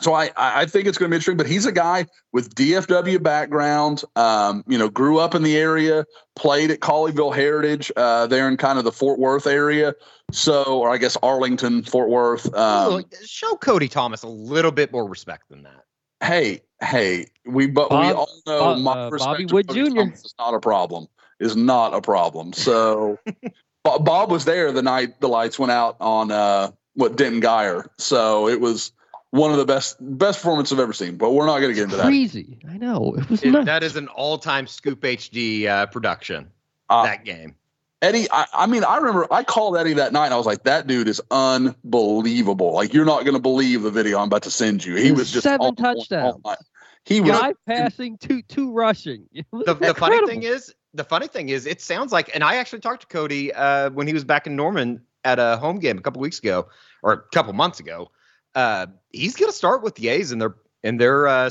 so 0.00 0.12
I, 0.12 0.30
I 0.36 0.66
think 0.66 0.88
it's 0.88 0.98
going 0.98 1.08
to 1.08 1.14
be 1.14 1.16
interesting. 1.16 1.36
But 1.36 1.46
he's 1.46 1.66
a 1.66 1.72
guy 1.72 2.06
with 2.32 2.54
DFW 2.56 3.22
background. 3.22 4.02
Um, 4.16 4.64
you 4.66 4.76
know, 4.76 4.88
grew 4.88 5.20
up 5.20 5.34
in 5.36 5.44
the 5.44 5.56
area, 5.56 6.04
played 6.34 6.72
at 6.72 6.80
Colleyville 6.80 7.34
Heritage 7.34 7.92
uh, 7.96 8.26
there 8.26 8.48
in 8.48 8.56
kind 8.56 8.78
of 8.78 8.84
the 8.84 8.90
Fort 8.90 9.20
Worth 9.20 9.46
area. 9.46 9.94
So, 10.32 10.80
or 10.80 10.90
I 10.90 10.96
guess 10.96 11.16
Arlington, 11.22 11.84
Fort 11.84 12.08
Worth. 12.08 12.52
Um, 12.54 12.94
Look, 12.94 13.14
show 13.24 13.54
Cody 13.56 13.88
Thomas 13.88 14.24
a 14.24 14.28
little 14.28 14.72
bit 14.72 14.90
more 14.90 15.08
respect 15.08 15.48
than 15.48 15.62
that. 15.62 15.84
hey, 16.22 16.62
hey, 16.82 17.26
we 17.46 17.68
but 17.68 17.90
we 17.90 17.96
all 17.96 18.28
know 18.46 18.58
Bob- 18.58 18.78
my 18.78 18.92
uh, 18.92 19.10
respect 19.10 19.30
Bobby 19.30 19.46
to 19.46 19.54
Wood 19.54 19.68
Cody 19.68 19.90
Jr.. 19.90 19.96
Thomas 19.96 20.24
is 20.24 20.34
not 20.38 20.54
a 20.54 20.60
problem. 20.60 21.06
Is 21.40 21.56
not 21.56 21.94
a 21.94 22.00
problem. 22.00 22.52
So, 22.52 23.18
Bo- 23.26 23.32
Bob 23.84 24.30
was 24.30 24.44
there 24.46 24.72
the 24.72 24.82
night 24.82 25.20
the 25.20 25.28
lights 25.28 25.58
went 25.58 25.70
out 25.70 25.96
on 26.00 26.30
uh, 26.30 26.70
what 26.94 27.16
Denton 27.16 27.42
Guyer. 27.42 27.86
So 27.98 28.48
it 28.48 28.60
was 28.60 28.92
one 29.30 29.50
of 29.50 29.58
the 29.58 29.66
best 29.66 29.96
best 30.00 30.38
performances 30.38 30.72
I've 30.72 30.82
ever 30.82 30.92
seen. 30.94 31.16
But 31.16 31.32
we're 31.32 31.46
not 31.46 31.58
going 31.60 31.70
to 31.70 31.74
get 31.74 31.84
into 31.84 31.96
that. 31.96 32.06
Crazy. 32.06 32.58
I 32.68 32.78
know. 32.78 33.14
It 33.18 33.28
was 33.28 33.42
It- 33.42 33.64
that 33.66 33.82
is 33.82 33.96
an 33.96 34.08
all-time 34.08 34.66
Scoop 34.66 35.00
HD 35.02 35.66
uh, 35.66 35.86
production. 35.86 36.50
Uh, 36.88 37.04
that 37.04 37.24
game. 37.24 37.54
Eddie, 38.02 38.26
I, 38.30 38.44
I 38.52 38.66
mean, 38.66 38.84
I 38.84 38.98
remember 38.98 39.26
I 39.32 39.42
called 39.42 39.78
Eddie 39.78 39.94
that 39.94 40.12
night 40.12 40.26
and 40.26 40.34
I 40.34 40.36
was 40.36 40.44
like, 40.44 40.64
that 40.64 40.86
dude 40.86 41.08
is 41.08 41.22
unbelievable. 41.30 42.72
Like, 42.74 42.92
you're 42.92 43.06
not 43.06 43.24
going 43.24 43.34
to 43.34 43.40
believe 43.40 43.82
the 43.82 43.90
video 43.90 44.18
I'm 44.18 44.26
about 44.28 44.42
to 44.42 44.50
send 44.50 44.84
you. 44.84 44.94
He 44.96 45.10
was 45.12 45.30
just 45.30 45.44
Seven 45.44 45.66
on 45.68 45.74
point 45.76 45.86
all 45.86 45.94
touchdowns. 45.96 46.44
night. 46.44 46.58
He 47.06 47.20
was 47.22 47.38
Five 47.38 47.56
passing, 47.66 48.16
two 48.18 48.42
two 48.42 48.72
rushing. 48.72 49.26
The, 49.52 49.74
the 49.74 49.94
funny 49.94 50.26
thing 50.26 50.42
is, 50.42 50.74
the 50.94 51.04
funny 51.04 51.26
thing 51.26 51.48
is, 51.48 51.66
it 51.66 51.80
sounds 51.80 52.12
like, 52.12 52.30
and 52.34 52.42
I 52.42 52.56
actually 52.56 52.80
talked 52.80 53.02
to 53.02 53.06
Cody 53.08 53.52
uh, 53.52 53.90
when 53.90 54.06
he 54.06 54.14
was 54.14 54.24
back 54.24 54.46
in 54.46 54.56
Norman 54.56 55.02
at 55.24 55.38
a 55.38 55.56
home 55.56 55.80
game 55.80 55.98
a 55.98 56.00
couple 56.00 56.20
weeks 56.20 56.38
ago, 56.38 56.68
or 57.02 57.12
a 57.12 57.22
couple 57.34 57.52
months 57.52 57.80
ago. 57.80 58.10
Uh, 58.54 58.86
he's 59.10 59.34
going 59.34 59.50
to 59.50 59.56
start 59.56 59.82
with 59.82 59.96
the 59.96 60.08
A's 60.08 60.30
in 60.32 60.38
their 60.38 60.54
in 60.82 60.96
their 60.96 61.26
uh, 61.26 61.50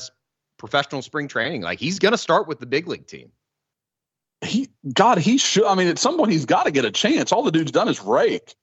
professional 0.57 1.01
spring 1.01 1.27
training. 1.27 1.61
Like 1.61 1.79
he's 1.79 1.99
going 1.99 2.13
to 2.13 2.17
start 2.17 2.47
with 2.47 2.59
the 2.59 2.65
big 2.65 2.87
league 2.87 3.07
team. 3.07 3.31
he 4.41 4.69
God, 4.93 5.17
he 5.17 5.37
should. 5.37 5.65
I 5.65 5.75
mean, 5.75 5.87
at 5.87 5.99
some 5.99 6.17
point, 6.17 6.31
he's 6.31 6.45
got 6.45 6.63
to 6.63 6.71
get 6.71 6.85
a 6.85 6.91
chance. 6.91 7.31
All 7.31 7.43
the 7.43 7.51
dude's 7.51 7.71
done 7.71 7.89
is 7.89 8.01
rake. 8.01 8.55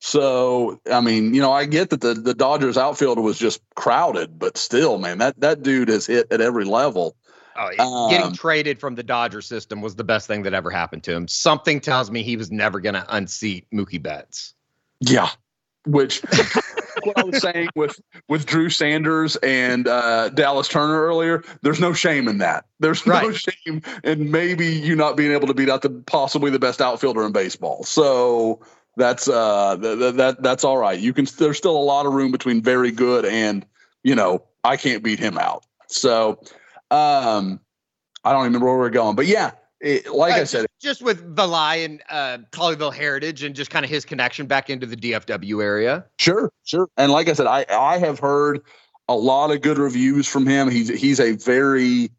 So, 0.00 0.78
I 0.92 1.00
mean, 1.00 1.32
you 1.32 1.40
know, 1.40 1.52
I 1.52 1.64
get 1.64 1.90
that 1.90 2.02
the 2.02 2.12
the 2.14 2.34
Dodgers 2.34 2.76
outfield 2.76 3.18
was 3.18 3.38
just 3.38 3.62
crowded, 3.74 4.38
but 4.38 4.58
still, 4.58 4.98
man, 4.98 5.18
that 5.18 5.40
that 5.40 5.62
dude 5.62 5.88
has 5.88 6.06
hit 6.06 6.30
at 6.30 6.42
every 6.42 6.64
level. 6.64 7.16
Oh, 7.58 7.70
getting 8.10 8.26
Um, 8.26 8.32
traded 8.32 8.80
from 8.80 8.94
the 8.94 9.02
Dodger 9.02 9.40
system 9.40 9.80
was 9.80 9.96
the 9.96 10.04
best 10.04 10.26
thing 10.26 10.42
that 10.42 10.54
ever 10.54 10.70
happened 10.70 11.04
to 11.04 11.12
him. 11.12 11.28
Something 11.28 11.80
tells 11.80 12.10
me 12.10 12.22
he 12.22 12.36
was 12.36 12.50
never 12.50 12.80
going 12.80 12.94
to 12.94 13.06
unseat 13.08 13.66
Mookie 13.72 14.02
Betts. 14.02 14.54
Yeah, 15.00 15.30
which 15.86 16.22
what 17.04 17.18
I 17.18 17.24
was 17.24 17.40
saying 17.40 17.68
with 17.74 18.00
with 18.28 18.46
Drew 18.46 18.70
Sanders 18.70 19.36
and 19.36 19.86
uh, 19.86 20.30
Dallas 20.30 20.68
Turner 20.68 21.00
earlier. 21.02 21.44
There's 21.62 21.80
no 21.80 21.92
shame 21.92 22.28
in 22.28 22.38
that. 22.38 22.64
There's 22.80 23.06
no 23.06 23.32
shame 23.32 23.82
in 24.04 24.30
maybe 24.30 24.66
you 24.66 24.96
not 24.96 25.16
being 25.16 25.32
able 25.32 25.46
to 25.46 25.54
beat 25.54 25.68
out 25.68 25.82
the 25.82 25.90
possibly 25.90 26.50
the 26.50 26.58
best 26.58 26.80
outfielder 26.80 27.24
in 27.24 27.32
baseball. 27.32 27.84
So 27.84 28.60
that's 28.96 29.28
uh 29.28 29.76
th- 29.76 29.98
th- 29.98 30.14
that 30.14 30.42
that's 30.42 30.64
all 30.64 30.78
right. 30.78 30.98
You 30.98 31.12
can 31.12 31.26
there's 31.38 31.58
still 31.58 31.76
a 31.76 31.78
lot 31.78 32.06
of 32.06 32.12
room 32.12 32.32
between 32.32 32.62
very 32.62 32.90
good 32.90 33.24
and 33.24 33.64
you 34.02 34.14
know 34.14 34.42
I 34.64 34.76
can't 34.76 35.02
beat 35.02 35.18
him 35.18 35.38
out. 35.38 35.64
So 35.88 36.40
um 36.90 37.60
I 38.24 38.32
don't 38.32 38.44
remember 38.44 38.66
where 38.66 38.76
we're 38.76 38.90
going, 38.90 39.14
but 39.14 39.26
yeah, 39.26 39.52
it, 39.80 40.12
like 40.12 40.34
Uh, 40.34 40.38
I 40.38 40.44
said, 40.44 40.66
just 40.80 41.02
with 41.02 41.36
Valai 41.36 41.84
and 41.84 42.02
uh, 42.10 42.38
Colleyville 42.50 42.94
Heritage 42.94 43.42
and 43.44 43.54
just 43.54 43.70
kind 43.70 43.84
of 43.84 43.90
his 43.90 44.04
connection 44.04 44.46
back 44.46 44.68
into 44.68 44.86
the 44.86 44.96
DFW 44.96 45.62
area. 45.62 46.04
Sure, 46.18 46.50
sure. 46.64 46.88
And 46.96 47.12
like 47.12 47.28
I 47.28 47.34
said, 47.34 47.46
I 47.46 47.66
I 47.70 47.98
have 47.98 48.18
heard 48.18 48.62
a 49.08 49.14
lot 49.14 49.50
of 49.50 49.60
good 49.60 49.78
reviews 49.78 50.26
from 50.26 50.46
him. 50.46 50.70
He's 50.70 50.88
he's 50.88 51.20
a 51.20 51.32
very 51.32 52.10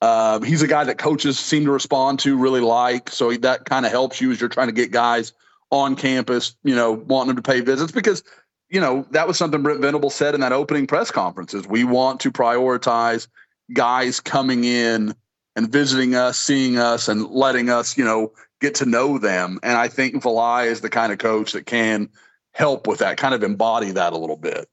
uh, 0.00 0.40
he's 0.40 0.62
a 0.62 0.66
guy 0.66 0.84
that 0.84 0.98
coaches 0.98 1.38
seem 1.38 1.64
to 1.66 1.70
respond 1.72 2.20
to 2.20 2.36
really 2.36 2.60
like. 2.62 3.10
So 3.10 3.32
that 3.32 3.66
kind 3.66 3.84
of 3.84 3.92
helps 3.92 4.20
you 4.20 4.30
as 4.30 4.40
you're 4.40 4.48
trying 4.48 4.68
to 4.68 4.72
get 4.72 4.90
guys 4.90 5.32
on 5.70 5.94
campus, 5.96 6.56
you 6.64 6.74
know, 6.74 6.92
wanting 6.92 7.34
them 7.34 7.42
to 7.42 7.42
pay 7.42 7.60
visits 7.60 7.92
because 7.92 8.24
you 8.70 8.80
know 8.80 9.04
that 9.10 9.26
was 9.28 9.36
something 9.36 9.62
Brent 9.62 9.80
Venables 9.80 10.14
said 10.14 10.34
in 10.34 10.40
that 10.40 10.52
opening 10.52 10.86
press 10.86 11.10
conference 11.10 11.54
is 11.54 11.66
we 11.66 11.84
want 11.84 12.20
to 12.20 12.30
prioritize 12.30 13.26
guys 13.72 14.20
coming 14.20 14.64
in 14.64 15.14
and 15.56 15.70
visiting 15.70 16.14
us, 16.14 16.38
seeing 16.38 16.78
us, 16.78 17.08
and 17.08 17.28
letting 17.30 17.70
us, 17.70 17.96
you 17.96 18.04
know, 18.04 18.32
get 18.60 18.74
to 18.76 18.86
know 18.86 19.18
them. 19.18 19.58
And 19.62 19.76
I 19.76 19.88
think 19.88 20.14
Valai 20.22 20.66
is 20.66 20.80
the 20.80 20.90
kind 20.90 21.12
of 21.12 21.18
coach 21.18 21.52
that 21.52 21.66
can 21.66 22.08
help 22.52 22.86
with 22.86 22.98
that, 22.98 23.16
kind 23.16 23.34
of 23.34 23.42
embody 23.42 23.90
that 23.92 24.12
a 24.12 24.18
little 24.18 24.36
bit. 24.36 24.68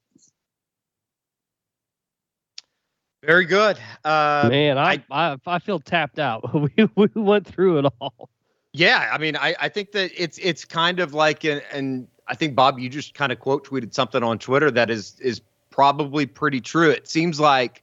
Very 3.24 3.44
good. 3.44 3.78
Uh, 4.04 4.48
Man, 4.50 4.78
I, 4.78 5.02
I 5.10 5.36
I 5.44 5.58
feel 5.58 5.80
tapped 5.80 6.18
out. 6.18 6.54
we 6.76 6.88
we 6.94 7.08
went 7.14 7.46
through 7.46 7.80
it 7.80 7.92
all. 8.00 8.30
Yeah, 8.72 9.08
I 9.12 9.18
mean, 9.18 9.36
I, 9.36 9.56
I 9.60 9.68
think 9.68 9.92
that 9.92 10.12
it's 10.16 10.38
it's 10.38 10.64
kind 10.64 11.00
of 11.00 11.14
like, 11.14 11.42
an, 11.44 11.62
and 11.72 12.06
I 12.28 12.34
think 12.34 12.54
Bob, 12.54 12.78
you 12.78 12.88
just 12.88 13.14
kind 13.14 13.32
of 13.32 13.40
quote 13.40 13.66
tweeted 13.66 13.92
something 13.92 14.22
on 14.22 14.38
Twitter 14.38 14.70
that 14.70 14.88
is 14.88 15.18
is 15.20 15.40
probably 15.70 16.26
pretty 16.26 16.60
true. 16.60 16.90
It 16.90 17.08
seems 17.08 17.40
like 17.40 17.82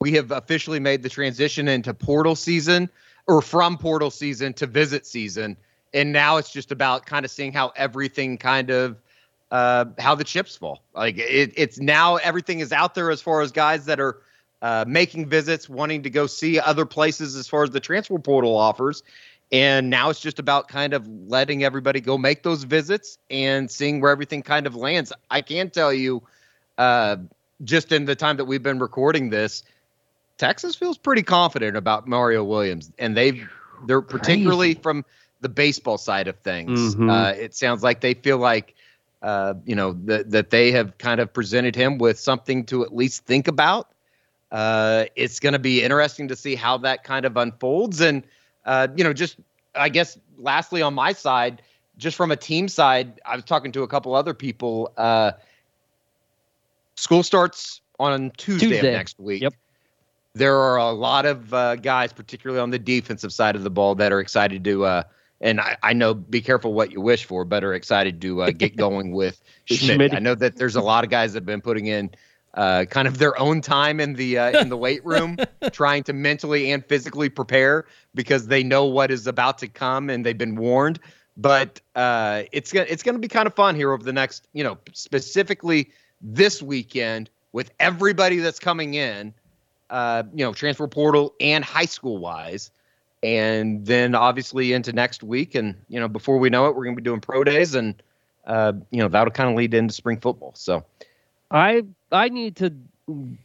we 0.00 0.12
have 0.12 0.30
officially 0.30 0.80
made 0.80 1.02
the 1.02 1.08
transition 1.08 1.68
into 1.68 1.92
portal 1.92 2.36
season, 2.36 2.88
or 3.26 3.42
from 3.42 3.76
portal 3.76 4.10
season 4.10 4.52
to 4.54 4.66
visit 4.66 5.06
season, 5.06 5.56
and 5.92 6.12
now 6.12 6.36
it's 6.36 6.50
just 6.50 6.72
about 6.72 7.06
kind 7.06 7.24
of 7.24 7.30
seeing 7.30 7.52
how 7.52 7.72
everything 7.76 8.38
kind 8.38 8.70
of 8.70 8.96
uh, 9.50 9.86
how 9.98 10.14
the 10.14 10.24
chips 10.24 10.56
fall. 10.56 10.82
Like 10.94 11.18
it, 11.18 11.52
it's 11.56 11.78
now 11.78 12.16
everything 12.16 12.60
is 12.60 12.72
out 12.72 12.94
there 12.94 13.10
as 13.10 13.20
far 13.20 13.40
as 13.40 13.50
guys 13.52 13.86
that 13.86 13.98
are 14.00 14.18
uh, 14.62 14.84
making 14.86 15.28
visits, 15.28 15.68
wanting 15.68 16.02
to 16.02 16.10
go 16.10 16.26
see 16.26 16.58
other 16.58 16.84
places 16.84 17.36
as 17.36 17.48
far 17.48 17.62
as 17.62 17.70
the 17.70 17.80
transfer 17.80 18.18
portal 18.18 18.56
offers. 18.56 19.02
And 19.50 19.88
now 19.88 20.10
it's 20.10 20.20
just 20.20 20.38
about 20.38 20.68
kind 20.68 20.92
of 20.92 21.08
letting 21.26 21.64
everybody 21.64 22.00
go 22.00 22.18
make 22.18 22.42
those 22.42 22.64
visits 22.64 23.18
and 23.30 23.70
seeing 23.70 24.00
where 24.00 24.10
everything 24.10 24.42
kind 24.42 24.66
of 24.66 24.76
lands. 24.76 25.10
I 25.30 25.40
can 25.40 25.70
tell 25.70 25.92
you, 25.92 26.22
uh, 26.76 27.16
just 27.64 27.90
in 27.90 28.04
the 28.04 28.14
time 28.14 28.36
that 28.36 28.44
we've 28.44 28.62
been 28.62 28.78
recording 28.78 29.30
this, 29.30 29.62
Texas 30.38 30.76
feels 30.76 30.96
pretty 30.96 31.22
confident 31.22 31.76
about 31.76 32.06
Mario 32.06 32.44
Williams, 32.44 32.90
and 32.98 33.16
they've 33.16 33.48
they're 33.86 34.00
particularly 34.00 34.74
from 34.74 35.04
the 35.40 35.48
baseball 35.48 35.98
side 35.98 36.26
of 36.28 36.36
things. 36.38 36.94
Mhm. 36.96 37.10
Uh, 37.10 37.34
it 37.36 37.54
sounds 37.54 37.82
like 37.82 38.00
they 38.00 38.14
feel 38.14 38.38
like 38.38 38.74
uh, 39.22 39.54
you 39.66 39.74
know 39.74 39.92
that 40.04 40.30
that 40.30 40.50
they 40.50 40.70
have 40.72 40.96
kind 40.98 41.20
of 41.20 41.32
presented 41.32 41.74
him 41.76 41.98
with 41.98 42.18
something 42.18 42.64
to 42.66 42.84
at 42.84 42.94
least 42.94 43.24
think 43.24 43.48
about. 43.48 43.88
Uh, 44.50 45.04
it's 45.14 45.40
going 45.40 45.52
to 45.52 45.58
be 45.58 45.82
interesting 45.82 46.28
to 46.28 46.36
see 46.36 46.54
how 46.54 46.78
that 46.78 47.04
kind 47.04 47.26
of 47.26 47.36
unfolds, 47.36 48.00
and 48.00 48.22
uh, 48.64 48.88
you 48.96 49.04
know, 49.04 49.12
just 49.12 49.36
I 49.74 49.88
guess 49.88 50.18
lastly 50.38 50.82
on 50.82 50.94
my 50.94 51.12
side, 51.12 51.62
just 51.98 52.16
from 52.16 52.30
a 52.30 52.36
team 52.36 52.68
side, 52.68 53.20
I 53.26 53.34
was 53.34 53.44
talking 53.44 53.72
to 53.72 53.82
a 53.82 53.88
couple 53.88 54.14
other 54.14 54.34
people. 54.34 54.92
Uh, 54.96 55.32
school 56.96 57.22
starts 57.22 57.80
on 57.98 58.30
Tuesday, 58.36 58.68
Tuesday. 58.68 58.88
of 58.88 58.94
next 58.94 59.18
week. 59.18 59.42
Yep. 59.42 59.54
There 60.34 60.56
are 60.56 60.76
a 60.76 60.90
lot 60.92 61.26
of 61.26 61.52
uh, 61.52 61.76
guys, 61.76 62.12
particularly 62.12 62.60
on 62.60 62.70
the 62.70 62.78
defensive 62.78 63.32
side 63.32 63.56
of 63.56 63.64
the 63.64 63.70
ball, 63.70 63.94
that 63.96 64.12
are 64.12 64.20
excited 64.20 64.62
to 64.64 64.84
uh, 64.84 65.02
and 65.40 65.60
I, 65.60 65.76
I 65.82 65.92
know 65.92 66.14
be 66.14 66.40
careful 66.40 66.74
what 66.74 66.90
you 66.90 67.00
wish 67.00 67.24
for, 67.24 67.44
but 67.44 67.62
are 67.64 67.74
excited 67.74 68.20
to 68.22 68.42
uh, 68.42 68.50
get 68.50 68.76
going 68.76 69.12
with 69.12 69.40
Schmidt. 69.66 70.12
Schmitty. 70.12 70.16
I 70.16 70.18
know 70.18 70.34
that 70.34 70.56
there's 70.56 70.76
a 70.76 70.80
lot 70.80 71.04
of 71.04 71.10
guys 71.10 71.32
that 71.32 71.38
have 71.38 71.46
been 71.46 71.60
putting 71.60 71.86
in 71.86 72.10
uh, 72.54 72.86
kind 72.86 73.06
of 73.06 73.18
their 73.18 73.38
own 73.38 73.60
time 73.60 74.00
in 74.00 74.14
the 74.14 74.38
uh, 74.38 74.60
in 74.60 74.68
the 74.68 74.76
weight 74.76 75.04
room, 75.04 75.36
trying 75.72 76.02
to 76.04 76.12
mentally 76.12 76.72
and 76.72 76.84
physically 76.84 77.28
prepare 77.28 77.86
because 78.14 78.46
they 78.46 78.62
know 78.62 78.84
what 78.84 79.10
is 79.10 79.26
about 79.26 79.58
to 79.58 79.68
come 79.68 80.10
and 80.10 80.24
they've 80.24 80.38
been 80.38 80.56
warned. 80.56 80.98
But 81.36 81.80
uh, 81.94 82.44
it's 82.50 82.72
gonna 82.72 82.86
it's 82.88 83.02
gonna 83.02 83.20
be 83.20 83.28
kind 83.28 83.46
of 83.46 83.54
fun 83.54 83.76
here 83.76 83.92
over 83.92 84.02
the 84.02 84.12
next, 84.12 84.48
you 84.52 84.64
know, 84.64 84.78
specifically 84.92 85.90
this 86.20 86.60
weekend 86.60 87.30
with 87.52 87.70
everybody 87.78 88.38
that's 88.38 88.58
coming 88.58 88.94
in, 88.94 89.32
uh, 89.90 90.22
you 90.34 90.44
know, 90.44 90.52
transfer 90.52 90.86
portal 90.86 91.34
and 91.40 91.64
high 91.64 91.86
school 91.86 92.18
wise 92.18 92.70
and 93.22 93.84
then 93.84 94.14
obviously 94.14 94.72
into 94.72 94.92
next 94.92 95.22
week 95.22 95.54
and 95.54 95.74
you 95.88 95.98
know 95.98 96.06
before 96.06 96.38
we 96.38 96.50
know 96.50 96.66
it 96.66 96.76
we're 96.76 96.84
going 96.84 96.94
to 96.94 97.02
be 97.02 97.04
doing 97.04 97.20
pro 97.20 97.42
days 97.42 97.74
and 97.74 98.00
uh, 98.46 98.72
you 98.90 99.00
know 99.00 99.08
that'll 99.08 99.32
kind 99.32 99.50
of 99.50 99.56
lead 99.56 99.74
into 99.74 99.92
spring 99.92 100.20
football 100.20 100.52
so 100.54 100.84
I 101.50 101.84
I 102.12 102.28
need 102.28 102.56
to 102.56 102.72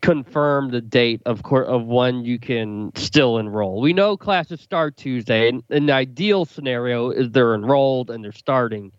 confirm 0.02 0.72
the 0.72 0.82
date 0.82 1.22
of 1.26 1.44
cour 1.44 1.64
of 1.64 1.86
when 1.86 2.26
you 2.26 2.38
can 2.38 2.92
still 2.96 3.38
enroll. 3.38 3.80
We 3.80 3.94
know 3.94 4.18
classes 4.18 4.60
start 4.60 4.98
Tuesday, 4.98 5.48
and 5.48 5.64
an 5.70 5.90
ideal 5.90 6.44
scenario 6.46 7.12
is 7.12 7.32
they're 7.32 7.56
enrolled 7.56 8.10
and 8.10 8.24
they're 8.24 8.34
starting, 8.34 8.92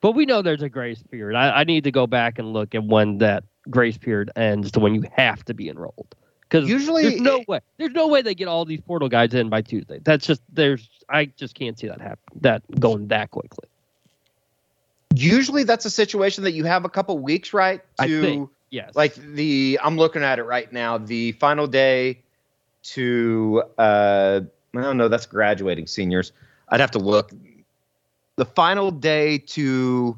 but 0.00 0.12
we 0.12 0.24
know 0.24 0.40
there's 0.40 0.62
a 0.62 0.68
grace 0.68 1.02
period. 1.02 1.36
I, 1.36 1.60
I 1.60 1.64
need 1.64 1.84
to 1.84 1.90
go 1.90 2.06
back 2.06 2.38
and 2.38 2.52
look 2.52 2.74
at 2.74 2.84
when 2.84 3.18
that 3.18 3.42
grace 3.68 3.98
period 3.98 4.30
ends 4.36 4.70
to 4.72 4.80
when 4.80 4.94
you 4.94 5.04
have 5.16 5.44
to 5.46 5.54
be 5.54 5.68
enrolled. 5.68 6.14
Because 6.52 6.68
Usually 6.68 7.02
there's 7.02 7.20
no 7.22 7.42
way 7.48 7.60
there's 7.78 7.92
no 7.92 8.08
way 8.08 8.20
they 8.20 8.34
get 8.34 8.46
all 8.46 8.66
these 8.66 8.82
portal 8.82 9.08
guys 9.08 9.32
in 9.32 9.48
by 9.48 9.62
Tuesday. 9.62 10.00
That's 10.04 10.26
just 10.26 10.42
there's 10.52 10.86
I 11.08 11.24
just 11.24 11.54
can't 11.54 11.78
see 11.78 11.86
that 11.88 12.00
happen 12.00 12.18
that 12.42 12.62
going 12.78 13.08
that 13.08 13.30
quickly. 13.30 13.68
usually 15.14 15.64
that's 15.64 15.86
a 15.86 15.90
situation 15.90 16.44
that 16.44 16.52
you 16.52 16.64
have 16.64 16.84
a 16.84 16.88
couple 16.88 17.18
weeks 17.18 17.52
right 17.54 17.80
I 17.98 18.06
to 18.06 18.20
think 18.20 18.50
yes. 18.70 18.94
like 18.94 19.14
the 19.14 19.78
i'm 19.82 19.96
looking 19.96 20.22
at 20.22 20.38
it 20.38 20.44
right 20.44 20.72
now 20.72 20.98
the 20.98 21.32
final 21.32 21.66
day 21.66 22.22
to 22.84 23.62
uh 23.78 24.40
i 24.74 24.80
don't 24.80 24.96
know 24.96 25.08
that's 25.08 25.26
graduating 25.26 25.86
seniors 25.86 26.32
i'd 26.70 26.80
have 26.80 26.90
to 26.92 26.98
look 26.98 27.30
the 28.36 28.46
final 28.46 28.90
day 28.90 29.38
to 29.38 30.16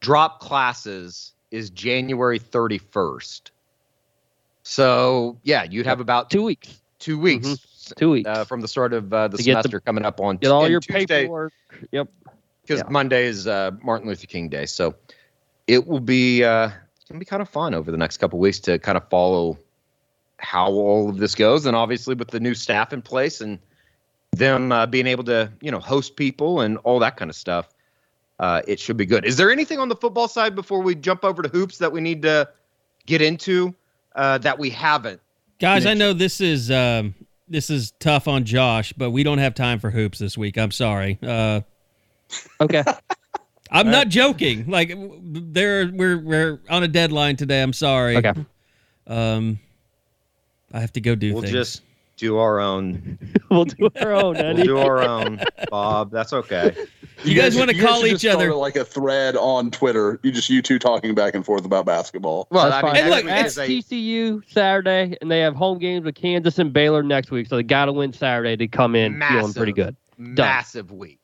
drop 0.00 0.40
classes 0.40 1.32
is 1.50 1.68
january 1.70 2.38
31st 2.38 3.50
so 4.64 5.38
yeah 5.44 5.62
you'd 5.70 5.86
have 5.86 6.00
about 6.00 6.30
two 6.30 6.42
weeks. 6.42 6.80
two 6.98 7.18
weeks 7.18 7.92
Two 7.96 8.10
weeks. 8.12 8.26
uh, 8.28 8.44
from 8.44 8.62
the 8.62 8.68
start 8.68 8.94
of 8.94 9.12
uh, 9.12 9.28
the 9.28 9.36
To 9.36 9.42
get 9.42 9.56
the- 9.56 9.62
semester 9.62 9.80
coming 9.80 10.04
up 10.06 10.18
on 10.20 10.38
get 10.38 10.50
all 10.50 10.66
your 10.68 10.80
Tuesday, 10.80 11.04
paperwork. 11.24 11.52
Yep. 11.92 12.08
because 12.62 12.80
Yeah. 12.80 12.88
Monday 12.90 13.26
is 13.26 13.46
uh, 13.46 13.72
Martin 13.82 14.08
Luther 14.08 14.26
King 14.26 14.48
Day. 14.48 14.64
So 14.64 14.94
it 15.66 15.86
will 15.86 16.00
be 16.00 16.42
uh, 16.42 16.68
it's 16.96 17.04
gonna 17.10 17.18
be 17.18 17.26
kind 17.26 17.42
of 17.42 17.48
fun 17.50 17.74
over 17.74 17.90
the 17.90 17.98
next 17.98 18.16
couple 18.16 18.38
weeks 18.38 18.58
to 18.60 18.78
kind 18.78 18.96
of 18.96 19.06
follow 19.10 19.58
how 20.38 20.70
all 20.70 21.10
of 21.10 21.18
this 21.18 21.34
goes, 21.34 21.66
and 21.66 21.76
obviously 21.76 22.14
with 22.14 22.28
the 22.28 22.40
new 22.40 22.54
staff 22.54 22.92
in 22.94 23.02
place 23.02 23.42
and 23.42 23.58
them 24.32 24.72
uh, 24.72 24.86
being 24.86 25.06
able 25.06 25.24
to 25.24 25.52
you 25.60 25.70
know 25.70 25.78
host 25.78 26.16
people 26.16 26.60
and 26.62 26.78
all 26.78 26.98
that 27.00 27.18
kind 27.18 27.30
of 27.30 27.36
stuff. 27.36 27.68
Uh, 28.40 28.62
it 28.66 28.80
should 28.80 28.96
be 28.96 29.04
good. 29.06 29.26
Is 29.26 29.36
there 29.36 29.52
anything 29.52 29.78
on 29.78 29.88
the 29.90 29.94
football 29.96 30.26
side 30.26 30.54
before 30.54 30.80
we 30.80 30.94
jump 30.94 31.22
over 31.22 31.42
to 31.42 31.48
hoops 31.50 31.76
that 31.78 31.92
we 31.92 32.00
need 32.00 32.22
to 32.22 32.48
get 33.06 33.20
into 33.20 33.74
uh, 34.14 34.38
that 34.38 34.58
we 34.58 34.70
haven't? 34.70 35.20
Guys, 35.60 35.86
I 35.86 35.94
know 35.94 36.12
this 36.12 36.40
is 36.40 36.70
um, 36.70 37.14
this 37.48 37.70
is 37.70 37.92
tough 38.00 38.28
on 38.28 38.44
Josh, 38.44 38.92
but 38.92 39.10
we 39.10 39.22
don't 39.22 39.38
have 39.38 39.54
time 39.54 39.78
for 39.78 39.90
hoops 39.90 40.18
this 40.18 40.36
week. 40.36 40.58
I'm 40.58 40.70
sorry. 40.70 41.18
Uh, 41.22 41.60
Okay. 42.60 42.82
I'm 43.70 43.90
not 43.90 44.08
joking. 44.08 44.68
Like 44.68 44.92
there, 45.22 45.90
we're 45.92 46.18
we're 46.18 46.60
on 46.70 46.82
a 46.82 46.88
deadline 46.88 47.36
today. 47.36 47.60
I'm 47.62 47.72
sorry. 47.72 48.16
Okay. 48.16 48.32
Um, 49.06 49.58
I 50.72 50.80
have 50.80 50.92
to 50.92 51.00
go 51.00 51.14
do 51.14 51.32
We'll 51.32 51.42
things. 51.42 51.52
just 51.52 51.82
do 52.16 52.38
our 52.38 52.60
own. 52.60 53.18
we'll 53.50 53.64
do 53.64 53.88
our 54.00 54.12
own. 54.12 54.34
We'll 54.34 54.44
Eddie. 54.46 54.62
do 54.64 54.78
our 54.78 55.02
own, 55.02 55.40
Bob. 55.70 56.10
That's 56.10 56.32
okay. 56.32 56.74
You 57.24 57.34
guys 57.34 57.56
wanna 57.56 57.74
call 57.78 58.04
each 58.06 58.26
other- 58.26 58.54
like 58.54 58.76
a 58.76 58.84
thread 58.84 59.36
on 59.36 59.70
Twitter. 59.70 60.20
You 60.22 60.30
just 60.32 60.50
you 60.50 60.60
two 60.62 60.78
talking 60.78 61.14
back 61.14 61.34
and 61.34 61.44
forth 61.44 61.64
about 61.64 61.86
basketball. 61.86 62.46
Well, 62.50 62.68
That's 62.70 62.84
I 62.84 62.92
mean. 62.92 62.96
And 63.02 63.10
look, 63.10 63.24
It's 63.26 63.52
is 63.52 63.58
a- 63.58 63.66
TCU 63.68 64.42
Saturday, 64.50 65.16
and 65.20 65.30
they 65.30 65.40
have 65.40 65.54
home 65.54 65.78
games 65.78 66.04
with 66.04 66.14
Kansas 66.14 66.58
and 66.58 66.72
Baylor 66.72 67.02
next 67.02 67.30
week, 67.30 67.46
so 67.46 67.56
they 67.56 67.62
got 67.62 67.86
to 67.86 67.92
win 67.92 68.12
Saturday 68.12 68.56
to 68.56 68.68
come 68.68 68.94
in 68.94 69.20
feeling 69.28 69.52
pretty 69.54 69.72
good. 69.72 69.96
massive 70.18 70.90
week 70.92 71.18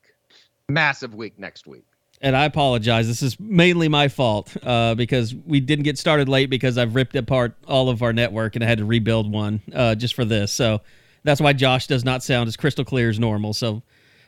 massive 0.69 1.13
week 1.13 1.37
next 1.37 1.67
week 1.67 1.83
and 2.21 2.35
I 2.35 2.45
apologize. 2.45 3.07
This 3.07 3.21
is 3.23 3.39
mainly 3.39 3.87
my 3.87 4.07
fault 4.07 4.55
uh, 4.63 4.95
because 4.95 5.33
we 5.35 5.59
didn't 5.59 5.83
get 5.83 5.97
started 5.97 6.29
late 6.29 6.49
because 6.49 6.77
I've 6.77 6.95
ripped 6.95 7.15
apart 7.15 7.55
all 7.67 7.89
of 7.89 8.01
our 8.03 8.13
network 8.13 8.55
and 8.55 8.63
I 8.63 8.67
had 8.67 8.77
to 8.77 8.85
rebuild 8.85 9.31
one 9.31 9.61
uh, 9.73 9.95
just 9.95 10.13
for 10.13 10.23
this. 10.25 10.51
So 10.51 10.81
that's 11.23 11.41
why 11.41 11.53
Josh 11.53 11.87
does 11.87 12.03
not 12.05 12.23
sound 12.23 12.47
as 12.47 12.55
crystal 12.57 12.85
clear 12.85 13.09
as 13.09 13.19
normal. 13.19 13.53
So 13.53 13.81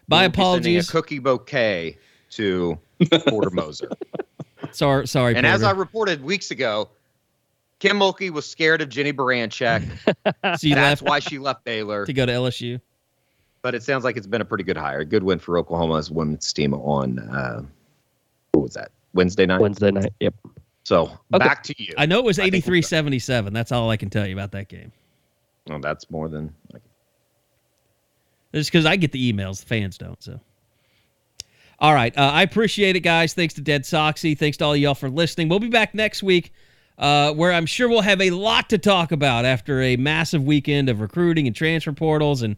my 0.08 0.22
We'll 0.22 0.28
apologies. 0.30 0.90
a 0.90 0.92
cookie 0.92 1.20
bouquet 1.20 1.98
to 2.32 2.78
porter 3.28 3.50
moser 3.52 3.90
sorry, 4.72 5.08
sorry. 5.08 5.36
and 5.36 5.46
as 5.46 5.62
i 5.62 5.70
reported 5.72 6.24
weeks 6.24 6.50
ago 6.52 6.90
kim 7.80 8.00
mulkey 8.00 8.32
was 8.32 8.50
scared 8.50 8.82
of 8.82 8.90
jennie 8.90 9.14
baranczyk 9.14 9.84
so 10.60 10.68
you 10.68 10.74
that's 10.74 11.02
left 11.02 11.02
why 11.04 11.20
she 11.20 11.38
left 11.38 11.64
baylor 11.64 12.06
to 12.08 12.14
go 12.14 12.26
to 12.26 12.32
LSU. 12.32 12.82
but 13.62 13.76
it 13.76 13.84
sounds 13.84 14.04
like 14.04 14.18
it's 14.18 14.26
been 14.26 14.42
a 14.42 14.46
pretty 14.46 14.64
good 14.64 14.78
hire 14.78 15.00
a 15.02 15.06
good 15.06 15.22
win 15.24 15.38
for 15.38 15.58
oklahoma's 15.60 16.10
women's 16.10 16.52
team 16.54 16.74
on 16.74 17.20
uh 17.20 17.62
what 18.54 18.64
was 18.64 18.74
that 18.74 18.92
wednesday 19.14 19.46
night 19.46 19.60
Wednesday 19.60 19.92
night. 19.92 20.14
Yep. 20.20 20.34
so 20.84 21.12
back 21.32 21.62
to 21.64 21.76
you 21.78 21.94
I 21.98 22.06
know 22.06 22.20
it 22.20 22.26
was 22.26 22.40
I 22.40 22.50
83-77. 22.50 23.52
That's 23.54 23.72
all 23.72 23.90
I 23.90 23.98
can 23.98 24.10
tell 24.10 24.26
you 24.26 24.34
about 24.34 24.52
that 24.54 24.70
game. 24.70 24.92
well, 25.68 25.80
that's 25.80 26.10
more 26.10 26.30
than 26.30 26.54
like, 26.72 26.82
It's 28.54 28.70
because 28.70 28.86
I 28.86 28.96
get 28.96 29.12
the 29.12 29.34
emails, 29.34 29.60
the 29.60 29.66
fans 29.68 29.98
don't. 29.98 30.22
So, 30.22 30.40
all 31.80 31.94
right, 31.94 32.16
uh, 32.18 32.32
I 32.34 32.44
appreciate 32.44 32.96
it, 32.96 33.02
guys. 33.02 33.34
Thanks 33.34 33.54
to 33.56 33.62
Dead 33.62 33.84
Soxy. 33.84 34.38
Thanks 34.38 34.58
to 34.58 34.66
all 34.66 34.76
y'all 34.76 34.96
for 34.96 35.10
listening. 35.10 35.50
We'll 35.50 35.60
be 35.60 35.70
back 35.70 35.94
next 35.94 36.24
week, 36.24 36.54
uh, 36.98 37.34
where 37.34 37.52
I'm 37.52 37.66
sure 37.66 37.90
we'll 37.90 38.02
have 38.02 38.22
a 38.22 38.30
lot 38.30 38.70
to 38.70 38.78
talk 38.78 39.12
about 39.12 39.46
after 39.46 39.82
a 39.82 39.96
massive 39.98 40.44
weekend 40.44 40.90
of 40.90 41.02
recruiting 41.02 41.48
and 41.48 41.56
transfer 41.56 41.92
portals, 41.92 42.42
and 42.42 42.56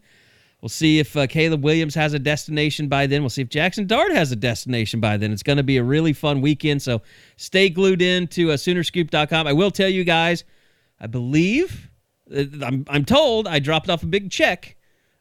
we'll 0.65 0.69
see 0.69 0.99
if 0.99 1.15
uh, 1.15 1.27
Caleb 1.27 1.63
Williams 1.63 1.95
has 1.95 2.13
a 2.13 2.19
destination 2.19 2.87
by 2.87 3.07
then. 3.07 3.21
We'll 3.21 3.29
see 3.29 3.41
if 3.43 3.49
Jackson 3.49 3.87
Dart 3.87 4.11
has 4.11 4.31
a 4.31 4.35
destination 4.35 4.99
by 4.99 5.17
then. 5.17 5.31
It's 5.31 5.43
going 5.43 5.57
to 5.57 5.63
be 5.63 5.77
a 5.77 5.83
really 5.83 6.13
fun 6.13 6.41
weekend. 6.41 6.81
So, 6.81 7.01
stay 7.37 7.69
glued 7.69 8.01
in 8.01 8.27
to 8.29 8.51
uh, 8.51 8.55
Soonerscoop.com. 8.55 9.47
I 9.47 9.53
will 9.53 9.71
tell 9.71 9.89
you 9.89 10.03
guys, 10.03 10.43
I 10.99 11.07
believe. 11.07 11.89
uh, 12.35 12.45
I'm, 12.63 12.85
I'm 12.89 13.05
told 13.05 13.47
I 13.47 13.59
dropped 13.59 13.89
off 13.89 14.03
a 14.03 14.07
big 14.07 14.31
check 14.31 14.75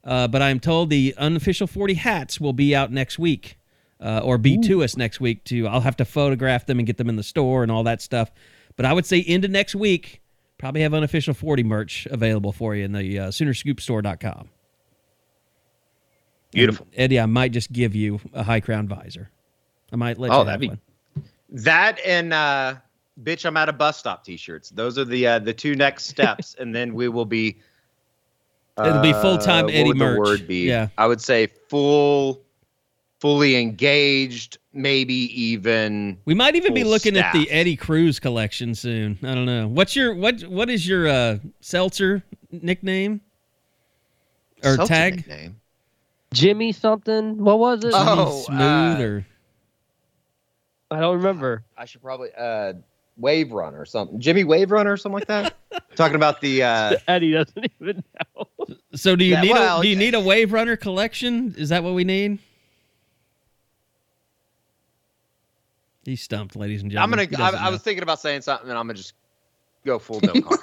uh, 0.04 0.28
but 0.28 0.42
I'm 0.42 0.60
told 0.60 0.90
the 0.90 1.14
unofficial 1.16 1.66
40 1.66 1.94
hats 1.94 2.40
will 2.40 2.52
be 2.52 2.76
out 2.76 2.92
next 2.92 3.18
week, 3.18 3.56
uh, 4.00 4.20
or 4.22 4.36
be 4.36 4.58
to 4.58 4.84
us 4.84 4.96
next 4.96 5.20
week. 5.20 5.44
To 5.44 5.66
I'll 5.66 5.80
have 5.80 5.96
to 5.96 6.04
photograph 6.04 6.66
them 6.66 6.78
and 6.78 6.86
get 6.86 6.98
them 6.98 7.08
in 7.08 7.16
the 7.16 7.22
store 7.22 7.62
and 7.62 7.72
all 7.72 7.84
that 7.84 8.02
stuff. 8.02 8.30
But 8.76 8.84
I 8.86 8.92
would 8.92 9.06
say 9.06 9.18
into 9.18 9.48
next 9.48 9.74
week, 9.74 10.20
probably 10.58 10.82
have 10.82 10.92
unofficial 10.92 11.32
40 11.32 11.64
merch 11.64 12.06
available 12.10 12.52
for 12.52 12.74
you 12.74 12.84
in 12.84 12.92
the 12.92 13.18
uh, 13.18 13.28
Soonerscoopstore.com. 13.28 14.50
beautiful 16.54 16.86
And, 16.92 17.00
Eddie, 17.00 17.20
I 17.20 17.26
might 17.26 17.52
just 17.52 17.72
give 17.72 17.94
you 17.94 18.20
a 18.32 18.42
high 18.42 18.60
crown 18.60 18.88
visor. 18.88 19.28
I 19.92 19.96
might 19.96 20.18
let 20.18 20.30
Oh, 20.30 20.40
you 20.40 20.44
that'd 20.46 20.52
have 20.52 20.60
be- 20.60 20.68
one. 20.68 20.80
that 21.50 22.00
and 22.04 22.32
uh 22.32 22.74
bitch 23.22 23.44
i'm 23.46 23.56
at 23.56 23.68
a 23.68 23.72
bus 23.72 23.96
stop 23.96 24.24
t-shirts 24.24 24.70
those 24.70 24.98
are 24.98 25.04
the 25.04 25.24
uh 25.26 25.38
the 25.38 25.52
two 25.54 25.76
next 25.76 26.06
steps 26.06 26.56
and 26.58 26.74
then 26.74 26.94
we 26.94 27.06
will 27.08 27.24
be 27.26 27.56
It'll 28.78 29.00
be 29.02 29.12
uh, 29.12 29.22
what 29.22 29.46
Eddie 29.48 29.84
would 29.84 29.98
the 29.98 30.04
merch. 30.04 30.18
word 30.18 30.48
be 30.48 30.66
Yeah. 30.66 30.88
i 30.98 31.06
would 31.06 31.20
say 31.20 31.46
full 31.68 32.40
fully 33.20 33.54
engaged 33.56 34.58
maybe 34.72 35.14
even 35.40 36.18
We 36.24 36.34
might 36.34 36.56
even 36.56 36.74
be 36.74 36.82
full 36.82 36.90
looking 36.90 37.16
at 37.16 37.32
the. 37.32 37.48
Eddie 37.50 37.76
Cruz 37.76 38.18
collection 38.18 38.74
soon. 38.74 39.16
I 39.22 39.34
don't 39.34 39.46
know. 39.46 39.68
What's 39.68 39.94
your 39.96 40.12
what? 40.14 40.42
What 40.42 40.68
is 40.68 40.86
your 40.86 41.06
uh, 41.08 41.38
seltzer 41.60 42.22
nickname 42.50 43.20
or 44.64 44.74
Celtic 44.76 44.88
tag? 44.88 45.16
nickname. 45.16 45.60
Jimmy 46.34 46.72
something. 46.72 47.38
What 47.42 47.58
was 47.58 47.84
it? 47.84 47.92
Oh, 47.94 48.42
smooth 48.42 49.00
uh, 49.00 49.04
or 49.04 49.26
I 50.90 51.00
don't 51.00 51.16
remember. 51.16 51.64
i 51.76 51.84
should 51.86 52.02
probably 52.02 52.28
uh 52.36 52.74
wave 53.16 53.52
runner 53.52 53.80
or 53.80 53.84
something 53.84 54.18
jimmy 54.20 54.42
wave 54.44 54.70
runner 54.72 54.92
or 54.92 54.96
something 54.96 55.14
like 55.14 55.26
that 55.28 55.54
talking 55.96 56.16
about 56.16 56.40
the 56.40 56.62
uh 56.62 56.96
Eddie 57.08 57.32
doesn't 57.32 57.66
even 57.80 58.02
know. 58.36 58.76
so? 58.94 59.14
Do 59.16 59.24
you 59.24 59.32
Yeah, 59.32 59.40
need 59.42 59.52
well, 59.52 59.78
a 59.80 59.82
do 59.82 59.88
you 59.88 59.96
need 59.96 60.14
a 60.14 60.20
wave 60.20 60.52
runner 60.52 60.76
collection? 60.76 61.54
Is 61.56 61.68
that 61.70 61.82
what 61.84 61.94
we 61.94 62.04
need? 62.04 62.38
He's 66.04 66.22
stumped, 66.22 66.54
ladies 66.56 66.82
and 66.82 66.90
gentlemen. 66.90 67.20
i'm 67.20 67.26
gonna 67.30 67.44
I, 67.58 67.68
I 67.68 67.70
was 67.70 67.80
thinking 67.82 68.02
about 68.02 68.20
saying 68.20 68.42
something 68.42 68.68
and 68.68 68.78
i'm 68.78 68.86
gonna 68.86 68.94
just 68.98 69.14
go 69.86 69.98
full 69.98 70.20
no 70.20 70.32
comment. 70.40 70.60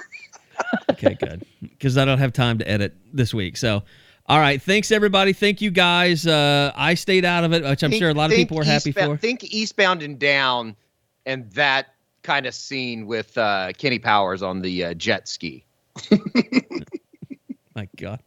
okay, 0.92 1.14
good. 1.14 1.44
Because 1.62 1.96
I 1.98 2.04
don't 2.04 2.18
have 2.18 2.32
time 2.32 2.58
to 2.58 2.68
edit 2.68 2.94
this 3.12 3.32
week. 3.34 3.56
So, 3.56 3.82
All 4.26 4.38
right. 4.38 4.62
Thanks, 4.62 4.90
everybody. 4.92 5.32
Thank 5.32 5.60
you, 5.60 5.70
guys. 5.70 6.26
Uh, 6.26 6.72
I 6.74 6.94
stayed 6.94 7.24
out 7.24 7.44
of 7.44 7.52
it, 7.52 7.64
which 7.64 7.82
I'm 7.82 7.90
Think- 7.90 8.00
sure 8.00 8.10
a 8.10 8.14
lot 8.14 8.30
of 8.30 8.36
people 8.36 8.56
were 8.56 8.64
happy 8.64 8.90
Eastbound- 8.90 9.12
for. 9.12 9.16
Think 9.20 9.44
Eastbound 9.44 10.02
and 10.02 10.18
Down, 10.18 10.76
and 11.26 11.50
that 11.52 11.88
kind 12.22 12.46
of 12.46 12.54
scene 12.54 13.06
with 13.06 13.36
uh, 13.36 13.72
Kenny 13.76 13.98
Powers 13.98 14.42
on 14.42 14.62
the 14.62 14.84
uh, 14.84 14.94
jet 14.94 15.28
ski. 15.28 15.64
My 17.74 17.88
God. 17.96 18.20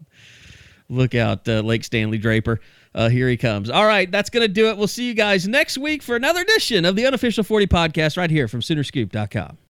Look 0.90 1.16
out, 1.16 1.48
uh, 1.48 1.62
Lake 1.62 1.84
Stanley 1.84 2.18
Draper. 2.18 2.60
Uh, 2.94 3.10
here 3.10 3.28
he 3.28 3.38
comes. 3.38 3.70
All 3.70 3.86
right, 3.86 4.10
that's 4.12 4.30
going 4.30 4.42
to 4.46 4.48
do 4.52 4.70
it. 4.70 4.78
We'll 4.78 4.88
see 4.88 5.08
you 5.08 5.14
guys 5.14 5.48
next 5.48 5.78
week 5.78 6.04
for 6.04 6.16
another 6.16 6.42
edition 6.42 6.86
of 6.86 6.96
the 6.96 7.06
Unofficial 7.08 7.44
40 7.44 7.68
podcast 7.68 8.18
right 8.18 8.30
here 8.30 8.48
from 8.48 8.62
Soonerscoop.com. 8.62 9.58